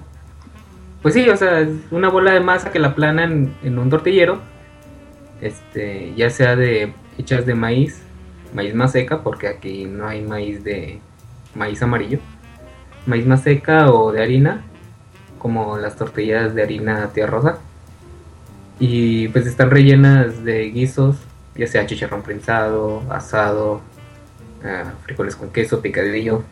Pues 1.02 1.14
sí, 1.14 1.28
o 1.28 1.36
sea, 1.36 1.60
es 1.60 1.70
una 1.90 2.08
bola 2.10 2.32
de 2.32 2.40
masa 2.40 2.70
que 2.72 2.78
la 2.78 2.94
planan 2.94 3.54
en 3.62 3.78
un 3.78 3.88
tortillero. 3.88 4.40
Este, 5.40 6.14
ya 6.16 6.30
sea 6.30 6.56
de. 6.56 6.92
hechas 7.18 7.46
de 7.46 7.54
maíz. 7.54 8.02
Maíz 8.54 8.74
más 8.74 8.92
seca, 8.92 9.22
porque 9.22 9.48
aquí 9.48 9.84
no 9.84 10.06
hay 10.06 10.22
maíz 10.22 10.64
de. 10.64 11.00
maíz 11.54 11.82
amarillo. 11.82 12.18
Maíz 13.06 13.26
más 13.26 13.42
seca 13.42 13.90
o 13.92 14.12
de 14.12 14.22
harina. 14.22 14.64
Como 15.38 15.78
las 15.78 15.96
tortillas 15.96 16.54
de 16.54 16.62
harina 16.62 17.10
tía 17.14 17.26
rosa 17.26 17.58
y 18.80 19.28
pues 19.28 19.46
están 19.46 19.70
rellenas 19.70 20.42
de 20.42 20.70
guisos, 20.70 21.16
ya 21.54 21.66
sea 21.66 21.86
chicharrón 21.86 22.22
prensado, 22.22 23.02
asado, 23.10 23.82
ah, 24.64 24.94
frijoles 25.04 25.36
con 25.36 25.50
queso, 25.50 25.82
picadillo. 25.82 26.42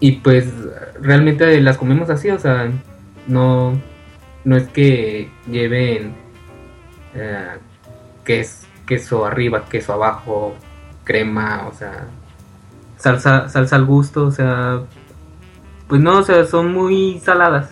Y 0.00 0.12
pues 0.12 0.48
realmente 1.00 1.60
las 1.60 1.78
comemos 1.78 2.10
así, 2.10 2.28
o 2.30 2.38
sea, 2.40 2.70
no, 3.28 3.80
no 4.44 4.56
es 4.56 4.68
que 4.68 5.30
lleven 5.48 6.14
eh, 7.14 7.58
ques- 8.24 8.66
queso 8.86 9.24
arriba, 9.24 9.64
queso 9.68 9.92
abajo, 9.92 10.54
crema, 11.04 11.66
o 11.68 11.74
sea, 11.74 12.06
salsa, 12.96 13.48
salsa 13.48 13.76
al 13.76 13.84
gusto, 13.84 14.26
o 14.26 14.30
sea, 14.30 14.80
pues 15.88 16.00
no, 16.00 16.18
o 16.18 16.22
sea, 16.22 16.44
son 16.44 16.72
muy 16.72 17.20
saladas. 17.20 17.70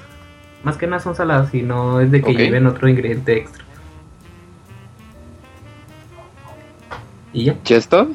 Más 0.65 0.77
que 0.77 0.87
nada 0.87 1.01
son 1.01 1.15
saladas 1.15 1.55
y 1.55 1.63
no 1.63 2.01
es 2.01 2.11
de 2.11 2.21
que 2.21 2.35
lleven 2.35 2.67
otro 2.67 2.89
ingrediente 2.89 3.37
extra. 3.37 3.65
Y 7.33 7.45
ya. 7.45 7.63
¿Chesto? 7.63 8.09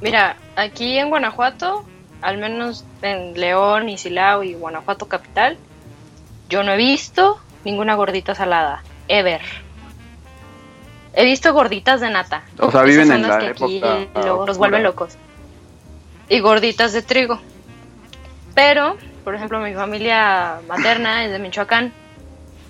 Mira, 0.00 0.36
aquí 0.56 0.98
en 0.98 1.08
Guanajuato, 1.08 1.84
al 2.22 2.38
menos 2.38 2.84
en 3.02 3.34
León 3.38 3.88
y 3.88 3.98
Silao 3.98 4.42
y 4.42 4.54
Guanajuato 4.54 5.06
capital, 5.06 5.56
yo 6.48 6.62
no 6.62 6.72
he 6.72 6.76
visto 6.76 7.38
ninguna 7.66 7.96
gordita 7.96 8.34
salada. 8.34 8.82
Ever. 9.08 9.40
He 11.14 11.24
visto 11.24 11.52
gorditas 11.52 12.00
de 12.00 12.10
nata. 12.10 12.44
O 12.58 12.70
sea, 12.70 12.82
viven 12.82 13.10
en 13.10 13.22
la 13.22 13.38
que 13.38 13.46
aquí 13.48 13.78
época 13.78 14.22
oscura. 14.22 14.52
vuelven 14.58 14.82
locos. 14.84 15.16
Y 16.28 16.40
gorditas 16.40 16.92
de 16.92 17.02
trigo. 17.02 17.40
Pero, 18.54 18.96
por 19.24 19.34
ejemplo, 19.34 19.58
mi 19.58 19.74
familia 19.74 20.60
materna 20.68 21.24
es 21.24 21.32
de 21.32 21.38
Michoacán 21.40 21.92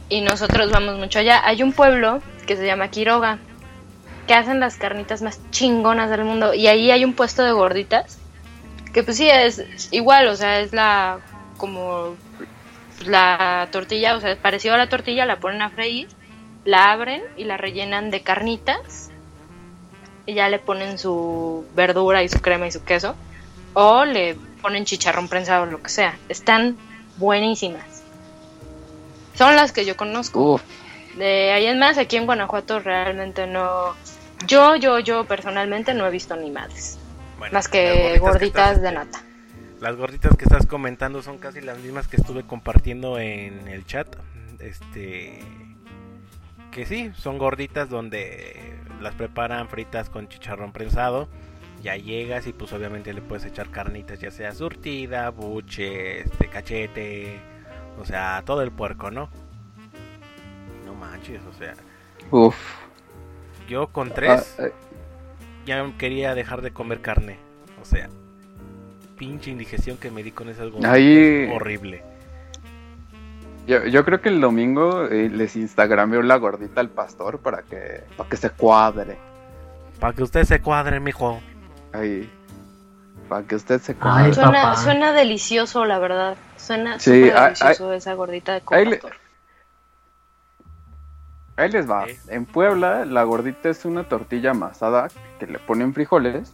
y 0.08 0.22
nosotros 0.22 0.70
vamos 0.72 0.96
mucho 0.98 1.18
allá. 1.18 1.42
Hay 1.44 1.62
un 1.62 1.72
pueblo 1.72 2.22
que 2.46 2.56
se 2.56 2.66
llama 2.66 2.88
Quiroga 2.88 3.38
que 4.26 4.34
hacen 4.34 4.60
las 4.60 4.76
carnitas 4.76 5.20
más 5.22 5.40
chingonas 5.50 6.08
del 6.10 6.24
mundo 6.24 6.54
y 6.54 6.66
ahí 6.68 6.90
hay 6.90 7.04
un 7.04 7.12
puesto 7.12 7.44
de 7.44 7.52
gorditas 7.52 8.18
que 8.92 9.02
pues 9.02 9.18
sí 9.18 9.28
es 9.28 9.62
igual, 9.92 10.26
o 10.28 10.36
sea, 10.36 10.60
es 10.60 10.72
la 10.72 11.18
como 11.58 12.16
la 13.04 13.68
tortilla, 13.70 14.16
o 14.16 14.20
sea, 14.20 14.32
es 14.32 14.38
parecido 14.38 14.74
a 14.74 14.78
la 14.78 14.88
tortilla, 14.88 15.26
la 15.26 15.38
ponen 15.38 15.62
a 15.62 15.70
freír, 15.70 16.08
la 16.64 16.92
abren 16.92 17.22
y 17.36 17.44
la 17.44 17.56
rellenan 17.56 18.10
de 18.10 18.22
carnitas 18.22 19.10
y 20.26 20.34
ya 20.34 20.48
le 20.48 20.58
ponen 20.58 20.98
su 20.98 21.64
verdura 21.74 22.22
y 22.22 22.28
su 22.28 22.40
crema 22.40 22.66
y 22.66 22.72
su 22.72 22.84
queso 22.84 23.14
o 23.74 24.04
le 24.04 24.36
ponen 24.62 24.84
chicharrón 24.84 25.28
prensado 25.28 25.64
o 25.64 25.66
lo 25.66 25.82
que 25.82 25.90
sea. 25.90 26.18
Están 26.28 26.76
buenísimas. 27.18 28.02
Son 29.34 29.54
las 29.54 29.72
que 29.72 29.84
yo 29.84 29.96
conozco. 29.96 30.54
Uf, 30.54 30.62
De 31.16 31.52
ahí 31.52 31.66
en 31.66 31.78
más, 31.78 31.98
aquí 31.98 32.16
en 32.16 32.26
Guanajuato 32.26 32.80
realmente 32.80 33.46
no. 33.46 33.94
Yo, 34.46 34.76
yo, 34.76 34.98
yo 34.98 35.24
personalmente 35.26 35.94
no 35.94 36.06
he 36.06 36.10
visto 36.10 36.36
ni 36.36 36.50
madres. 36.50 36.98
Bueno, 37.38 37.52
Más 37.52 37.68
que 37.68 38.18
gorditas 38.18 38.80
de 38.80 38.92
nata. 38.92 39.22
Las 39.80 39.96
gorditas 39.96 40.36
que 40.36 40.44
estás 40.44 40.66
comentando 40.66 41.22
son 41.22 41.38
casi 41.38 41.60
las 41.60 41.78
mismas 41.78 42.08
que 42.08 42.16
estuve 42.16 42.44
compartiendo 42.44 43.18
en 43.18 43.68
el 43.68 43.84
chat. 43.84 44.08
Este. 44.58 45.40
Que 46.70 46.86
sí, 46.86 47.12
son 47.14 47.38
gorditas 47.38 47.88
donde 47.88 48.78
las 49.00 49.14
preparan 49.14 49.68
fritas 49.68 50.08
con 50.08 50.28
chicharrón 50.28 50.72
prensado. 50.72 51.28
Ya 51.82 51.96
llegas 51.96 52.46
y 52.46 52.52
pues 52.52 52.72
obviamente 52.72 53.12
le 53.12 53.20
puedes 53.20 53.44
echar 53.44 53.70
carnitas, 53.70 54.18
ya 54.18 54.30
sea 54.30 54.52
surtida, 54.52 55.30
buche, 55.30 56.20
este, 56.20 56.48
cachete, 56.48 57.38
o 58.00 58.04
sea, 58.04 58.42
todo 58.44 58.62
el 58.62 58.72
puerco, 58.72 59.10
¿no? 59.10 59.28
No 60.84 60.94
manches, 60.94 61.42
o 61.44 61.52
sea, 61.52 61.74
uf. 62.30 62.56
yo 63.68 63.88
con 63.88 64.10
tres 64.10 64.56
Ah, 64.58 64.62
eh, 64.64 64.72
ya 65.66 65.92
quería 65.98 66.34
dejar 66.34 66.62
de 66.62 66.72
comer 66.72 67.02
carne, 67.02 67.38
o 67.80 67.84
sea, 67.84 68.08
pinche 69.16 69.50
indigestión 69.50 69.96
que 69.96 70.10
me 70.10 70.22
di 70.22 70.32
con 70.32 70.48
esas 70.48 70.68
gorditas. 70.70 70.92
Ahí- 70.92 71.50
Horrible. 71.52 72.02
Yo, 73.66 73.84
yo 73.86 74.04
creo 74.04 74.20
que 74.20 74.28
el 74.28 74.40
domingo 74.40 75.06
eh, 75.06 75.28
les 75.28 75.56
instagrameo 75.56 76.22
la 76.22 76.36
gordita 76.36 76.80
al 76.80 76.88
pastor 76.88 77.40
para 77.40 77.62
que, 77.62 78.02
para 78.16 78.28
que 78.30 78.36
se 78.36 78.50
cuadre. 78.50 79.18
Para 79.98 80.12
que 80.12 80.22
usted 80.22 80.44
se 80.44 80.60
cuadre, 80.60 81.00
mijo. 81.00 81.40
Ahí. 81.92 82.30
Para 83.28 83.44
que 83.44 83.56
usted 83.56 83.80
se 83.80 83.92
Ay, 83.92 83.98
cuadre. 83.98 84.34
Suena, 84.34 84.52
papá. 84.62 84.76
suena 84.76 85.12
delicioso, 85.12 85.84
la 85.84 85.98
verdad. 85.98 86.36
Suena 86.56 87.00
Sí, 87.00 87.10
súper 87.22 87.36
ay- 87.36 87.44
delicioso 87.54 87.92
esa 87.92 88.14
gordita 88.14 88.52
de 88.54 88.62
ahí 88.70 88.84
le- 88.84 88.96
pastor. 88.98 89.16
Ahí 91.56 91.70
les 91.70 91.90
va. 91.90 92.04
En 92.28 92.44
Puebla, 92.44 93.04
la 93.06 93.22
gordita 93.24 93.70
es 93.70 93.84
una 93.86 94.04
tortilla 94.04 94.50
amasada 94.50 95.08
que 95.40 95.46
le 95.46 95.58
ponen 95.58 95.94
frijoles. 95.94 96.52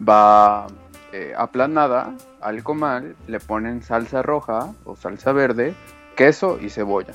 Va 0.00 0.66
eh, 1.12 1.34
aplanada 1.36 2.14
al 2.40 2.62
comal, 2.62 3.16
le 3.26 3.38
ponen 3.38 3.82
salsa 3.82 4.22
roja 4.22 4.72
o 4.84 4.96
salsa 4.96 5.32
verde, 5.32 5.74
queso 6.16 6.58
y 6.60 6.70
cebolla. 6.70 7.14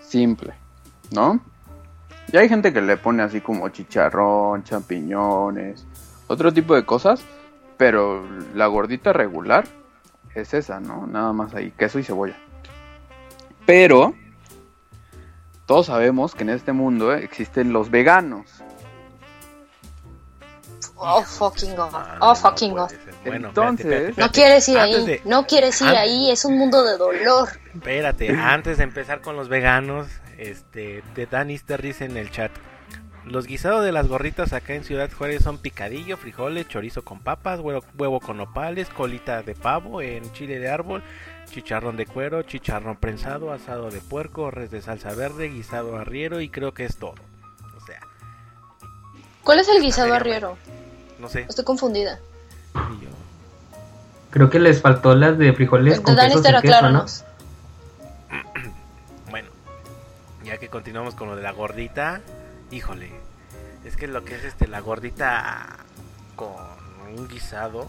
Simple, 0.00 0.54
¿no? 1.12 1.40
Y 2.32 2.36
hay 2.36 2.48
gente 2.48 2.72
que 2.72 2.82
le 2.82 2.96
pone 2.96 3.22
así 3.22 3.40
como 3.40 3.68
chicharrón, 3.68 4.64
champiñones, 4.64 5.86
otro 6.26 6.52
tipo 6.52 6.74
de 6.74 6.84
cosas, 6.84 7.24
pero 7.76 8.24
la 8.54 8.66
gordita 8.66 9.12
regular 9.12 9.64
es 10.34 10.52
esa, 10.52 10.80
¿no? 10.80 11.06
Nada 11.06 11.32
más 11.32 11.54
ahí, 11.54 11.70
queso 11.70 11.98
y 11.98 12.02
cebolla. 12.02 12.36
Pero 13.64 14.14
todos 15.66 15.86
sabemos 15.86 16.34
que 16.34 16.44
en 16.44 16.50
este 16.50 16.72
mundo 16.72 17.12
existen 17.12 17.72
los 17.72 17.90
veganos. 17.90 18.55
Oh, 20.98 21.22
fucking 21.22 21.74
God. 21.76 21.90
Ah, 21.92 22.16
Oh, 22.20 22.28
no 22.28 22.34
fucking 22.34 22.72
puede 22.72 22.86
God. 22.86 22.94
Bueno, 23.26 23.48
Entonces- 23.48 23.86
espérate, 23.86 24.08
espérate, 24.10 24.20
No 24.22 24.32
quieres 24.32 24.68
ir 24.68 24.78
Antes 24.78 24.96
ahí. 24.96 25.06
de- 25.06 25.22
No 25.24 25.46
quieres 25.46 25.80
ir 25.82 25.88
ahí. 25.88 26.30
Es 26.30 26.44
un 26.44 26.58
mundo 26.58 26.82
de 26.84 26.96
dolor. 26.96 27.48
Espérate, 27.74 28.30
antes 28.30 28.78
de 28.78 28.84
empezar 28.84 29.20
con 29.20 29.36
los 29.36 29.48
veganos, 29.48 30.06
este, 30.38 31.02
te 31.14 31.26
dan 31.26 31.50
easter 31.50 31.84
eggs 31.84 32.00
en 32.00 32.16
el 32.16 32.30
chat. 32.30 32.50
Los 33.24 33.46
guisados 33.46 33.84
de 33.84 33.90
las 33.90 34.06
gorritas 34.06 34.52
acá 34.52 34.74
en 34.74 34.84
Ciudad 34.84 35.10
Juárez 35.12 35.42
son 35.42 35.58
picadillo, 35.58 36.16
frijoles, 36.16 36.68
chorizo 36.68 37.02
con 37.04 37.18
papas, 37.20 37.58
huevo, 37.58 37.84
huevo 37.98 38.20
con 38.20 38.36
nopales, 38.36 38.88
colita 38.88 39.42
de 39.42 39.54
pavo 39.56 40.00
en 40.00 40.32
chile 40.32 40.60
de 40.60 40.70
árbol, 40.70 41.02
chicharrón 41.50 41.96
de 41.96 42.06
cuero, 42.06 42.42
chicharrón 42.42 42.96
prensado, 42.96 43.52
asado 43.52 43.90
de 43.90 44.00
puerco, 44.00 44.52
res 44.52 44.70
de 44.70 44.80
salsa 44.80 45.12
verde, 45.14 45.48
guisado 45.48 45.96
arriero 45.98 46.40
y 46.40 46.48
creo 46.48 46.72
que 46.72 46.84
es 46.84 46.96
todo. 46.98 47.16
O 47.76 47.80
sea, 47.84 47.98
¿Cuál 49.42 49.58
es 49.60 49.68
el 49.68 49.80
guisado 49.82 50.14
arriero? 50.14 50.56
No 51.18 51.28
sé. 51.28 51.46
Estoy 51.48 51.64
confundida. 51.64 52.18
y 52.74 53.04
yo- 53.04 53.10
Creo 54.30 54.50
que 54.50 54.58
les 54.58 54.82
faltó 54.82 55.14
las 55.14 55.38
de 55.38 55.52
frijoles 55.54 55.94
con 56.02 56.14
queso 56.26 56.38
queso. 56.60 56.74
Bueno, 59.30 59.48
ya 60.44 60.58
que 60.58 60.68
continuamos 60.68 61.14
con 61.14 61.28
lo 61.28 61.36
de 61.36 61.42
la 61.42 61.52
gordita, 61.52 62.20
híjole, 62.70 63.10
es 63.84 63.96
que 63.96 64.06
lo 64.06 64.24
que 64.24 64.34
es 64.36 64.44
este 64.44 64.66
la 64.68 64.80
gordita 64.80 65.78
con 66.36 66.52
un 67.16 67.28
guisado, 67.28 67.88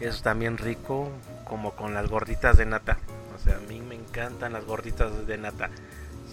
eso 0.00 0.22
también 0.22 0.58
rico, 0.58 1.08
como 1.48 1.72
con 1.72 1.94
las 1.94 2.08
gorditas 2.08 2.56
de 2.56 2.66
nata. 2.66 2.98
O 3.34 3.38
sea, 3.44 3.56
a 3.56 3.60
mí 3.60 3.80
me 3.80 3.94
encantan 3.96 4.52
las 4.52 4.64
gorditas 4.64 5.26
de 5.26 5.38
nata. 5.38 5.70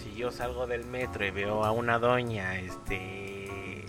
Si 0.02 0.14
yo 0.16 0.32
salgo 0.32 0.68
del 0.68 0.86
metro 0.86 1.26
y 1.26 1.32
veo 1.32 1.64
a 1.66 1.72
una 1.72 1.98
doña, 2.00 2.58
este, 2.60 3.41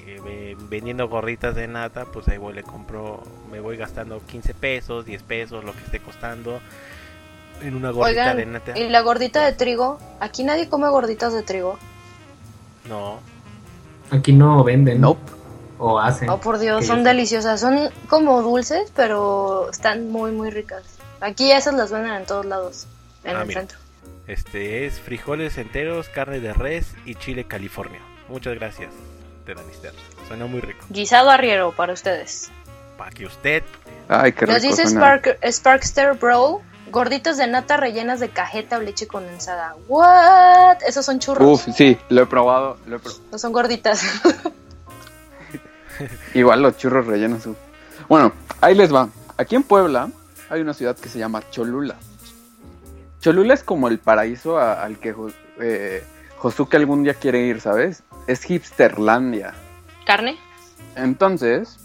ve- 0.05 0.57
vendiendo 0.69 1.09
gorditas 1.09 1.55
de 1.55 1.67
nata, 1.69 2.05
pues 2.07 2.29
ahí 2.29 2.39
voy 2.39 2.55
le 2.55 2.63
compro, 2.63 3.23
me 3.51 3.61
voy 3.61 3.77
gastando 3.77 4.21
15 4.27 4.55
pesos, 4.55 5.05
10 5.05 5.23
pesos, 5.23 5.65
lo 5.65 5.73
que 5.73 5.81
esté 5.85 6.01
costando 6.01 6.61
en 7.63 7.75
una 7.77 7.91
gordita 7.91 8.35
de 8.35 8.47
nata. 8.47 8.79
¿y 8.79 8.89
la 8.89 9.01
gordita 9.03 9.45
de 9.45 9.53
trigo? 9.53 9.99
Aquí 10.21 10.43
nadie 10.45 10.69
come 10.69 10.89
gorditas 10.89 11.33
de 11.33 11.43
trigo. 11.43 11.79
No, 12.89 13.21
Aquí 14.11 14.33
no 14.33 14.63
venden. 14.63 15.01
Nope. 15.01 15.21
O 15.79 15.99
hacen. 15.99 16.29
Oh, 16.29 16.39
por 16.39 16.59
Dios, 16.59 16.87
son 16.87 17.03
deliciosas. 17.03 17.61
Son 17.61 17.89
como 18.09 18.43
dulces, 18.43 18.93
pero 18.95 19.69
están 19.71 20.11
muy, 20.11 20.31
muy 20.31 20.51
ricas. 20.51 20.83
Aquí 21.21 21.51
esas 21.51 21.75
las 21.75 21.91
venden 21.91 22.13
en 22.15 22.27
todos 22.27 22.45
lados, 22.45 22.87
en 23.25 23.37
Ah, 23.37 23.41
el 23.43 23.47
mira. 23.49 23.61
centro. 23.61 23.79
este 24.27 24.87
es 24.87 25.01
frijoles 25.01 25.57
enteros, 25.59 26.09
carne 26.09 26.41
de 26.41 26.53
res 26.53 26.95
y 27.07 27.15
chile 27.17 27.45
California. 27.45 28.01
Muchas 28.29 28.55
gracias, 28.55 28.91
de 29.55 29.63
Danister. 29.63 29.93
Suena 30.29 30.47
muy 30.47 30.61
rico. 30.61 30.85
Guisado 30.91 31.31
arriero 31.31 31.73
para 31.77 31.93
ustedes. 31.93 32.51
Para 32.97 33.11
que 33.11 33.27
usted 33.27 33.63
Ay, 34.09 34.33
qué 34.33 34.41
rico 34.47 34.53
Nos 34.53 34.63
dice. 34.63 34.85
Spark- 34.87 35.39
Sparkster 35.51 36.15
Bro, 36.15 36.61
gorditas 36.91 37.39
de 37.39 37.47
nata 37.47 37.77
rellenas 37.77 38.21
de 38.21 38.29
cajeta 38.29 38.79
o 38.79 38.81
leche 38.81 39.07
condensada. 39.07 39.75
What? 39.89 40.79
Esos 40.87 41.05
son 41.07 41.19
churros. 41.19 41.67
Uf, 41.67 41.75
sí, 41.75 41.99
lo 42.11 42.23
he 42.23 42.27
probado. 42.27 42.77
lo 42.87 42.97
he 42.97 42.99
pro- 42.99 43.13
No 43.31 43.39
son 43.39 43.53
gorditas. 43.53 44.03
Igual 46.35 46.63
los 46.63 46.77
churros 46.77 47.07
rellenos. 47.07 47.43
Bueno, 48.09 48.33
ahí 48.61 48.75
les 48.75 48.93
va. 48.95 49.09
Aquí 49.37 49.57
en 49.57 49.63
Puebla 49.63 50.09
hay 50.51 50.61
una 50.61 50.75
ciudad 50.75 50.97
que 50.97 51.09
se 51.09 51.19
llama 51.19 51.43
Cholula. 51.51 51.97
Cholula 53.21 53.55
es 53.55 53.63
como 53.63 53.89
el 53.89 53.99
paraíso 53.99 54.59
a- 54.59 54.83
al 54.83 54.99
que 54.99 55.15
eh, 55.61 56.05
Josuke 56.39 56.77
algún 56.77 57.05
día 57.05 57.15
quiere 57.15 57.41
ir, 57.41 57.61
¿sabes? 57.61 58.03
Es 58.27 58.49
hipsterlandia. 58.49 59.55
¿Carne? 60.07 60.37
Entonces, 60.97 61.79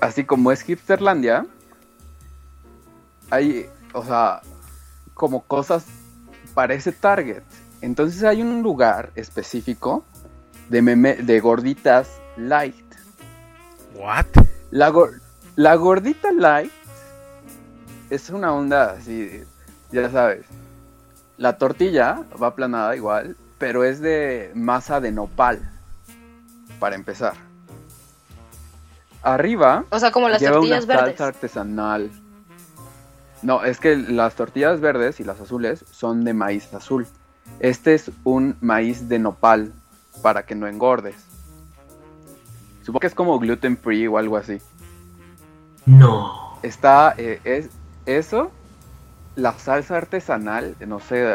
así 0.00 0.24
como 0.24 0.52
es 0.52 0.68
hipsterlandia, 0.68 1.46
hay, 3.30 3.66
o 3.92 4.04
sea, 4.04 4.40
como 5.14 5.42
cosas 5.42 5.84
para 6.54 6.74
ese 6.74 6.92
target. 6.92 7.42
Entonces 7.80 8.22
hay 8.24 8.42
un 8.42 8.62
lugar 8.62 9.10
específico 9.14 10.04
de, 10.68 10.82
meme- 10.82 11.16
de 11.18 11.40
gorditas 11.40 12.10
light. 12.36 12.84
what? 13.94 14.26
La, 14.70 14.92
la 15.56 15.74
gordita 15.76 16.30
light 16.32 16.72
es 18.10 18.30
una 18.30 18.52
onda 18.52 18.92
así, 18.92 19.42
ya 19.92 20.10
sabes. 20.10 20.44
La 21.38 21.56
tortilla 21.56 22.22
va 22.40 22.48
aplanada 22.48 22.94
igual, 22.96 23.36
pero 23.60 23.84
es 23.84 24.00
de 24.00 24.50
masa 24.54 25.00
de 25.00 25.12
nopal, 25.12 25.60
para 26.80 26.96
empezar. 26.96 27.34
Arriba 29.22 29.84
O 29.90 29.98
sea, 29.98 30.10
como 30.10 30.30
las 30.30 30.40
lleva 30.40 30.52
una 30.60 30.78
tortillas 30.78 30.86
verdes. 30.86 31.04
salsa 31.18 31.26
artesanal. 31.26 32.10
No, 33.42 33.62
es 33.62 33.78
que 33.78 33.96
las 33.96 34.34
tortillas 34.34 34.80
verdes 34.80 35.20
y 35.20 35.24
las 35.24 35.40
azules 35.42 35.84
son 35.90 36.24
de 36.24 36.32
maíz 36.32 36.72
azul. 36.72 37.06
Este 37.58 37.92
es 37.94 38.10
un 38.24 38.56
maíz 38.62 39.10
de 39.10 39.18
nopal 39.18 39.74
para 40.22 40.46
que 40.46 40.54
no 40.54 40.66
engordes. 40.66 41.16
Supongo 42.80 43.00
que 43.00 43.08
es 43.08 43.14
como 43.14 43.38
gluten 43.38 43.76
free 43.76 44.06
o 44.06 44.16
algo 44.16 44.38
así. 44.38 44.58
No. 45.84 46.58
Está 46.62 47.14
eh, 47.18 47.40
es 47.44 47.68
eso, 48.06 48.50
la 49.36 49.52
salsa 49.52 49.98
artesanal, 49.98 50.76
no 50.86 50.98
sé 50.98 51.26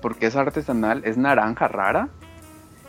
por 0.00 0.16
qué 0.16 0.26
es 0.26 0.36
artesanal, 0.36 1.02
es 1.04 1.16
naranja 1.16 1.68
rara. 1.68 2.08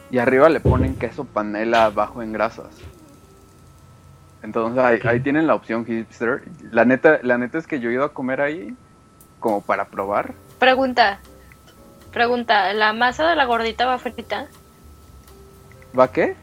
Y 0.10 0.18
arriba 0.18 0.50
le 0.50 0.60
ponen 0.60 0.96
queso 0.96 1.24
panela 1.24 1.90
bajo 1.90 2.22
en 2.22 2.34
grasas. 2.34 2.78
Entonces 4.44 5.06
ahí, 5.06 5.20
tienen 5.20 5.48
la 5.48 5.56
opción 5.56 5.86
hipster. 5.86 6.44
La 6.72 6.84
neta, 6.84 7.20
la 7.22 7.38
neta 7.38 7.58
es 7.58 7.68
que 7.68 7.80
yo 7.80 7.90
he 7.90 7.94
ido 7.94 8.04
a 8.04 8.14
comer 8.14 8.42
ahí 8.42 8.76
como 9.40 9.62
para 9.62 9.86
probar. 9.86 10.34
Pregunta. 10.60 11.20
Pregunta, 12.12 12.74
¿la 12.74 12.92
masa 12.92 13.30
de 13.30 13.36
la 13.36 13.46
gordita 13.46 13.86
va 13.86 13.98
frita? 13.98 14.48
¿Va 15.98 16.12
qué? 16.12 16.36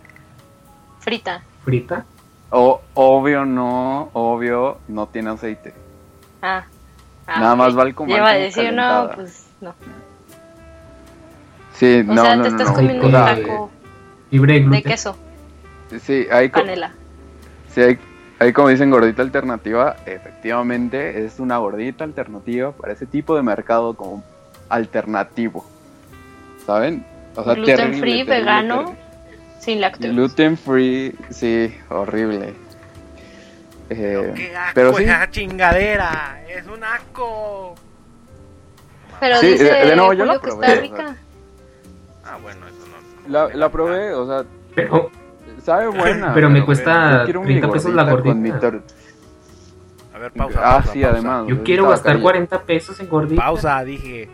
Frita. 1.01 1.43
Frita. 1.65 2.07
O, 2.51 2.81
obvio 2.95 3.45
no, 3.45 4.09
obvio 4.15 4.79
no 4.89 5.09
tiene 5.09 5.31
aceite. 5.31 5.75
Ah. 6.41 6.65
Ah, 7.27 7.41
Nada 7.41 7.57
más 7.57 7.77
va 7.77 7.83
al 7.83 7.95
comal 7.95 8.17
iba 8.17 8.31
a 8.31 8.35
decir, 8.35 8.73
no, 8.73 9.11
pues 9.15 9.47
no. 9.61 9.75
Sí, 11.79 12.01
O 12.09 12.13
no, 12.13 12.23
sea, 12.23 12.37
no, 12.37 12.43
te 12.45 12.51
no, 12.51 12.57
estás 12.57 12.69
no. 12.71 12.75
comiendo 12.75 13.07
un 13.07 13.13
sea, 13.13 13.25
taco 13.37 13.71
de 14.31 14.39
de 14.61 14.83
queso, 14.83 15.17
Sí, 16.03 16.27
hay, 16.31 16.49
panela. 16.49 16.93
Sí, 17.73 17.81
hay, 17.81 17.99
hay 18.41 18.53
como 18.53 18.69
dicen 18.69 18.91
gordita 18.91 19.23
alternativa, 19.23 19.97
efectivamente 20.05 21.25
es 21.25 21.39
una 21.39 21.57
gordita 21.59 22.05
alternativa 22.05 22.73
para 22.73 22.93
ese 22.93 23.07
tipo 23.07 23.35
de 23.37 23.43
mercado 23.43 23.95
como 23.95 24.23
alternativo. 24.69 25.65
¿Saben? 26.67 27.05
O 27.37 27.45
sea, 27.45 27.55
Gluten 27.55 27.77
terrible, 27.77 28.01
free, 28.01 28.11
terrible, 28.25 28.35
vegano, 28.39 28.77
terrible. 28.77 28.99
sin 29.61 29.81
lácteos. 29.81 30.15
Gluten 30.15 30.59
free, 30.59 31.15
sí, 31.31 31.75
horrible. 31.89 32.55
Eh, 33.91 34.33
¡Qué 34.37 34.55
asco 34.55 34.73
pero 34.75 34.93
sí, 34.95 35.05
esa 35.05 35.31
chingadera! 35.31 36.43
¡Es 36.47 36.67
un 36.67 36.85
asco! 36.85 37.75
Pero 39.21 39.37
Sí, 39.39 39.47
dice 39.53 39.65
de- 39.65 39.87
de 39.87 39.97
nuevo, 39.97 40.13
yo 40.13 40.25
Julio 40.27 40.41
que 40.41 40.47
probé, 40.49 40.67
está 40.67 40.79
o 40.79 40.83
rica. 40.83 41.17
Ah, 42.31 42.39
bueno, 42.43 42.67
eso 42.67 42.77
no. 42.87 43.29
la, 43.33 43.55
la 43.55 43.69
probé, 43.71 44.13
o 44.13 44.27
sea, 44.27 44.45
Pero, 44.75 45.11
sabe 45.63 45.87
buena. 45.99 46.35
pero 46.35 46.51
me 46.51 46.65
cuesta 46.65 47.21
yo 47.21 47.25
quiero 47.25 47.41
mi 47.43 47.47
30 47.61 47.71
pesos 47.73 47.95
la 47.95 48.11
con 48.11 48.43
mi 48.43 48.51
gordita. 48.51 48.81
A 50.15 50.19
ver, 50.19 50.33
pausa. 50.33 50.59
ah, 50.63 50.73
pausa, 50.79 50.93
sí, 50.93 51.01
pausa. 51.03 51.15
además. 51.15 51.45
Yo 51.49 51.63
quiero 51.65 51.89
gastar 51.89 52.13
carillo. 52.13 52.23
40 52.25 52.63
pesos 52.63 53.01
en 53.01 53.09
gordita. 53.09 53.43
Pausa, 53.43 53.85
dije. 53.85 54.29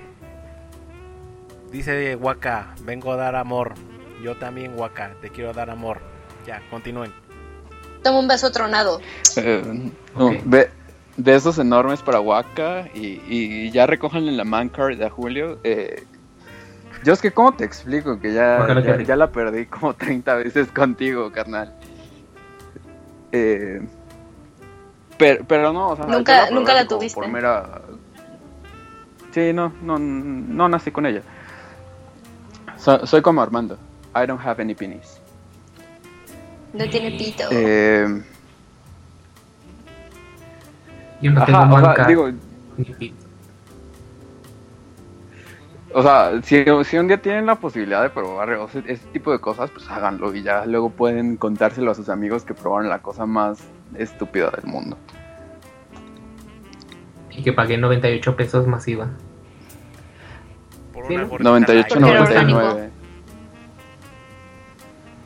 Dice 1.70 2.16
Waka, 2.16 2.74
vengo 2.84 3.12
a 3.12 3.16
dar 3.16 3.34
amor. 3.36 3.74
Yo 4.22 4.36
también, 4.36 4.72
Waka, 4.76 5.12
te 5.20 5.30
quiero 5.30 5.52
dar 5.52 5.70
amor. 5.70 5.98
Ya, 6.46 6.62
continúen. 6.70 7.12
Toma 8.02 8.18
un 8.20 8.28
beso 8.28 8.50
tronado. 8.52 9.00
Eh, 9.36 9.90
no, 10.16 10.30
ve- 10.44 10.70
besos 11.16 11.58
enormes 11.58 12.00
para 12.02 12.20
Waka 12.20 12.88
y, 12.94 13.20
y 13.26 13.70
ya 13.70 13.86
recojan 13.86 14.28
en 14.28 14.36
la 14.36 14.44
man 14.44 14.68
card 14.68 15.02
a 15.02 15.10
Julio. 15.10 15.58
Eh, 15.64 16.04
yo 17.04 17.12
es 17.12 17.20
que, 17.20 17.30
¿cómo 17.30 17.52
te 17.52 17.64
explico? 17.64 18.18
Que 18.18 18.32
ya, 18.32 18.66
ya, 19.06 19.16
la 19.16 19.30
perdí 19.30 19.66
como 19.66 19.94
30 19.94 20.34
veces 20.36 20.68
contigo, 20.68 21.30
carnal. 21.30 21.72
Eh, 23.32 23.80
pero, 25.18 25.44
pero 25.46 25.72
no, 25.72 25.90
o 25.90 25.96
sea, 25.96 26.06
Nunca- 26.06 26.46
probé 26.46 26.54
nunca 26.54 26.74
la 26.74 26.86
tuviste. 26.86 27.14
Por 27.14 27.28
mera... 27.28 27.82
Sí, 29.32 29.52
no, 29.52 29.72
no, 29.82 29.98
no 29.98 30.68
nací 30.68 30.90
con 30.92 31.06
ella. 31.06 31.22
So- 32.78 33.04
soy 33.06 33.20
como 33.22 33.42
Armando. 33.42 33.76
I 34.14 34.26
don't 34.26 34.40
have 34.44 34.62
any 34.62 34.74
pennies. 34.74 35.20
No 36.72 36.88
tiene 36.88 37.12
pito. 37.18 37.44
Eh, 37.50 38.22
Yo 41.20 41.30
no 41.32 41.42
ajá, 41.42 41.46
tengo 41.46 41.74
o 41.74 41.78
sea, 41.80 41.88
manca. 41.88 42.06
digo, 42.06 42.30
ni 42.76 42.84
pito. 42.84 43.23
O 45.96 46.02
sea, 46.02 46.42
si, 46.42 46.64
si 46.84 46.98
un 46.98 47.06
día 47.06 47.22
tienen 47.22 47.46
la 47.46 47.54
posibilidad 47.54 48.02
de 48.02 48.10
probar 48.10 48.50
o 48.54 48.68
sea, 48.68 48.82
ese 48.84 49.06
tipo 49.12 49.30
de 49.30 49.38
cosas, 49.38 49.70
pues 49.70 49.88
háganlo 49.88 50.34
y 50.34 50.42
ya 50.42 50.66
luego 50.66 50.90
pueden 50.90 51.36
contárselo 51.36 51.92
a 51.92 51.94
sus 51.94 52.08
amigos 52.08 52.44
que 52.44 52.52
probaron 52.52 52.88
la 52.88 52.98
cosa 53.00 53.26
más 53.26 53.60
estúpida 53.96 54.50
del 54.50 54.64
mundo. 54.64 54.98
Y 57.30 57.44
que 57.44 57.52
pagué 57.52 57.78
98 57.78 58.34
pesos 58.34 58.66
masiva. 58.66 59.10
Por 60.92 61.06
Sí, 61.06 61.14
una 61.14 61.24
gordita 61.26 61.50
98, 61.50 61.88
Porque 61.88 62.10
era 62.10 62.24
99. 62.24 62.90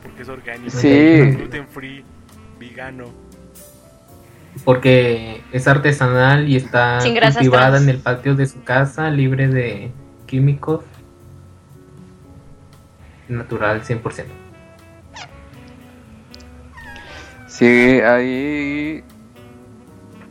Porque 0.02 0.22
es 0.22 0.28
orgánico. 0.28 0.70
Sí. 0.70 1.30
Gluten 1.34 1.68
free, 1.68 2.04
vegano. 2.60 3.06
Porque 4.66 5.42
es 5.50 5.66
artesanal 5.66 6.46
y 6.46 6.56
está 6.56 6.98
cultivada 7.00 7.70
trans. 7.70 7.82
en 7.84 7.88
el 7.88 7.98
patio 8.00 8.34
de 8.34 8.46
su 8.46 8.62
casa, 8.64 9.08
libre 9.08 9.48
de 9.48 9.92
químicos. 10.28 10.84
Natural 13.28 13.82
100%. 13.82 14.26
Sí, 17.48 18.00
ahí... 18.00 19.02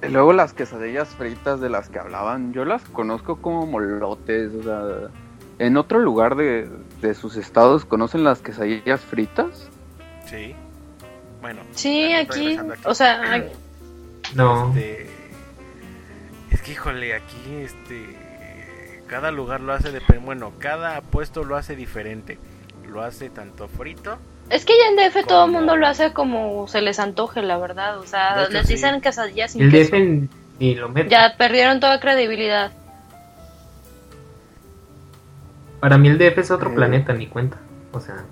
Luego 0.09 0.31
las 0.31 0.53
quesadillas 0.53 1.09
fritas 1.09 1.59
de 1.59 1.69
las 1.69 1.89
que 1.89 1.99
hablaban, 1.99 2.53
yo 2.53 2.63
las 2.63 2.83
conozco 2.83 3.41
como 3.41 3.65
molotes, 3.65 4.53
o 4.53 4.63
sea... 4.63 5.09
¿En 5.59 5.75
otro 5.75 5.97
lugar 5.99 6.35
de, 6.35 6.69
de 7.01 7.15
sus 7.15 7.35
estados 7.35 7.83
conocen 7.83 8.23
las 8.23 8.41
quesadillas 8.41 9.01
fritas? 9.01 9.69
Sí. 10.27 10.55
Bueno. 11.41 11.61
Sí, 11.71 12.13
aquí. 12.13 12.59
o 12.85 12.93
sea, 12.93 13.43
No. 14.35 14.69
Este, 14.69 15.09
es 16.51 16.61
que, 16.61 16.71
híjole, 16.73 17.15
aquí, 17.15 17.55
este, 17.55 18.16
cada 19.07 19.31
lugar 19.31 19.61
lo 19.61 19.73
hace, 19.73 19.91
de, 19.91 20.01
bueno, 20.23 20.51
cada 20.59 21.01
puesto 21.01 21.43
lo 21.43 21.55
hace 21.55 21.75
diferente. 21.75 22.38
Lo 22.89 23.01
hace 23.03 23.29
tanto 23.29 23.67
frito. 23.67 24.17
es 24.49 24.63
que 24.65 24.73
ya 24.77 24.88
en 24.89 25.09
DF 25.11 25.25
todo 25.27 25.45
el 25.45 25.51
mundo 25.51 25.75
lo 25.75 25.88
hace 25.88 26.13
como 26.13 26.67
se 26.69 26.79
les 26.81 26.99
antoje, 26.99 27.41
la 27.41 27.57
verdad. 27.57 27.99
O 27.99 28.05
sea, 28.05 28.43
hecho, 28.43 28.51
les 28.53 28.67
sí. 28.67 28.73
dicen 28.73 29.01
quesadillas 29.01 29.51
sin 29.51 29.63
El 29.63 29.71
queso. 29.71 29.95
DF 29.95 30.29
ni 30.59 30.75
lo 30.75 30.89
mete. 30.89 31.09
Ya 31.09 31.35
perdieron 31.38 31.79
toda 31.79 31.99
credibilidad. 31.99 32.71
Para 35.79 35.97
mí 35.97 36.07
el 36.07 36.17
DF 36.17 36.38
es 36.39 36.51
otro 36.51 36.71
Eh. 36.71 36.75
planeta, 36.75 37.13
ni 37.13 37.27
cuenta. 37.27 37.57
O 37.91 37.99
sea, 37.99 38.23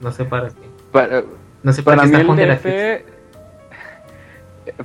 no 0.00 0.10
sé 0.12 0.24
para 0.24 0.48
qué. 0.48 0.54
Para, 0.90 1.22
No 1.62 1.72
sé 1.72 1.82
para, 1.82 1.96
Para 1.98 2.02
qué 2.02 2.08
mí 2.08 2.12
está 2.14 2.20
el 2.20 2.26
Funderatex. 2.26 3.04
DF. 3.06 3.13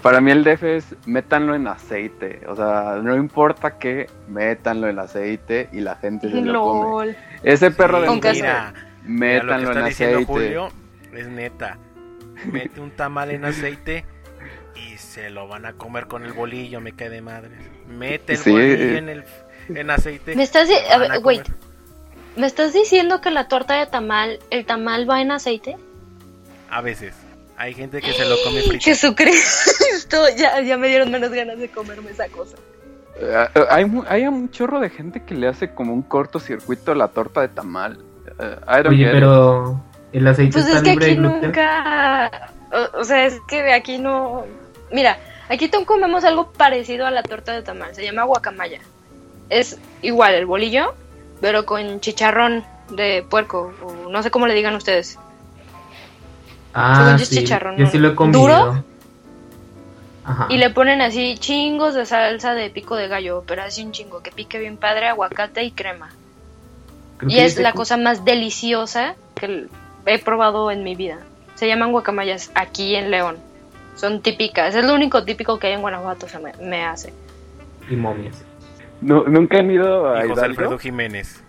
Para 0.02 0.20
mí 0.22 0.32
el 0.32 0.44
DF 0.44 0.64
es 0.64 0.96
métanlo 1.06 1.56
en 1.56 1.68
aceite. 1.68 2.42
O 2.48 2.56
sea, 2.56 3.00
no 3.02 3.16
importa 3.16 3.78
que 3.78 4.08
métanlo 4.28 4.90
en 4.90 5.00
aceite 5.00 5.70
y 5.72 5.80
la 5.80 5.96
gente 5.96 6.30
se 6.30 6.42
lo 6.42 6.62
come. 6.62 6.82
LOL. 6.90 7.18
Ese 7.44 7.72
perro 7.72 8.00
Sí, 8.00 8.20
de 8.20 8.32
mira, 8.34 8.74
mira, 9.06 9.44
lo 9.44 9.52
que 9.52 9.58
métanlo 9.58 9.72
en 9.72 9.78
aceite. 9.86 10.26
Julio 10.26 10.70
es 11.14 11.28
neta. 11.28 11.78
Mete 12.52 12.80
un 12.80 12.92
tamal 12.92 13.32
en 13.32 13.46
aceite 13.46 14.06
y 14.76 14.98
se 14.98 15.30
lo 15.30 15.48
van 15.48 15.66
a 15.66 15.74
comer 15.74 16.08
con 16.08 16.24
el 16.24 16.34
bolillo, 16.34 16.80
me 16.82 16.94
cae 16.94 17.10
de 17.10 17.22
madre. 17.22 17.52
Mete 17.88 18.34
el 18.34 18.40
Sí. 18.40 18.52
bolillo 18.52 18.98
en 18.98 19.10
el 19.10 19.24
en 19.70 19.90
aceite. 19.92 20.36
Me 20.36 20.44
estás 20.44 20.70
a 20.92 20.98
ver, 20.98 21.12
wait. 21.24 21.48
¿Me 22.36 22.48
estás 22.48 22.74
diciendo 22.74 23.20
que 23.22 23.32
la 23.32 23.48
torta 23.48 23.76
de 23.80 23.86
tamal, 23.88 24.40
el 24.50 24.66
tamal 24.66 25.10
va 25.10 25.22
en 25.22 25.32
aceite? 25.32 25.78
A 26.70 26.82
veces. 26.82 27.14
Hay 27.60 27.74
gente 27.74 28.02
que 28.02 28.14
se 28.14 28.24
lo 28.24 28.38
come 28.42 28.62
frito. 28.62 28.86
Jesucristo, 28.86 30.18
ya, 30.38 30.62
ya 30.62 30.78
me 30.78 30.88
dieron 30.88 31.12
menos 31.12 31.30
ganas 31.30 31.60
de 31.60 31.70
comerme 31.70 32.12
esa 32.12 32.30
cosa. 32.30 32.56
Eh, 33.20 33.48
hay, 33.70 33.86
hay 34.08 34.28
un 34.28 34.50
chorro 34.50 34.80
de 34.80 34.90
gente 34.90 35.24
que 35.26 35.36
le 35.36 35.50
hace 35.50 35.74
como 35.74 35.94
un 35.94 36.02
cortocircuito 36.02 36.94
a 36.94 36.96
la 36.96 37.10
torta 37.10 37.42
de 37.42 37.50
tamal. 37.50 38.00
Eh, 38.40 38.56
I 38.66 38.76
don't 38.82 38.88
Oye, 38.88 39.10
pero 39.12 39.84
el 40.14 40.26
aceite 40.26 40.54
Pues 40.54 40.68
está 40.68 40.78
es 40.78 40.84
que 40.84 40.90
libre 40.92 41.06
de 41.06 41.12
aquí 41.12 41.20
gluten. 41.20 41.42
nunca, 41.42 42.52
o, 42.72 43.00
o 43.00 43.04
sea, 43.04 43.26
es 43.26 43.38
que 43.46 43.74
aquí 43.74 43.98
no, 43.98 44.46
mira, 44.94 45.18
aquí 45.50 45.70
comemos 45.86 46.24
algo 46.24 46.54
parecido 46.54 47.08
a 47.08 47.12
la 47.12 47.24
torta 47.24 47.52
de 47.52 47.62
tamal, 47.62 47.94
se 47.94 48.06
llama 48.06 48.24
guacamaya. 48.24 48.80
Es 49.50 49.78
igual 50.02 50.34
el 50.34 50.46
bolillo, 50.46 50.94
pero 51.42 51.66
con 51.66 52.00
chicharrón 52.00 52.64
de 52.90 53.26
puerco, 53.30 53.74
o 53.84 54.10
no 54.10 54.24
sé 54.24 54.32
cómo 54.32 54.48
le 54.48 54.54
digan 54.54 54.76
ustedes. 54.76 55.20
Ah, 56.74 56.96
Según 56.98 57.18
yo 57.18 57.24
es 57.24 57.30
sí. 57.30 57.36
chicharrón, 57.40 57.78
Yo 57.78 57.86
¿no? 57.86 57.92
sí 57.92 57.98
lo 57.98 58.10
he 58.10 58.16
comido. 58.16 58.40
¿Duro? 58.42 58.84
Ajá. 60.26 60.46
Y 60.50 60.58
le 60.58 60.70
ponen 60.70 61.02
así 61.02 61.38
chingos 61.40 61.96
de 61.96 62.06
salsa 62.06 62.54
de 62.54 62.70
pico 62.70 62.96
de 62.96 63.08
gallo, 63.08 63.44
pero 63.48 63.64
así 63.64 63.84
un 63.84 63.92
chingo, 63.92 64.22
que 64.22 64.32
pique 64.32 64.60
bien 64.60 64.78
padre, 64.78 65.08
aguacate 65.08 65.64
y 65.64 65.72
crema. 65.72 66.10
Creo 67.18 67.32
Y 67.32 67.40
es 67.40 67.54
dice 67.54 67.64
la 67.64 67.74
cosa 67.74 67.98
más 67.98 68.24
deliciosa 68.26 69.16
que 69.36 69.66
he 70.06 70.20
probado 70.20 70.70
en 70.72 70.84
mi 70.84 70.96
vida. 70.96 71.18
Se 71.56 71.68
llaman 71.68 71.92
guacamayas 71.92 72.52
aquí 72.56 72.96
en 72.96 73.10
León. 73.12 73.38
Son 73.96 74.22
típicas. 74.22 74.76
Es 74.76 74.86
lo 74.86 74.94
único 74.94 75.24
típico 75.26 75.58
que 75.60 75.68
hay 75.68 75.74
en 75.74 75.82
Guanajuato, 75.82 76.30
se 76.30 76.40
me, 76.40 76.54
me 76.62 76.86
hace. 76.86 77.12
Y 77.90 77.96
momias. 77.96 78.44
Nu- 79.02 79.26
¿Nunca 79.28 79.58
han 79.60 79.70
ido 79.72 80.14
a 80.14 80.26
Y 80.26 80.30
José 80.30 80.46
Alfredo 80.46 80.70
Hidalgo? 80.70 80.80
Jiménez. 80.80 81.44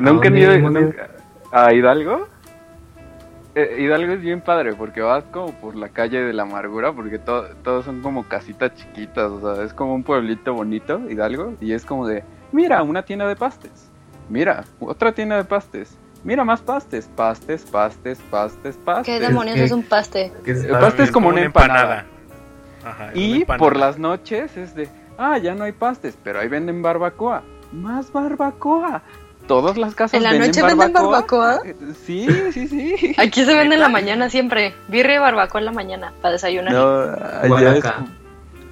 ¿Nunca 0.00 0.28
han 0.28 0.36
ido 0.38 0.52
a 1.52 1.72
Hidalgo? 1.72 2.28
Eh, 3.60 3.82
Hidalgo 3.82 4.12
es 4.12 4.20
bien 4.20 4.40
padre 4.40 4.74
porque 4.74 5.00
vas 5.00 5.24
como 5.32 5.52
por 5.54 5.74
la 5.74 5.88
calle 5.88 6.20
de 6.22 6.32
la 6.32 6.44
amargura 6.44 6.92
porque 6.92 7.18
to- 7.18 7.48
todos 7.64 7.84
son 7.84 8.02
como 8.02 8.22
casitas 8.28 8.72
chiquitas, 8.76 9.24
o 9.32 9.40
sea, 9.56 9.64
es 9.64 9.72
como 9.74 9.94
un 9.96 10.04
pueblito 10.04 10.54
bonito, 10.54 11.00
Hidalgo, 11.10 11.54
y 11.60 11.72
es 11.72 11.84
como 11.84 12.06
de, 12.06 12.22
mira, 12.52 12.84
una 12.84 13.02
tienda 13.02 13.26
de 13.26 13.34
pastes, 13.34 13.90
mira, 14.28 14.64
otra 14.78 15.10
tienda 15.10 15.36
de 15.38 15.42
pastes, 15.44 15.98
mira 16.22 16.44
más 16.44 16.60
pastes, 16.60 17.10
pastes, 17.16 17.64
pastes, 17.64 18.20
pastes, 18.30 18.76
pastes. 18.76 19.06
¿Qué 19.18 19.18
demonios 19.26 19.56
que- 19.56 19.64
es 19.64 19.72
un 19.72 19.82
paste? 19.82 20.32
Que 20.44 20.52
es 20.52 20.62
Eh, 20.64 20.68
para- 20.68 20.80
pastes 20.86 21.10
como 21.10 21.30
una 21.30 21.40
empanada. 21.40 22.06
Ajá, 22.84 23.06
es 23.08 23.14
una 23.14 23.20
Y 23.20 23.40
empanada. 23.40 23.58
por 23.58 23.76
las 23.76 23.98
noches 23.98 24.56
es 24.56 24.76
de, 24.76 24.88
ah, 25.18 25.36
ya 25.36 25.56
no 25.56 25.64
hay 25.64 25.72
pastes, 25.72 26.16
pero 26.22 26.38
ahí 26.38 26.46
venden 26.46 26.80
barbacoa. 26.80 27.42
Más 27.72 28.12
barbacoa. 28.12 29.02
Todas 29.48 29.76
las 29.76 29.94
casas 29.94 30.14
¿En 30.14 30.22
la 30.22 30.30
venden 30.30 30.50
noche 30.50 30.62
venden 30.62 30.92
barbacoa. 30.92 31.56
barbacoa? 31.56 31.62
Sí, 32.06 32.28
sí, 32.52 32.68
sí. 32.68 33.14
Aquí 33.18 33.44
se 33.44 33.54
vende 33.54 33.74
en 33.74 33.80
la 33.80 33.88
mañana 33.88 34.30
siempre. 34.30 34.74
Birria 34.86 35.16
y 35.16 35.18
barbacoa 35.18 35.60
en 35.60 35.64
la 35.64 35.72
mañana 35.72 36.12
para 36.22 36.32
desayunar. 36.32 36.72
No, 36.72 37.56
allá 37.56 37.76
es 37.76 37.84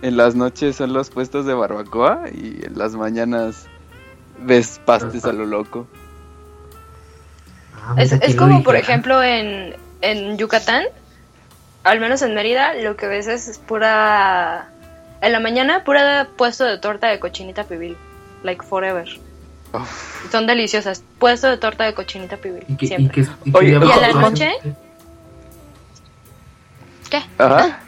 en 0.03 0.17
las 0.17 0.35
noches 0.35 0.77
son 0.77 0.93
los 0.93 1.11
puestos 1.11 1.47
de 1.47 1.55
barbacoa 1.55 2.25
y 2.33 2.65
en 2.65 2.77
las 2.79 2.95
mañanas 2.95 3.67
ves 4.41 4.81
pastes 4.85 5.25
a 5.25 5.33
lo 5.33 5.47
loco. 5.47 5.87
Ah, 7.83 7.95
Es, 7.97 8.13
es 8.13 8.21
¿quién 8.21 8.37
lo 8.37 8.43
como, 8.43 8.63
por 8.63 8.77
ejemplo, 8.77 9.23
en, 9.23 9.75
en 10.03 10.37
Yucatán, 10.37 10.85
al 11.85 12.01
menos 12.01 12.21
en 12.23 12.35
Mérida, 12.35 12.75
lo 12.75 12.97
que 12.97 13.07
ves 13.07 13.27
es 13.27 13.59
pura... 13.59 14.69
En 15.23 15.33
la 15.33 15.41
mañana, 15.41 15.83
pura 15.83 16.29
puesto 16.37 16.65
de 16.65 16.77
torta 16.79 17.09
de 17.09 17.19
cochinita 17.19 17.65
pibil. 17.65 17.97
Like 18.43 18.63
forever. 18.63 19.09
Uf. 19.73 20.31
Son 20.31 20.47
deliciosas. 20.47 21.03
Puesto 21.19 21.49
de 21.49 21.57
torta 21.59 21.85
de 21.85 21.95
cochinita 21.95 22.37
pibil. 22.37 22.65
¿Y 22.69 22.77
que, 22.77 22.85
y 22.85 22.89
siempre. 22.89 23.25
que, 23.25 23.31
y 23.45 23.53
que 23.53 23.59
Oye, 23.59 23.71
¿y 23.73 23.75
a 23.75 23.97
la 24.01 24.13
noche? 24.13 24.51
¿Qué? 27.11 27.23
Ajá. 27.39 27.81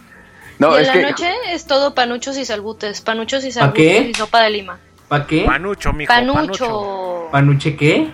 No, 0.59 0.73
y 0.73 0.75
en 0.77 0.81
es 0.83 0.87
la 0.89 0.93
que 0.95 1.03
noche 1.03 1.33
es 1.53 1.67
todo 1.67 1.95
panuchos 1.95 2.37
y 2.37 2.45
salbutes. 2.45 3.01
Panuchos 3.01 3.45
y 3.45 3.49
¿Pa 3.49 3.53
salbutes 3.55 3.83
qué? 3.85 4.11
y 4.11 4.15
sopa 4.15 4.43
de 4.43 4.51
lima. 4.51 4.79
¿Pa 5.09 5.27
qué? 5.27 5.45
Panucho, 5.45 5.93
mijo, 5.93 6.13
panucho. 6.13 6.37
Panucho. 6.37 7.29
¿Panuche 7.33 7.77
qué? 7.77 8.11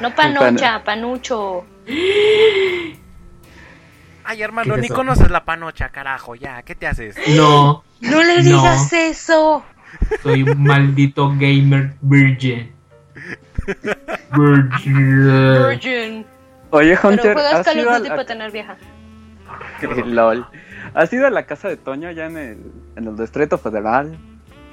No 0.00 0.14
panocha, 0.14 0.82
panucho. 0.84 1.64
Ay, 4.24 4.42
hermano, 4.42 4.74
¿Qué 4.74 4.80
es 4.80 4.82
ni 4.82 4.86
eso? 4.86 4.94
conoces 4.94 5.30
la 5.30 5.44
panocha, 5.44 5.88
carajo, 5.90 6.34
ya, 6.36 6.62
¿qué 6.62 6.74
te 6.74 6.86
haces? 6.86 7.16
No, 7.28 7.82
No 8.00 8.22
le 8.22 8.36
No. 8.36 8.42
digas 8.42 8.92
eso. 8.92 9.62
soy 10.22 10.42
un 10.44 10.62
maldito 10.62 11.28
gamer 11.30 11.94
virgin. 12.00 12.72
Virgin. 14.36 15.52
Virgin. 15.68 16.26
Oye, 16.70 16.96
Pero 16.96 17.08
Hunter, 17.08 17.32
juegas 17.34 17.54
¿has 17.54 17.66
Call 17.66 17.78
ido 17.78 17.88
of 17.90 17.94
a 17.94 17.98
Duty 17.98 18.08
para 18.10 18.24
tener 18.26 18.50
vieja. 18.52 18.76
LOL. 20.06 20.46
¿Has 20.94 21.12
ido 21.12 21.26
a 21.26 21.30
la 21.30 21.44
casa 21.44 21.68
de 21.68 21.76
Toño 21.76 22.08
allá 22.08 22.26
en 22.26 22.36
el, 22.38 22.58
en 22.96 23.06
el 23.06 23.16
Distrito 23.16 23.58
Federal? 23.58 24.16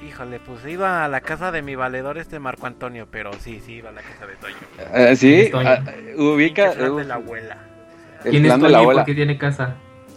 Híjole, 0.06 0.38
pues 0.40 0.64
iba 0.66 1.04
a 1.04 1.08
la 1.08 1.20
casa 1.20 1.50
de 1.50 1.60
mi 1.62 1.74
valedor 1.74 2.18
este 2.18 2.38
Marco 2.38 2.66
Antonio, 2.66 3.08
pero 3.10 3.32
sí, 3.34 3.60
sí, 3.64 3.74
iba 3.74 3.90
a 3.90 3.92
la 3.92 4.02
casa 4.02 4.26
de 4.26 4.34
Toño. 4.36 4.56
Eh, 4.94 5.16
sí, 5.16 5.28
¿Quién 5.28 5.40
es 5.40 5.50
Toño? 5.50 5.68
ah, 5.68 5.82
ubica 6.16 6.72
flan 6.72 6.90
uh, 6.92 6.96
de 6.98 7.04
la 7.04 7.14
abuela. 7.14 7.58
el 8.24 8.30
¿Quién 8.30 8.44
es 8.44 8.48
plan 8.50 8.60
de 8.60 8.68
la 8.68 8.78
Toño 8.78 8.82
abuela. 8.82 9.00
por 9.02 9.06
qué 9.06 9.14
tiene 9.14 9.38
casa? 9.38 9.74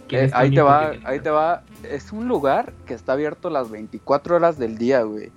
¿Quién 0.08 0.22
Eh, 0.22 0.24
es 0.26 0.34
ahí 0.34 0.50
te 0.50 0.62
va, 0.62 0.90
ahí 0.90 1.00
casa? 1.02 1.22
te 1.22 1.30
va. 1.30 1.62
Es 1.90 2.12
un 2.12 2.28
lugar 2.28 2.72
que 2.86 2.94
está 2.94 3.12
abierto 3.14 3.50
las 3.50 3.70
24 3.70 4.36
horas 4.36 4.56
del 4.58 4.78
día, 4.78 5.02
güey. 5.02 5.30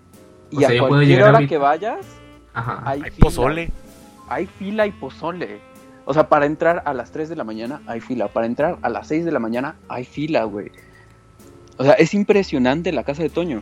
Y 0.51 0.57
O 0.57 0.59
sea, 0.59 0.69
a 0.83 0.87
cualquier 0.87 1.23
hora 1.23 1.31
ahorita. 1.33 1.49
que 1.49 1.57
vayas, 1.57 2.05
Ajá. 2.55 2.81
hay, 2.85 3.01
Hay 3.03 3.11
fila. 3.11 3.25
pozole. 3.25 3.71
Hay 4.27 4.47
fila 4.47 4.87
y 4.87 4.91
pozole. 4.91 5.59
O 6.05 6.13
sea, 6.13 6.29
para 6.29 6.45
entrar 6.45 6.81
a 6.85 6.93
las 6.93 7.11
3 7.11 7.29
de 7.29 7.35
la 7.35 7.43
mañana 7.43 7.81
hay 7.87 7.99
fila. 8.01 8.27
Para 8.27 8.45
entrar 8.47 8.77
a 8.81 8.89
las 8.89 9.07
6 9.07 9.25
de 9.25 9.31
la 9.31 9.39
mañana 9.39 9.75
hay 9.89 10.05
fila, 10.05 10.43
güey. 10.45 10.71
O 11.77 11.83
sea, 11.83 11.93
es 11.93 12.13
impresionante 12.13 12.91
la 12.91 13.03
casa 13.03 13.21
de 13.23 13.29
Toño. 13.29 13.59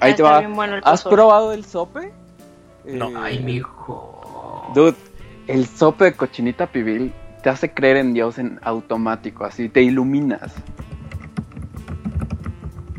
Ahí 0.00 0.12
Ah, 0.12 0.16
te 0.16 0.22
va. 0.22 0.40
bueno 0.48 0.76
¿Has 0.82 1.02
pozole. 1.02 1.14
probado 1.16 1.52
el 1.52 1.64
sope? 1.64 2.12
No. 2.84 3.10
Eh, 3.10 3.14
Ay, 3.16 3.38
mijo. 3.40 4.70
Dude, 4.74 4.96
el 5.46 5.66
sope 5.66 6.04
de 6.06 6.12
cochinita 6.14 6.66
pibil 6.66 7.12
te 7.42 7.50
hace 7.50 7.72
creer 7.72 7.98
en 7.98 8.14
Dios 8.14 8.38
en 8.38 8.58
automático, 8.62 9.44
así 9.44 9.68
te 9.68 9.82
iluminas. 9.82 10.52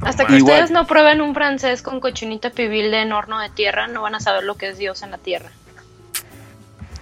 Hasta 0.05 0.25
que 0.25 0.38
Igual. 0.38 0.53
ustedes 0.53 0.71
no 0.71 0.85
prueben 0.85 1.21
un 1.21 1.34
francés 1.34 1.81
con 1.81 1.99
cochinita 1.99 2.49
pibil 2.49 2.93
en 2.93 3.11
horno 3.13 3.39
de 3.39 3.49
tierra, 3.49 3.88
no 3.88 4.01
van 4.01 4.15
a 4.15 4.19
saber 4.19 4.43
lo 4.43 4.55
que 4.55 4.69
es 4.69 4.77
Dios 4.77 5.01
en 5.01 5.11
la 5.11 5.17
tierra. 5.17 5.49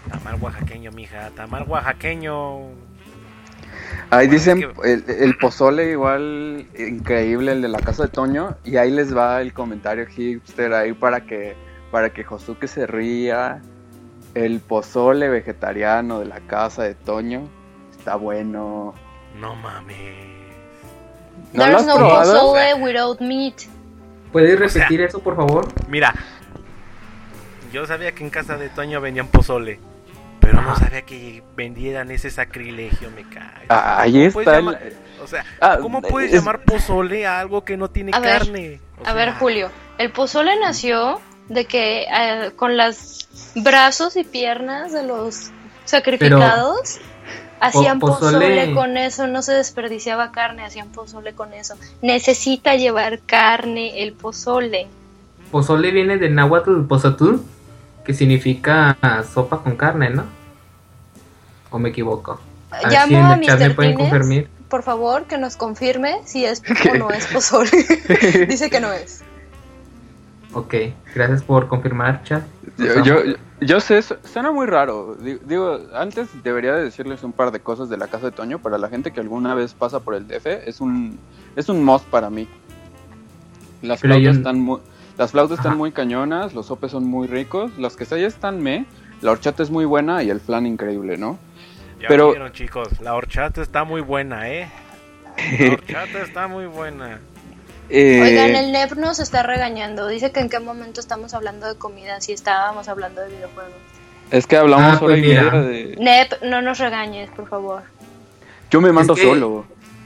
Tamal 0.10 0.36
oaxaqueño, 0.42 0.92
mija, 0.92 1.30
tamal 1.36 1.64
oaxaqueño. 1.68 2.60
Ahí 4.10 4.28
Bueno, 4.28 4.32
dicen 4.34 4.58
es 4.62 4.68
que- 4.80 4.92
el, 4.94 5.24
el 5.24 5.38
pozole 5.38 5.90
igual 5.92 6.68
increíble, 6.78 7.54
el 7.54 7.62
de 7.62 7.70
la 7.70 7.80
casa 7.80 8.04
de 8.04 8.10
Toño, 8.10 8.56
y 8.64 8.78
ahí 8.78 8.92
les 8.92 9.16
va 9.16 9.42
el 9.42 9.54
comentario 9.54 10.06
hipster 10.06 10.74
ahí 10.74 10.94
para 10.94 11.22
que 11.22 11.56
para 11.92 12.12
que 12.12 12.24
Josuke 12.24 12.68
se 12.68 12.88
ría. 12.88 13.62
El 14.34 14.62
pozole 14.62 15.28
vegetariano 15.28 16.20
de 16.20 16.26
la 16.26 16.40
casa 16.42 16.84
de 16.84 16.96
Toño 16.96 17.50
está 17.92 18.16
bueno. 18.16 18.94
No 19.38 19.56
mames. 19.56 20.31
¿No 21.54 21.66
lo 21.66 21.66
There's 21.66 21.82
has 21.82 21.86
no 21.88 21.96
probado? 21.96 22.34
pozole 22.34 22.74
without 22.76 23.20
meat. 23.22 23.56
¿Puedes 24.32 24.56
O 24.62 24.70
sea- 24.70 24.84
repetir 24.84 25.02
eso, 25.02 25.20
por 25.20 25.36
favor? 25.36 25.68
Mira, 25.90 26.14
yo 27.72 27.86
sabía 27.86 28.14
que 28.14 28.24
en 28.24 28.30
casa 28.30 28.58
de 28.58 28.70
Toño 28.70 29.02
vendían 29.02 29.28
pozole, 29.28 29.80
pero 30.40 30.62
no 30.62 30.72
Ajá. 30.72 30.86
sabía 30.86 31.02
que 31.04 31.44
vendieran 31.56 32.12
ese 32.12 32.30
sacrilegio, 32.30 33.10
me 33.12 33.28
cae. 33.30 33.66
Ah, 33.70 34.02
ahí 34.02 34.30
¿Cómo 34.32 34.42
está 34.42 34.58
el- 34.58 34.96
O 35.24 35.28
sea, 35.28 35.46
Ah, 35.60 35.78
¿cómo 35.82 36.02
puedes 36.02 36.30
es- 36.34 36.36
llamar 36.40 36.64
pozole 36.64 37.28
a 37.28 37.40
algo 37.40 37.64
que 37.64 37.78
no 37.78 37.90
tiene 37.90 38.12
A 38.14 38.20
ver, 38.20 38.40
carne? 38.40 38.80
A 39.06 39.14
ver, 39.14 39.34
Julio, 39.34 39.70
el 40.00 40.12
pozole 40.12 40.58
nació 40.60 41.22
de 41.48 41.66
que 41.66 42.04
eh, 42.12 42.52
con 42.56 42.76
los 42.78 43.28
brazos 43.56 44.16
y 44.16 44.24
piernas 44.24 44.94
de 44.94 45.04
los 45.04 45.52
sacrificados 45.86 47.00
hacían 47.62 48.00
Po- 48.00 48.08
pozole... 48.08 48.38
pozole- 48.66 48.74
con 48.76 48.98
eso, 48.98 49.28
no 49.28 49.42
se 49.42 49.54
desperdiciaba 49.54 50.32
carne, 50.32 50.66
hacían 50.66 50.90
pozole 50.90 51.34
con 51.34 51.54
eso. 51.54 51.76
Necesita 52.02 52.76
llevar 52.76 53.20
carne 53.20 54.04
el 54.04 54.14
pozole. 54.14 54.88
Pozole 55.52 55.92
viene 55.92 56.18
del 56.18 56.36
náhuatl 56.36 56.82
pozatú, 56.88 57.44
que 58.04 58.14
significa 58.14 58.98
sopa 59.34 59.62
con 59.64 59.76
carne, 59.76 60.10
¿no? 60.10 60.26
¿O 61.70 61.80
me 61.80 61.90
equivoco? 61.90 62.40
A 62.72 62.82
si 62.82 62.88
Llamo 62.96 63.32
a 63.32 63.36
Mr. 63.38 63.76
Tines, 63.76 63.98
confirmar. 63.98 64.46
por 64.70 64.84
favor, 64.84 65.26
que 65.26 65.38
nos 65.38 65.56
confirme 65.58 66.22
si 66.26 66.46
es 66.46 66.62
o 66.92 66.96
no 66.96 67.12
es 67.12 67.28
pozole. 67.28 67.70
Dice 68.48 68.70
que 68.70 68.80
no 68.80 68.92
es. 68.92 69.24
Ok, 70.54 70.76
gracias 71.16 71.44
por 71.44 71.68
confirmar, 71.68 72.24
chat. 72.24 72.44
Yo, 72.78 73.04
yo, 73.04 73.16
yo 73.62 73.80
sé, 73.80 74.02
su- 74.02 74.18
suena 74.24 74.52
muy 74.52 74.66
raro. 74.68 75.16
Di- 75.16 75.40
Digo, 75.46 75.80
antes 75.96 76.28
debería 76.44 76.74
de 76.76 76.84
decirles 76.84 77.24
un 77.24 77.32
par 77.32 77.52
de 77.52 77.60
cosas 77.62 77.90
de 77.90 77.98
la 77.98 78.08
casa 78.08 78.26
de 78.28 78.32
Toño. 78.34 78.60
Para 78.60 78.78
la 78.78 78.90
gente 78.90 79.12
que 79.12 79.22
alguna 79.22 79.56
vez 79.56 79.74
pasa 79.74 80.02
por 80.02 80.14
el 80.16 80.28
DF, 80.28 80.46
es 80.68 80.82
un, 80.82 81.18
es 81.56 81.70
un 81.70 81.84
must 81.86 82.06
para 82.08 82.30
mí. 82.30 82.48
Las 83.82 84.02
Pero 84.02 84.16
flautas 84.16 84.34
yo- 84.34 84.40
están 84.40 84.60
muy, 84.60 84.80
las 85.18 85.32
flautas 85.32 85.58
están 85.60 85.72
Ajá. 85.74 85.78
muy 85.78 85.92
cañonas, 85.92 86.54
los 86.54 86.66
sopes 86.66 86.92
son 86.92 87.06
muy 87.06 87.28
ricos, 87.28 87.78
las 87.78 87.96
quesadillas 87.96 88.34
están 88.34 88.62
me, 88.62 88.86
la 89.22 89.32
horchata 89.32 89.64
es 89.64 89.70
muy 89.72 89.86
buena 89.86 90.22
y 90.24 90.30
el 90.30 90.40
flan 90.40 90.66
increíble, 90.66 91.18
¿no? 91.18 91.40
Ya 92.00 92.08
pero- 92.10 92.32
vieron, 92.32 92.52
chicos, 92.52 93.00
la 93.02 93.14
horchata 93.16 93.62
está 93.62 93.84
muy 93.86 94.02
buena, 94.02 94.50
¿eh? 94.50 94.70
La 95.60 95.72
horchata 95.74 96.22
está 96.24 96.48
muy 96.48 96.66
buena. 96.66 97.20
Eh, 97.94 98.22
Oigan, 98.24 98.56
el 98.56 98.72
NEP 98.72 98.94
nos 98.94 99.20
está 99.20 99.44
regañando. 99.44 100.08
Dice 100.08 100.32
que 100.32 100.40
en 100.40 100.50
qué 100.50 100.60
momento 100.60 101.02
estamos 101.02 101.34
hablando 101.34 101.68
de 101.68 101.76
comida 101.78 102.22
si 102.22 102.32
estábamos 102.32 102.88
hablando 102.88 103.20
de 103.22 103.28
videojuegos. 103.30 103.74
Es 104.32 104.48
que 104.48 104.56
hablamos 104.56 104.86
Ah, 104.86 104.90
hora 104.92 105.00
pues 105.00 105.22
media 105.22 105.44
de... 105.44 105.96
NEP, 106.00 106.42
no 106.44 106.62
nos 106.62 106.80
regañes, 106.80 107.30
por 107.32 107.50
favor. 107.50 107.84
Yo 108.70 108.80
me 108.80 108.92
mando 108.94 109.14
que- 109.14 109.24
solo. 109.24 109.66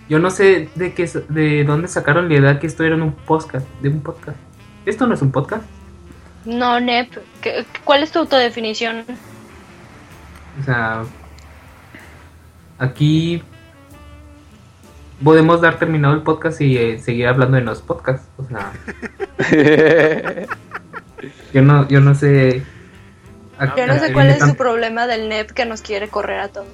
Yo 0.09 0.19
no 0.19 0.29
sé 0.31 0.69
de 0.75 0.93
qué, 0.93 1.07
de 1.29 1.63
dónde 1.63 1.87
sacaron 1.87 2.27
la 2.29 2.35
idea 2.35 2.59
que 2.59 2.67
esto 2.67 2.83
era 2.83 2.95
un 2.95 3.11
podcast, 3.13 3.67
de 3.81 3.89
un 3.89 4.01
podcast. 4.01 4.37
¿Esto 4.85 5.05
no 5.07 5.13
es 5.15 5.21
un 5.21 5.31
podcast? 5.31 5.63
No, 6.45 6.79
NEP, 6.79 7.11
¿qué- 7.41 7.65
¿cuál 7.83 8.01
es 8.03 8.11
tu 8.11 8.19
autodefinición? 8.19 9.03
O 10.59 10.63
sea, 10.63 11.03
aquí 12.79 13.43
podemos 15.23 15.61
dar 15.61 15.77
terminado 15.79 16.13
el 16.13 16.21
podcast 16.21 16.61
y 16.61 16.77
eh, 16.77 16.99
seguir 16.99 17.27
hablando 17.27 17.57
de 17.57 17.63
los 17.63 17.81
podcasts. 17.81 18.27
O 18.37 18.45
sea, 18.45 18.71
yo 21.53 21.61
no, 21.61 21.87
yo 21.87 22.01
no 22.01 22.15
sé. 22.15 22.63
Yo 23.77 23.87
no 23.87 23.97
sé 23.99 24.11
cuál 24.11 24.27
es 24.29 24.39
su 24.39 24.55
problema 24.55 25.07
del 25.07 25.29
NEP 25.29 25.51
que 25.51 25.65
nos 25.65 25.81
quiere 25.81 26.09
correr 26.09 26.39
a 26.41 26.47
todos. 26.49 26.67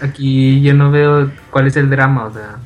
Aquí 0.00 0.60
yo 0.62 0.74
no 0.74 0.90
veo 0.90 1.30
cuál 1.50 1.66
es 1.66 1.76
el 1.76 1.90
drama, 1.90 2.24
o 2.26 2.32
sea. 2.32 2.56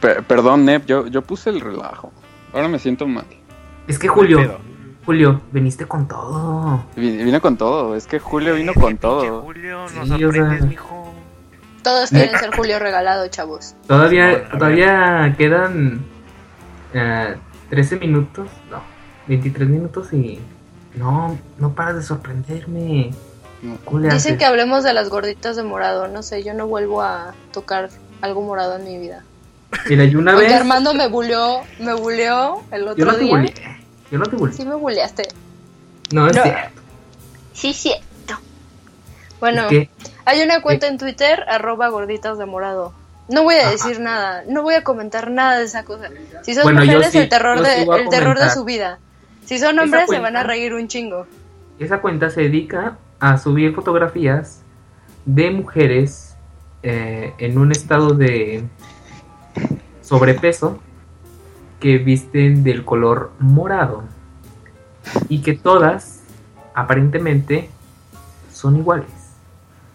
Per- 0.00 0.22
perdón, 0.22 0.64
Nep, 0.64 0.86
yo, 0.86 1.06
yo 1.06 1.22
puse 1.22 1.50
el 1.50 1.60
relajo. 1.60 2.12
Ahora 2.52 2.68
me 2.68 2.78
siento 2.78 3.06
mal. 3.06 3.24
Es 3.88 3.98
que 3.98 4.06
Julio. 4.08 4.58
Julio, 5.04 5.42
viniste 5.52 5.84
con 5.86 6.06
todo. 6.08 6.84
Vi- 6.96 7.22
Vine 7.24 7.40
con 7.40 7.56
todo, 7.58 7.94
es 7.94 8.06
que 8.06 8.18
Julio 8.18 8.54
vino 8.54 8.72
con 8.72 8.96
todo. 8.96 9.42
Julio, 9.42 9.84
nos 9.94 10.08
Sí, 10.08 10.24
o 10.24 10.32
sea- 10.32 10.44
mijo. 10.66 11.13
Todos 11.84 12.10
quieren 12.10 12.36
ser 12.38 12.50
Julio 12.56 12.78
regalado, 12.80 13.28
chavos. 13.28 13.74
Todavía, 13.86 14.48
todavía 14.48 15.34
quedan 15.38 16.04
eh, 16.94 17.36
13 17.70 17.96
minutos, 17.96 18.48
no, 18.70 18.82
23 19.28 19.68
minutos 19.68 20.12
y 20.12 20.40
no, 20.96 21.38
no 21.58 21.72
paras 21.74 21.96
de 21.96 22.02
sorprenderme. 22.02 23.10
No. 23.62 23.76
¿Cómo 23.84 23.98
le 24.00 24.06
Dicen 24.08 24.16
haces? 24.18 24.38
que 24.38 24.44
hablemos 24.44 24.82
de 24.84 24.92
las 24.92 25.08
gorditas 25.10 25.56
de 25.56 25.62
morado. 25.62 26.08
No 26.08 26.22
sé, 26.22 26.42
yo 26.42 26.52
no 26.54 26.66
vuelvo 26.66 27.02
a 27.02 27.34
tocar 27.52 27.90
algo 28.20 28.42
morado 28.42 28.76
en 28.76 28.84
mi 28.84 28.98
vida. 28.98 29.22
Mira, 29.88 30.04
yo 30.04 30.18
una 30.18 30.32
Porque 30.32 30.48
vez. 30.48 30.56
Armando 30.56 30.94
me 30.94 31.06
buleó, 31.08 31.60
me 31.80 31.94
buleó 31.94 32.62
el 32.70 32.84
yo 32.84 32.90
otro 32.92 33.04
no 33.06 33.12
te 33.14 33.18
día. 33.24 33.36
bulleé. 33.36 33.54
Yo 34.10 34.18
no 34.18 34.24
te 34.26 34.36
bulleé. 34.36 34.54
Sí 34.56 34.64
me 34.64 34.74
buleaste. 34.74 35.28
No, 36.12 36.26
es 36.28 36.36
No. 36.36 36.42
cierto. 36.42 36.80
Sí, 37.54 37.72
cierto. 37.72 38.04
Bueno, 39.44 39.68
que, 39.68 39.90
hay 40.24 40.42
una 40.42 40.62
cuenta 40.62 40.86
en 40.86 40.96
Twitter, 40.96 41.44
arroba 41.46 41.88
gorditas 41.88 42.38
de 42.38 42.46
morado. 42.46 42.94
No 43.28 43.42
voy 43.42 43.56
a 43.56 43.64
Ajá. 43.64 43.70
decir 43.72 44.00
nada, 44.00 44.42
no 44.48 44.62
voy 44.62 44.72
a 44.72 44.82
comentar 44.82 45.30
nada 45.30 45.58
de 45.58 45.64
esa 45.64 45.84
cosa. 45.84 46.08
Si 46.40 46.54
son 46.54 46.62
Bueno, 46.62 46.80
mujeres, 46.80 47.10
sí, 47.10 47.18
el 47.18 47.28
terror, 47.28 47.60
de, 47.60 47.82
sí 47.82 47.86
el 47.98 48.08
terror 48.08 48.38
de 48.38 48.48
su 48.48 48.64
vida. 48.64 49.00
Si 49.44 49.58
son 49.58 49.78
hombres, 49.78 50.08
se 50.08 50.18
van 50.18 50.38
a 50.38 50.44
reír 50.44 50.72
un 50.72 50.88
chingo. 50.88 51.26
esa 51.78 52.00
cuenta 52.00 52.30
se 52.30 52.40
dedica 52.40 52.96
a 53.20 53.36
subir 53.36 53.74
fotografías 53.74 54.62
de 55.26 55.50
mujeres 55.50 56.36
eh, 56.82 57.34
en 57.36 57.58
un 57.58 57.70
estado 57.70 58.14
de 58.14 58.64
sobrepeso 60.00 60.80
que 61.80 61.98
visten 61.98 62.64
del 62.64 62.82
color 62.82 63.32
morado 63.40 64.04
y 65.28 65.42
que 65.42 65.52
todas 65.52 66.22
aparentemente 66.74 67.68
son 68.50 68.76
iguales 68.76 69.23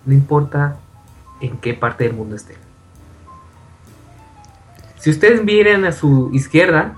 no 0.09 0.15
importa 0.15 0.75
en 1.39 1.57
qué 1.59 1.73
parte 1.75 2.03
del 2.05 2.13
mundo 2.13 2.35
estén 2.35 2.57
si 4.99 5.09
ustedes 5.11 5.43
miran 5.43 5.85
a 5.85 5.91
su 5.91 6.29
izquierda 6.33 6.95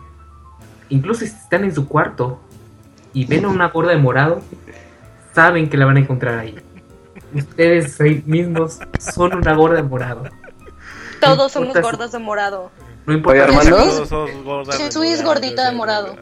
incluso 0.89 1.19
si 1.21 1.25
están 1.25 1.63
en 1.63 1.75
su 1.75 1.87
cuarto 1.87 2.39
y 3.13 3.25
ven 3.25 3.45
a 3.45 3.49
una 3.49 3.67
gorda 3.67 3.91
de 3.91 3.97
morado 3.97 4.41
saben 5.35 5.69
que 5.69 5.77
la 5.77 5.85
van 5.85 5.97
a 5.97 5.99
encontrar 5.99 6.39
ahí 6.39 6.55
ustedes 7.33 7.99
ahí 8.01 8.23
mismos 8.25 8.79
son 8.99 9.35
una 9.35 9.53
gorda 9.55 9.75
de 9.77 9.83
morado 9.83 10.23
Todos 11.19 11.51
somos 11.51 11.79
gordas 11.79 12.11
de 12.13 12.17
morado. 12.17 12.71
No 13.05 13.13
importa. 13.13 13.43
Oye, 13.45 13.51
si- 13.61 13.67
Armando. 13.67 13.77
Todos 13.93 14.09
somos 14.09 14.43
gordas 14.43 14.77
de 14.77 14.83
Yo 14.85 14.91
soy 14.91 15.07
morado. 15.09 15.25
gordita 15.27 15.69
de 15.69 15.75
morado. 15.75 16.15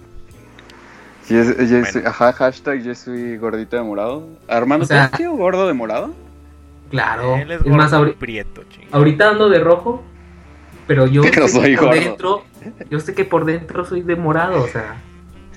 Es- 1.30 1.56
Bueno. 1.58 1.86
soy- 1.90 2.04
ajá, 2.06 2.34
hashtag 2.34 2.82
yo 2.84 2.94
soy 2.96 3.38
gordito 3.38 3.78
de 3.78 3.84
morado. 3.84 4.28
Armando, 4.50 4.84
O 4.84 4.88
sea- 4.88 5.08
¿tú 5.08 5.14
has 5.14 5.18
sido 5.20 5.32
gordo 5.38 5.68
de 5.68 5.74
morado? 5.74 6.12
Claro. 6.90 7.36
Él 7.36 7.52
es 7.52 7.62
Es 7.62 7.68
más, 7.68 7.92
gordo 7.92 8.06
ahori- 8.08 8.16
prieto, 8.16 8.64
ching. 8.70 8.88
ahorita 8.92 9.30
ando 9.30 9.50
de 9.50 9.60
rojo, 9.60 10.04
pero 10.88 11.06
yo 11.08 11.22
Pero 11.22 11.48
sé 11.48 11.60
que 11.60 11.66
soy 11.68 11.76
por 11.78 11.86
gordo. 11.86 12.00
dentro, 12.00 12.44
yo 12.90 13.00
sé 13.00 13.14
que 13.14 13.26
por 13.26 13.46
dentro 13.46 13.86
soy 13.86 14.02
de 14.02 14.16
morado, 14.16 14.64
o 14.64 14.68
sea, 14.68 14.96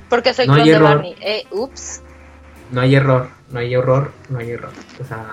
Porque 0.09 0.35
soy 0.35 0.47
No 0.47 0.55
clon 0.55 0.67
de 0.67 0.73
error. 0.73 0.89
Barney. 0.89 1.15
Eh, 1.21 1.45
ups. 1.51 2.03
no 2.71 2.81
hay 2.83 2.95
error, 2.95 3.29
no 3.51 3.59
hay 3.61 3.73
error, 3.75 4.13
no 4.29 4.39
hay 4.39 4.51
error. 4.51 4.71
O 5.01 5.05
sea, 5.05 5.25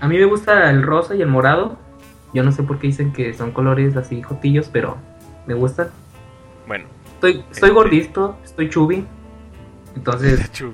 a 0.00 0.06
mí 0.08 0.16
me 0.18 0.24
gusta 0.24 0.70
el 0.70 0.82
rosa 0.82 1.14
y 1.14 1.22
el 1.22 1.28
morado. 1.28 1.76
Yo 2.32 2.42
no 2.42 2.52
sé 2.52 2.62
por 2.64 2.78
qué 2.78 2.88
dicen 2.88 3.12
que 3.12 3.32
son 3.34 3.50
colores 3.52 3.96
así 3.96 4.20
jotillos, 4.22 4.68
pero 4.72 4.96
me 5.46 5.54
gustan. 5.54 5.88
Bueno, 6.66 6.86
Estoy, 7.14 7.32
estoy 7.50 7.68
Este. 7.68 7.70
gordito, 7.70 8.36
estoy 8.44 8.68
chubby. 8.70 9.06
Entonces, 9.96 10.40
este, 10.40 10.64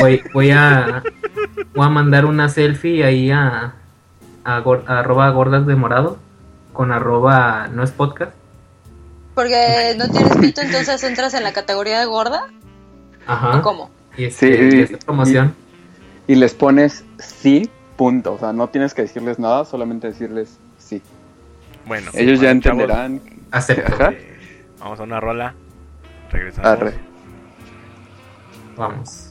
voy, 0.00 0.22
voy 0.32 0.50
a 0.50 1.02
voy 1.74 1.86
a 1.86 1.88
mandar 1.90 2.24
una 2.24 2.48
selfie 2.48 3.04
ahí 3.04 3.30
a, 3.30 3.74
a, 4.44 4.60
gor- 4.62 4.84
a 4.86 5.00
arroba 5.00 5.28
gordas 5.30 5.66
de 5.66 5.76
morado 5.76 6.18
con 6.72 6.92
arroba 6.92 7.68
no 7.72 7.82
es 7.82 7.90
podcast. 7.90 8.32
Porque 9.34 9.94
no 9.96 10.08
tienes 10.08 10.36
pito, 10.38 10.60
entonces 10.62 11.02
entras 11.04 11.34
en 11.34 11.44
la 11.44 11.52
categoría 11.52 12.00
de 12.00 12.06
gorda. 12.06 12.46
Ajá. 13.26 13.58
¿O 13.58 13.62
cómo? 13.62 13.90
Y 14.16 14.24
este, 14.24 14.70
Sí, 14.70 14.76
y 14.76 14.80
esta 14.80 14.98
promoción. 14.98 15.54
Y 16.26 16.34
les 16.34 16.54
pones 16.54 17.04
sí, 17.18 17.70
punto. 17.96 18.32
O 18.34 18.38
sea, 18.38 18.52
no 18.52 18.68
tienes 18.68 18.94
que 18.94 19.02
decirles 19.02 19.38
nada, 19.38 19.64
solamente 19.64 20.08
decirles 20.08 20.58
sí. 20.78 21.02
bueno. 21.86 22.10
Ellos 22.14 22.40
ya 22.40 22.46
bueno, 22.48 22.50
entenderán. 22.50 23.20
Acepto. 23.50 23.94
Ajá. 23.94 24.12
vamos 24.80 24.98
a 24.98 25.02
una 25.04 25.20
rola. 25.20 25.54
Regresamos. 26.32 26.68
Arre. 26.70 26.94
Vamos. 28.78 29.27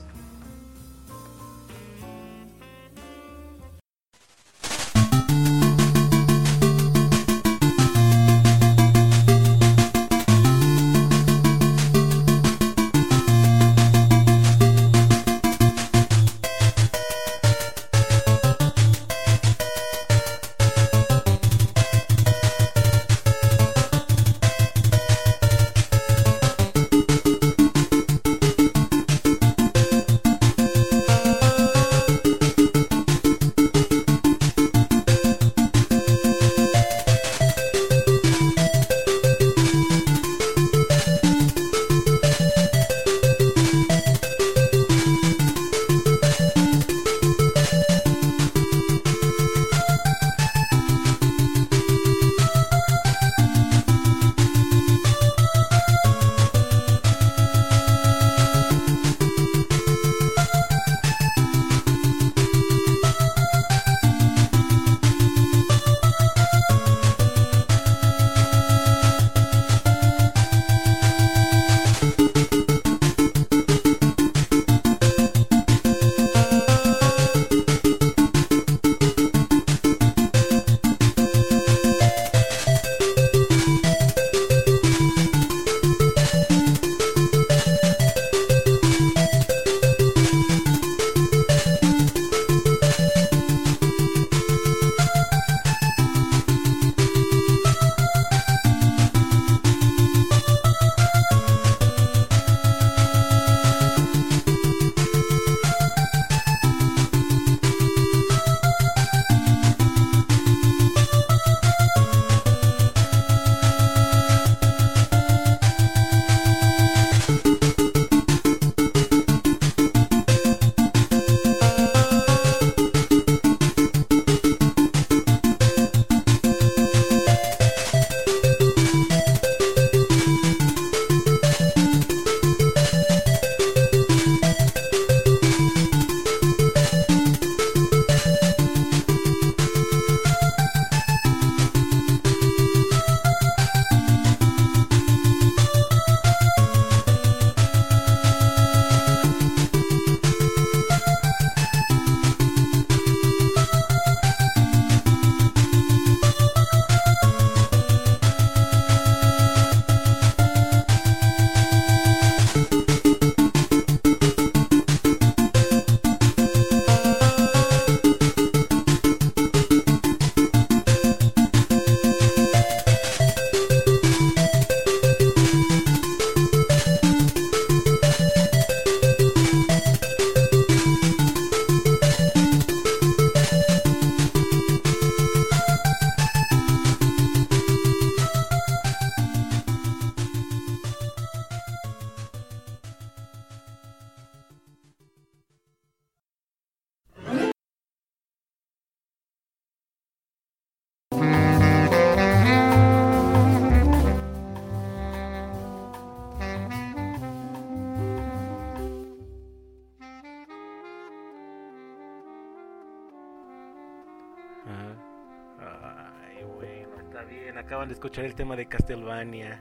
Escuchar 218.08 218.26
el 218.26 218.36
tema 218.36 218.56
de 218.56 218.68
Castlevania. 218.68 219.60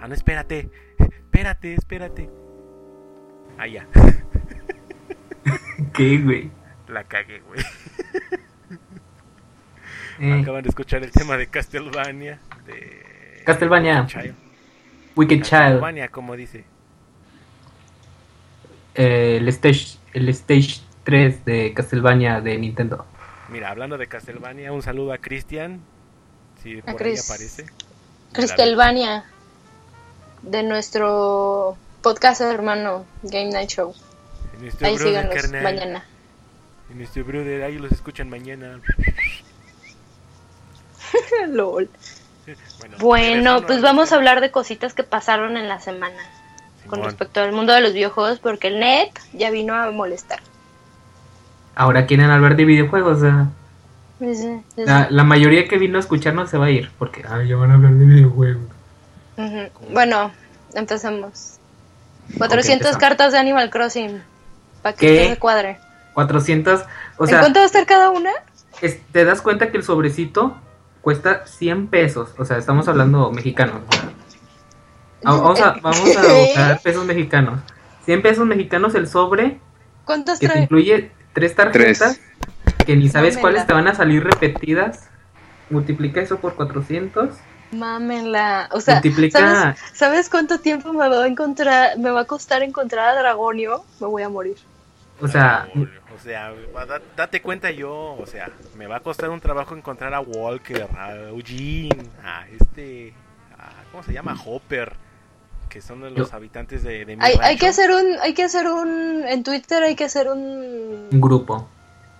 Ah, 0.00 0.06
no, 0.06 0.14
espérate. 0.14 0.70
Espérate, 0.96 1.74
espérate. 1.74 2.30
Ah, 3.58 3.66
ya. 3.66 3.84
¿Qué, 5.92 6.18
güey? 6.18 6.50
La 6.88 7.04
cagué, 7.04 7.40
güey. 7.40 7.60
Eh, 10.22 10.40
Acaban 10.42 10.62
de 10.62 10.68
escuchar 10.68 11.02
el 11.02 11.10
tema 11.10 11.38
de 11.38 11.46
Castlevania. 11.46 12.38
De 12.66 13.42
Castlevania. 13.46 14.04
Child. 14.06 14.34
Wicked 15.16 15.36
Child. 15.36 15.48
Castlevania, 15.48 16.08
como 16.08 16.36
dice. 16.36 16.66
eh, 18.94 19.38
el, 19.38 19.48
stage, 19.48 19.96
el 20.12 20.28
Stage 20.28 20.82
3 21.04 21.46
de 21.46 21.72
Castlevania 21.72 22.42
de 22.42 22.58
Nintendo. 22.58 23.06
Mira, 23.48 23.70
hablando 23.70 23.96
de 23.96 24.08
Castlevania, 24.08 24.74
un 24.74 24.82
saludo 24.82 25.14
a 25.14 25.18
Cristian. 25.18 25.80
Si 26.62 26.80
por 26.82 26.90
ahí 26.90 26.96
Chris. 26.96 27.30
aparece. 27.30 27.66
Cristelvania, 28.32 29.24
de 30.42 30.62
nuestro 30.62 31.76
podcast 32.02 32.40
hermano 32.40 33.04
Game 33.22 33.50
Night 33.50 33.70
Show. 33.70 33.94
Ahí 34.82 34.98
síganos 34.98 35.34
carnal. 35.34 35.62
mañana. 35.62 36.04
En 36.90 36.98
nuestro 36.98 37.24
brother, 37.24 37.62
ahí 37.62 37.78
los 37.78 37.92
escuchan 37.92 38.28
mañana. 38.28 38.80
Lol. 41.48 41.88
Bueno, 42.98 43.64
pues 43.66 43.80
vamos 43.80 44.12
a 44.12 44.16
hablar 44.16 44.40
de 44.40 44.50
cositas 44.50 44.94
que 44.94 45.04
pasaron 45.04 45.56
en 45.56 45.68
la 45.68 45.80
semana 45.80 46.18
con 46.86 47.02
respecto 47.04 47.40
al 47.40 47.52
mundo 47.52 47.72
de 47.72 47.80
los 47.80 47.92
videojuegos 47.92 48.40
porque 48.40 48.68
el 48.68 48.80
net 48.80 49.10
ya 49.32 49.50
vino 49.50 49.74
a 49.74 49.90
molestar. 49.90 50.40
Ahora 51.74 52.06
quieren 52.06 52.30
hablar 52.30 52.56
de 52.56 52.64
videojuegos. 52.64 53.18
o 53.18 53.20
sea, 53.20 53.48
Sí, 54.20 54.34
sí, 54.34 54.62
sí. 54.76 54.82
la, 54.84 55.08
la 55.10 55.24
mayoría 55.24 55.66
que 55.66 55.78
vino 55.78 55.96
a 55.96 56.00
escucharnos 56.00 56.48
se 56.50 56.58
va 56.58 56.66
a 56.66 56.70
ir. 56.70 56.90
Porque 56.98 57.24
ay, 57.28 57.48
ya 57.48 57.56
van 57.56 57.70
a 57.72 57.74
hablar 57.74 57.92
de 57.94 58.04
videojuegos. 58.04 58.62
Ujú. 59.38 59.92
Bueno, 59.92 60.30
empecemos. 60.74 61.56
400 62.38 62.72
empezamos. 62.72 62.96
cartas 62.98 63.32
de 63.32 63.38
Animal 63.38 63.70
Crossing. 63.70 64.22
Para 64.82 64.94
que 64.96 65.28
se 65.30 65.36
cuadre. 65.38 65.78
400. 66.14 66.82
O 67.16 67.24
¿En 67.24 67.30
sea, 67.30 67.40
cuánto 67.40 67.58
va 67.60 67.64
a 67.64 67.66
estar 67.66 67.86
cada 67.86 68.10
una? 68.10 68.30
es- 68.82 69.00
te 69.12 69.24
das 69.24 69.40
cuenta 69.42 69.70
que 69.70 69.78
el 69.78 69.82
sobrecito 69.84 70.56
cuesta 71.00 71.46
100 71.46 71.88
pesos. 71.88 72.30
O 72.38 72.44
sea, 72.44 72.58
estamos 72.58 72.86
hablando 72.88 73.30
mexicanos. 73.32 73.76
o 73.88 73.92
sea. 73.92 74.02
Ah, 75.24 75.32
Vamos 75.42 75.60
a, 75.60 75.72
vamos 75.82 76.16
a 76.16 76.22
buscar 76.32 76.80
pesos 76.82 77.04
mexicanos. 77.06 77.60
100 78.04 78.22
pesos 78.22 78.46
mexicanos 78.46 78.94
el 78.94 79.06
sobre 79.08 79.58
¿Cuántas 80.04 80.38
que 80.38 80.48
te 80.48 80.58
incluye 80.60 81.10
tres 81.32 81.54
tarjetas 81.54 82.18
que 82.84 82.96
ni 82.96 83.08
sabes 83.08 83.38
cuáles 83.38 83.66
te 83.66 83.72
van 83.72 83.88
a 83.88 83.94
salir 83.94 84.22
repetidas. 84.24 85.08
Multiplica 85.70 86.20
eso 86.20 86.38
por 86.38 86.54
400. 86.56 87.30
Mámenla. 87.72 88.68
O 88.72 88.80
sea, 88.80 88.96
Multiplica- 88.96 89.38
¿sabes, 89.38 89.80
¿sabes 89.92 90.28
cuánto 90.30 90.58
tiempo 90.58 90.92
me 90.92 91.08
va 91.08 91.22
a 91.24 91.26
encontrar, 91.26 91.96
me 91.98 92.10
va 92.10 92.22
a 92.22 92.24
costar 92.24 92.62
encontrar 92.62 93.08
a 93.16 93.20
Dragonio? 93.20 93.84
Me 94.00 94.06
voy 94.08 94.22
a 94.22 94.28
morir. 94.28 94.56
O 95.20 95.28
sea, 95.28 95.68
O 96.12 96.18
sea, 96.22 96.52
date 97.16 97.40
cuenta 97.40 97.70
yo, 97.70 98.16
o 98.18 98.26
sea, 98.26 98.50
me 98.76 98.86
va 98.86 98.96
a 98.96 99.00
costar 99.00 99.30
un 99.30 99.40
trabajo 99.40 99.76
encontrar 99.76 100.12
a 100.14 100.20
Walker, 100.20 100.86
a 100.98 101.14
Eugene, 101.14 101.90
a 102.24 102.46
este, 102.48 103.14
a- 103.58 103.70
¿cómo 103.92 104.02
se 104.02 104.12
llama? 104.12 104.36
Hopper, 104.44 104.92
que 105.68 105.80
son 105.80 106.00
de 106.02 106.10
los 106.10 106.30
Yo- 106.30 106.36
habitantes 106.36 106.82
de, 106.82 107.04
de 107.04 107.16
mi 107.16 107.24
Hay, 107.24 107.56
que 107.56 107.68
hacer 107.68 107.90
un, 107.92 108.18
hay 108.20 108.34
que 108.34 108.42
hacer 108.42 108.66
un, 108.66 109.24
en 109.26 109.44
Twitter 109.44 109.82
hay 109.84 109.94
que 109.94 110.04
hacer 110.04 110.28
un, 110.28 111.08
un 111.12 111.20
grupo. 111.20 111.68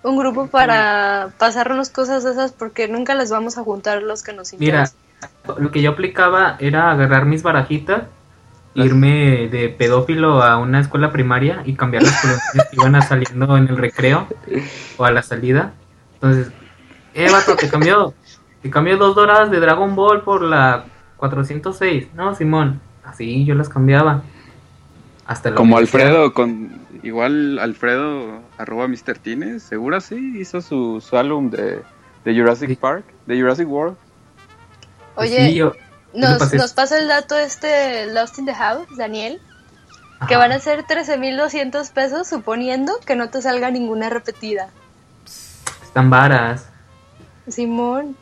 Un 0.03 0.17
grupo 0.17 0.47
para 0.47 1.31
pasarnos 1.39 1.91
cosas 1.91 2.25
de 2.25 2.33
esas 2.33 2.53
porque 2.53 2.89
nunca 2.89 3.15
les 3.15 3.31
vamos 3.31 3.59
a 3.59 3.63
juntar 3.65 4.03
los 4.03 4.23
que 4.23 4.33
nos 4.33 4.53
Mira, 4.55 4.85
interesan. 4.85 5.63
lo 5.63 5.71
que 5.71 5.83
yo 5.83 5.91
aplicaba 5.91 6.57
era 6.59 6.91
agarrar 6.91 7.27
mis 7.27 7.43
barajitas, 7.43 8.05
irme 8.75 9.49
de 9.49 9.69
pedófilo 9.69 10.43
a 10.43 10.57
una 10.57 10.81
escuela 10.81 11.13
primaria 11.13 11.63
y 11.65 11.75
cambiar 11.75 12.05
las 12.05 12.21
colonias 12.21 12.43
que 12.71 12.77
iban 12.77 12.95
a 12.95 13.03
saliendo 13.03 13.57
en 13.57 13.69
el 13.69 13.77
recreo 13.77 14.27
o 14.97 15.05
a 15.05 15.11
la 15.11 15.23
salida. 15.23 15.73
Entonces, 16.15 16.53
eh, 17.15 17.31
vato, 17.31 17.57
te 17.57 17.69
cambió, 17.69 18.15
te 18.63 18.71
cambió 18.71 18.97
dos 18.97 19.15
doradas 19.15 19.51
de 19.51 19.61
Dragon 19.61 19.95
Ball 19.95 20.23
por 20.23 20.43
la 20.43 20.85
406. 21.17 22.09
No, 22.15 22.35
Simón, 22.35 22.81
así 23.05 23.45
yo 23.45 23.55
las 23.55 23.69
cambiaba. 23.69 24.23
Hasta 25.27 25.51
la 25.51 25.57
Como. 25.57 25.77
Alfredo, 25.77 26.33
con 26.33 26.81
igual 27.03 27.59
Alfredo, 27.59 28.41
arroba 28.59 28.87
Mr. 28.89 29.19
Tines, 29.19 29.63
seguro 29.63 30.01
sí, 30.01 30.35
hizo 30.39 30.61
su, 30.61 31.01
su 31.01 31.17
álbum 31.17 31.51
de, 31.51 31.83
de 32.25 32.35
Jurassic 32.35 32.69
Sí. 32.71 32.77
Park, 32.77 33.05
de 33.27 33.41
Jurassic 33.41 33.69
World. 33.69 33.97
Pues 35.15 35.31
Oye, 35.31 35.49
sí, 35.49 35.55
yo- 35.55 35.75
yo 35.75 36.21
nos, 36.29 36.53
nos 36.55 36.73
pasa 36.73 36.99
el 36.99 37.09
dato 37.09 37.37
este 37.39 38.07
Lost 38.13 38.39
in 38.39 38.47
the 38.47 38.55
House, 38.55 38.87
Daniel, 38.97 39.41
que 40.29 40.37
van 40.37 40.53
a 40.53 40.59
ser 40.59 40.85
13.200 40.85 41.91
pesos 41.93 42.29
suponiendo 42.29 42.93
que 43.07 43.17
no 43.17 43.31
te 43.31 43.41
salga 43.43 43.71
ninguna 43.71 44.11
repetida. 44.11 44.69
Están 45.83 46.11
varas. 46.11 46.67
Simón, 47.49 48.17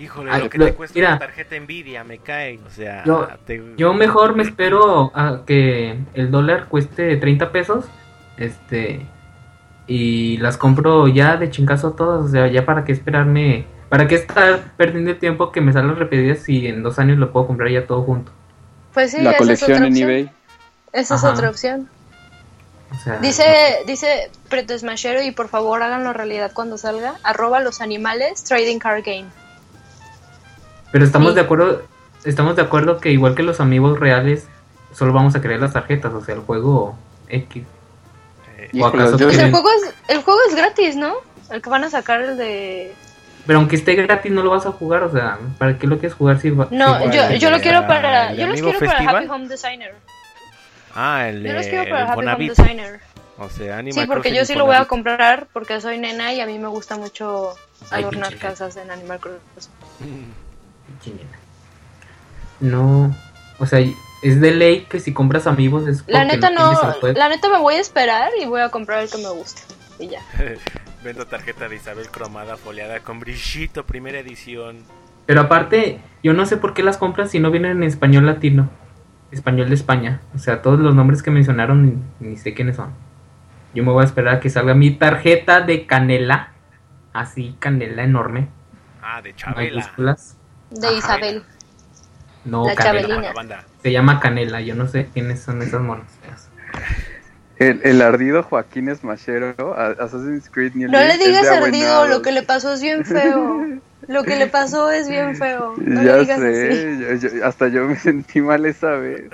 Híjole, 0.00 0.30
Ay, 0.32 0.42
lo 0.44 0.50
que 0.50 0.58
lo- 0.58 0.64
te 0.66 0.74
cuesta 0.74 0.94
mira. 0.98 1.08
una 1.10 1.18
tarjeta 1.18 1.56
Nvidia, 1.60 2.04
me 2.04 2.18
cae, 2.18 2.58
o 2.66 2.70
sea, 2.70 3.04
Yo- 3.04 3.28
te- 3.46 3.62
Yo 3.76 3.92
mejor 3.92 4.34
me 4.34 4.42
espero 4.42 5.12
a 5.14 5.42
que 5.46 5.98
el 6.14 6.30
dólar 6.30 6.66
cueste 6.68 7.16
30 7.16 7.52
pesos. 7.52 7.84
Este. 8.38 9.06
Y 9.86 10.36
las 10.38 10.56
compro 10.56 11.06
ya 11.08 11.36
de 11.36 11.50
chingazo 11.50 11.92
todas. 11.92 12.24
O 12.24 12.28
sea, 12.28 12.46
ya 12.46 12.64
para 12.64 12.84
qué 12.84 12.92
esperarme. 12.92 13.66
¿Para 13.88 14.06
qué 14.06 14.14
estar 14.14 14.60
perdiendo 14.76 15.10
el 15.10 15.18
tiempo 15.18 15.50
que 15.50 15.60
me 15.60 15.72
salen 15.72 15.96
repetidas 15.96 16.38
si 16.38 16.66
en 16.68 16.82
dos 16.82 16.98
años 17.00 17.18
lo 17.18 17.32
puedo 17.32 17.46
comprar 17.48 17.70
ya 17.70 17.86
todo 17.86 18.02
junto? 18.02 18.32
pues 18.94 19.10
sí, 19.12 19.18
la 19.18 19.30
esa 19.30 19.32
es 19.32 19.38
colección 19.38 19.72
otra 19.72 19.86
en 19.86 19.92
opción. 19.92 20.10
eBay. 20.10 20.30
Esa 20.92 21.14
es 21.16 21.24
otra 21.24 21.50
opción. 21.50 21.88
O 22.92 22.94
sea, 23.04 23.18
Dice, 23.18 23.44
dice 23.86 24.30
Preto 24.48 24.76
Smashero 24.76 25.22
y 25.22 25.30
por 25.30 25.46
favor 25.48 25.80
háganlo 25.82 26.12
realidad 26.12 26.50
cuando 26.54 26.76
salga. 26.78 27.14
Arroba 27.22 27.60
los 27.60 27.80
animales 27.80 28.42
trading 28.44 28.78
card 28.78 29.02
game. 29.04 29.26
Pero 30.92 31.04
estamos 31.04 31.30
Sí. 31.30 31.34
de 31.36 31.40
acuerdo. 31.42 31.82
Estamos 32.24 32.56
de 32.56 32.62
acuerdo 32.62 32.98
que 32.98 33.10
igual 33.10 33.34
que 33.34 33.42
los 33.42 33.60
amigos 33.60 33.98
reales, 33.98 34.46
solo 34.92 35.12
vamos 35.12 35.34
a 35.36 35.40
crear 35.40 35.60
las 35.60 35.72
tarjetas. 35.72 36.12
O 36.12 36.22
sea, 36.24 36.34
el 36.34 36.40
juego 36.42 36.96
X. 37.28 37.64
eh, 38.58 38.68
¿O 38.74 38.76
Híjole, 38.76 39.02
acaso 39.04 39.18
Pues 39.18 39.38
el 39.38 39.50
juego 39.50 39.68
es, 39.70 39.94
el 40.08 40.22
juego 40.22 40.40
es 40.48 40.54
gratis, 40.54 40.96
¿no? 40.96 41.14
El 41.50 41.62
que 41.62 41.70
van 41.70 41.84
a 41.84 41.90
sacar 41.90 42.20
el 42.20 42.36
de... 42.36 42.94
Pero 43.46 43.58
aunque 43.58 43.76
esté 43.76 43.94
gratis, 43.94 44.30
no 44.30 44.42
lo 44.42 44.50
vas 44.50 44.66
a 44.66 44.72
jugar. 44.72 45.02
O 45.04 45.10
sea, 45.10 45.38
¿para 45.58 45.78
qué 45.78 45.86
lo 45.86 45.98
quieres 45.98 46.14
jugar 46.14 46.38
si 46.40 46.50
va- 46.50 46.68
No, 46.70 46.98
si- 46.98 47.04
yo, 47.16 47.30
yo 47.32 47.50
lo 47.50 47.56
de- 47.56 47.62
quiero 47.62 47.86
para... 47.86 48.34
Yo 48.34 48.46
los 48.46 48.60
quiero 48.60 48.78
para? 48.78 49.10
Happy 49.18 49.26
Home 49.28 49.48
Designer. 49.48 49.94
ah, 50.94 51.28
el, 51.28 51.42
Yo 51.44 51.52
los 51.54 51.66
quiero 51.66 51.90
para 51.90 52.12
Happy 52.12 52.26
Home 52.26 52.48
Designer. 52.48 53.00
o 53.38 53.48
sea, 53.48 53.78
Animal 53.78 54.02
Sí, 54.02 54.06
porque 54.06 54.28
Crossing 54.28 54.34
yo 54.38 54.44
sí 54.44 54.54
lo 54.54 54.66
voy 54.66 54.76
a 54.76 54.84
comprar 54.84 55.46
porque 55.54 55.80
soy 55.80 55.96
nena 55.98 56.32
y 56.34 56.40
a 56.42 56.46
mí 56.46 56.58
me 56.58 56.68
gusta 56.68 56.96
mucho 56.98 57.54
adornar 57.90 58.36
casas 58.36 58.76
en 58.76 58.90
Animal 58.90 59.18
Crossing. 59.20 59.72
Chingada. 61.00 61.28
No, 62.60 63.14
o 63.58 63.66
sea, 63.66 63.80
es 64.22 64.40
de 64.40 64.50
ley 64.52 64.86
que 64.88 65.00
si 65.00 65.12
compras 65.14 65.46
amigos 65.46 65.88
es 65.88 66.04
La 66.06 66.24
neta 66.24 66.50
no, 66.50 66.72
la 67.14 67.28
neta 67.28 67.48
me 67.48 67.58
voy 67.58 67.74
a 67.74 67.80
esperar 67.80 68.30
y 68.40 68.46
voy 68.46 68.60
a 68.60 68.68
comprar 68.70 69.02
el 69.02 69.10
que 69.10 69.18
me 69.18 69.30
guste. 69.30 69.62
Y 69.98 70.08
ya. 70.08 70.20
Vendo 71.04 71.26
tarjeta 71.26 71.68
de 71.68 71.76
Isabel 71.76 72.08
cromada 72.10 72.56
foliada 72.56 73.00
con 73.00 73.20
brillito, 73.20 73.86
primera 73.86 74.18
edición. 74.18 74.78
Pero 75.26 75.40
aparte, 75.42 76.00
yo 76.22 76.34
no 76.34 76.44
sé 76.44 76.56
por 76.58 76.74
qué 76.74 76.82
las 76.82 76.98
compras 76.98 77.30
si 77.30 77.40
no 77.40 77.50
vienen 77.50 77.72
en 77.78 77.82
español 77.84 78.26
latino, 78.26 78.68
español 79.30 79.68
de 79.68 79.74
España. 79.76 80.20
O 80.34 80.38
sea, 80.38 80.60
todos 80.60 80.78
los 80.80 80.94
nombres 80.94 81.22
que 81.22 81.30
mencionaron 81.30 81.86
ni, 82.20 82.28
ni 82.28 82.36
sé 82.36 82.52
quiénes 82.52 82.76
son. 82.76 82.92
Yo 83.72 83.84
me 83.84 83.92
voy 83.92 84.02
a 84.02 84.06
esperar 84.06 84.34
a 84.36 84.40
que 84.40 84.50
salga 84.50 84.74
mi 84.74 84.90
tarjeta 84.90 85.60
de 85.60 85.86
canela, 85.86 86.52
así 87.12 87.54
canela 87.60 88.02
enorme, 88.02 88.48
Ah, 89.02 89.22
de 89.22 89.34
Chabela. 89.34 89.76
mayúsculas. 89.76 90.36
De 90.70 90.86
Ajá. 90.88 90.96
Isabel. 90.96 91.42
No, 92.44 92.66
La 92.66 92.74
canela. 92.74 93.00
Chabelina. 93.02 93.28
La 93.28 93.32
banda. 93.34 93.64
Se 93.82 93.92
llama 93.92 94.18
canela, 94.20 94.60
yo 94.60 94.74
no 94.74 94.86
sé 94.88 95.08
quiénes 95.12 95.40
son 95.40 95.60
esas 95.62 95.80
monos. 95.82 96.06
El, 97.58 97.80
el 97.84 98.00
ardido 98.00 98.42
Joaquín 98.42 98.94
Smashero, 98.96 99.74
a- 99.76 99.88
Assassin's 100.02 100.48
Creed 100.48 100.72
New 100.74 100.90
No 100.90 100.98
le 100.98 101.12
es 101.12 101.18
digas 101.18 101.46
ardido, 101.46 102.06
lo 102.08 102.22
que 102.22 102.32
le 102.32 102.42
pasó 102.42 102.72
es 102.72 102.80
bien 102.80 103.04
feo. 103.04 103.66
Lo 104.08 104.24
que 104.24 104.34
le 104.36 104.46
pasó 104.46 104.90
es 104.90 105.08
bien 105.08 105.36
feo. 105.36 105.74
No 105.76 106.02
ya 106.02 106.14
le 106.16 106.20
digas 106.20 106.38
así. 106.40 106.46
sé, 106.50 106.98
yo- 107.28 107.28
yo- 107.36 107.46
hasta 107.46 107.68
yo 107.68 107.84
me 107.84 107.96
sentí 107.96 108.40
mal 108.40 108.64
esa 108.64 108.92
vez. 108.92 109.24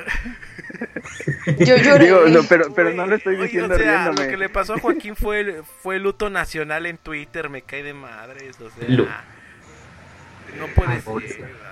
Yo 1.60 1.76
lloré. 1.76 2.04
Digo, 2.06 2.26
no, 2.28 2.40
pero, 2.48 2.74
pero 2.74 2.90
no 2.92 3.06
lo 3.06 3.14
estoy 3.14 3.36
oye, 3.36 3.44
diciendo 3.44 3.74
o 3.74 3.78
sea, 3.78 3.86
riéndome. 4.08 4.24
Lo 4.24 4.30
que 4.30 4.36
le 4.36 4.48
pasó 4.48 4.74
a 4.74 4.78
Joaquín 4.80 5.14
fue, 5.16 5.62
fue 5.82 5.98
luto 6.00 6.28
nacional 6.30 6.84
en 6.86 6.98
Twitter, 6.98 7.48
me 7.48 7.62
cae 7.62 7.84
de 7.84 7.94
madres, 7.94 8.56
o 8.60 8.68
sea. 8.70 9.24
No 10.58 10.66
puede 10.74 11.00
ser. 11.00 11.66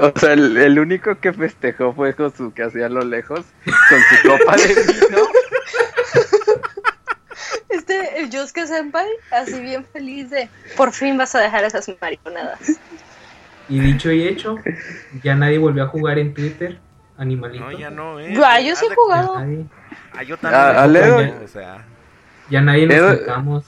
O 0.00 0.12
sea, 0.18 0.32
el, 0.32 0.56
el 0.56 0.78
único 0.78 1.18
que 1.18 1.32
festejó 1.32 1.92
fue 1.92 2.12
Josu, 2.12 2.52
que 2.54 2.62
hacía 2.62 2.86
a 2.86 2.88
lo 2.88 3.02
lejos, 3.04 3.40
con 3.64 4.00
su 4.00 4.28
copa 4.28 4.56
de 4.56 4.68
vino. 4.74 5.18
Este, 7.68 8.20
el 8.20 8.30
Yosuke 8.30 8.66
Senpai, 8.66 9.06
así 9.30 9.58
bien 9.60 9.84
feliz 9.86 10.28
de 10.30 10.48
por 10.76 10.92
fin 10.92 11.16
vas 11.16 11.34
a 11.34 11.40
dejar 11.40 11.64
esas 11.64 11.90
mariconadas. 12.00 12.78
Y 13.68 13.80
dicho 13.80 14.12
y 14.12 14.24
hecho, 14.28 14.56
ya 15.22 15.34
nadie 15.34 15.58
volvió 15.58 15.84
a 15.84 15.86
jugar 15.88 16.18
en 16.18 16.34
Twitter, 16.34 16.78
animalito. 17.16 17.64
no, 17.64 17.78
ya 17.78 17.90
no, 17.90 18.20
eh. 18.20 18.34
Ah, 18.44 18.60
yo 18.60 18.76
sí 18.76 18.86
he 18.90 18.94
jugado. 18.94 19.38
Nadie- 19.38 19.64
Ah, 20.14 20.22
yo 20.22 20.36
también. 20.36 20.62
Ah, 20.62 20.82
a 20.82 20.86
me 20.86 20.92
Leo- 20.92 21.12
acuerdo, 21.18 21.44
O 21.44 21.48
sea, 21.48 21.84
ya 22.50 22.60
nadie 22.60 22.86
nos 22.86 23.16
juntamos. 23.18 23.64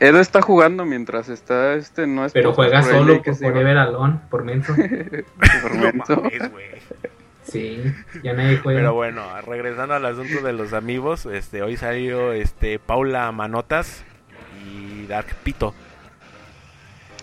Edo 0.00 0.18
está 0.18 0.40
jugando 0.40 0.84
mientras 0.86 1.28
está 1.28 1.74
este 1.74 2.06
no 2.06 2.24
es 2.24 2.32
Pero 2.32 2.52
juega 2.54 2.80
por 2.80 2.90
solo 2.90 3.22
que 3.22 3.32
por 3.32 3.40
Forever 3.40 3.76
Alone, 3.78 4.20
por 4.30 4.44
menso. 4.44 4.74
por 4.74 5.74
No 5.74 5.78
momento. 5.78 6.16
mames, 6.16 6.50
güey. 6.50 6.66
Sí, 7.44 7.82
ya 8.22 8.32
nadie 8.32 8.58
juega. 8.58 8.80
Pero 8.80 8.94
bueno, 8.94 9.22
regresando 9.42 9.94
al 9.94 10.06
asunto 10.06 10.40
de 10.42 10.52
los 10.52 10.72
amigos, 10.72 11.26
este 11.26 11.62
hoy 11.62 11.76
salió 11.76 12.32
este 12.32 12.78
Paula 12.78 13.30
Manotas 13.32 14.04
y 14.64 15.06
Dark 15.06 15.34
Pito. 15.42 15.74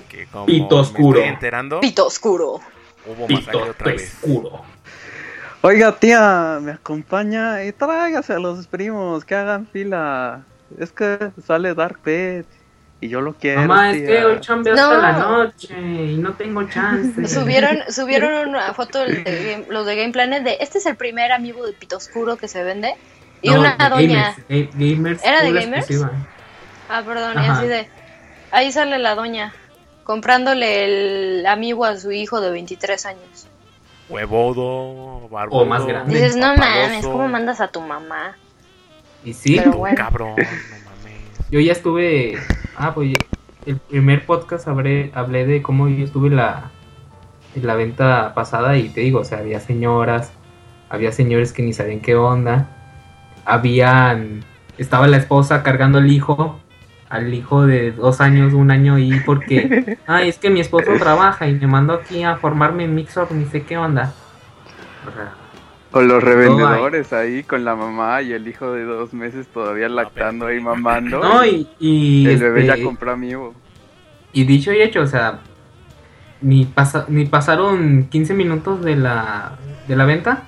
Que 0.10 0.26
como 0.28 0.46
Pito 0.46 0.76
me 0.76 0.82
oscuro. 0.82 1.20
estoy 1.20 1.34
enterando, 1.34 1.80
Pito 1.80 2.06
oscuro. 2.08 2.60
hubo 3.06 3.28
Pito 3.28 3.64
otra 3.64 3.92
vez. 3.94 4.14
oscuro. 4.24 4.62
Oiga, 5.62 5.94
tía, 5.98 6.60
me 6.62 6.74
acompaña 6.74 7.64
y 7.64 7.72
tráigase 7.72 8.34
a 8.34 8.40
los 8.40 8.68
primos 8.68 9.26
que 9.26 9.34
hagan 9.36 9.66
fila. 9.68 10.44
Es 10.78 10.92
que 10.92 11.32
sale 11.44 11.74
Dark 11.74 12.00
Pet 12.00 12.46
y 13.00 13.10
yo 13.10 13.22
lo 13.22 13.34
quiero. 13.34 13.62
Mamá, 13.62 13.92
es 13.92 13.98
tía. 13.98 14.08
que 14.08 14.26
hoy 14.26 14.40
chambeo 14.40 14.76
No. 14.76 14.82
hasta 14.84 14.98
la 14.98 15.12
noche 15.14 15.76
y 15.80 16.18
no 16.18 16.34
tengo 16.34 16.64
chance. 16.68 17.28
Subieron, 17.34 17.80
subieron 17.90 18.50
una 18.50 18.74
foto 18.74 19.00
de 19.00 19.24
Game- 19.24 19.66
los 19.70 19.86
de 19.86 19.96
Game 19.96 20.12
Planet 20.12 20.44
de 20.44 20.58
este 20.62 20.80
es 20.80 20.86
el 20.86 20.96
primer 20.96 21.32
amigo 21.32 21.66
de 21.66 21.74
Pito 21.74 21.98
Oscuro 21.98 22.38
que 22.38 22.48
se 22.48 22.64
vende. 22.64 22.96
Y 23.42 23.50
No, 23.52 23.60
una 23.60 23.76
doña. 23.90 24.36
Gamers, 24.50 24.50
Ga- 24.50 24.70
gamers 24.96 25.24
¿Era 25.24 25.42
de 25.44 25.52
gamers? 25.54 25.78
exclusiva. 25.90 26.12
Ah, 26.90 27.04
perdón, 27.06 27.34
y 27.36 27.40
Ajá. 27.40 27.54
así 27.60 27.68
de. 27.68 27.88
Ahí 28.52 28.72
sale 28.72 28.98
la 28.98 29.14
doña 29.14 29.54
comprándole 30.04 30.86
el 31.40 31.46
amigo 31.46 31.84
a 31.86 31.98
su 31.98 32.12
hijo 32.12 32.40
de 32.42 32.50
23 32.50 33.06
años. 33.06 33.48
Huevudo, 34.10 35.28
barbudo. 35.30 35.62
O 35.62 35.66
más 35.66 35.86
grande. 35.86 36.14
Dices, 36.14 36.36
no 36.38 36.56
mames, 36.56 37.06
¿cómo 37.06 37.28
mandas 37.28 37.60
a 37.62 37.68
tu 37.68 37.82
mamá? 37.82 38.38
Y 39.24 39.34
sí, 39.34 39.58
Pero 39.58 39.74
bueno. 39.74 39.96
cabrón. 39.98 40.36
Yo 41.50 41.60
ya 41.60 41.72
estuve. 41.72 42.38
Ah, 42.76 42.94
pues 42.94 43.14
el 43.66 43.78
primer 43.78 44.26
podcast 44.26 44.68
hablé, 44.68 45.12
hablé 45.14 45.46
de 45.46 45.62
cómo 45.62 45.88
yo 45.90 46.06
estuve 46.06 46.28
en 46.28 46.38
la, 46.38 46.72
en 47.56 47.68
la 47.68 47.76
venta 47.76 48.34
pasada 48.34 48.78
y 48.78 48.90
te 48.90 49.02
digo, 49.02 49.20
o 49.20 49.26
sea, 49.26 49.40
había 49.40 49.60
señoras, 49.60 50.32
había 50.90 51.12
señores 51.12 51.54
que 51.54 51.64
ni 51.64 51.74
sabían 51.74 52.00
qué 52.00 52.16
onda, 52.16 52.70
habían. 53.46 54.44
Estaba 54.78 55.08
la 55.08 55.18
esposa 55.18 55.64
cargando 55.64 55.98
al 55.98 56.12
hijo, 56.12 56.60
al 57.10 57.34
hijo 57.34 57.66
de 57.66 57.92
dos 57.92 58.22
años, 58.22 58.54
un 58.54 58.70
año 58.70 59.00
y 59.00 59.20
porque, 59.22 59.98
ay, 60.08 60.30
es 60.30 60.38
que 60.38 60.52
mi 60.52 60.60
esposo 60.60 60.92
trabaja 61.00 61.48
y 61.48 61.56
me 61.56 61.66
mandó 61.66 61.94
aquí 61.94 62.24
a 62.24 62.38
formarme 62.38 62.84
en 62.84 62.94
Mixup, 62.94 63.32
ni 63.32 63.46
sé 63.46 63.64
qué 63.64 63.78
onda. 63.78 64.14
O 65.08 65.12
sea, 65.12 65.34
Con 65.92 66.08
los 66.08 66.24
revendedores 66.24 67.14
ahí, 67.14 67.44
con 67.44 67.64
la 67.64 67.76
mamá 67.76 68.22
y 68.22 68.34
el 68.34 68.48
hijo 68.48 68.72
de 68.72 68.84
dos 68.84 69.14
meses 69.14 69.48
todavía 69.48 69.88
lactando 69.90 70.48
ahí 70.48 70.60
mamando. 70.60 71.20
no, 71.20 71.46
y, 71.46 71.68
y, 71.80 72.28
el 72.28 72.38
bebé 72.38 72.66
este, 72.66 72.78
ya 72.78 72.84
compró 72.84 73.12
amigo. 73.12 73.54
Y 74.34 74.44
dicho 74.44 74.74
y 74.74 74.82
hecho, 74.82 75.02
o 75.02 75.08
sea, 75.08 75.40
ni, 76.42 76.66
pasa, 76.66 77.06
ni 77.08 77.26
pasaron 77.26 78.08
15 78.10 78.34
minutos 78.34 78.84
de 78.84 78.96
la, 78.96 79.58
de 79.88 79.96
la 79.96 80.06
venta 80.06 80.44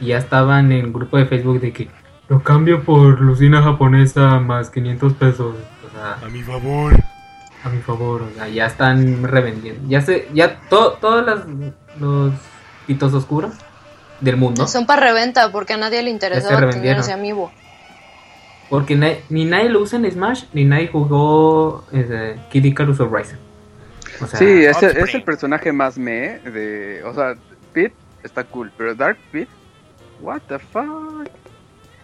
y 0.00 0.06
ya 0.06 0.18
estaban 0.18 0.72
en 0.72 0.84
el 0.84 0.92
grupo 0.92 1.16
de 1.18 1.26
Facebook 1.26 1.60
de 1.60 1.72
que 1.72 1.88
lo 2.28 2.42
cambio 2.42 2.82
por 2.82 3.20
lucina 3.20 3.62
japonesa 3.62 4.38
más 4.40 4.70
500 4.70 5.12
pesos. 5.14 5.54
O 5.86 5.90
sea, 5.94 6.26
A 6.26 6.30
mi 6.30 6.42
favor. 6.42 6.94
a 7.64 7.68
mi 7.68 7.80
favor, 7.80 8.22
o 8.22 8.30
sea, 8.34 8.48
ya 8.48 8.66
están 8.66 9.22
revendiendo. 9.24 9.86
Ya 9.88 10.00
se, 10.00 10.28
ya 10.32 10.60
to, 10.70 10.92
todos 11.00 11.26
las, 11.26 11.40
los 12.00 12.32
pitos 12.86 13.12
oscuros 13.12 13.54
del 14.20 14.36
mundo. 14.36 14.66
Son 14.66 14.86
para 14.86 15.02
reventa 15.02 15.50
porque 15.52 15.72
a 15.74 15.76
nadie 15.76 16.02
le 16.02 16.10
interesaba 16.10 16.70
tener 16.70 16.98
ese 16.98 17.12
amigo. 17.12 17.52
Porque 18.70 18.96
na- 18.96 19.14
ni 19.28 19.44
nadie 19.44 19.68
lo 19.68 19.80
usa 19.80 19.98
en 19.98 20.10
Smash, 20.10 20.44
ni 20.52 20.64
nadie 20.64 20.88
jugó 20.88 21.84
eh, 21.92 22.38
Kid 22.50 22.64
Icarus. 22.64 22.98
O 23.00 23.08
sea, 24.26 24.38
Sí, 24.38 24.64
es, 24.64 24.82
el- 24.82 24.96
es 24.96 25.14
el 25.14 25.22
personaje 25.22 25.72
más 25.72 25.98
me 25.98 26.38
de... 26.40 27.02
O 27.04 27.12
sea, 27.14 27.34
Pit 27.72 27.92
está 28.22 28.44
cool, 28.44 28.72
pero 28.76 28.94
Dark 28.94 29.18
Pit... 29.32 29.48
What 30.20 30.42
the 30.48 30.58
fuck? 30.58 31.28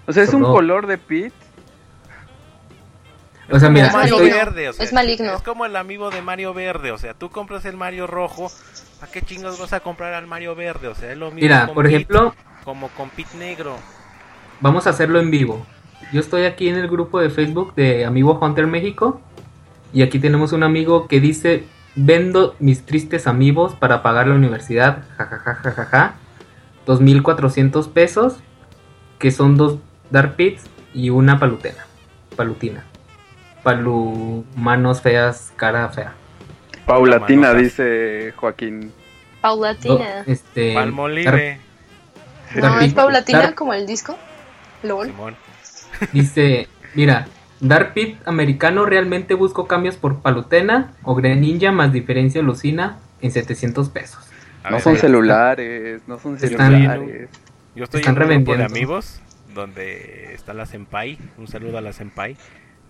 O 0.07 0.13
sea, 0.13 0.23
es 0.25 0.35
un 0.35 0.43
color 0.43 0.87
de 0.87 0.99
Pit. 0.99 1.33
o 3.51 3.59
sea, 3.59 3.71
mira, 3.71 3.87
Es 3.87 3.93
Mario 3.95 4.17
maligno. 4.19 4.37
estoy- 4.37 4.47
Verde, 4.47 4.69
o 4.69 4.73
sea, 4.73 4.85
Es 4.85 4.93
maligno. 4.93 5.35
Es 5.35 5.43
como 5.43 5.65
el 5.65 5.77
amigo 5.77 6.11
de 6.11 6.21
Mario 6.21 6.53
Verde, 6.53 6.93
o 6.93 6.99
sea, 6.99 7.15
tú 7.15 7.31
compras 7.31 7.65
el 7.65 7.77
Mario 7.77 8.07
rojo, 8.07 8.51
¿para 9.01 9.11
qué 9.11 9.23
chingos 9.23 9.59
vas 9.59 9.73
a 9.73 9.81
comprar 9.81 10.13
al 10.13 10.27
Mario 10.27 10.55
Verde? 10.55 10.89
O 10.89 10.95
sea, 10.95 11.11
es 11.11 11.19
lo 11.19 11.27
mismo 11.31 11.41
mira, 11.41 11.67
con 11.67 11.75
por 11.75 11.87
ejemplo, 11.87 12.35
como 12.65 12.89
con 12.89 13.09
Pit 13.11 13.33
Negro. 13.39 13.77
Vamos 14.61 14.87
a 14.87 14.91
hacerlo 14.91 15.19
en 15.19 15.31
vivo. 15.31 15.67
Yo 16.13 16.21
estoy 16.21 16.45
aquí 16.45 16.69
en 16.69 16.77
el 16.77 16.89
grupo 16.89 17.19
de 17.19 17.31
Facebook 17.31 17.75
de 17.75 18.05
Amigo 18.05 18.39
Hunter 18.41 18.67
México. 18.67 19.21
Y 19.93 20.03
aquí 20.03 20.19
tenemos 20.19 20.53
un 20.53 20.63
amigo 20.63 21.09
que 21.09 21.21
dice: 21.21 21.65
Vendo 21.97 22.55
mis 22.59 22.85
tristes 22.85 23.27
amigos 23.27 23.75
para 23.75 24.03
pagar 24.03 24.29
la 24.29 24.35
universidad. 24.35 25.05
Jajajajaja. 25.17 26.15
2400 26.87 27.89
pesos. 27.89 28.37
Que 29.19 29.31
son 29.31 29.57
dos 29.57 29.79
Dark 30.11 30.37
Pits 30.37 30.65
y 30.93 31.11
una 31.11 31.39
palutena. 31.39 31.87
Palutina. 32.37 32.85
Palu. 33.63 34.45
Manos 34.57 35.01
feas, 35.01 35.53
cara 35.57 35.89
fea. 35.89 36.15
Paulatina, 36.91 37.41
Manotas. 37.49 37.63
dice 37.63 38.33
Joaquín. 38.37 38.93
Paulatina. 39.41 40.23
este, 40.27 40.75
Palmolive, 40.75 41.59
No, 42.57 42.81
es 42.81 42.93
paulatina 42.95 43.39
Dark- 43.41 43.55
como 43.55 43.73
el 43.75 43.87
disco. 43.87 44.17
LOL. 44.83 45.07
Simón. 45.09 45.37
Dice, 46.13 46.69
mira, 46.95 47.27
Dark 47.61 47.93
Pit 47.95 48.17
americano 48.27 48.87
realmente 48.87 49.35
busco 49.35 49.67
cambios 49.67 49.97
por 49.97 50.21
Palutena 50.21 50.93
o 51.03 51.15
Greninja 51.15 51.73
más 51.73 51.93
diferencia 51.93 52.43
Lucina 52.43 52.99
en 53.21 53.31
700 53.31 53.89
pesos. 53.91 54.27
A 54.63 54.71
no 54.71 54.77
ver, 54.77 54.83
son 54.83 54.93
mira, 54.95 55.01
celulares, 55.03 56.03
no 56.07 56.19
son 56.19 56.37
Están- 56.37 56.73
celulares. 56.73 57.29
Yo 57.75 57.85
estoy 57.85 58.01
están 58.01 58.17
en 58.17 58.23
un 58.23 58.29
grupo 58.29 58.53
de 58.53 58.57
revendiendo. 58.59 58.65
amigos 58.65 59.21
donde 59.55 60.35
está 60.35 60.55
la 60.55 60.67
Senpai, 60.67 61.19
un 61.39 61.47
saludo 61.49 61.79
a 61.79 61.81
la 61.81 61.93
Senpai. 61.93 62.37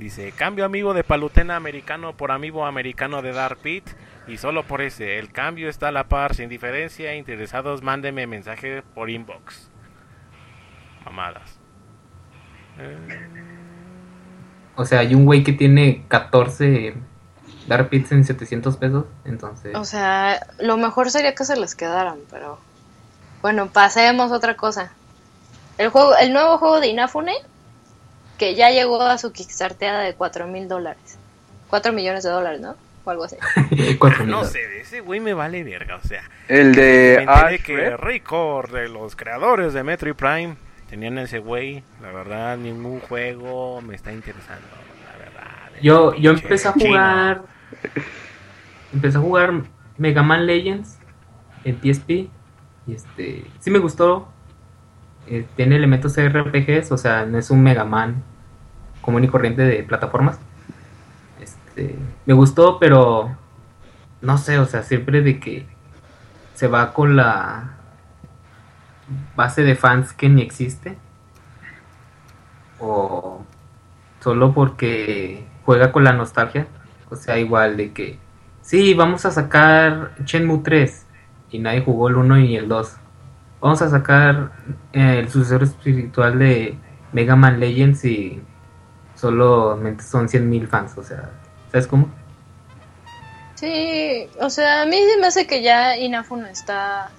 Dice, 0.01 0.33
cambio 0.33 0.65
amigo 0.65 0.95
de 0.95 1.05
Palutena 1.05 1.57
americano 1.57 2.17
por 2.17 2.33
amigo 2.33 2.65
americano 2.65 3.21
de 3.21 3.33
Dark 3.35 3.59
Pit 3.59 3.87
y 4.27 4.39
solo 4.39 4.67
por 4.67 4.81
ese, 4.81 5.19
el 5.19 5.31
cambio 5.31 5.69
está 5.69 5.89
a 5.89 5.93
la 5.93 6.09
par, 6.09 6.35
sin 6.35 6.49
diferencia, 6.49 7.15
interesados 7.15 7.83
mándeme 7.83 8.27
mensaje 8.27 8.83
por 8.95 9.11
inbox. 9.11 9.71
Mamadas. 11.05 11.59
Eh, 12.79 12.97
O 14.75 14.87
sea, 14.87 15.01
hay 15.01 15.15
un 15.15 15.27
güey 15.27 15.45
que 15.45 15.53
tiene 15.53 16.07
14 16.09 16.95
Dark 17.69 17.91
Pits 17.91 18.13
en 18.13 18.25
700 18.25 18.79
pesos, 18.79 19.05
entonces... 19.27 19.77
O 19.77 19.85
sea, 19.85 20.47
lo 20.61 20.79
mejor 20.79 21.11
sería 21.11 21.35
que 21.35 21.45
se 21.45 21.61
les 21.61 21.75
quedaran, 21.75 22.21
pero 22.31 22.59
bueno, 23.43 23.69
pasemos 23.69 24.33
a 24.33 24.37
otra 24.37 24.57
cosa. 24.57 24.93
El 25.77 25.91
juego, 25.91 26.17
el 26.17 26.33
nuevo 26.33 26.57
juego 26.57 26.81
de 26.81 26.89
Inafune, 26.89 27.35
que 28.41 28.55
ya 28.55 28.71
llegó 28.71 29.03
a 29.03 29.19
su 29.19 29.33
kickstarteada 29.33 30.01
de 30.01 30.15
4 30.15 30.47
mil 30.47 30.67
dólares. 30.67 31.19
4 31.69 31.93
millones 31.93 32.25
de 32.25 32.31
dólares, 32.31 32.63
¿no? 32.63 32.75
O 33.05 33.11
algo 33.11 33.25
así. 33.25 33.37
4 33.99 34.25
no 34.25 34.47
sé, 34.47 34.67
de 34.67 34.81
ese 34.81 35.01
güey 35.03 35.21
me 35.21 35.35
vale 35.35 35.63
verga, 35.63 35.97
o 35.97 36.09
sea. 36.09 36.23
El 36.49 36.71
me 36.71 36.77
de 36.77 37.27
Ash 37.29 37.61
que 37.61 37.99
Record 37.99 38.73
de 38.73 38.89
los 38.89 39.15
creadores 39.15 39.75
de 39.75 39.83
Metroid 39.83 40.15
Prime 40.15 40.57
tenían 40.89 41.19
ese 41.19 41.39
güey. 41.39 41.85
La 42.01 42.13
verdad, 42.13 42.57
ningún 42.57 43.01
juego 43.01 43.83
me 43.83 43.95
está 43.95 44.11
interesando. 44.11 44.67
La 45.13 45.19
verdad. 45.19 45.73
Yo, 45.83 46.15
yo 46.15 46.31
empecé 46.31 46.69
a 46.69 46.73
chino. 46.73 46.87
jugar... 46.87 47.43
Empecé 48.95 49.19
a 49.19 49.21
jugar 49.21 49.53
Mega 49.99 50.23
Man 50.23 50.47
Legends 50.47 50.99
en 51.65 51.77
PSP 51.77 52.11
y 52.87 52.95
este... 52.95 53.45
Sí 53.59 53.71
me 53.71 53.81
gustó. 53.81 54.33
Eh, 55.27 55.45
tiene 55.57 55.77
elementos 55.77 56.17
RPGs, 56.17 56.91
o 56.91 56.97
sea, 56.97 57.27
no 57.27 57.37
es 57.37 57.51
un 57.51 57.63
Mega 57.63 57.85
Man 57.85 58.30
común 59.11 59.25
y 59.25 59.29
corriente 59.29 59.63
de 59.63 59.83
plataformas. 59.83 60.39
Este, 61.41 61.97
me 62.27 62.35
gustó, 62.35 62.79
pero 62.79 63.37
no 64.21 64.39
sé, 64.39 64.59
o 64.59 64.67
sea, 64.67 64.85
siempre 64.85 65.21
de 65.21 65.41
que 65.41 65.67
se 66.55 66.69
va 66.69 66.93
con 66.93 67.17
la 67.17 67.73
base 69.35 69.65
de 69.65 69.75
fans 69.75 70.13
que 70.13 70.29
ni 70.29 70.43
existe. 70.43 70.97
O 72.79 73.45
solo 74.21 74.55
porque 74.55 75.45
juega 75.65 75.91
con 75.91 76.05
la 76.05 76.13
nostalgia. 76.13 76.69
O 77.11 77.17
sea, 77.17 77.39
igual 77.39 77.77
de 77.77 77.93
que 77.93 78.19
sí, 78.63 78.95
vamos 78.95 79.27
a 79.27 79.33
sacar 79.33 80.13
Shenmue 80.25 80.63
3 80.63 81.07
y 81.51 81.59
nadie 81.59 81.83
jugó 81.83 82.09
el 82.09 82.17
1 82.17 82.39
y 82.39 82.57
el 82.57 82.69
2. 82.69 82.97
Vamos 83.61 83.83
a 83.83 83.91
sacar 83.91 84.53
eh, 84.93 85.19
el 85.19 85.29
sucesor 85.29 85.65
espiritual 85.65 86.39
de 86.39 86.79
Mega 87.13 87.35
Man 87.35 87.59
Legends 87.59 88.05
y 88.05 88.41
solamente 89.21 90.03
son 90.05 90.29
100.000 90.29 90.67
fans, 90.69 90.93
o 90.97 91.03
sea, 91.03 91.31
¿sabes 91.71 91.87
cómo? 91.87 92.09
Sí, 93.55 94.27
o 94.41 94.49
sea, 94.49 94.83
a 94.83 94.87
mí 94.87 94.97
se 94.97 95.21
me 95.21 95.27
hace 95.27 95.47
que 95.47 95.63
ya 95.63 95.97
Inafune 95.97 96.51
está. 96.51 97.11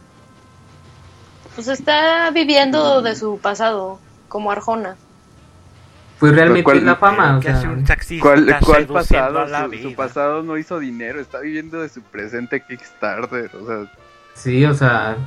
Pues 1.55 1.67
está 1.67 2.31
viviendo 2.31 3.01
de 3.01 3.15
su 3.15 3.37
pasado, 3.39 3.99
como 4.27 4.51
Arjona. 4.51 4.95
Pues 6.19 6.33
realmente 6.33 6.63
¿Cuál- 6.63 6.77
es 6.77 6.83
la 6.83 6.95
fama, 6.95 7.37
o 7.37 7.39
¿Qué 7.39 7.49
hace 7.49 7.61
sea, 7.85 8.19
¿Cuál, 8.21 8.57
cuál 8.63 8.87
pasado? 8.87 9.45
Su, 9.81 9.95
pasado 9.95 10.43
no 10.43 10.57
hizo 10.57 10.79
dinero, 10.79 11.19
está 11.19 11.39
viviendo 11.39 11.81
de 11.81 11.89
su 11.89 12.01
presente 12.01 12.61
Kickstarter. 12.63 13.51
O 13.55 13.65
sea, 13.67 13.91
sí, 14.35 14.63
o 14.65 14.73
sea, 14.73 15.17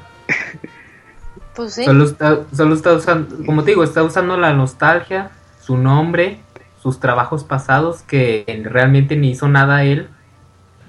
Pues 1.55 1.75
sí. 1.75 1.85
solo 1.85 2.05
está, 2.05 2.39
solo 2.57 2.75
está 2.75 2.93
usando, 2.95 3.45
como 3.45 3.63
te 3.65 3.73
digo, 3.73 3.85
está 3.85 4.03
usando 4.03 4.37
la 4.37 4.53
nostalgia, 4.53 5.31
su 5.61 5.77
nombre, 5.77 6.41
sus 6.85 7.01
trabajos 7.01 7.45
pasados, 7.45 8.03
que 8.03 8.45
realmente 8.63 9.17
ni 9.17 9.31
hizo 9.31 9.49
nada 9.49 9.85
él, 9.85 10.11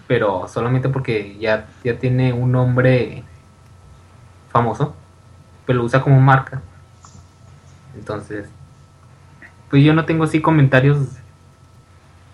pero 0.08 0.46
solamente 0.50 0.90
porque 0.90 1.38
ya, 1.40 1.68
ya 1.86 1.98
tiene 1.98 2.34
un 2.34 2.52
nombre 2.52 3.24
famoso, 4.50 4.94
pues 5.66 5.78
lo 5.78 5.86
usa 5.86 6.02
como 6.02 6.20
marca. 6.20 6.62
Entonces, 7.96 8.50
pues 9.70 9.86
yo 9.86 9.94
no 9.94 10.04
tengo 10.04 10.26
así 10.26 10.42
comentarios 10.42 10.98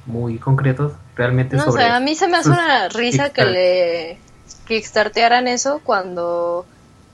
muy 0.07 0.39
concretos 0.39 0.93
realmente 1.15 1.55
No 1.55 1.65
sobre 1.65 1.83
sé, 1.83 1.89
a 1.89 1.99
mí 1.99 2.15
se 2.15 2.27
me 2.27 2.37
hace 2.37 2.49
una 2.49 2.89
risa 2.89 3.31
que 3.31 3.45
le 3.45 4.17
kickstartearan 4.65 5.47
eso 5.47 5.81
cuando 5.83 6.65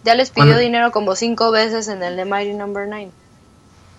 ya 0.05 0.15
les 0.15 0.31
pidió 0.31 0.57
dinero 0.57 0.93
como 0.93 1.13
cinco 1.17 1.51
veces 1.51 1.89
en 1.89 2.01
el 2.03 2.15
de 2.15 2.23
Mighty 2.23 2.53
Number 2.53 2.87
9. 2.87 3.11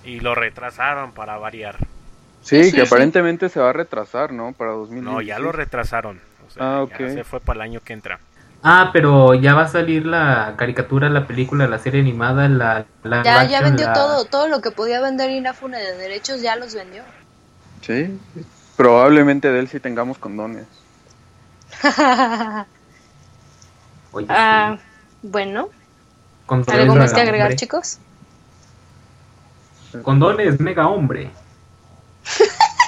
Y 0.05 0.21
lo 0.21 0.35
retrasaron 0.35 1.13
para 1.13 1.37
variar. 1.37 1.77
Sí, 2.49 2.65
Sí, 2.65 2.73
que 2.73 2.81
sí. 2.87 2.87
aparentemente 2.87 3.49
se 3.49 3.61
va 3.61 3.71
a 3.71 3.73
retrasar, 3.73 4.33
¿no? 4.33 4.53
Para 4.53 4.73
2016. 4.73 5.05
No, 5.05 5.21
ya 5.23 5.39
lo 5.39 5.53
retrasaron. 5.53 6.21
O 6.47 6.51
sea, 6.51 6.63
Ah, 6.63 6.83
ya 6.89 6.97
ok. 6.97 7.15
se 7.15 7.25
fue 7.25 7.41
para 7.41 7.59
el 7.59 7.63
año 7.71 7.81
que 7.81 7.93
entra. 7.93 8.21
Ah, 8.63 8.91
pero 8.93 9.35
ya 9.35 9.55
va 9.55 9.63
a 9.63 9.69
salir 9.69 10.05
la 10.05 10.55
caricatura, 10.57 11.09
la 11.09 11.27
película, 11.27 11.69
la 11.69 11.79
serie 11.79 12.01
animada, 12.01 12.49
la... 12.49 12.87
la 13.05 13.23
Ya, 13.23 13.45
ya 13.45 13.61
vendió 13.63 13.87
la- 13.87 13.93
todo, 13.95 14.25
todo 14.25 14.49
lo 14.49 14.61
que 14.61 14.71
podía 14.73 15.01
vender 15.01 15.31
Inafune 15.31 15.79
de 15.79 15.97
derechos 15.97 16.43
ya 16.43 16.57
los 16.57 16.75
vendió. 16.75 17.03
Sí, 17.83 18.19
probablemente 18.77 19.51
de 19.51 19.61
él 19.61 19.69
sí 19.69 19.81
tengamos 19.81 20.19
condones. 20.19 20.67
Oye, 24.13 24.27
Ah, 24.31 24.77
sí, 24.79 25.29
bueno, 25.29 25.69
¿algo 26.69 26.95
más 26.97 27.13
que 27.13 27.21
agregar, 27.21 27.51
hombre. 27.51 27.57
chicos? 27.57 27.99
Condones 30.03 30.61
mega 30.61 30.89
hombre. 30.89 31.31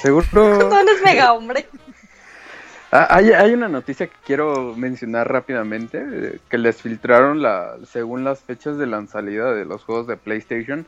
Seguro. 0.02 0.58
¿Dónde 0.68 0.92
es 0.92 1.02
mega 1.02 1.32
hombre? 1.32 1.66
Ah, 2.92 3.06
hay, 3.08 3.30
hay 3.30 3.52
una 3.52 3.68
noticia 3.68 4.08
que 4.08 4.16
quiero 4.26 4.74
mencionar 4.76 5.30
rápidamente, 5.30 6.04
eh, 6.04 6.38
que 6.48 6.58
les 6.58 6.82
filtraron 6.82 7.40
la, 7.40 7.76
según 7.88 8.24
las 8.24 8.40
fechas 8.40 8.78
de 8.78 8.88
la 8.88 9.06
salida 9.06 9.54
de 9.54 9.64
los 9.64 9.84
juegos 9.84 10.08
de 10.08 10.16
PlayStation. 10.16 10.84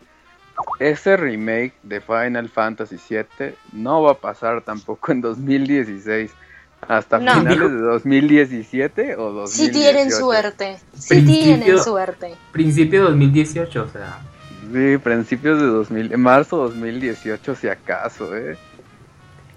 Ese 0.80 1.16
remake 1.16 1.74
de 1.84 2.00
Final 2.00 2.48
Fantasy 2.48 2.96
VII 3.08 3.54
no 3.72 4.02
va 4.02 4.10
a 4.10 4.14
pasar 4.14 4.62
tampoco 4.62 5.12
en 5.12 5.20
2016. 5.20 6.32
Hasta 6.88 7.20
No. 7.20 7.34
finales 7.34 7.70
de 7.70 7.78
2017 7.92 9.14
o 9.14 9.30
2018. 9.30 9.46
Sí 9.46 9.70
tienen 9.70 10.10
suerte, 10.10 10.78
sí 10.94 11.08
Principio- 11.14 11.44
tienen 11.44 11.78
suerte. 11.84 12.34
Principio 12.50 13.02
de 13.04 13.10
2018, 13.10 13.80
o 13.80 13.88
sea... 13.88 14.18
Sí, 14.72 14.98
principios 14.98 15.60
de 15.60 15.66
2000, 15.66 16.12
en 16.12 16.20
marzo 16.20 16.56
2018 16.56 17.54
si 17.54 17.68
acaso, 17.68 18.34
¿eh? 18.36 18.56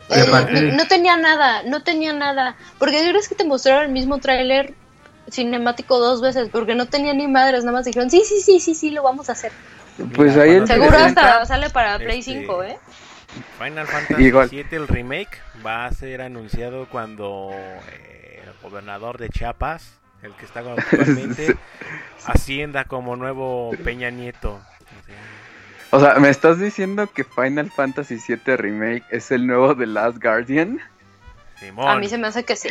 Eh, 0.10 0.26
aparte- 0.28 0.62
no, 0.62 0.76
no 0.78 0.88
tenía 0.88 1.18
nada, 1.18 1.64
no 1.64 1.82
tenía 1.84 2.14
nada. 2.14 2.56
Porque 2.78 2.98
crees 3.10 3.28
que 3.28 3.36
te 3.36 3.44
mostraron 3.46 3.86
el 3.86 3.92
mismo 3.92 4.20
tráiler 4.20 4.74
cinemático 5.30 5.98
dos 6.00 6.22
veces? 6.22 6.50
Porque 6.52 6.76
no 6.76 6.86
tenía 6.88 7.14
ni 7.14 7.28
madres, 7.28 7.64
nada 7.64 7.78
más 7.78 7.86
dijeron, 7.86 8.10
sí, 8.10 8.22
sí, 8.26 8.42
sí, 8.42 8.60
sí, 8.60 8.76
sí, 8.76 8.92
lo 8.92 9.04
vamos 9.04 9.30
a 9.30 9.32
hacer. 9.32 9.52
Pues 10.14 10.36
ahí 10.38 10.52
el 10.52 10.68
Seguro 10.68 10.98
hasta 10.98 11.46
sale 11.46 11.70
para 11.70 11.98
Play 11.98 12.20
este, 12.20 12.42
5, 12.42 12.64
¿eh? 12.64 12.78
Final 13.58 13.88
Fantasy 13.88 14.24
Igual. 14.24 14.50
VII, 14.50 14.66
el 14.72 14.88
remake, 14.88 15.42
va 15.66 15.86
a 15.86 15.92
ser 15.92 16.22
anunciado 16.22 16.88
cuando 16.90 17.50
eh, 17.54 18.44
el 18.44 18.52
gobernador 18.70 19.18
de 19.18 19.30
Chiapas, 19.30 19.94
el 20.22 20.34
que 20.34 20.46
está 20.46 20.60
actualmente, 20.78 21.56
ascienda 22.26 22.84
como 22.86 23.16
nuevo 23.16 23.72
Peña 23.84 24.10
Nieto. 24.10 24.60
O 25.92 26.00
sea, 26.00 26.16
¿me 26.20 26.30
estás 26.30 26.60
diciendo 26.60 27.08
que 27.08 27.24
Final 27.24 27.72
Fantasy 27.72 28.18
VII 28.28 28.58
Remake 28.58 29.04
es 29.12 29.32
el 29.32 29.48
nuevo 29.48 29.76
The 29.76 29.86
Last 29.86 30.22
Guardian? 30.22 30.80
Simón, 31.60 31.88
A 31.88 31.96
mí 31.98 32.10
se 32.10 32.18
me 32.18 32.28
hace 32.28 32.44
que 32.44 32.56
sí. 32.56 32.70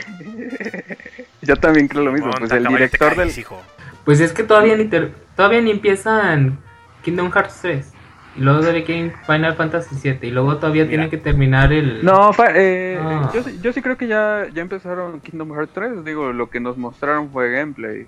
Yo 1.43 1.56
también 1.56 1.89
creo 1.89 2.02
lo 2.05 2.12
mismo, 2.12 2.32
Simón, 2.32 2.48
pues 2.48 2.52
el 2.52 2.66
director 2.66 3.16
del... 3.16 3.31
hijo. 3.39 3.62
Pues 4.05 4.20
es 4.20 4.32
que 4.32 4.43
todavía 4.43 4.77
ni, 4.77 4.85
ter- 4.85 5.12
todavía 5.36 5.62
ni 5.62 5.70
empiezan 5.70 6.59
Kingdom 7.02 7.31
Hearts 7.32 7.59
3. 7.62 7.90
Y 8.36 8.40
luego 8.40 8.61
de 8.62 8.85
que 8.85 9.12
Final 9.27 9.55
Fantasy 9.55 9.94
7. 9.98 10.27
Y 10.27 10.31
luego 10.31 10.56
todavía 10.56 10.82
Mira. 10.82 10.90
tiene 10.90 11.09
que 11.09 11.16
terminar 11.16 11.73
el... 11.73 12.05
No, 12.05 12.32
fa- 12.35 12.51
eh, 12.55 12.98
Ah. 13.01 13.31
yo, 13.32 13.43
sí- 13.43 13.59
yo 13.62 13.73
sí 13.73 13.81
creo 13.81 13.97
que 13.97 14.06
ya, 14.06 14.47
ya 14.52 14.61
empezaron 14.61 15.20
Kingdom 15.20 15.55
Hearts 15.55 15.73
3, 15.73 16.05
digo, 16.05 16.32
lo 16.32 16.51
que 16.51 16.61
nos 16.61 16.77
mostraron 16.77 17.31
fue 17.31 17.51
gameplay. 17.52 18.06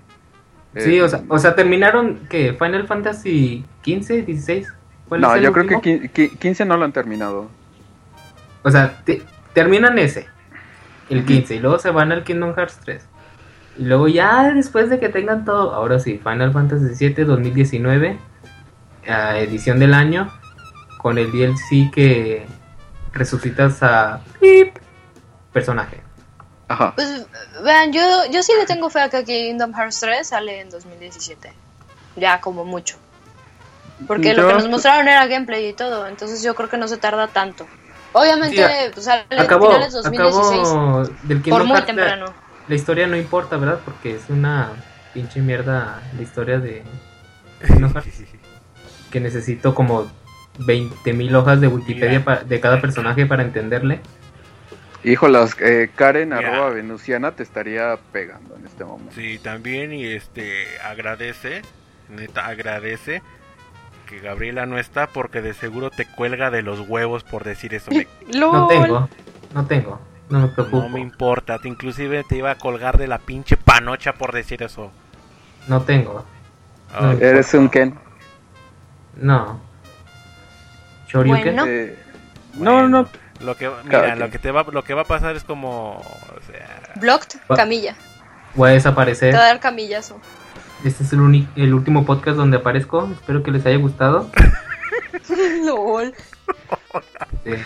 Sí, 0.75 0.97
Eh, 0.97 1.01
o 1.03 1.07
sea, 1.09 1.21
o 1.27 1.39
sea, 1.39 1.55
terminaron 1.55 2.27
que 2.29 2.53
Final 2.53 2.85
Fantasy 2.87 3.65
15, 3.81 4.23
16. 4.23 4.67
¿Cuál 5.07 5.21
No, 5.21 5.31
es 5.31 5.37
el 5.37 5.43
yo 5.43 5.51
creo 5.53 5.63
último? 5.63 5.81
que 5.81 6.01
qui- 6.01 6.11
qui- 6.31 6.37
15 6.37 6.65
no 6.65 6.77
lo 6.77 6.85
han 6.85 6.91
terminado. 6.91 7.49
O 8.63 8.69
sea, 8.71 9.01
te- 9.05 9.23
terminan 9.53 9.97
ese, 9.97 10.27
el 11.09 11.25
15, 11.25 11.55
y 11.55 11.59
luego 11.59 11.79
se 11.79 11.89
van 11.89 12.11
al 12.11 12.23
Kingdom 12.23 12.53
Hearts 12.55 12.79
3. 12.83 13.05
Y 13.77 13.85
luego 13.85 14.07
ya 14.07 14.53
después 14.53 14.89
de 14.89 14.99
que 14.99 15.09
tengan 15.09 15.45
todo, 15.45 15.73
ahora 15.73 15.99
sí, 15.99 16.19
Final 16.23 16.51
Fantasy 16.51 16.93
7 16.95 17.23
2019, 17.25 18.17
ah, 19.07 19.37
edición 19.37 19.79
del 19.79 19.93
año, 19.93 20.31
con 20.97 21.17
el 21.17 21.31
DLC 21.31 21.89
que 21.91 22.45
resucitas 23.13 23.81
a 23.83 24.21
Pip, 24.41 24.75
personaje. 25.53 26.01
Ajá. 26.67 26.93
Pues 26.95 27.25
vean, 27.63 27.93
yo, 27.93 28.01
yo 28.31 28.43
sí 28.43 28.53
le 28.57 28.65
tengo 28.65 28.89
fe 28.89 29.01
a 29.01 29.09
que 29.09 29.23
Kingdom 29.23 29.73
Hearts 29.73 29.99
3 29.99 30.27
sale 30.27 30.61
en 30.61 30.69
2017. 30.69 31.51
Ya, 32.15 32.41
como 32.41 32.65
mucho. 32.65 32.97
Porque 34.05 34.33
lo 34.33 34.47
que 34.47 34.53
nos 34.53 34.69
mostraron 34.69 35.07
era 35.07 35.25
gameplay 35.25 35.69
y 35.69 35.73
todo, 35.73 36.07
entonces 36.07 36.43
yo 36.43 36.53
creo 36.53 36.69
que 36.69 36.77
no 36.77 36.87
se 36.87 36.97
tarda 36.97 37.27
tanto. 37.27 37.65
Obviamente, 38.13 38.91
pues, 38.93 39.05
sale 39.05 39.25
en 39.29 39.39
Acabó, 39.39 39.67
finales 39.67 39.93
2016. 39.93 40.67
acabó 40.67 41.03
del 41.23 41.41
por 41.41 41.43
Kingdom 41.43 41.67
muy 41.67 41.77
Hearts. 41.77 41.79
La, 41.79 41.85
temprano. 41.85 42.33
la 42.67 42.75
historia 42.75 43.07
no 43.07 43.17
importa, 43.17 43.57
¿verdad? 43.57 43.79
Porque 43.83 44.15
es 44.15 44.29
una 44.29 44.71
pinche 45.13 45.41
mierda 45.41 46.01
la 46.15 46.21
historia 46.21 46.59
de 46.59 46.83
Kingdom 47.65 47.93
Hearts. 47.93 48.09
que 49.11 49.19
necesito 49.19 49.73
como 49.73 50.07
20.000 50.59 51.35
hojas 51.35 51.61
de 51.61 51.67
Wikipedia 51.67 52.19
de 52.45 52.59
cada 52.59 52.81
personaje 52.81 53.25
para 53.25 53.43
entenderle. 53.43 54.01
Híjolas, 55.03 55.55
eh, 55.61 55.89
Karen 55.95 56.33
arroba 56.33 56.69
venusiana 56.71 57.31
te 57.31 57.43
estaría 57.43 57.97
pegando 58.11 58.55
en 58.55 58.65
este 58.65 58.83
momento. 58.83 59.13
Sí, 59.15 59.37
también 59.39 59.93
y 59.93 60.05
este 60.05 60.65
agradece, 60.83 61.61
neta 62.09 62.47
agradece 62.47 63.21
que 64.07 64.19
Gabriela 64.19 64.65
no 64.65 64.77
está 64.79 65.07
porque 65.07 65.41
de 65.41 65.53
seguro 65.53 65.89
te 65.91 66.05
cuelga 66.05 66.49
de 66.49 66.61
los 66.61 66.81
huevos 66.81 67.23
por 67.23 67.43
decir 67.43 67.73
eso. 67.73 67.91
Me- 67.91 68.07
No 68.37 68.67
tengo, 68.67 69.09
no 69.53 69.65
tengo, 69.65 69.99
no 70.29 70.39
me 70.41 70.47
preocupo. 70.47 70.81
no 70.81 70.89
me 70.89 70.99
importa, 70.99 71.59
te, 71.59 71.67
inclusive 71.69 72.23
te 72.27 72.37
iba 72.37 72.51
a 72.51 72.55
colgar 72.55 72.97
de 72.97 73.07
la 73.07 73.19
pinche 73.19 73.55
panocha 73.55 74.13
por 74.13 74.33
decir 74.33 74.63
eso. 74.63 74.91
No 75.67 75.81
tengo, 75.83 76.25
Ah, 76.93 77.01
No. 77.01 77.11
Eres 77.19 77.53
un 77.53 77.69
Ken. 77.69 77.95
no. 79.17 79.59
Shoryuken. 81.09 81.43
Bueno. 81.55 81.65
Eh, 81.67 81.97
bueno, 82.55 82.81
no, 82.89 83.01
no, 83.03 83.09
Lo 83.41 83.55
que 83.55 83.69
mira, 83.83 84.15
lo 84.15 84.29
que 84.31 84.39
te 84.39 84.51
va 84.51 84.63
lo 84.63 84.83
que 84.83 84.93
va 84.93 85.01
a 85.01 85.05
pasar 85.05 85.35
es 85.35 85.43
como 85.43 85.97
o 85.97 86.51
sea, 86.51 86.93
Blocked, 86.95 87.39
Va- 87.51 87.55
camilla. 87.55 87.95
Voy 88.55 88.69
a 88.69 88.71
Te 88.71 88.75
desaparecer. 88.75 89.33
va 89.35 89.39
a 89.39 89.45
dar 89.47 89.59
camillazo. 89.59 90.19
Este 90.83 91.03
es 91.03 91.13
el, 91.13 91.21
uni- 91.21 91.47
el 91.55 91.73
último 91.73 92.05
podcast 92.05 92.37
donde 92.37 92.57
aparezco. 92.57 93.07
Espero 93.11 93.43
que 93.43 93.51
les 93.51 93.65
haya 93.65 93.77
gustado. 93.77 94.29
LOL. 95.65 96.13
Eh, 97.45 97.63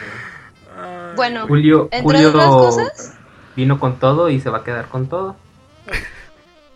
Bueno, 1.15 1.47
Julio, 1.47 1.87
entre 1.91 2.01
Julio 2.01 2.29
otras 2.29 2.47
cosas, 2.47 3.13
vino 3.55 3.79
con 3.79 3.99
todo 3.99 4.29
y 4.29 4.39
se 4.39 4.49
va 4.49 4.59
a 4.59 4.63
quedar 4.63 4.87
con 4.87 5.07
todo. 5.07 5.35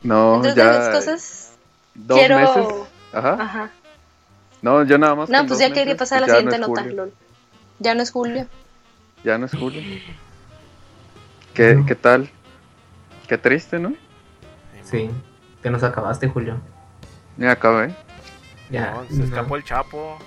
no, 0.04 0.36
entre 0.38 0.56
ya. 0.56 0.70
otras 0.70 0.90
cosas, 0.90 1.52
dos 1.96 2.18
quiero... 2.20 2.38
meses. 2.40 2.68
Ajá. 3.14 3.38
Ajá. 3.40 3.70
No, 4.62 4.84
yo 4.84 4.98
nada 4.98 5.16
más. 5.16 5.30
No, 5.30 5.46
pues 5.46 5.60
ya 5.60 5.72
quería 5.72 5.96
pasar 5.96 6.20
a 6.20 6.22
la 6.22 6.28
siguiente 6.28 6.58
no 6.60 6.68
nota, 6.68 6.82
julio. 6.82 6.96
LOL. 6.98 7.14
Ya 7.80 7.94
no 7.96 8.02
es 8.04 8.12
Julio. 8.12 8.48
Ya 9.26 9.38
no 9.38 9.48
es 9.48 9.52
julio. 9.52 9.82
¿Qué, 11.54 11.74
No. 11.74 11.86
¿Qué 11.86 11.96
tal? 11.96 12.30
Qué 13.28 13.38
triste, 13.38 13.80
¿no? 13.80 13.94
Sí, 14.84 15.10
te 15.62 15.72
nos 15.72 15.82
acabaste, 15.84 16.28
Julio. 16.28 16.60
Ya 17.38 17.52
acabé. 17.52 17.96
Ya. 18.70 18.92
No, 18.92 19.06
se 19.08 19.14
no. 19.16 19.24
escapó 19.26 19.56
el 19.56 19.64
Chapo, 19.64 20.20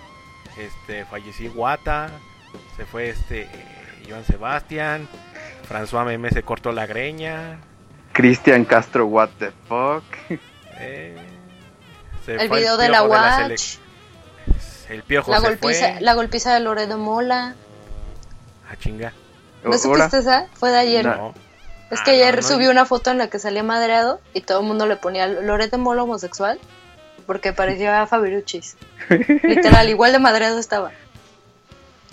este, 0.59 1.05
falleció 1.05 1.53
Guata, 1.53 2.09
se 2.77 2.85
fue 2.85 3.11
este 3.11 3.43
eh, 3.43 3.49
Iván 4.09 4.25
Sebastián, 4.25 5.07
François 5.71 6.05
Meme 6.05 6.31
se 6.31 6.43
cortó 6.43 6.73
la 6.73 6.87
greña, 6.87 7.59
Cristian 8.13 8.65
Castro, 8.65 9.07
what 9.07 9.29
the 9.39 9.53
fuck. 9.69 10.03
eh, 10.81 11.17
se 12.27 12.35
El 12.35 12.49
fue 12.49 12.59
video 12.59 12.77
de 12.77 12.89
la 12.89 13.05
Watch. 13.05 13.77
el 14.89 15.03
piojo 15.05 15.31
La 15.31 15.39
se 15.41 15.47
golpiza, 15.47 15.93
fue, 15.93 16.01
la 16.01 16.15
golpiza 16.15 16.55
de 16.55 16.61
Loredo 16.61 16.99
Mola. 16.99 17.55
A 18.71 18.77
chinga. 18.77 19.13
¿No 19.65 19.77
supiste 19.79 20.19
esa? 20.19 20.47
Fue 20.55 20.71
de 20.71 20.79
ayer. 20.79 21.05
No. 21.07 21.35
Es 21.91 22.01
Ah, 22.01 22.05
que 22.05 22.11
ayer 22.13 22.37
no, 22.37 22.43
no, 22.43 22.47
subí 22.49 22.65
yo- 22.65 22.71
una 22.71 22.85
foto 22.85 23.11
en 23.11 23.19
la 23.19 23.29
que 23.29 23.39
salía 23.39 23.63
madreado 23.63 24.21
y 24.35 24.43
todo 24.43 24.61
el 24.61 24.67
mundo 24.67 24.87
le 24.87 24.97
ponía 24.97 25.27
Loret 25.27 25.71
de 25.71 25.79
Molo 25.79 26.05
homosexual 26.05 26.59
porque 27.27 27.53
parecía 27.53 28.03
a 28.03 28.07
Fabiruchis. 28.07 28.77
Literal, 29.43 29.89
igual 29.89 30.13
de 30.13 30.19
madreado 30.19 30.59
estaba. 30.59 30.93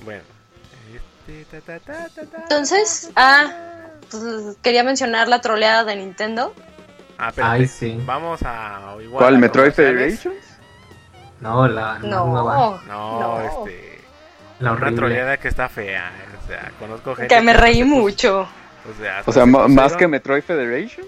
Bueno. 0.04 0.22
Este, 1.28 1.60
ta, 1.62 1.80
ta, 1.80 1.80
ta, 1.80 2.10
ta, 2.16 2.22
ta. 2.26 2.38
Entonces, 2.44 3.10
ah, 3.16 3.48
pues, 4.12 4.24
quería 4.62 4.84
mencionar 4.84 5.28
la 5.28 5.42
troleada 5.42 5.84
de 5.84 5.96
Nintendo. 5.98 6.54
Ah, 7.18 7.30
espérate. 7.30 7.54
Ay, 7.54 7.68
sí. 7.68 8.02
Vamos 8.06 8.42
a. 8.44 8.96
Igual 9.02 9.24
¿Cuál? 9.24 9.36
a 9.36 9.40
¿Metroid 9.40 9.72
comerciales. 9.74 10.20
Federation? 10.20 10.34
No, 11.42 11.68
la 11.68 12.00
No. 12.00 12.80
No, 12.88 13.20
No. 13.20 13.42
este. 13.42 14.02
La 14.60 14.72
Una 14.72 14.94
troleada 14.96 15.38
que 15.38 15.48
está 15.50 15.68
fea. 15.68 16.12
O 16.46 16.48
sea, 16.48 16.72
conozco 16.80 17.16
gente. 17.16 17.34
que 17.36 17.42
me 17.42 17.54
reí 17.54 17.84
mucho. 17.84 18.42
O 18.42 19.02
sea, 19.02 19.24
O 19.26 19.32
sea, 19.32 19.44
se 19.46 19.50
ma- 19.50 19.68
más 19.68 19.96
que 19.96 20.08
Metroid 20.08 20.44
Federation. 20.44 21.06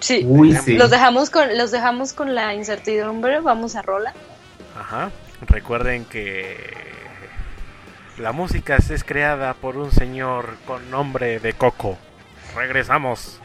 Sí. 0.00 0.22
Uy, 0.26 0.54
sí. 0.56 0.76
Los 0.76 0.90
dejamos 0.90 1.30
con 1.30 1.56
los 1.56 1.70
dejamos 1.70 2.12
con 2.12 2.34
la 2.34 2.52
incertidumbre, 2.54 3.40
vamos 3.40 3.76
a 3.76 3.82
rola. 3.82 4.12
Ajá. 4.78 5.10
Recuerden 5.46 6.04
que 6.04 6.56
la 8.18 8.32
música 8.32 8.76
es 8.76 9.04
creada 9.04 9.54
por 9.54 9.76
un 9.76 9.92
señor 9.92 10.56
con 10.66 10.90
nombre 10.90 11.38
de 11.38 11.52
Coco. 11.52 11.96
Regresamos. 12.56 13.40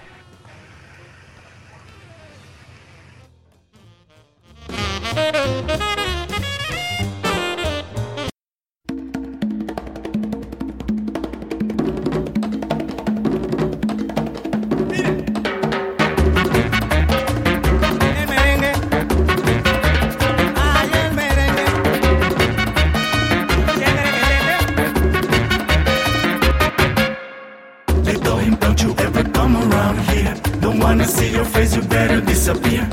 Around 29.90 30.10
here. 30.10 30.34
Don't 30.62 30.80
wanna 30.80 31.06
see 31.06 31.32
your 31.32 31.46
face, 31.46 31.76
you 31.76 31.82
better 31.82 32.22
disappear. 32.22 32.86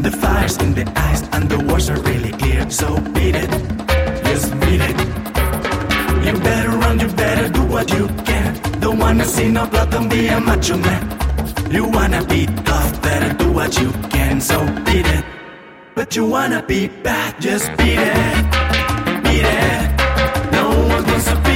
The 0.00 0.10
fire's 0.10 0.56
in 0.58 0.74
the 0.74 0.86
eyes 0.96 1.22
and 1.32 1.48
the 1.48 1.58
words 1.58 1.90
are 1.90 2.00
really 2.00 2.32
clear. 2.32 2.68
So 2.70 2.98
beat 3.14 3.34
it, 3.34 3.50
just 4.24 4.52
beat 4.60 4.80
it. 4.80 4.98
You 6.24 6.32
better 6.40 6.70
run, 6.70 7.00
you 7.00 7.08
better 7.08 7.48
do 7.48 7.62
what 7.64 7.90
you 7.90 8.06
can. 8.24 8.54
Don't 8.80 8.98
wanna 8.98 9.24
see 9.24 9.48
no 9.48 9.66
blood, 9.66 9.90
don't 9.90 10.08
be 10.08 10.28
a 10.28 10.40
macho 10.40 10.76
man. 10.76 11.02
You 11.70 11.84
wanna 11.86 12.24
be 12.24 12.46
tough, 12.64 13.02
better 13.02 13.32
do 13.34 13.52
what 13.52 13.78
you 13.80 13.90
can. 14.10 14.40
So 14.40 14.58
beat 14.84 15.06
it. 15.06 15.24
But 15.94 16.14
you 16.16 16.24
wanna 16.26 16.62
be 16.62 16.88
bad, 16.88 17.40
just 17.40 17.66
beat 17.78 17.98
it. 17.98 18.36
Beat 19.24 19.46
it. 19.60 20.52
No 20.52 20.68
one 20.94 21.04
wants 21.10 21.47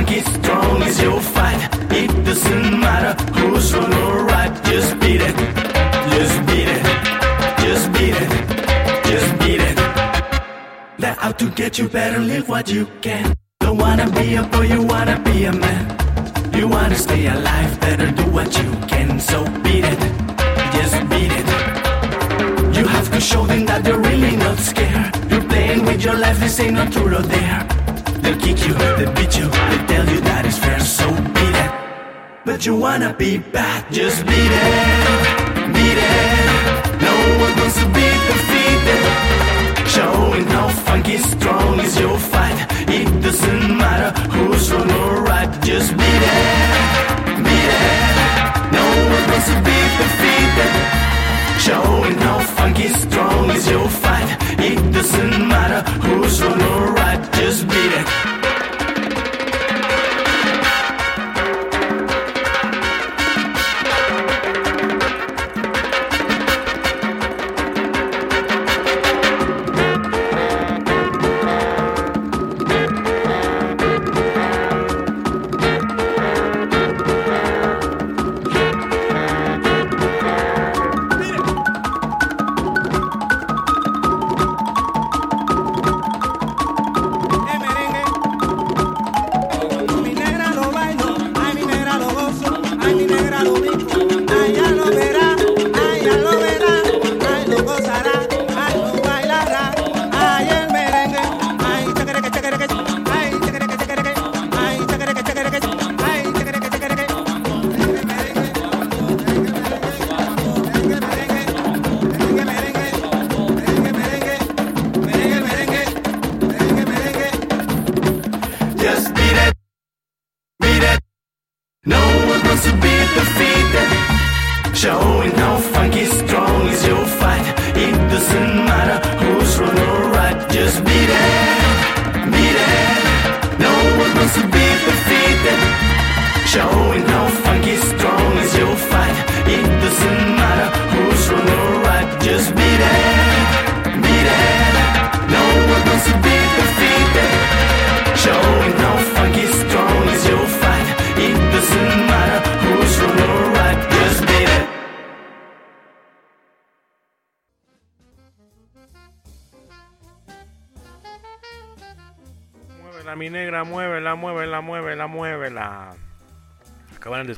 funky 0.00 0.20
strong 0.20 0.82
as 0.82 1.02
your 1.02 1.20
fight. 1.20 1.60
It 1.92 2.10
doesn't 2.24 2.80
matter 2.80 3.12
who's 3.34 3.74
wrong 3.74 3.92
or 3.92 4.24
right. 4.24 4.52
Just 4.64 4.98
beat 5.00 5.20
it. 5.20 5.36
Just 6.14 6.36
beat 6.46 6.68
it. 6.76 6.84
Just 7.64 7.92
beat 7.92 8.16
it. 8.24 8.30
Just 9.10 9.30
beat 9.40 9.60
it. 9.70 9.76
They're 10.98 11.20
out 11.20 11.38
to 11.38 11.50
get 11.50 11.78
you 11.78 11.88
better 11.88 12.18
live 12.18 12.48
what 12.48 12.70
you 12.70 12.86
can. 13.02 13.34
Don't 13.60 13.78
wanna 13.78 14.08
be 14.10 14.36
a 14.36 14.42
boy, 14.42 14.66
you 14.74 14.82
wanna 14.82 15.18
be 15.20 15.44
a 15.44 15.52
man. 15.52 15.84
You 16.54 16.68
wanna 16.68 16.96
stay 16.96 17.26
alive, 17.26 17.80
better 17.80 18.10
do 18.10 18.24
what 18.36 18.50
you 18.60 18.70
can. 18.92 19.20
So 19.20 19.44
beat 19.64 19.84
it. 19.84 20.00
Just 20.76 20.96
beat 21.10 21.32
it. 21.40 21.46
You 22.76 22.84
have 22.96 23.10
to 23.10 23.20
show 23.20 23.44
them 23.46 23.66
that 23.66 23.86
you're 23.86 24.02
really 24.10 24.36
not 24.36 24.58
scared. 24.58 25.12
You're 25.30 25.46
playing 25.52 25.84
with 25.84 26.02
your 26.02 26.16
life, 26.24 26.38
this 26.40 26.60
ain't 26.60 26.74
no 26.74 26.84
truth 26.90 27.18
or 27.20 27.26
dare. 27.28 27.89
They'll 28.22 28.38
kick 28.38 28.58
you, 28.66 28.74
they'll 28.74 29.12
beat 29.14 29.36
you, 29.38 29.46
they'll 29.48 29.86
tell 29.86 30.06
you 30.08 30.20
that 30.28 30.44
it's 30.46 30.58
fair, 30.58 30.80
so 30.80 31.08
beat 31.36 31.56
it. 31.64 31.70
But 32.44 32.66
you 32.66 32.76
wanna 32.76 33.14
be 33.14 33.38
bad, 33.38 33.90
just 33.92 34.24
beat 34.26 34.52
it, 34.52 35.72
beat 35.74 35.98
it. 35.98 37.00
No 37.06 37.14
one 37.44 37.54
wants 37.60 37.76
to 37.80 37.86
be 37.98 38.08
defeated. 38.30 39.04
Showing 39.88 40.46
how 40.56 40.68
funky 40.68 41.18
strong 41.18 41.80
is 41.80 41.98
your 41.98 42.18
fight. 42.18 42.58
It 42.88 43.08
doesn't 43.22 43.76
matter 43.76 44.10
who's 44.30 44.70
wrong 44.72 44.90
or 44.90 45.22
right, 45.22 45.50
just 45.62 45.90
beat 45.96 46.22
it, 46.36 47.44
beat 47.46 47.70
it. 47.80 48.72
No 48.78 48.84
one 49.14 49.24
wants 49.30 49.48
to 49.52 49.56
be 49.68 49.78
defeated. 50.00 50.72
Showing 51.60 52.16
how 52.16 52.38
funky 52.40 52.88
strong 52.88 53.50
is 53.50 53.68
your 53.68 53.86
fight. 53.86 54.30
It 54.58 54.92
doesn't 54.94 55.46
matter 55.46 55.82
who's 56.00 56.40
wrong 56.42 56.62
or 56.62 56.92
right, 56.94 57.32
just 57.34 57.68
beat 57.68 57.92
it. 58.00 58.39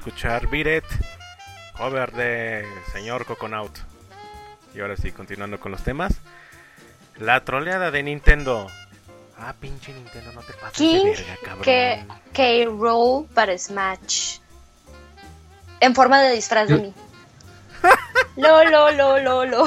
Escuchar 0.04 0.48
Beat 0.48 0.82
It, 0.82 0.84
cover 1.76 2.10
de 2.10 2.66
señor 2.92 3.24
Coconaut. 3.24 3.70
Y 4.74 4.80
ahora 4.80 4.96
sí, 4.96 5.12
continuando 5.12 5.60
con 5.60 5.70
los 5.70 5.84
temas. 5.84 6.14
La 7.18 7.44
troleada 7.44 7.92
de 7.92 8.02
Nintendo. 8.02 8.66
Ah, 9.38 9.54
pinche 9.60 9.92
Nintendo, 9.92 10.32
no 10.32 10.40
te 10.40 10.54
pases 10.54 10.78
de 10.78 11.04
verga, 11.04 11.36
cabrón. 11.44 11.62
que 11.62 12.04
K-Roll 12.32 13.26
para 13.26 13.56
Smash. 13.56 14.38
En 15.78 15.94
forma 15.94 16.20
de 16.20 16.32
disfraz 16.32 16.66
de 16.66 16.78
mí. 16.78 16.94
Lo, 18.36 18.64
lo, 18.64 18.90
lo, 18.90 19.20
lo, 19.20 19.44
lo. 19.44 19.66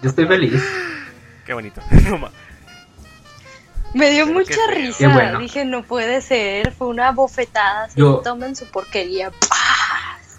Yo 0.00 0.08
estoy 0.08 0.26
feliz. 0.26 0.62
Qué 1.44 1.52
bonito. 1.52 1.82
Me 3.94 4.10
dio 4.10 4.24
Pero 4.26 4.38
mucha 4.38 4.66
risa. 4.70 5.08
Bueno. 5.08 5.38
Dije, 5.40 5.64
no 5.64 5.82
puede 5.82 6.20
ser. 6.20 6.72
Fue 6.72 6.86
una 6.88 7.10
bofetada. 7.12 7.84
así, 7.84 7.98
Yo- 7.98 8.18
Tomen 8.18 8.54
su 8.56 8.66
porquería. 8.66 9.30
¡Paz! 9.30 10.38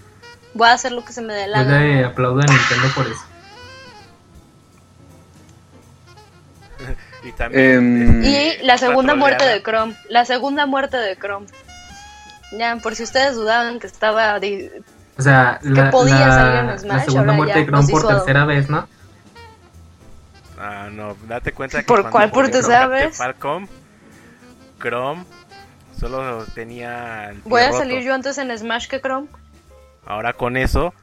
Voy 0.54 0.68
a 0.70 0.74
hacer 0.74 0.92
lo 0.94 1.04
que 1.04 1.14
se 1.14 1.22
me 1.22 1.34
dé 1.34 1.48
la 1.48 1.64
Yo 1.64 1.70
le 1.70 1.96
gana. 1.96 2.08
aplaudo 2.08 2.40
a 2.42 2.46
Nintendo 2.46 2.88
por 2.96 3.08
eso. 3.08 3.22
Y 7.24 7.32
también. 7.34 8.24
Em, 8.24 8.24
Y 8.24 8.58
la 8.64 8.78
segunda 8.78 9.14
muerte 9.16 9.46
de 9.46 9.62
Chrome. 9.62 9.96
La 10.10 10.26
segunda 10.26 10.66
muerte 10.66 10.98
de 10.98 11.16
Chrome. 11.18 11.46
Ya, 12.58 12.76
por 12.78 12.96
si 12.96 13.04
ustedes 13.04 13.36
dudaban 13.36 13.80
que 13.80 13.88
estaba. 13.88 14.40
de- 14.40 14.82
O 15.18 15.22
sea, 15.22 15.60
la, 15.62 15.92
podía 15.92 16.28
la- 16.28 16.34
salir 16.34 16.56
en 16.62 16.68
la 16.68 16.78
Smash, 16.80 17.04
segunda 17.06 17.22
ahora 17.22 17.34
muerte 17.34 17.54
ya 17.54 17.60
de 17.60 17.66
Chrome 17.68 17.88
por 17.92 18.08
tercera 18.08 18.46
vez, 18.46 18.70
¿no? 18.70 18.88
Ah, 20.64 20.90
no, 20.92 21.18
date 21.28 21.54
cuenta 21.54 21.80
que 21.80 21.86
¿Por 21.88 22.08
cuál 22.12 22.30
por 22.30 22.52
Captain 22.52 22.90
vez? 22.92 23.18
Falcon, 23.18 23.68
Chrome 24.80 25.26
solo 25.98 26.46
tenía 26.54 27.32
el 27.32 27.38
pie 27.40 27.50
Voy 27.50 27.62
a 27.62 27.68
roto. 27.70 27.80
salir 27.80 28.04
yo 28.04 28.14
antes 28.14 28.38
en 28.38 28.56
Smash 28.56 28.88
que 28.88 29.02
Chrome. 29.02 29.28
Ahora 30.06 30.34
con 30.34 30.58
eso, 30.58 30.94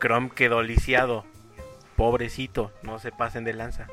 Chrome 0.00 0.30
quedó 0.34 0.62
lisiado. 0.62 1.24
Pobrecito, 1.94 2.72
no 2.82 2.98
se 2.98 3.12
pasen 3.12 3.44
de 3.44 3.52
lanza. 3.52 3.86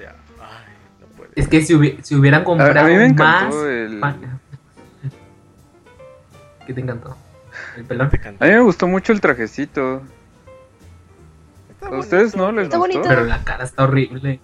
Ya, 0.00 0.16
ay, 0.40 0.74
no 1.00 1.06
puede. 1.16 1.30
Es 1.36 1.46
que 1.46 1.62
si, 1.62 1.74
hubi- 1.74 2.02
si 2.02 2.16
hubieran 2.16 2.42
comprado 2.42 2.80
a 2.80 2.88
mí 2.88 2.94
me 2.96 3.12
más... 3.12 3.54
el... 3.54 4.00
¿Qué 6.66 6.74
te 6.74 6.80
encantó? 6.80 7.16
¿El 7.76 7.84
pelón? 7.84 8.10
A 8.40 8.44
mí 8.46 8.50
me 8.50 8.60
gustó 8.60 8.88
mucho 8.88 9.12
el 9.12 9.20
trajecito. 9.20 10.02
Está 11.84 11.96
¿A 11.96 11.98
ustedes 11.98 12.32
bonito, 12.34 12.52
no 12.52 12.52
les 12.52 12.64
Está 12.64 12.76
gustó? 12.78 12.92
bonito. 12.98 13.08
Pero 13.08 13.24
la 13.24 13.44
cara 13.44 13.64
está 13.64 13.84
horrible. 13.84 14.40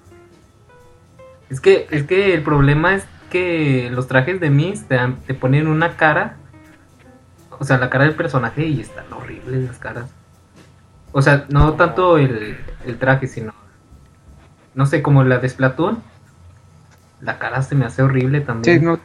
Es 1.48 1.60
que, 1.60 1.86
es 1.90 2.04
que 2.04 2.34
el 2.34 2.42
problema 2.42 2.94
es 2.94 3.04
que 3.30 3.88
los 3.92 4.06
trajes 4.08 4.40
de 4.40 4.50
Miss 4.50 4.86
te, 4.86 4.98
te 5.26 5.34
ponen 5.34 5.66
una 5.66 5.96
cara. 5.96 6.36
O 7.58 7.64
sea, 7.64 7.78
la 7.78 7.90
cara 7.90 8.04
del 8.04 8.14
personaje 8.14 8.64
y 8.66 8.80
están 8.80 9.12
horribles 9.12 9.66
las 9.68 9.78
caras. 9.78 10.06
O 11.12 11.22
sea, 11.22 11.46
no 11.48 11.74
tanto 11.74 12.18
el, 12.18 12.56
el 12.86 12.98
traje, 12.98 13.26
sino. 13.26 13.52
No 14.74 14.86
sé, 14.86 15.02
como 15.02 15.24
la 15.24 15.38
de 15.38 15.48
Splatoon. 15.48 16.02
La 17.20 17.38
cara 17.38 17.60
se 17.62 17.74
me 17.74 17.84
hace 17.84 18.02
horrible 18.02 18.40
también. 18.40 18.78
Sí, 18.80 18.84
no, 18.84 18.98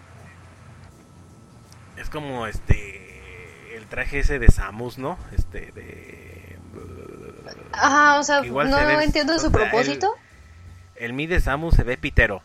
Es 1.97 2.09
como 2.09 2.45
este. 2.47 3.75
El 3.75 3.85
traje 3.87 4.19
ese 4.19 4.39
de 4.39 4.47
Samus, 4.49 4.97
¿no? 4.99 5.17
Este, 5.35 5.71
de. 5.73 6.24
Ajá, 7.77 8.19
o 8.19 8.23
sea, 8.23 8.45
Igual 8.45 8.69
no 8.69 8.77
se 8.77 8.85
ve- 8.85 9.03
entiendo 9.03 9.34
o 9.34 9.39
su 9.39 9.49
sea, 9.49 9.52
propósito. 9.52 10.14
El 10.95 11.14
Mi 11.14 11.27
de 11.27 11.39
Samus 11.41 11.76
se 11.76 11.84
ve 11.84 11.97
pitero. 11.97 12.41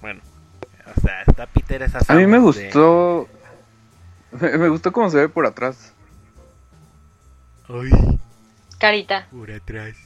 Bueno, 0.00 0.20
o 0.96 1.00
sea, 1.00 1.22
está 1.26 1.46
pitera 1.46 1.86
esa 1.86 2.00
a 2.06 2.14
mí 2.14 2.26
me 2.26 2.36
Samus 2.38 2.56
de- 2.56 2.64
gustó... 2.64 3.28
Me, 4.32 4.58
me 4.58 4.68
gustó 4.68 4.92
cómo 4.92 5.08
se 5.10 5.16
ve 5.18 5.28
por 5.28 5.46
atrás. 5.46 5.92
Ay, 7.68 7.90
Carita. 8.78 9.26
por 9.30 9.50
atrás. 9.50 9.96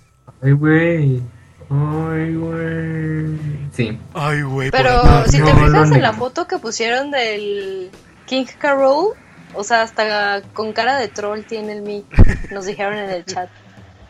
Ay, 0.42 0.52
güey. 0.52 1.22
Ay, 1.68 2.34
güey. 2.36 3.38
Sí. 3.72 3.98
Ay, 4.14 4.42
güey, 4.42 4.70
Pero 4.70 5.24
si 5.26 5.38
te 5.38 5.52
No, 5.52 5.58
fijas 5.66 5.88
no, 5.90 5.94
en 5.96 6.02
la 6.02 6.12
foto 6.12 6.46
que 6.46 6.58
pusieron 6.58 7.10
del 7.10 7.90
King 8.26 8.46
Carol, 8.58 9.14
o 9.54 9.64
sea, 9.64 9.82
hasta 9.82 10.42
con 10.52 10.72
cara 10.72 10.96
de 10.98 11.08
troll 11.08 11.42
tiene 11.44 11.72
el 11.72 11.82
Mi. 11.82 12.04
Nos 12.50 12.66
dijeron 12.66 12.94
en 12.94 13.10
el 13.10 13.24
chat. 13.24 13.50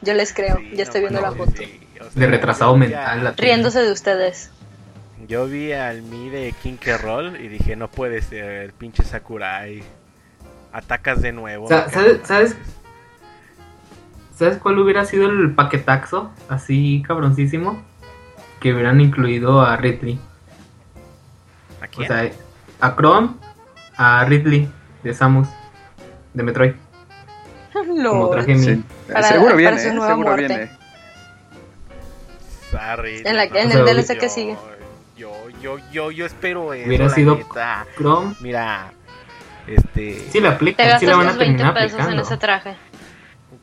Yo 0.03 0.15
les 0.15 0.33
creo, 0.33 0.57
Sí, 0.57 0.71
ya 0.75 0.83
estoy 0.85 1.03
no 1.03 1.09
viendo 1.09 1.21
la 1.29 1.33
foto. 1.37 1.53
sí, 1.57 1.81
o 2.01 2.05
sea, 2.05 2.11
De 2.15 2.27
retrasado 2.27 2.77
mental. 2.77 3.27
a-. 3.27 3.33
Riéndose 3.33 3.81
de 3.83 3.93
ustedes. 3.93 4.51
Yo 5.29 5.47
vi 5.47 5.73
al 5.73 6.03
Mi 6.03 6.29
de 6.31 6.55
King 6.63 6.79
Roll 7.03 7.39
y 7.41 7.49
dije, 7.49 7.77
no 7.77 7.89
puede 7.89 8.23
ser, 8.23 8.45
el 8.63 8.73
pinche 8.73 9.05
Sakurai. 9.05 9.83
Atacas 10.73 11.21
de 11.21 11.33
nuevo. 11.33 11.69
Sa- 11.69 11.91
¿sabes- 11.91 12.15
cago. 12.15 12.27
sabes? 12.27 12.57
¿Sabes 14.37 14.57
cuál 14.59 14.79
hubiera 14.79 15.05
sido 15.05 15.29
el 15.29 15.55
paquetaxo? 15.55 16.31
Así 16.49 17.03
cabroncísimo. 17.07 17.83
Que 18.61 18.73
hubieran 18.73 19.01
incluido 19.01 19.61
a 19.61 19.77
Ridley. 19.77 20.19
¿A 21.81 21.85
O 21.85 21.89
quién? 21.91 22.09
sea, 22.09 22.31
a 22.81 22.95
Chrome, 22.97 23.31
a 23.97 24.25
Ridley 24.25 24.69
de 25.03 25.15
Samus, 25.15 25.49
de 26.35 26.43
Metroid. 26.43 26.73
Como 27.73 28.31
traje 28.31 28.55
mi. 28.55 28.83
Para- 29.13 29.29
seguro 29.29 29.47
para 29.49 29.57
viene, 29.57 29.79
su 29.83 29.89
¿eh? 29.89 29.93
nueva 29.93 30.09
seguro 30.09 30.29
muerte. 30.29 30.47
viene. 30.57 30.71
Sorry, 32.71 33.23
En 33.25 33.37
la- 33.37 33.45
en 33.45 33.69
no, 33.69 33.79
el 33.79 33.85
DLC 33.97 34.19
que 34.19 34.29
sigue. 34.29 34.57
Yo, 35.17 35.33
yo, 35.61 35.79
yo, 35.91 36.11
yo 36.11 36.25
espero 36.27 36.73
eso, 36.73 36.87
Hubiera 36.89 37.07
la 37.07 37.15
sido 37.15 37.37
neta. 37.37 37.87
Chrome. 37.97 38.35
Mira, 38.41 38.93
este... 39.67 40.21
Sí, 40.31 40.41
la 40.41 40.51
Te 40.51 40.55
aplican, 40.55 41.01
sí 41.01 41.07
la 41.07 41.13
gastas 41.13 41.19
van 41.19 41.27
a 41.27 41.31
tus 41.31 41.39
20 41.39 41.57
terminar 41.63 41.75
pesos 41.75 42.09
en 42.13 42.19
ese 42.21 42.37
traje. 42.37 42.77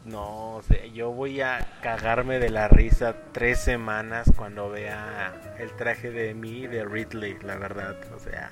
No, 0.06 0.56
o 0.58 0.62
sea, 0.62 0.86
yo 0.88 1.12
voy 1.12 1.42
a 1.42 1.66
cagarme 1.82 2.40
de 2.40 2.50
la 2.50 2.68
risa 2.68 3.16
tres 3.32 3.60
semanas 3.60 4.32
cuando 4.36 4.70
vea 4.70 5.34
el 5.60 5.72
traje 5.72 6.12
de 6.12 6.34
mí 6.34 6.68
de 6.68 6.86
Ridley, 6.86 7.38
la 7.44 7.56
verdad, 7.58 7.96
o 8.16 8.20
sea... 8.20 8.52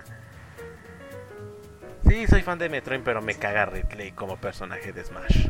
Sí, 2.07 2.27
soy 2.27 2.43
fan 2.43 2.59
de 2.59 2.69
Metroid, 2.69 3.01
pero 3.03 3.21
me 3.21 3.33
caga 3.35 3.65
Ridley 3.65 4.11
como 4.11 4.37
personaje 4.37 4.91
de 4.93 5.03
Smash. 5.03 5.47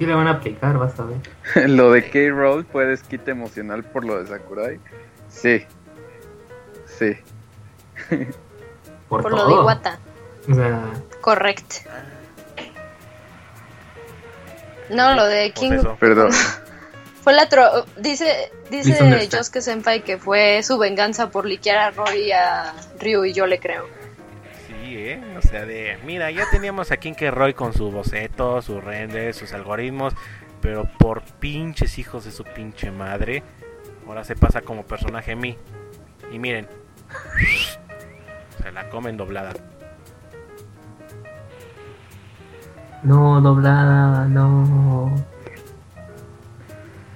Sí 0.00 0.06
la 0.06 0.16
van 0.16 0.28
a 0.28 0.30
aplicar, 0.30 0.78
vas 0.78 0.98
a 0.98 1.04
ver. 1.04 1.68
lo 1.68 1.92
de 1.92 2.08
K-Roll 2.08 2.64
fue 2.64 2.86
desquite 2.86 3.32
emocional 3.32 3.84
por 3.84 4.06
lo 4.06 4.18
de 4.18 4.28
Sakurai. 4.28 4.80
Sí. 5.28 5.66
Sí. 6.86 7.18
Por, 9.10 9.30
lo 9.30 9.46
de 9.46 9.52
Iwata. 9.52 9.98
O 10.50 10.54
sea, 10.54 10.84
Correcto. 11.20 11.76
No, 14.88 15.14
lo 15.14 15.26
de 15.26 15.52
Pues 15.54 15.68
King 15.68 15.72
eso. 15.72 15.96
Perdón. 16.00 16.30
fue 17.22 17.34
la 17.34 17.50
tro 17.50 17.84
dice 17.98 18.50
dice. 18.70 19.28
Josuke 19.30 19.60
Senpai 19.60 20.02
que 20.02 20.16
fue 20.16 20.62
su 20.62 20.78
venganza 20.78 21.28
por 21.28 21.44
liquear 21.44 21.76
a 21.76 21.90
Roy 21.90 22.28
y 22.28 22.32
a 22.32 22.72
Ryu 22.98 23.26
y 23.26 23.34
yo 23.34 23.46
le 23.46 23.58
creo. 23.58 23.86
¿Eh? 24.96 25.22
O 25.38 25.42
sea, 25.42 25.64
de... 25.64 25.98
Mira, 26.04 26.30
ya 26.30 26.44
teníamos 26.50 26.90
a 26.90 26.96
Kinker 26.96 27.34
Roy 27.34 27.54
con 27.54 27.72
su 27.72 27.90
boceto, 27.90 28.60
su 28.62 28.80
render, 28.80 29.34
sus 29.34 29.52
algoritmos, 29.52 30.14
pero 30.60 30.88
por 30.98 31.22
pinches 31.22 31.98
hijos 31.98 32.24
de 32.24 32.30
su 32.30 32.44
pinche 32.44 32.90
madre, 32.90 33.42
ahora 34.06 34.24
se 34.24 34.36
pasa 34.36 34.62
como 34.62 34.84
personaje 34.84 35.34
mí. 35.36 35.56
Y 36.32 36.38
miren, 36.38 36.68
se 38.62 38.72
la 38.72 38.88
comen 38.90 39.16
doblada. 39.16 39.52
no, 43.02 43.40
doblada, 43.40 44.26
no. 44.26 45.14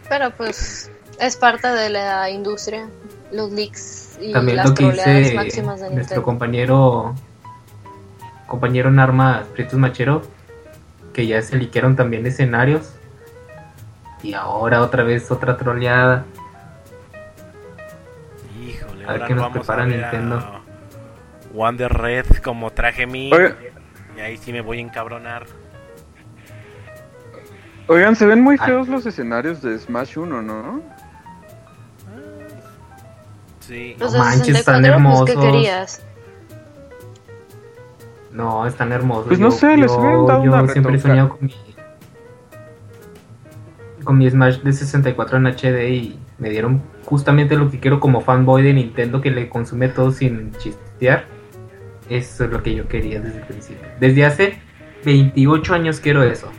Pero 0.09 0.31
pues 0.31 0.91
es 1.21 1.37
parte 1.37 1.69
de 1.69 1.91
la 1.91 2.31
industria, 2.31 2.89
los 3.33 3.53
leaks 3.53 4.19
y 4.21 4.33
También 4.33 4.57
las 4.57 4.69
lo 4.69 4.75
que 4.75 4.85
troleadas 4.85 5.17
dice 5.17 5.35
máximas 5.35 5.81
de 5.81 5.91
nuestro 5.91 5.99
Nintendo. 5.99 6.23
compañero 6.23 7.15
compañero 8.47 8.89
en 8.89 8.99
armas 8.99 9.47
Prietos 9.49 9.79
Machero 9.79 10.23
que 11.13 11.27
ya 11.27 11.41
se 11.43 11.57
liquearon 11.57 11.97
también 11.97 12.27
escenarios 12.27 12.93
y 14.23 14.35
ahora 14.35 14.81
otra 14.83 15.03
vez 15.05 15.31
otra 15.31 15.57
troleada 15.57 16.25
Híjole, 18.67 19.05
A 19.07 19.13
ver 19.13 19.23
qué 19.27 19.35
nos 19.35 19.43
vamos 19.43 19.59
prepara 19.59 19.87
Nintendo. 19.87 20.37
a 20.39 20.61
Wonder 21.53 21.93
Red 21.93 22.27
como 22.43 22.71
traje 22.73 23.07
mí. 23.07 23.31
Oiga- 23.33 23.57
Y 24.17 24.21
ahí 24.21 24.37
sí 24.39 24.53
me 24.53 24.61
voy 24.61 24.79
a 24.79 24.81
encabronar. 24.81 25.45
Oigan, 27.87 28.17
se 28.17 28.27
ven 28.27 28.41
muy 28.41 28.57
Ah. 28.61 28.65
feos 28.67 28.89
los 28.89 29.05
escenarios 29.07 29.61
de 29.61 29.79
Smash 29.79 30.17
1, 30.19 30.41
¿no? 30.41 30.81
Sí. 33.61 33.97
Los 33.99 34.13
No 34.13 34.19
manches, 34.21 34.57
están 34.59 34.83
64, 34.83 35.03
pues, 35.03 35.25
¿qué 35.27 35.33
hermosos. 35.33 35.53
querías? 35.53 36.03
No 38.35 38.67
están 38.67 38.93
hermosos 38.93 39.29
Pues 39.29 39.41
no 39.41 39.51
sé, 39.51 39.77
les 39.77 39.91
hubieran 39.93 40.27
dado 40.27 40.45
yo 40.45 40.53
una 40.53 40.69
siempre 40.69 40.97
he 40.97 40.99
soñado 40.99 41.31
con 41.31 41.47
mi 41.47 41.55
con 44.05 44.19
mi 44.19 44.29
Smash 44.29 44.59
de 44.59 44.73
64 44.75 45.39
en 45.39 45.47
HD 45.47 45.89
y 45.89 46.19
me 46.39 46.51
dieron 46.51 46.83
justamente 47.07 47.57
lo 47.57 47.71
que 47.71 47.81
quiero 47.81 48.01
como 48.01 48.21
fanboy 48.21 48.63
de 48.63 48.75
Nintendo 48.75 49.23
que 49.23 49.31
le 49.31 49.49
consume 49.49 49.89
todo 49.89 50.13
sin 50.13 50.53
chistear 50.59 51.25
eso 52.11 52.45
es 52.45 52.51
lo 52.51 52.63
que 52.63 52.75
yo 52.75 52.87
quería 52.87 53.21
desde 53.21 53.39
el 53.39 53.47
principio 53.47 53.89
desde 53.99 54.27
hace 54.27 54.59
28 55.07 55.73
años 55.73 56.01
quiero 56.01 56.23
eso 56.23 56.51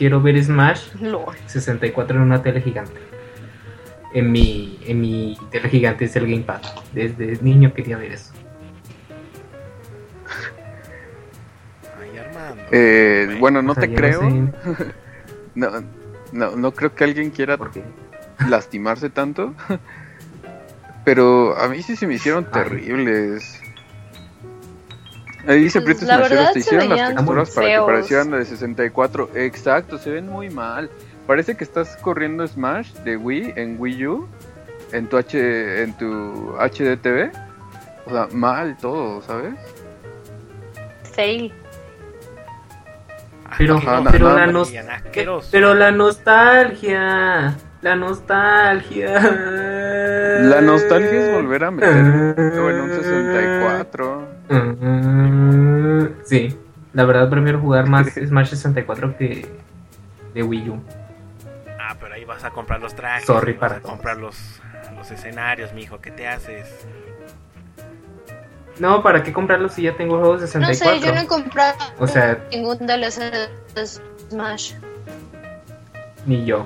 quiero 0.00 0.22
ver 0.22 0.42
Smash 0.42 0.94
Lol. 1.02 1.36
64 1.44 2.16
en 2.16 2.22
una 2.22 2.42
tele 2.42 2.62
gigante. 2.62 2.98
En 4.14 4.32
mi, 4.32 4.78
en 4.86 4.98
mi 4.98 5.36
tele 5.50 5.68
gigante 5.68 6.06
es 6.06 6.16
el 6.16 6.26
Gamepad. 6.26 6.62
Desde 6.94 7.38
niño 7.42 7.74
quería 7.74 7.98
ver 7.98 8.12
eso. 8.12 8.32
Eh, 12.70 13.36
bueno, 13.40 13.62
no 13.62 13.72
O 13.72 13.74
sea, 13.74 13.82
te 13.82 13.94
creo. 13.94 14.20
sé. 14.20 14.42
No, 15.54 15.70
No, 16.32 16.54
no 16.56 16.72
creo 16.72 16.94
que 16.94 17.02
alguien 17.04 17.30
quiera 17.30 17.58
lastimarse 18.48 19.10
tanto. 19.10 19.54
Pero 21.04 21.56
a 21.58 21.68
mí 21.68 21.82
sí 21.82 21.96
se 21.96 22.06
me 22.06 22.14
hicieron 22.14 22.46
Ay. 22.52 22.62
terribles. 22.62 23.60
Ahí 25.46 25.62
dice 25.64 25.80
Pues, 25.80 25.96
Prietos 25.96 26.08
la 26.08 26.18
verdad 26.18 26.52
te 26.52 26.58
hicieron 26.60 26.88
las 26.90 27.14
texturas 27.14 27.50
para 27.50 27.66
que 27.68 27.78
parecieran 27.80 28.30
de 28.30 28.44
64. 28.44 29.30
Exacto, 29.34 29.98
se 29.98 30.10
ven 30.10 30.28
muy 30.28 30.50
mal. 30.50 30.90
Parece 31.26 31.56
que 31.56 31.64
estás 31.64 31.96
corriendo 31.96 32.46
Smash 32.46 32.92
de 33.04 33.16
Wii 33.16 33.54
en 33.56 33.76
Wii 33.80 34.06
U 34.06 34.28
en 34.92 35.06
tu 35.08 35.16
H 35.16 35.82
en 35.82 35.96
tu 35.96 36.54
HDTV. 36.58 37.30
O 38.06 38.10
sea, 38.10 38.28
mal 38.32 38.76
todo, 38.80 39.22
¿sabes? 39.22 39.54
Fail. 41.14 41.52
Pero, 43.58 43.76
Ajá, 43.76 44.02
pero 44.10 44.28
nada 44.34 44.46
la 44.46 44.94
Asqueroso. 44.94 45.48
pero 45.50 45.74
la 45.74 45.90
nostalgia, 45.90 47.56
la 47.82 47.96
nostalgia. 47.96 49.20
La 50.42 50.60
nostalgia 50.60 51.10
es 51.10 51.34
volver 51.34 51.64
a 51.64 51.70
meter 51.70 51.96
en 51.96 52.80
un 52.80 52.90
64. 52.90 54.28
Mm, 54.48 56.06
Sí, 56.24 56.56
la 56.92 57.04
verdad 57.04 57.28
prefiero 57.28 57.60
jugar 57.60 57.86
más 57.86 58.06
Smash 58.26 58.48
64 58.50 59.16
que 59.16 59.46
de 60.34 60.42
Wii 60.42 60.70
U. 60.70 60.82
Ah, 61.78 61.96
pero 62.00 62.14
ahí 62.14 62.24
vas 62.24 62.44
a 62.44 62.50
comprar 62.50 62.80
los 62.80 62.94
trajes. 62.94 63.26
Sorry 63.26 63.52
vas 63.52 63.60
para 63.60 63.76
a 63.76 63.80
comprar 63.80 64.16
los, 64.16 64.60
los 64.96 65.10
escenarios, 65.10 65.72
mijo. 65.74 66.00
¿Qué 66.00 66.10
te 66.10 66.26
haces? 66.28 66.86
No, 68.80 69.02
¿para 69.02 69.22
qué 69.22 69.30
comprarlo 69.32 69.68
si 69.68 69.82
ya 69.82 69.94
tengo 69.94 70.18
juegos 70.18 70.40
de 70.40 70.46
No 70.46 70.66
64? 70.66 71.00
sé, 71.00 71.06
yo 71.06 71.14
no 71.14 71.20
he 71.20 71.26
comprado 71.26 71.76
O 71.98 72.06
sea- 72.06 72.38
ningún 72.50 72.78
DLC 72.78 73.20
de 73.74 73.86
Smash. 73.86 74.72
Ni 76.24 76.44
yo, 76.46 76.64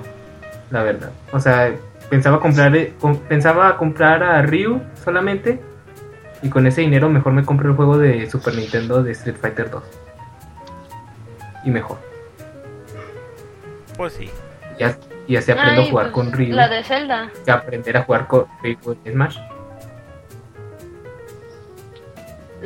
la 0.71 0.81
verdad. 0.81 1.11
O 1.33 1.39
sea, 1.41 1.75
pensaba 2.09 2.39
comprar 2.39 2.73
eh, 2.75 2.93
pensaba 3.27 3.75
comprar 3.77 4.23
a 4.23 4.41
Ryu 4.43 4.79
solamente 5.03 5.59
y 6.41 6.49
con 6.49 6.65
ese 6.67 6.81
dinero 6.81 7.09
mejor 7.09 7.33
me 7.33 7.43
compro 7.43 7.69
el 7.69 7.75
juego 7.75 7.97
de 7.97 8.29
Super 8.29 8.55
Nintendo 8.55 9.03
de 9.03 9.11
Street 9.11 9.35
Fighter 9.39 9.69
2. 9.69 9.83
Y 11.65 11.69
mejor. 11.69 11.97
Pues 13.97 14.13
sí. 14.13 14.29
Ya, 14.79 14.97
y 15.27 15.35
así 15.35 15.51
aprendo 15.51 15.81
Ay, 15.81 15.87
a 15.87 15.91
jugar 15.91 16.11
pues, 16.11 16.13
con 16.13 16.31
Ryu. 16.31 16.55
La 16.55 16.69
de 16.69 16.81
Zelda. 16.83 17.29
Que 17.43 17.51
aprender 17.51 17.97
a 17.97 18.03
jugar 18.03 18.27
con 18.27 18.45
Ryu 18.63 18.97
en 19.03 19.13
Smash. 19.13 19.37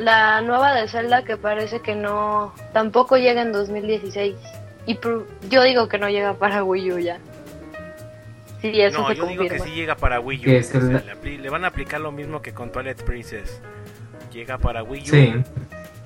La 0.00 0.40
nueva 0.40 0.72
de 0.74 0.88
Zelda 0.88 1.24
que 1.24 1.36
parece 1.36 1.80
que 1.80 1.94
no. 1.94 2.54
Tampoco 2.72 3.16
llega 3.16 3.42
en 3.42 3.52
2016. 3.52 4.34
Y 4.86 4.96
pr- 4.96 5.24
yo 5.50 5.62
digo 5.62 5.88
que 5.88 5.98
no 5.98 6.08
llega 6.08 6.34
para 6.34 6.64
Wii 6.64 6.92
U 6.92 6.98
ya. 6.98 7.18
Sí, 8.60 8.80
eso 8.80 9.00
no, 9.02 9.08
se 9.08 9.14
yo 9.16 9.26
digo 9.26 9.44
que 9.48 9.58
sí 9.58 9.70
llega 9.70 9.94
para 9.94 10.20
Wii 10.20 10.38
U. 10.40 10.42
Que 10.44 10.58
es 10.58 10.74
O 10.74 10.80
sea, 10.80 11.02
el- 11.22 11.42
le, 11.42 11.50
van 11.50 11.64
a 11.64 11.68
aplicar 11.68 12.00
lo 12.00 12.12
mismo 12.12 12.40
que 12.42 12.52
con 12.52 12.70
Twilight 12.72 13.02
Princess. 13.02 13.60
Llega 14.32 14.58
para 14.58 14.82
Wii 14.82 15.02
U 15.02 15.06
Sí. 15.06 15.34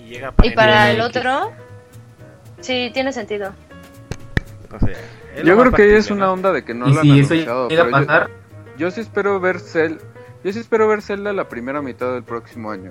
y 0.00 0.04
llega 0.04 0.32
para, 0.32 0.48
Y 0.48 0.54
para 0.54 0.90
el 0.90 1.00
otro. 1.00 1.52
Sí, 2.60 2.90
tiene 2.94 3.12
sentido. 3.12 3.52
O 4.74 4.78
sea, 4.80 4.90
es 5.36 5.44
Yo 5.44 5.56
creo 5.58 5.72
que 5.72 5.82
ahí 5.82 5.92
es 5.92 6.10
una 6.10 6.26
¿no? 6.26 6.32
onda 6.32 6.52
de 6.52 6.64
que 6.64 6.74
no 6.74 6.86
lo 6.86 7.00
han 7.00 7.02
si 7.02 7.20
eso 7.20 7.34
anunciado. 7.34 7.68
llega 7.68 7.82
a 7.82 7.86
pero 7.86 7.98
yo- 8.00 8.06
pasar, 8.06 8.30
Yo 8.76 8.90
sí 8.90 9.00
espero 9.02 9.38
ver 9.40 9.60
Cel 9.60 10.00
yo 10.42 10.52
sí 10.52 10.58
espero 10.58 10.86
ver 10.88 11.00
Zelda 11.00 11.32
la 11.32 11.48
primera 11.48 11.80
mitad 11.80 12.12
del 12.12 12.22
próximo 12.24 12.70
año. 12.70 12.90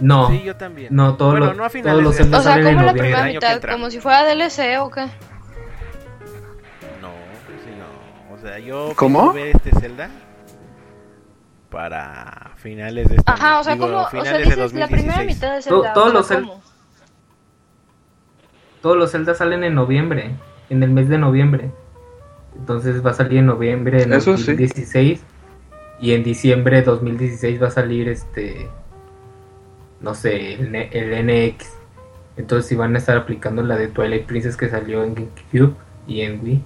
No. 0.00 0.28
Sí, 0.30 0.42
yo 0.42 0.56
también. 0.56 0.88
No, 0.94 1.16
todos 1.16 1.32
Bueno, 1.32 1.46
los- 1.46 1.56
no 1.56 1.64
a 1.64 1.68
todos 1.68 1.72
finales 1.72 2.02
los 2.04 2.16
de 2.16 2.22
Zelda 2.24 2.38
O 2.38 2.42
sea, 2.42 2.52
salen 2.52 2.66
en 2.68 2.74
como 2.74 2.86
la 2.86 2.92
noviembre. 2.92 3.12
primera 3.24 3.32
mitad, 3.56 3.70
como 3.70 3.90
si 3.90 4.00
fuera 4.00 4.24
DLC 4.24 4.78
o 4.78 4.90
qué. 4.90 5.02
No, 7.00 7.10
sí, 7.64 7.70
no. 7.78 8.34
O 8.34 8.38
sea, 8.38 8.58
yo 8.58 8.92
¿Cómo? 8.96 9.32
ver 9.32 9.56
este 9.56 9.70
Zelda 9.80 10.08
para 11.70 12.52
finales 12.56 13.08
de 13.08 13.16
este 13.16 13.30
Ajá, 13.32 13.48
año. 13.52 13.60
o 13.60 13.64
sea, 13.64 13.74
Digo, 13.74 13.86
como. 13.86 13.98
O 14.02 14.10
sea, 14.10 14.38
dices 14.38 14.56
la 14.56 14.66
primera 14.68 14.86
2016. 14.88 15.26
mitad 15.26 15.54
de 15.56 15.62
Zelda. 15.62 15.92
todos 15.92 16.12
los 16.12 16.30
Zel- 16.30 16.40
¿cómo? 16.40 16.62
Todos 18.82 18.96
los 18.96 19.10
Zelda 19.10 19.34
salen 19.34 19.64
en 19.64 19.74
noviembre, 19.74 20.30
en 20.70 20.82
el 20.82 20.90
mes 20.90 21.08
de 21.08 21.18
noviembre. 21.18 21.70
Entonces 22.56 23.04
va 23.04 23.10
a 23.10 23.14
salir 23.14 23.38
en 23.40 23.46
noviembre 23.46 24.04
de 24.06 24.16
Eso 24.16 24.36
sí. 24.36 24.44
2016 24.44 25.20
y 26.00 26.12
en 26.14 26.22
diciembre 26.24 26.76
de 26.76 26.82
2016 26.82 27.60
va 27.62 27.66
a 27.68 27.70
salir 27.70 28.08
este 28.08 28.68
no 30.00 30.14
sé, 30.14 30.54
el, 30.54 30.74
el 30.74 31.54
NX. 31.54 31.72
Entonces 32.36 32.68
si 32.68 32.76
van 32.76 32.94
a 32.94 32.98
estar 32.98 33.16
aplicando 33.16 33.62
la 33.62 33.76
de 33.76 33.88
Twilight 33.88 34.26
Princess 34.26 34.56
que 34.56 34.68
salió 34.68 35.02
en 35.04 35.14
GameCube 35.14 35.74
y 36.06 36.20
en 36.20 36.42
Wii. 36.42 36.62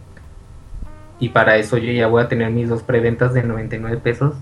Y 1.20 1.28
para 1.28 1.56
eso 1.56 1.76
yo 1.76 1.92
ya 1.92 2.06
voy 2.06 2.22
a 2.22 2.28
tener 2.28 2.50
mis 2.50 2.68
dos 2.68 2.82
preventas 2.82 3.34
de 3.34 3.42
99 3.42 3.98
pesos, 3.98 4.34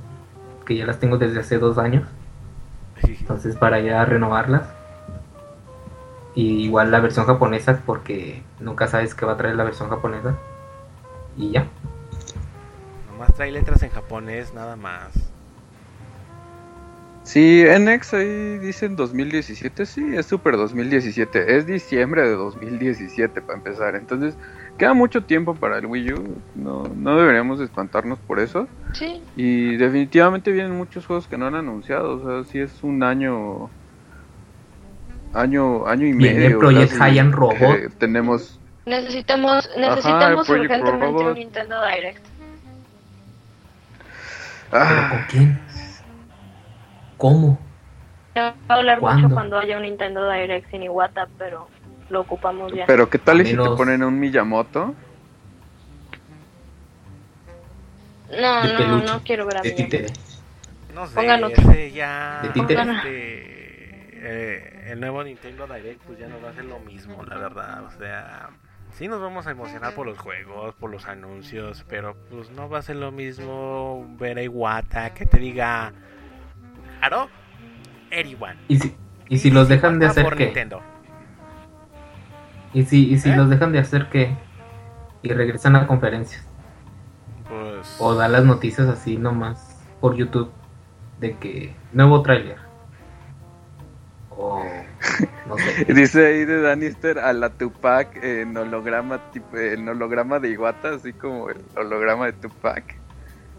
que 0.65 0.77
ya 0.77 0.87
las 0.87 1.01
tengo 1.01 1.19
desde 1.19 1.41
hace 1.41 1.59
dos 1.59 1.77
años. 1.77 2.05
Entonces 3.03 3.57
para 3.57 3.81
ya 3.81 4.05
renovarlas. 4.05 4.69
Y 6.35 6.65
igual 6.65 6.91
la 6.93 7.01
versión 7.01 7.27
japonesa 7.27 7.83
porque 7.85 8.43
nunca 8.61 8.87
sabes 8.87 9.15
qué 9.15 9.27
va 9.27 9.33
a 9.33 9.37
traer 9.37 9.57
la 9.57 9.65
versión 9.65 9.91
japonesa. 9.91 10.37
Y 11.37 11.51
ya. 11.51 11.67
Nomás 13.11 13.35
trae 13.35 13.51
letras 13.51 13.83
en 13.83 13.91
japonés, 13.91 14.55
nada 14.55 14.77
más. 14.77 15.33
Sí, 17.29 17.63
NX 17.63 18.15
ahí 18.15 18.57
dicen 18.59 18.97
2017, 18.97 19.85
sí, 19.85 20.03
es 20.17 20.25
super 20.25 20.57
2017, 20.57 21.59
es 21.59 21.67
diciembre 21.67 22.23
de 22.23 22.35
2017 22.35 23.43
para 23.43 23.59
empezar, 23.59 23.97
entonces 23.97 24.35
queda 24.79 24.95
mucho 24.95 25.23
tiempo 25.23 25.55
para 25.55 25.77
el 25.77 25.85
Wii 25.85 26.13
U, 26.15 26.37
no, 26.55 26.85
no 26.97 27.19
deberíamos 27.19 27.61
espantarnos 27.61 28.19
por 28.21 28.41
eso, 28.41 28.67
Sí. 28.95 29.21
y 29.37 29.77
definitivamente 29.77 30.51
vienen 30.53 30.73
muchos 30.75 31.05
juegos 31.05 31.27
que 31.27 31.37
no 31.37 31.47
han 31.47 31.55
anunciado, 31.55 32.13
o 32.17 32.25
sea, 32.45 32.51
sí 32.51 32.61
es 32.61 32.83
un 32.83 33.03
año, 33.03 33.69
año, 35.35 35.87
año 35.87 36.07
y 36.07 36.13
Viene 36.15 36.39
medio. 36.41 36.59
Project 36.59 36.93
High 36.95 37.19
and 37.19 37.35
Robot. 37.35 37.59
que 37.59 37.89
tenemos, 37.99 38.59
Necesitamos, 38.87 39.69
necesitamos 39.77 40.49
urgentemente 40.49 40.91
Robot. 40.93 41.27
un 41.27 41.35
Nintendo 41.35 41.77
Direct. 41.95 42.25
¿Pero 44.71 44.83
ah, 44.83 45.09
con 45.11 45.21
quién? 45.29 45.68
¿Cómo? 47.19 47.59
Se 48.33 48.41
va 48.41 48.55
a 48.69 48.75
hablar 48.75 49.01
¿Cuándo? 49.01 49.23
mucho 49.25 49.35
cuando 49.35 49.59
haya 49.59 49.77
un 49.77 49.83
Nintendo 49.83 50.31
Direct 50.31 50.71
sin 50.71 50.85
Iwata, 50.85 51.29
pero 51.37 51.69
lo 52.09 52.21
ocupamos 52.23 52.73
ya. 52.73 52.87
pero 52.87 53.11
qué 53.11 53.19
tal 53.19 53.45
si 53.45 53.55
te 53.57 53.71
ponen 53.77 54.03
un 54.03 54.19
Miyamoto, 54.19 54.95
no, 58.31 58.63
de 58.63 58.73
no, 58.73 58.79
peluche, 58.79 59.07
no 59.07 59.21
quiero 59.25 59.47
ver 59.47 59.59
a 59.59 59.63
de 59.63 59.71
títere. 59.73 60.07
No 60.95 61.07
sé, 61.07 61.15
Pongan 61.15 61.45
otro. 61.45 61.71
ese 61.71 61.91
ya... 61.93 62.41
¿De 62.43 62.49
títere? 62.51 62.83
este, 62.83 63.11
eh, 64.21 64.85
el 64.93 65.01
nuevo 65.01 65.23
Nintendo 65.25 65.67
Direct 65.67 66.03
pues 66.03 66.19
ya 66.19 66.29
no 66.29 66.41
va 66.41 66.51
a 66.51 66.55
ser 66.55 66.65
lo 66.65 66.79
mismo, 66.81 67.23
la 67.25 67.37
verdad. 67.37 67.85
O 67.85 67.91
sea, 67.99 68.51
sí 68.93 69.09
nos 69.09 69.21
vamos 69.21 69.47
a 69.47 69.51
emocionar 69.51 69.95
por 69.95 70.07
los 70.07 70.19
juegos, 70.19 70.75
por 70.77 70.91
los 70.91 71.07
anuncios, 71.07 71.85
pero 71.89 72.17
pues 72.31 72.51
no 72.51 72.69
va 72.69 72.79
a 72.79 72.83
ser 72.83 72.97
lo 72.97 73.11
mismo 73.13 74.07
ver 74.19 74.39
a 74.39 74.43
Iwata 74.43 75.15
que 75.15 75.27
te 75.27 75.39
diga... 75.39 75.93
Claro, 76.99 77.29
Eriwan. 78.11 78.57
¿Y 78.69 78.79
si, 78.79 78.97
y 79.29 79.39
si 79.39 79.51
los 79.51 79.69
dejan 79.69 79.99
de 79.99 80.07
hacer 80.07 80.25
por 80.25 80.37
qué? 80.37 80.47
Nintendo. 80.47 80.81
¿Y 82.75 82.85
si, 82.85 83.13
y 83.13 83.19
si 83.19 83.31
¿Eh? 83.31 83.37
los 83.37 83.49
dejan 83.49 83.73
de 83.73 83.79
hacer 83.79 84.09
qué? 84.11 84.37
Y 85.23 85.31
regresan 85.31 85.77
a 85.77 85.87
conferencias. 85.87 86.47
Pues... 87.49 87.97
O 87.99 88.15
dan 88.15 88.33
las 88.33 88.45
noticias 88.45 88.89
así 88.89 89.17
nomás 89.17 89.81
por 90.01 90.17
YouTube. 90.17 90.51
De 91.21 91.37
que 91.37 91.75
nuevo 91.93 92.23
tráiler. 92.23 92.59
O 94.31 94.63
no 95.49 95.57
sé. 95.59 95.85
Dice 95.93 96.27
ahí 96.27 96.45
de 96.45 96.61
Danister 96.61 97.19
a 97.19 97.33
la 97.33 97.51
Tupac 97.51 98.23
en 98.23 98.57
holograma 98.57 99.19
tipo 99.33 99.57
en 99.57 99.89
holograma 99.89 100.39
de 100.39 100.51
Iwata, 100.51 100.95
así 100.95 101.13
como 101.13 101.51
el 101.51 101.59
holograma 101.77 102.27
de 102.27 102.35
Tupac. 102.35 102.98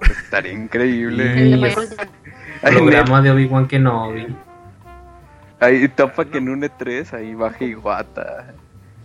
Estaría 0.02 0.54
increíble. 0.54 1.54
El 1.54 1.62
de 1.62 1.72
Sí. 1.72 1.96
Ahí, 2.62 2.76
Programa 2.76 3.22
de 3.22 3.32
Obi-Wan 3.32 3.68
Kenobi. 3.68 4.36
ahí 5.62 5.88
topa 5.90 6.26
que 6.26 6.38
en 6.40 6.50
un 6.50 6.62
E3 6.64 7.14
ahí 7.14 7.34
baje 7.36 7.66
Iwata. 7.68 8.54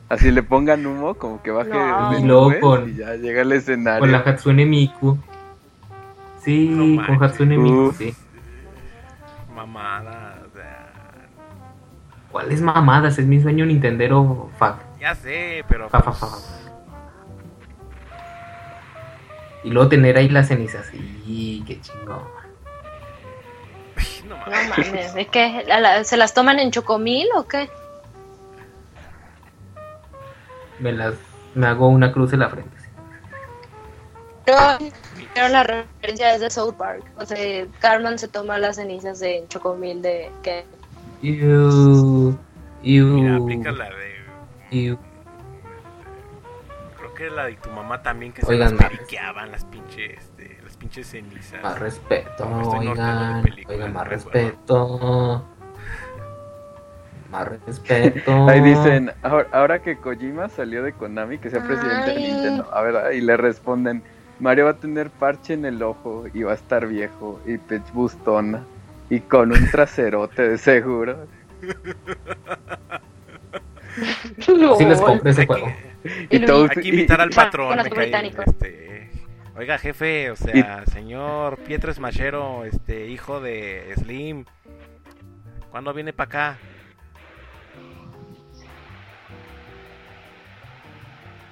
Así 0.08 0.30
le 0.30 0.42
pongan 0.42 0.84
humo, 0.86 1.14
como 1.14 1.40
que 1.42 1.50
baje 1.50 1.70
No. 1.70 2.48
de 2.50 2.56
Y 2.56 2.60
con- 2.60 2.88
y 2.90 2.94
ya 2.94 3.14
llega 3.14 3.42
al 3.42 3.52
escenario. 3.52 4.00
Con 4.00 4.12
la 4.12 4.18
Hatsune 4.18 4.66
Miku. 4.66 5.18
Sí, 6.42 6.68
No 6.68 7.04
con. 7.06 7.22
Hatsune 7.24 7.56
Miku, 7.58 7.76
Uf. 7.86 7.98
sí. 7.98 8.14
Mamada, 9.54 10.38
o 10.46 10.56
sea... 10.56 10.90
¿Cuáles 12.30 12.60
mamadas? 12.60 13.18
Es 13.18 13.26
mi 13.26 13.40
sueño 13.40 13.64
Nintendero 13.66 14.50
fa- 14.58 14.78
Ya 15.00 15.14
sé, 15.14 15.64
pero... 15.68 15.88
fa- 15.88 16.00
fa- 16.00 16.04
pues, 16.10 16.18
fa- 16.18 16.63
Y 19.64 19.70
luego 19.70 19.88
tener 19.88 20.16
ahí 20.18 20.28
las 20.28 20.48
cenizas. 20.48 20.86
Y 21.26 21.62
qué 21.66 21.80
chingón. 21.80 22.22
no 24.28 24.36
mames. 24.36 25.14
¿A 25.70 25.80
la- 25.80 26.04
¿Se 26.04 26.16
las 26.16 26.34
toman 26.34 26.58
en 26.60 26.70
chocomil 26.70 27.26
o 27.36 27.46
qué? 27.46 27.68
Me 30.78 30.92
las 30.92 31.14
Me 31.54 31.66
hago 31.68 31.86
una 31.88 32.12
cruz 32.12 32.32
en 32.32 32.40
la 32.40 32.48
frente. 32.50 32.76
sí. 32.78 32.88
Pero, 34.44 34.58
pero 35.34 35.48
la 35.48 35.62
referencia 35.62 36.34
es 36.34 36.40
de 36.40 36.50
South 36.50 36.74
Park. 36.74 37.04
O 37.16 37.24
sea, 37.24 37.64
Carmen 37.78 38.18
se 38.18 38.26
toma 38.28 38.58
las 38.58 38.76
cenizas 38.76 39.20
de 39.20 39.44
Chocomil 39.48 40.02
de 40.02 40.30
que 40.42 40.64
Iu, 41.22 42.36
iu, 42.82 43.06
Mira, 43.06 43.36
aplica 43.36 43.72
la 43.72 43.84
de. 43.88 44.76
iu. 44.76 44.98
Creo 47.14 47.30
que 47.30 47.36
la 47.36 47.44
de 47.46 47.54
tu 47.54 47.70
mamá 47.70 48.02
también, 48.02 48.32
que 48.32 48.42
se 48.42 48.54
las 48.54 48.72
más- 48.72 48.88
periqueaban 48.90 49.50
las 49.52 49.64
pinches, 49.64 50.18
este, 50.18 50.58
las 50.64 50.76
pinches 50.76 51.06
cenizas. 51.08 51.62
Más 51.62 51.78
respeto, 51.78 52.46
oigan, 52.78 53.42
película, 53.42 53.74
oigan, 53.76 53.92
más 53.92 54.08
respeto. 54.08 55.44
Más 57.30 57.48
respeto. 57.48 58.48
Ahí 58.48 58.60
dicen, 58.60 59.12
ahora, 59.22 59.48
ahora 59.52 59.82
que 59.82 59.96
Kojima 59.96 60.48
salió 60.48 60.82
de 60.82 60.92
Konami, 60.92 61.38
que 61.38 61.50
sea 61.50 61.64
presidente 61.64 62.10
de. 62.14 62.18
Nintendo. 62.20 62.68
A 62.72 62.82
ver, 62.82 63.14
y 63.14 63.20
le 63.20 63.36
responden, 63.36 64.02
Mario 64.40 64.64
va 64.66 64.70
a 64.72 64.76
tener 64.76 65.10
parche 65.10 65.54
en 65.54 65.64
el 65.64 65.82
ojo 65.82 66.24
y 66.32 66.42
va 66.42 66.52
a 66.52 66.54
estar 66.54 66.86
viejo 66.86 67.40
y 67.46 67.58
pech 67.58 67.92
bustona 67.92 68.62
y 69.10 69.20
con 69.20 69.52
un 69.52 69.70
traserote 69.70 70.48
de 70.48 70.58
seguro. 70.58 71.16
Sí 74.40 74.84
les 74.84 75.00
compré 75.00 75.30
ese 75.30 75.46
juego. 75.46 75.68
que, 76.30 76.36
Y 76.36 76.44
todos- 76.44 76.70
hay 76.70 76.82
que 76.82 76.88
invitar 76.88 77.20
al 77.20 77.30
patrón. 77.30 77.76
Con 77.76 77.90
británico. 77.90 78.42
este, 78.46 79.10
oiga, 79.56 79.78
jefe, 79.78 80.30
o 80.30 80.36
sea, 80.36 80.84
señor 80.86 81.58
Pietro 81.58 81.92
Smashero, 81.92 82.64
este, 82.64 83.06
hijo 83.06 83.40
de 83.40 83.92
Slim. 83.96 84.44
¿Cuándo 85.70 85.92
viene 85.92 86.12
para 86.12 86.26
acá? 86.28 86.58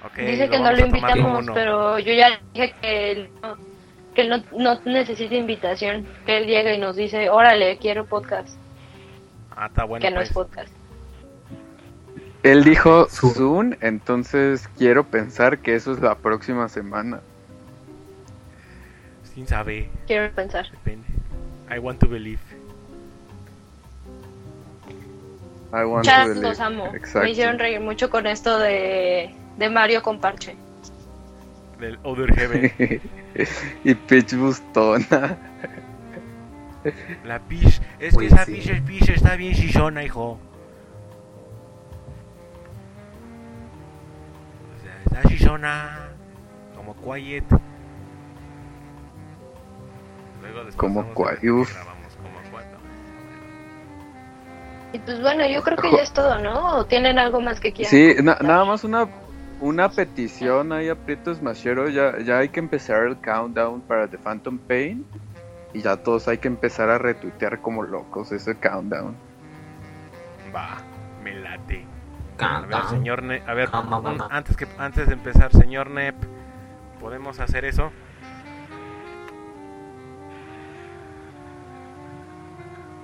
Ok, 0.05 0.17
dice 0.17 0.49
que 0.49 0.59
no 0.59 0.71
lo 0.71 0.85
invitamos, 0.85 1.45
pero 1.53 1.97
yo 1.99 2.13
ya 2.13 2.39
dije 2.53 2.73
que 2.81 3.11
él 3.11 3.29
no, 3.41 3.57
que 4.13 4.21
él 4.21 4.29
no, 4.29 4.43
no 4.57 4.79
necesita 4.85 5.35
invitación. 5.35 6.05
Que 6.25 6.37
él 6.37 6.45
llega 6.47 6.73
y 6.73 6.77
nos 6.77 6.95
dice, 6.95 7.29
órale, 7.29 7.77
quiero 7.77 8.05
podcast. 8.05 8.57
Ah, 9.55 9.67
está 9.67 9.85
bueno. 9.85 10.03
que 10.03 10.09
no 10.09 10.17
pues. 10.17 10.29
es 10.29 10.33
podcast. 10.33 10.73
Él 12.43 12.63
dijo 12.65 13.07
soon, 13.09 13.77
entonces 13.81 14.67
quiero 14.77 15.05
pensar 15.05 15.59
que 15.59 15.75
eso 15.75 15.93
es 15.93 15.99
la 16.01 16.15
próxima 16.15 16.67
semana. 16.67 17.21
Sin 19.33 19.47
saber, 19.47 19.87
Quiero 20.07 20.29
pensar. 20.35 20.69
depende. 20.69 21.07
I 21.73 21.79
want 21.79 21.99
to 21.99 22.07
believe. 22.07 22.41
I 25.71 25.85
want 25.85 26.05
to 26.05 26.11
believe. 26.27 26.41
los 26.41 26.59
amo. 26.59 26.85
Exacto. 26.93 27.21
Me 27.21 27.31
hicieron 27.31 27.57
reír 27.57 27.79
mucho 27.79 28.09
con 28.09 28.27
esto 28.27 28.59
de, 28.59 29.33
de 29.57 29.69
Mario 29.69 30.03
con 30.03 30.19
parche. 30.19 30.55
Del 31.79 31.97
Other 32.03 32.31
Heaven. 32.35 32.71
y 33.83 33.95
Peach 33.95 34.33
Bustona. 34.35 35.37
La 37.23 37.39
Peach, 37.39 37.81
es 37.99 38.13
Pues 38.13 38.27
que 38.29 38.35
esa 38.35 38.45
sí. 38.45 38.51
Peach, 38.63 38.81
Peach 38.83 39.09
está 39.09 39.35
bien 39.35 39.53
chillona, 39.53 40.03
hijo. 40.03 40.37
Está 45.15 45.29
chillona. 45.29 46.09
Como 46.75 46.95
Quiet. 46.95 47.43
Luego 50.41 50.65
después 50.65 50.75
Como 50.75 51.03
Quiet, 51.13 51.41
grabamos, 51.41 52.15
como. 52.17 52.43
Y 54.93 54.99
pues 54.99 55.19
bueno, 55.21 55.47
yo 55.47 55.63
creo 55.63 55.77
que 55.77 55.91
ya 55.91 56.03
es 56.03 56.13
todo, 56.13 56.37
¿no? 56.39 56.77
¿O 56.77 56.85
tienen 56.85 57.17
algo 57.17 57.41
más 57.41 57.59
que 57.59 57.71
quieran? 57.73 57.89
Sí, 57.89 58.15
na- 58.21 58.37
nada 58.41 58.63
más 58.63 58.83
una, 58.83 59.07
una 59.59 59.89
petición 59.89 60.71
ahí 60.71 60.87
a 60.89 60.93
Prieto 60.95 61.33
Smashero. 61.33 61.89
Ya, 61.89 62.19
ya 62.19 62.37
hay 62.37 62.49
que 62.49 62.59
empezar 62.59 63.07
el 63.07 63.17
countdown 63.17 63.81
para 63.81 64.07
The 64.07 64.19
Phantom 64.19 64.59
Pain. 64.59 65.03
Y 65.73 65.81
ya 65.81 65.97
todos 65.97 66.27
hay 66.27 66.37
que 66.37 66.47
empezar 66.47 66.91
a 66.91 66.99
retuitear 66.99 67.59
como 67.59 67.81
locos 67.81 68.31
ese 68.31 68.55
countdown. 68.55 69.15
Va, 70.55 70.77
me 71.23 71.33
late. 71.39 71.83
A 72.39 72.61
ver, 72.61 72.83
señor 72.89 73.23
Nep, 73.23 73.47
a 73.47 73.53
ver, 73.53 73.69
un- 73.69 74.21
antes 74.29 74.57
que 74.57 74.67
antes 74.77 75.07
de 75.07 75.13
empezar, 75.13 75.51
señor 75.51 75.89
Nep, 75.89 76.15
¿podemos 76.99 77.39
hacer 77.39 77.65
eso? 77.65 77.91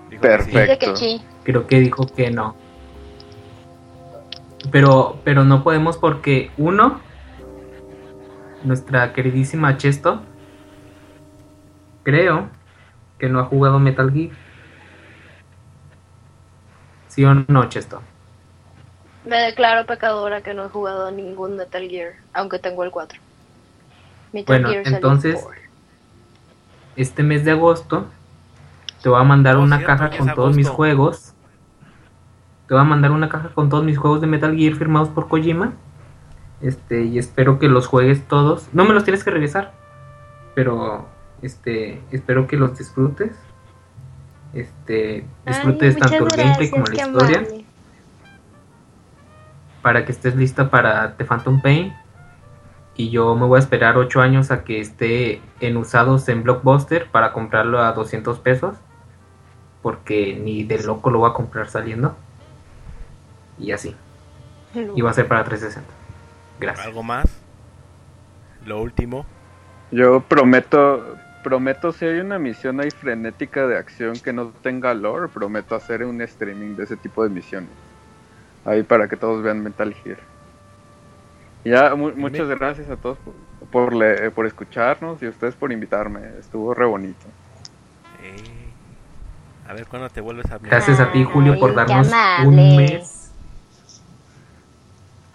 Dijo. 0.10 0.22
Perfecto. 0.22 0.60
Dice 0.60 0.78
que 0.80 0.96
sí. 0.98 1.26
Creo 1.44 1.68
que 1.68 1.80
dijo 1.80 2.06
que 2.08 2.32
no. 2.32 2.56
Pero, 4.72 5.20
pero 5.24 5.46
no 5.46 5.64
podemos 5.64 5.98
porque 5.98 6.52
uno, 6.58 7.00
nuestra 8.64 9.14
queridísima 9.14 9.78
Chesto, 9.78 10.22
creo 12.04 12.50
que 13.18 13.30
no 13.30 13.40
ha 13.40 13.46
jugado 13.46 13.80
Metal 13.80 14.12
Gear. 14.12 14.32
¿Sí 17.08 17.24
o 17.24 17.34
no, 17.34 17.70
Chesto? 17.70 18.02
Me 19.26 19.38
declaro 19.38 19.86
pecadora 19.86 20.42
que 20.42 20.54
no 20.54 20.66
he 20.66 20.70
jugado 20.70 21.12
ningún 21.12 21.58
Metal 21.58 21.88
Gear, 21.88 22.14
aunque 22.34 22.60
tengo 22.60 22.84
el 22.84 22.92
4. 22.92 23.20
Metal 24.34 24.62
Bueno, 24.62 24.70
Gear 24.70 24.88
entonces, 24.96 25.46
este 26.96 27.24
mes 27.24 27.44
de 27.46 27.52
agosto 27.52 28.06
te 29.02 29.10
voy 29.10 29.20
a 29.20 29.24
mandar 29.24 29.58
Oh, 29.58 29.62
una 29.62 29.78
cierto, 29.78 29.98
caja 29.98 30.18
con 30.18 30.34
todos 30.34 30.56
mis 30.56 30.70
juegos. 30.70 31.34
Te 32.68 32.74
voy 32.74 32.82
a 32.82 32.86
mandar 32.86 33.12
una 33.12 33.30
caja 33.30 33.50
con 33.50 33.70
todos 33.70 33.84
mis 33.84 33.98
juegos 33.98 34.22
de 34.22 34.28
Metal 34.28 34.56
Gear 34.56 34.76
firmados 34.76 35.10
por 35.10 35.28
Kojima. 35.28 35.74
Este, 36.62 37.04
y 37.04 37.18
espero 37.18 37.58
que 37.60 37.68
los 37.70 37.88
juegues 37.88 38.28
todos. 38.28 38.68
No 38.74 38.86
me 38.86 38.94
los 38.94 39.04
tienes 39.04 39.24
que 39.24 39.32
regresar. 39.32 39.74
Pero 40.54 41.08
este, 41.42 42.02
espero 42.12 42.48
que 42.48 42.58
los 42.58 42.78
disfrutes. 42.78 43.32
Este, 44.54 45.26
disfrutes 45.46 45.96
Ay, 45.96 46.02
tanto 46.02 46.26
el 46.26 46.28
gameplay 46.36 46.70
como 46.70 46.86
la 46.86 46.96
historia. 46.96 47.38
amable. 47.40 47.66
Para 49.82 50.06
que 50.06 50.12
estés 50.12 50.36
lista 50.36 50.70
para 50.70 51.16
The 51.16 51.26
Phantom 51.26 51.62
Pain. 51.62 51.94
Y 52.96 53.10
yo 53.12 53.36
me 53.36 53.46
voy 53.46 53.58
a 53.58 53.60
esperar 53.60 53.98
8 53.98 54.22
años 54.22 54.52
a 54.52 54.64
que 54.64 54.82
esté 54.82 55.42
en 55.62 55.78
usados 55.78 56.28
en 56.28 56.44
Blockbuster 56.44 57.10
para 57.10 57.32
comprarlo 57.32 57.82
a 57.82 57.94
200 57.94 58.40
pesos. 58.40 58.76
Porque 59.82 60.38
ni 60.42 60.64
de 60.64 60.84
loco 60.84 61.10
lo 61.10 61.20
voy 61.20 61.30
a 61.30 61.34
comprar 61.34 61.70
saliendo. 61.70 62.16
Y 63.58 63.72
así. 63.72 63.96
Y 64.96 65.02
va 65.02 65.12
a 65.12 65.14
ser 65.14 65.28
para 65.28 65.44
360. 65.44 65.90
Gracias. 66.60 66.88
¿Algo 66.88 67.04
más? 67.04 67.26
Lo 68.66 68.82
último. 68.82 69.26
Yo 69.92 70.20
prometo, 70.20 71.16
prometo 71.44 71.92
si 71.92 72.06
hay 72.06 72.20
una 72.20 72.38
misión 72.38 72.80
ahí 72.80 72.92
frenética 72.92 73.66
de 73.66 73.78
acción 73.78 74.14
que 74.20 74.34
no 74.34 74.52
tenga 74.62 74.94
lore, 74.94 75.30
prometo 75.30 75.76
hacer 75.76 76.04
un 76.04 76.22
streaming 76.22 76.76
de 76.76 76.84
ese 76.84 76.98
tipo 76.98 77.24
de 77.24 77.30
misiones. 77.30 77.70
Ahí 78.66 78.84
para 78.84 79.08
que 79.08 79.16
todos 79.18 79.42
vean 79.44 79.62
Metal 79.64 79.94
Gear. 79.94 80.20
Y 81.64 81.70
Ya, 81.72 81.94
mu- 81.96 82.14
muchas 82.16 82.48
gracias 82.50 82.90
a 82.90 82.98
todos 82.98 83.18
por, 83.20 83.34
por, 83.72 83.94
le- 83.96 84.32
por 84.32 84.46
escucharnos 84.46 85.22
y 85.22 85.26
a 85.26 85.30
ustedes 85.30 85.56
por 85.56 85.72
invitarme. 85.72 86.22
Estuvo 86.40 86.74
re 86.74 86.86
bonito. 86.86 87.26
Eh, 88.24 88.36
a 89.68 89.74
ver 89.74 89.86
cuándo 89.88 90.10
te 90.10 90.22
vuelves 90.22 90.50
a 90.52 90.56
hablar. 90.56 90.72
Gracias 90.72 91.00
a 91.00 91.12
ti, 91.12 91.24
Julio, 91.24 91.60
por 91.60 91.72
Ay, 91.72 91.76
darnos 91.76 92.12
un 92.46 92.56
mes. 92.56 93.32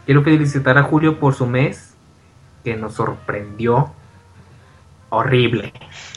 Quiero 0.06 0.22
felicitar 0.22 0.76
a 0.76 0.82
Julio 0.82 1.18
por 1.18 1.34
su 1.34 1.46
mes, 1.46 1.94
que 2.62 2.76
nos 2.76 2.94
sorprendió. 2.94 3.92
Horrible. 5.08 5.72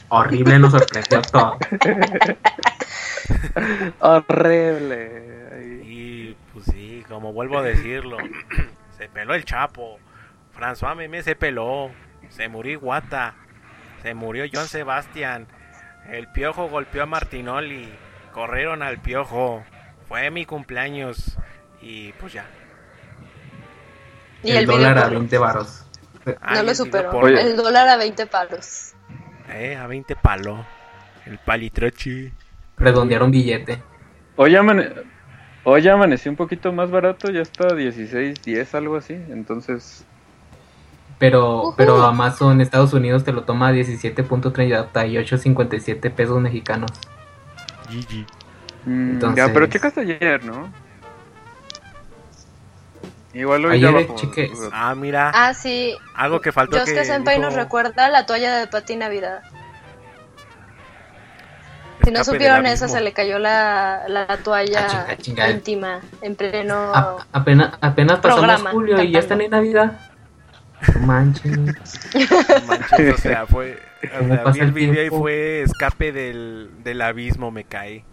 Horrible 0.08 0.58
nos 0.58 0.72
sorprendió 0.72 1.22
todo. 1.22 1.56
Horrible. 4.00 5.48
Ay. 5.52 5.80
Y 5.84 6.36
pues 6.52 6.66
sí, 6.66 6.97
como 7.08 7.32
vuelvo 7.32 7.58
a 7.58 7.62
decirlo, 7.62 8.18
se 8.98 9.08
peló 9.08 9.34
el 9.34 9.44
Chapo. 9.44 9.98
François 10.56 10.96
Memé 10.96 11.22
se 11.22 11.36
peló. 11.36 11.90
Se 12.30 12.48
murió 12.48 12.72
Iguata. 12.72 13.34
Se 14.02 14.14
murió 14.14 14.44
John 14.52 14.66
Sebastián. 14.66 15.46
El 16.08 16.28
Piojo 16.28 16.68
golpeó 16.68 17.02
a 17.02 17.06
Martinoli. 17.06 17.88
Corrieron 18.32 18.82
al 18.82 18.98
Piojo. 18.98 19.64
Fue 20.08 20.30
mi 20.30 20.44
cumpleaños. 20.46 21.38
Y 21.80 22.12
pues 22.12 22.32
ya. 22.32 22.46
Y 24.42 24.50
el, 24.50 24.58
el 24.58 24.66
dólar 24.66 24.98
a 24.98 25.08
videoporno. 25.08 25.18
20 25.20 25.38
varos. 25.38 25.84
No 26.26 26.62
lo 26.62 26.70
el 26.70 26.76
superó. 26.76 27.26
El 27.26 27.56
dólar 27.56 27.88
a 27.88 27.96
20 27.96 28.26
palos. 28.26 28.94
Eh, 29.50 29.76
a 29.76 29.86
20 29.86 30.16
palo. 30.16 30.64
El 31.26 31.38
palitrochi. 31.38 32.32
Redondearon 32.76 33.30
billete. 33.30 33.82
Hoy, 34.36 34.54
amane- 34.54 34.92
hoy 35.70 35.86
amaneció 35.88 36.30
un 36.30 36.36
poquito 36.36 36.72
más 36.72 36.90
barato, 36.90 37.30
ya 37.30 37.40
está 37.42 37.74
16, 37.74 38.42
10, 38.42 38.74
algo 38.74 38.96
así. 38.96 39.14
Entonces, 39.14 40.04
Pero, 41.18 41.62
Ujú. 41.62 41.74
pero 41.76 42.02
Amazon 42.04 42.60
Estados 42.60 42.92
Unidos 42.92 43.24
te 43.24 43.32
lo 43.32 43.42
toma 43.42 43.68
a 43.68 43.72
17.3857 43.72 46.10
pesos 46.10 46.40
mexicanos. 46.40 46.92
GG. 47.90 48.24
mm, 48.84 49.10
Entonces- 49.14 49.44
ya, 49.46 49.52
pero 49.52 49.66
checaste 49.66 50.02
ayer, 50.02 50.44
¿no? 50.44 50.72
Igual 53.34 53.64
hoy 53.66 53.80
ya 53.80 53.88
Ayer 53.88 54.06
bajó. 54.06 54.16
chequé. 54.18 54.50
Ah, 54.72 54.94
mira, 54.94 55.30
Ah, 55.34 55.52
sí. 55.54 55.94
algo 56.14 56.40
que 56.40 56.50
faltó 56.52 56.76
Yosuke 56.78 56.94
que 56.94 57.04
Senpai 57.04 57.38
nos 57.38 57.50
dijo 57.52 57.62
recuerda 57.64 58.08
la 58.08 58.24
toalla 58.24 58.56
de 58.56 58.66
Pati 58.68 58.96
Navidad. 58.96 59.42
Si 62.04 62.10
no 62.10 62.24
supieron 62.24 62.64
eso, 62.66 62.88
se 62.88 63.00
le 63.00 63.12
cayó 63.12 63.38
la, 63.38 64.04
la 64.08 64.26
toalla 64.38 64.86
Ah, 64.86 65.16
chinga, 65.16 65.16
chinga. 65.18 65.50
íntima 65.50 66.00
en 66.22 66.34
pleno... 66.36 66.74
A- 66.94 67.26
apenas, 67.32 67.72
apenas 67.80 68.18
pasamos 68.20 68.44
Programa, 68.44 68.70
julio 68.70 69.02
y 69.02 69.10
ya 69.12 69.18
están 69.18 69.40
en 69.40 69.50
Navidad. 69.50 69.98
No 70.94 71.00
manches. 71.06 71.58
No 72.14 72.66
manches, 72.66 73.14
o 73.14 73.18
sea, 73.18 73.46
fue. 73.46 73.78
O 74.14 74.18
¿Cómo 74.18 74.34
sea, 74.36 74.44
vi 74.52 74.60
el 74.60 74.66
el 74.66 74.72
video 74.72 75.04
y 75.06 75.10
fue 75.10 75.62
escape 75.62 76.12
del, 76.12 76.70
del 76.84 77.02
abismo, 77.02 77.50
me 77.50 77.64
cae. 77.64 78.04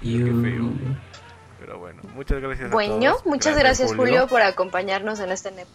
You- 0.00 0.74
Pero 1.60 1.78
bueno, 1.78 2.00
muchas 2.14 2.40
gracias 2.40 2.70
a 2.70 2.72
Bueno, 2.72 2.98
todos. 3.12 3.26
muchas 3.26 3.56
gracias 3.58 3.94
Julio 3.94 4.26
por 4.26 4.40
acompañarnos 4.42 5.20
en 5.20 5.30
este 5.32 5.50
NEP. 5.52 5.68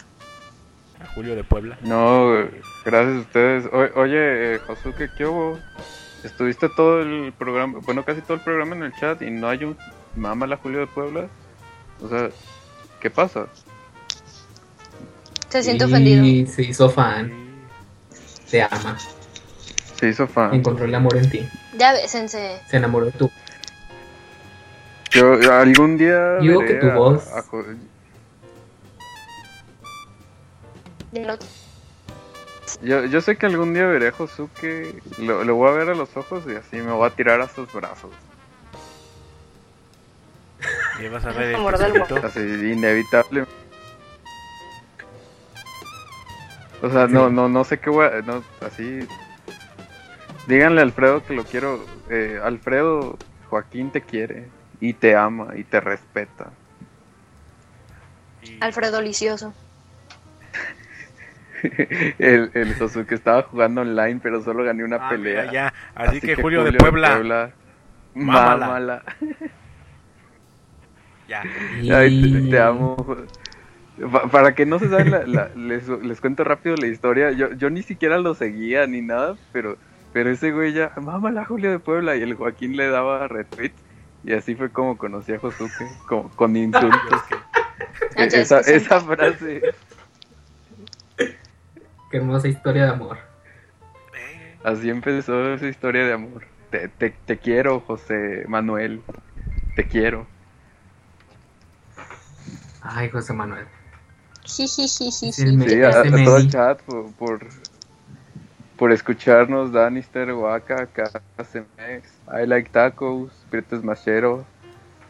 A 1.01 1.05
Julio 1.13 1.35
de 1.35 1.43
Puebla. 1.43 1.77
No, 1.81 2.33
gracias 2.85 3.15
a 3.15 3.19
ustedes. 3.19 3.65
O- 3.71 3.99
oye, 3.99 4.55
eh, 4.55 4.59
Josuke, 4.65 5.09
¿qué 5.17 5.25
hubo? 5.25 5.59
Estuviste 6.23 6.67
todo 6.69 7.01
el 7.01 7.31
programa, 7.37 7.79
bueno, 7.85 8.03
casi 8.03 8.21
todo 8.21 8.33
el 8.35 8.39
programa 8.41 8.75
en 8.75 8.83
el 8.83 8.93
chat 8.93 9.21
y 9.21 9.29
no 9.29 9.47
hay 9.47 9.63
un 9.63 9.77
mama 10.15 10.47
la 10.47 10.57
Julio 10.57 10.79
de 10.79 10.87
Puebla. 10.87 11.27
O 12.01 12.09
sea, 12.09 12.29
¿qué 12.99 13.09
pasa? 13.09 13.47
Se 15.49 15.63
siente 15.63 15.85
ofendido. 15.85 16.23
Y 16.25 16.45
se 16.47 16.63
hizo 16.63 16.89
fan. 16.89 17.31
Te 18.49 18.63
ama. 18.63 18.97
Se 19.99 20.09
hizo 20.09 20.27
fan. 20.27 20.53
Encontró 20.55 20.85
el 20.85 20.95
amor 20.95 21.15
en 21.17 21.29
ti. 21.29 21.47
Ya 21.77 21.93
bésense. 21.93 22.59
Se 22.67 22.77
enamoró 22.77 23.05
de 23.05 23.11
tú. 23.11 23.31
Yo 25.11 25.33
algún 25.53 25.97
día. 25.97 26.37
Digo 26.39 26.59
que 26.61 26.75
tu 26.75 26.87
a- 26.87 26.95
voz- 26.95 27.27
a 27.33 27.43
Yo, 32.81 33.05
yo 33.05 33.21
sé 33.21 33.37
que 33.37 33.45
algún 33.45 33.73
día 33.73 33.85
veré 33.85 34.09
a 34.09 34.11
Josuke. 34.11 35.01
Lo, 35.19 35.43
lo 35.43 35.55
voy 35.55 35.69
a 35.69 35.73
ver 35.73 35.89
a 35.89 35.95
los 35.95 36.15
ojos 36.17 36.43
y 36.47 36.55
así 36.55 36.77
me 36.77 36.91
voy 36.91 37.07
a 37.07 37.15
tirar 37.15 37.41
a 37.41 37.47
sus 37.47 37.71
brazos. 37.73 38.11
Y 41.01 41.07
vas 41.09 41.25
a 41.25 41.31
ver 41.31 41.55
el. 41.55 41.55
Así, 42.25 42.39
inevitable. 42.39 43.45
O 46.81 46.89
sea, 46.89 47.07
no, 47.07 47.29
no, 47.29 47.49
no 47.49 47.63
sé 47.63 47.79
qué 47.79 47.89
voy 47.89 48.05
a. 48.05 48.21
No, 48.21 48.43
así. 48.61 48.99
Díganle 50.47 50.81
a 50.81 50.83
Alfredo 50.83 51.23
que 51.25 51.33
lo 51.33 51.43
quiero. 51.43 51.83
eh, 52.09 52.39
Alfredo, 52.43 53.17
Joaquín 53.49 53.91
te 53.91 54.01
quiere. 54.01 54.49
Y 54.79 54.93
te 54.93 55.15
ama 55.15 55.53
y 55.55 55.63
te 55.63 55.79
respeta. 55.79 56.51
Y- 58.43 58.63
Alfredo 58.63 59.01
Licioso. 59.01 59.53
el, 62.19 62.51
el 62.53 62.75
Josuke 62.75 63.11
estaba 63.13 63.43
jugando 63.43 63.81
online, 63.81 64.19
pero 64.21 64.41
solo 64.41 64.63
gané 64.63 64.83
una 64.83 64.97
Ah, 64.97 65.09
pelea. 65.09 65.41
mira, 65.41 65.51
ya. 65.53 65.73
Así, 65.95 66.21
que, 66.21 66.35
Julio, 66.35 66.63
de 66.63 66.73
Puebla. 66.73 67.51
Mámala. 68.13 68.57
mámala. 68.67 69.03
Ya. 71.27 71.43
Ay, 71.97 72.31
te, 72.31 72.41
te 72.51 72.59
amo. 72.59 72.95
Pa- 74.11 74.27
Para 74.29 74.55
que 74.55 74.65
no 74.65 74.79
se 74.79 74.89
saben, 74.89 75.11
la- 75.11 75.25
la- 75.25 75.49
les, 75.55 75.87
les 75.89 76.21
cuento 76.21 76.43
rápido 76.43 76.77
la 76.77 76.87
historia. 76.87 77.31
Yo, 77.31 77.51
yo 77.53 77.69
ni 77.69 77.83
siquiera 77.83 78.17
lo 78.17 78.33
seguía 78.33 78.87
ni 78.87 79.01
nada, 79.01 79.35
pero, 79.51 79.77
pero 80.13 80.29
ese 80.29 80.51
güey 80.51 80.71
ya, 80.73 80.91
mámala 80.95 81.43
Julio 81.45 81.69
de 81.71 81.79
Puebla, 81.79 82.15
y 82.15 82.21
el 82.21 82.35
Joaquín 82.35 82.77
le 82.77 82.87
daba 82.89 83.27
retweet. 83.27 83.73
Y 84.23 84.33
así 84.33 84.55
fue 84.55 84.69
como 84.69 84.97
conocí 84.97 85.33
a 85.33 85.39
Josuke, 85.39 85.71
con, 86.07 86.29
con 86.29 86.55
insultos. 86.55 87.21
Ah, 88.15 88.23
esa, 88.23 88.59
esa 88.61 89.01
frase. 89.01 89.61
Qué 92.09 92.17
hermosa 92.17 92.47
historia 92.47 92.83
de 92.85 92.89
amor. 92.91 93.17
Así 94.63 94.89
empezó 94.89 95.53
esa 95.53 95.67
historia 95.67 96.05
de 96.05 96.13
amor. 96.13 96.45
Te, 96.71 96.87
te, 96.89 97.11
te 97.11 97.37
quiero, 97.37 97.79
José 97.81 98.45
Manuel. 98.47 99.01
Te 99.75 99.87
quiero. 99.87 100.27
Ay, 102.81 103.09
José 103.09 103.33
Manuel. 103.33 103.65
Jijijijiji. 104.45 105.31
Sí, 105.31 105.45
me- 105.45 105.65
Sí, 105.65 105.81
a, 105.83 106.01
a 106.01 106.03
me 106.05 106.23
todo 106.23 106.37
el 106.37 106.49
chat 106.49 106.81
por, 106.83 107.11
por, 107.13 107.39
por 108.77 108.91
escucharnos, 108.91 109.71
Danister, 109.71 110.33
Waka, 110.33 110.87
Casemex, 111.37 112.19
I 112.27 112.45
Like 112.45 112.69
Tacos, 112.69 113.31
Prieto 113.49 113.81
Machero, 113.83 114.45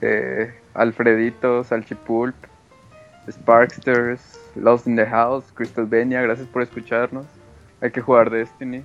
eh, 0.01 0.53
Alfredito, 0.73 1.63
Salchipulp, 1.63 2.35
Sparksters, 3.29 4.39
Lost 4.61 4.88
in 4.88 4.95
the 4.95 5.05
House, 5.05 5.45
Crystal 5.53 5.85
Benia, 5.85 6.21
gracias 6.21 6.47
por 6.47 6.61
escucharnos. 6.61 7.25
Hay 7.81 7.91
que 7.91 8.01
jugar 8.01 8.29
Destiny. 8.29 8.84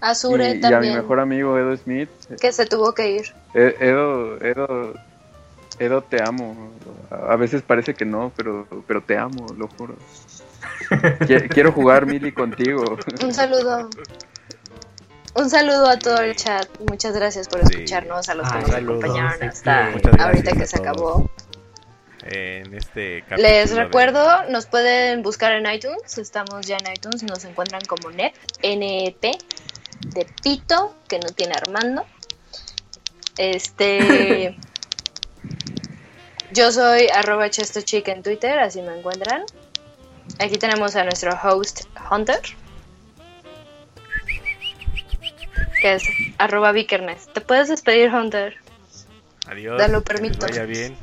Azure 0.00 0.44
y, 0.44 0.46
y 0.48 0.50
a 0.52 0.54
mi 0.54 0.60
también. 0.60 0.94
mejor 0.96 1.20
amigo 1.20 1.58
Edo 1.58 1.76
Smith. 1.76 2.08
Que 2.40 2.52
se 2.52 2.64
tuvo 2.66 2.92
que 2.94 3.10
ir. 3.10 3.34
E- 3.54 3.76
Edo, 3.80 4.38
Edo, 4.42 4.94
Edo, 5.78 6.02
te 6.02 6.22
amo. 6.22 6.72
A 7.10 7.36
veces 7.36 7.60
parece 7.62 7.94
que 7.94 8.04
no, 8.06 8.32
pero, 8.36 8.66
pero 8.86 9.02
te 9.02 9.18
amo, 9.18 9.46
lo 9.58 9.68
juro. 9.68 9.94
Qui- 11.20 11.48
Quiero 11.50 11.72
jugar 11.72 12.06
Mili 12.06 12.32
contigo. 12.32 12.96
Un 13.22 13.34
saludo. 13.34 13.90
Un 15.34 15.48
saludo 15.48 15.86
a 15.88 15.98
todo 15.98 16.18
el 16.22 16.34
chat. 16.34 16.66
Muchas 16.88 17.14
gracias 17.14 17.46
por 17.48 17.60
Sí. 17.68 17.74
escucharnos, 17.74 18.28
a 18.28 18.34
los 18.34 18.48
que 18.50 18.54
Ay, 18.58 18.62
nos 18.62 18.70
saludos, 18.72 19.04
acompañaron 19.04 19.48
hasta 19.48 19.92
ahorita 20.24 20.52
que 20.52 20.66
se 20.66 20.76
todos. 20.78 20.88
acabó. 20.88 21.30
En 22.22 22.74
este 22.74 23.22
capítulo 23.22 23.48
Les 23.48 23.70
de- 23.74 23.84
recuerdo, 23.84 24.44
nos 24.50 24.66
pueden 24.66 25.22
buscar 25.22 25.52
en 25.52 25.70
iTunes. 25.72 26.18
Estamos 26.18 26.66
ya 26.66 26.76
en 26.76 26.92
iTunes. 26.92 27.22
Nos 27.22 27.44
encuentran 27.44 27.82
como 27.86 28.10
NEP, 28.10 28.34
NEP, 28.62 29.22
de 30.06 30.26
Pito, 30.42 30.94
que 31.08 31.18
no 31.18 31.28
tiene 31.30 31.54
Armando. 31.54 32.04
Este. 33.38 34.56
Yo 36.52 36.72
soy 36.72 37.06
arroba 37.14 37.48
chestochick 37.48 38.08
en 38.08 38.22
Twitter, 38.22 38.58
así 38.58 38.82
me 38.82 38.98
encuentran. 38.98 39.44
Aquí 40.40 40.58
tenemos 40.58 40.96
a 40.96 41.04
nuestro 41.04 41.32
host 41.42 41.82
Hunter. 42.10 42.40
Que 45.80 45.94
es 45.94 46.02
arroba 46.38 46.72
Vikernes. 46.72 47.28
¿Te 47.32 47.40
puedes 47.40 47.68
despedir, 47.68 48.12
Hunter? 48.12 48.56
Adiós. 49.46 49.78
Te 49.78 49.88
lo 49.88 50.02
que 50.02 50.12
les 50.14 50.20
permito. 50.22 50.46
vaya 50.46 50.64
bien. 50.64 50.96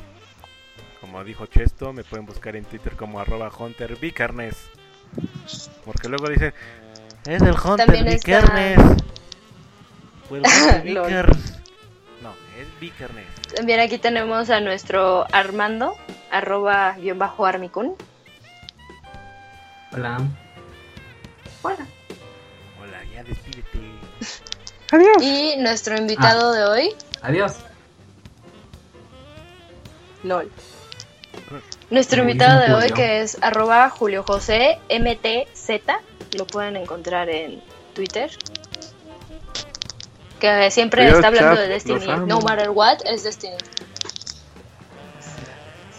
Como 1.17 1.25
dijo 1.25 1.47
Chesto, 1.47 1.93
me 1.93 2.03
pueden 2.03 2.27
buscar 2.27 2.55
en 2.55 2.63
Twitter 2.63 2.95
como 2.95 3.19
arroba 3.19 3.49
Hunter 3.57 3.95
Vicarnes. 3.97 4.55
Porque 5.83 6.09
luego 6.09 6.29
dicen, 6.29 6.53
es 7.25 7.41
el 7.41 7.55
Hunter 7.59 7.89
está- 7.95 8.11
Vicarnes. 8.11 8.77
Vickers. 10.83 11.57
No, 12.21 12.35
es 12.59 12.79
Vicarnes. 12.79 13.25
También 13.55 13.79
aquí 13.79 13.97
tenemos 13.97 14.51
a 14.51 14.61
nuestro 14.61 15.25
Armando, 15.33 15.95
arroba 16.29 16.93
guion 16.99 17.17
bajo 17.17 17.47
Armicun. 17.47 17.95
Hola. 19.93 20.19
Hola. 21.63 21.87
Hola, 22.79 23.03
ya 23.11 23.23
despídete. 23.23 23.79
Y 25.23 25.55
nuestro 25.57 25.97
invitado 25.97 26.53
de 26.53 26.63
hoy, 26.63 26.95
Adiós. 27.23 27.55
LOL. 30.23 30.51
Nuestro 31.89 32.21
invitado 32.21 32.59
de 32.61 32.73
hoy 32.73 32.91
que 32.91 33.21
es 33.21 33.37
arroba 33.41 33.89
Julio 33.89 34.23
José 34.23 34.79
MTZ, 34.89 35.69
lo 36.37 36.45
pueden 36.45 36.75
encontrar 36.75 37.29
en 37.29 37.61
Twitter. 37.93 38.29
Que 40.39 40.69
siempre 40.69 41.07
está 41.07 41.27
hablando 41.27 41.55
chat, 41.55 41.63
de 41.63 41.69
Destiny. 41.69 42.05
No 42.27 42.41
matter 42.41 42.69
what, 42.69 42.99
es 43.05 43.23
Destiny. 43.23 43.55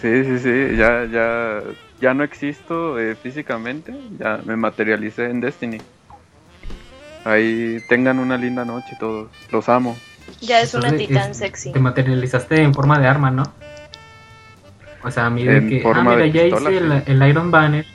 Sí, 0.00 0.25
sí, 0.25 0.39
sí, 0.39 0.76
ya, 0.76 1.07
ya, 1.10 1.62
ya 2.00 2.15
no 2.15 2.23
existo 2.23 3.00
eh, 3.00 3.17
físicamente, 3.17 3.92
ya 4.18 4.39
me 4.44 4.55
materialicé 4.55 5.25
en 5.25 5.41
Destiny. 5.41 5.81
Ahí 7.25 7.83
tengan 7.89 8.20
una 8.20 8.36
linda 8.36 8.65
noche 8.65 8.94
todos, 9.00 9.28
los 9.50 9.68
amo. 9.68 9.97
Ya 10.41 10.60
es 10.60 10.75
una 10.75 10.89
Entonces, 10.91 11.08
titán 11.08 11.31
es- 11.33 11.36
sexy. 11.39 11.73
Te 11.73 11.81
materializaste 11.81 12.62
en 12.62 12.75
forma 12.75 13.00
de 13.00 13.08
arma, 13.08 13.33
¿no? 13.33 13.42
O 15.04 15.10
sea, 15.10 15.30
mira 15.30 15.56
En 15.56 15.68
que. 15.68 15.82
Ah, 15.86 16.02
mira, 16.02 16.16
de 16.16 16.32
ya 16.32 16.42
pistola, 16.42 16.70
hice 16.70 16.78
el, 16.84 17.02
el 17.22 17.28
Iron 17.28 17.50
Banner 17.50 17.86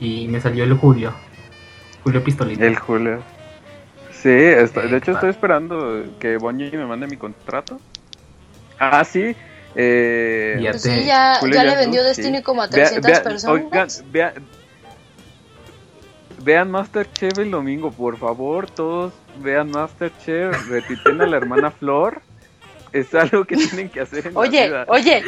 y 0.00 0.26
me 0.28 0.40
salió 0.40 0.64
el 0.64 0.74
Julio. 0.74 1.12
Julio 2.02 2.22
Pistolita. 2.24 2.64
El 2.64 2.76
Julio. 2.76 3.22
Sí, 4.10 4.30
está- 4.30 4.82
de 4.82 4.96
hecho 4.96 5.12
estoy 5.12 5.30
esperando 5.30 6.04
que 6.18 6.36
Bonnie 6.38 6.70
me 6.72 6.86
mande 6.86 7.06
mi 7.06 7.16
contrato. 7.16 7.80
Ah, 8.78 9.04
sí. 9.04 9.36
Eh, 9.76 10.58
Ya 10.60 10.70
Pues 10.72 10.82
te- 10.82 11.00
sí, 11.00 11.06
ya, 11.06 11.36
Julio 11.40 11.54
ya 11.54 11.64
ya 11.64 11.70
le 11.70 11.76
vendió 11.76 12.00
sí. 12.02 12.08
Destiny 12.08 12.42
como 12.42 12.62
a 12.62 12.66
Vea- 12.66 12.84
300 12.88 13.10
vea- 13.12 13.22
personas. 13.22 13.64
oigan, 13.64 13.88
vea- 14.10 14.34
vean 16.42 16.70
Masterchef 16.70 17.38
el 17.38 17.50
domingo, 17.50 17.90
por 17.92 18.16
favor, 18.18 18.68
todos 18.70 19.12
vean 19.40 19.70
Masterchef, 19.70 20.50
retuiten 20.70 21.20
a 21.20 21.26
la 21.26 21.36
hermana 21.36 21.70
Flor. 21.70 22.22
Es 22.92 23.14
algo 23.14 23.44
que 23.44 23.56
tienen 23.56 23.88
que 23.88 24.00
hacer 24.00 24.26
en 24.26 24.36
oye, 24.36 24.66
vida. 24.66 24.84
Oye, 24.88 25.22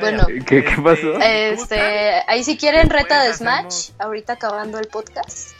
bueno, 0.00 0.26
¿Qué, 0.26 0.44
¿qué, 0.44 0.58
este, 0.58 0.82
pasó? 0.82 1.20
Este, 1.20 2.22
ahí 2.26 2.42
si 2.42 2.56
quieren 2.56 2.90
reta 2.90 3.22
de 3.22 3.34
Smash, 3.34 3.90
ahorita 3.98 4.34
acabando 4.34 4.78
el 4.78 4.86
podcast. 4.86 5.50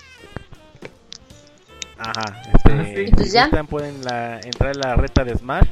Ajá, 1.98 2.42
este, 2.54 3.06
ah, 3.06 3.14
pues 3.14 3.32
ya? 3.32 3.50
Pueden 3.68 4.02
la, 4.04 4.40
entrar 4.40 4.74
en 4.74 4.80
la 4.80 4.94
reta 4.94 5.24
de 5.24 5.36
Smash 5.36 5.68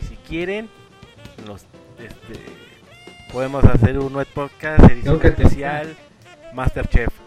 y 0.00 0.06
si 0.06 0.16
quieren 0.28 0.68
los 1.46 1.62
este, 1.98 2.40
podemos 3.32 3.64
hacer 3.64 3.98
un 3.98 4.16
web 4.16 4.26
podcast 4.34 4.90
edición 4.90 5.20
especial 5.22 5.96
Masterchef. 6.52 7.23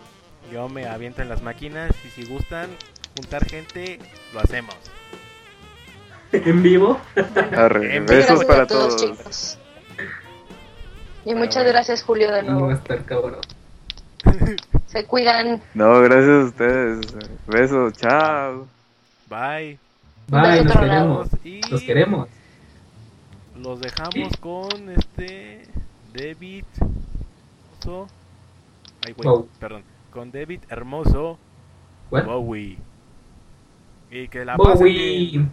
Yo 0.51 0.69
me 0.69 0.87
aviento 0.87 1.21
en 1.21 1.29
las 1.29 1.41
máquinas 1.41 1.91
y 2.05 2.09
si 2.09 2.25
gustan 2.25 2.69
juntar 3.15 3.45
gente, 3.45 3.99
lo 4.33 4.39
hacemos. 4.39 4.75
en 6.31 6.63
vivo. 6.63 6.99
Arre, 7.55 7.95
En 7.97 8.05
besos 8.05 8.39
Gracias 8.39 8.45
para 8.45 8.63
a 8.63 8.67
todos, 8.67 8.95
todos. 8.97 9.17
chicos. 9.17 9.57
Y 11.25 11.33
muchas 11.35 11.55
bueno. 11.63 11.69
gracias, 11.71 12.03
Julio, 12.03 12.31
de 12.31 12.43
No 12.43 12.47
va 12.51 12.55
a 12.55 12.59
nuevo. 12.59 12.71
estar 12.73 13.03
cabrón. 13.05 13.41
Se 14.87 15.03
cuidan. 15.05 15.61
No, 15.73 15.99
gracias 16.01 16.29
a 16.29 16.45
ustedes. 16.45 16.99
Besos, 17.47 17.93
chao. 17.93 18.67
Bye. 19.29 19.77
Bye, 20.29 20.63
los 20.63 20.71
otro 20.71 20.81
queremos. 20.81 21.29
Y 21.43 21.61
Los 21.69 21.81
queremos. 21.83 22.29
los 23.57 23.79
dejamos 23.81 24.37
con 24.39 24.89
este 24.91 25.63
David. 26.13 26.63
Ay, 29.05 29.13
güey, 29.13 29.27
Wow. 29.29 29.49
perdón. 29.59 29.83
Con 30.17 30.31
David 30.31 30.61
Hermoso 30.69 31.37
What? 32.09 32.25
Bowie. 32.25 32.79
Y 34.09 34.27
que 34.29 34.45
la 34.45 34.57
pasen 34.57 34.87
bien. 34.87 35.51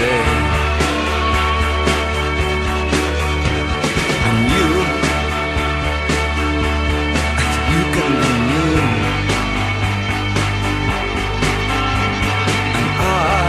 For 0.00 0.06
day. 0.06 0.22
And 4.28 4.38
you, 4.54 4.68
you 7.72 7.82
can 7.94 8.12
be 8.22 8.32
me. 8.50 8.66
And 12.78 12.88
I, 13.00 13.42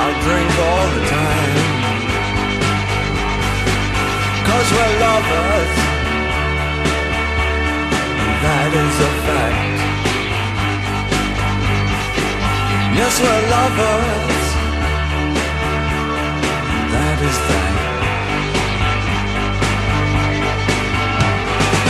I'll 0.00 0.16
drink 0.26 0.50
all 0.68 0.86
the 0.96 1.02
time. 1.18 1.64
Cause 4.46 4.68
we're 4.72 4.94
lovers 5.00 5.72
And 8.22 8.34
that 8.44 8.70
is 8.74 9.00
a 9.00 9.10
fact. 9.26 9.75
Yes, 12.96 13.20
we're 13.20 13.44
lovers. 13.56 14.46
That 16.92 17.18
is 17.28 17.38
that. 17.48 17.74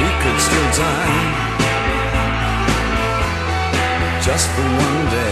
we 0.00 0.08
could 0.22 0.38
still 0.48 0.70
die 0.82 1.42
just 4.26 4.46
for 4.50 4.66
one 4.86 5.02
day. 5.10 5.31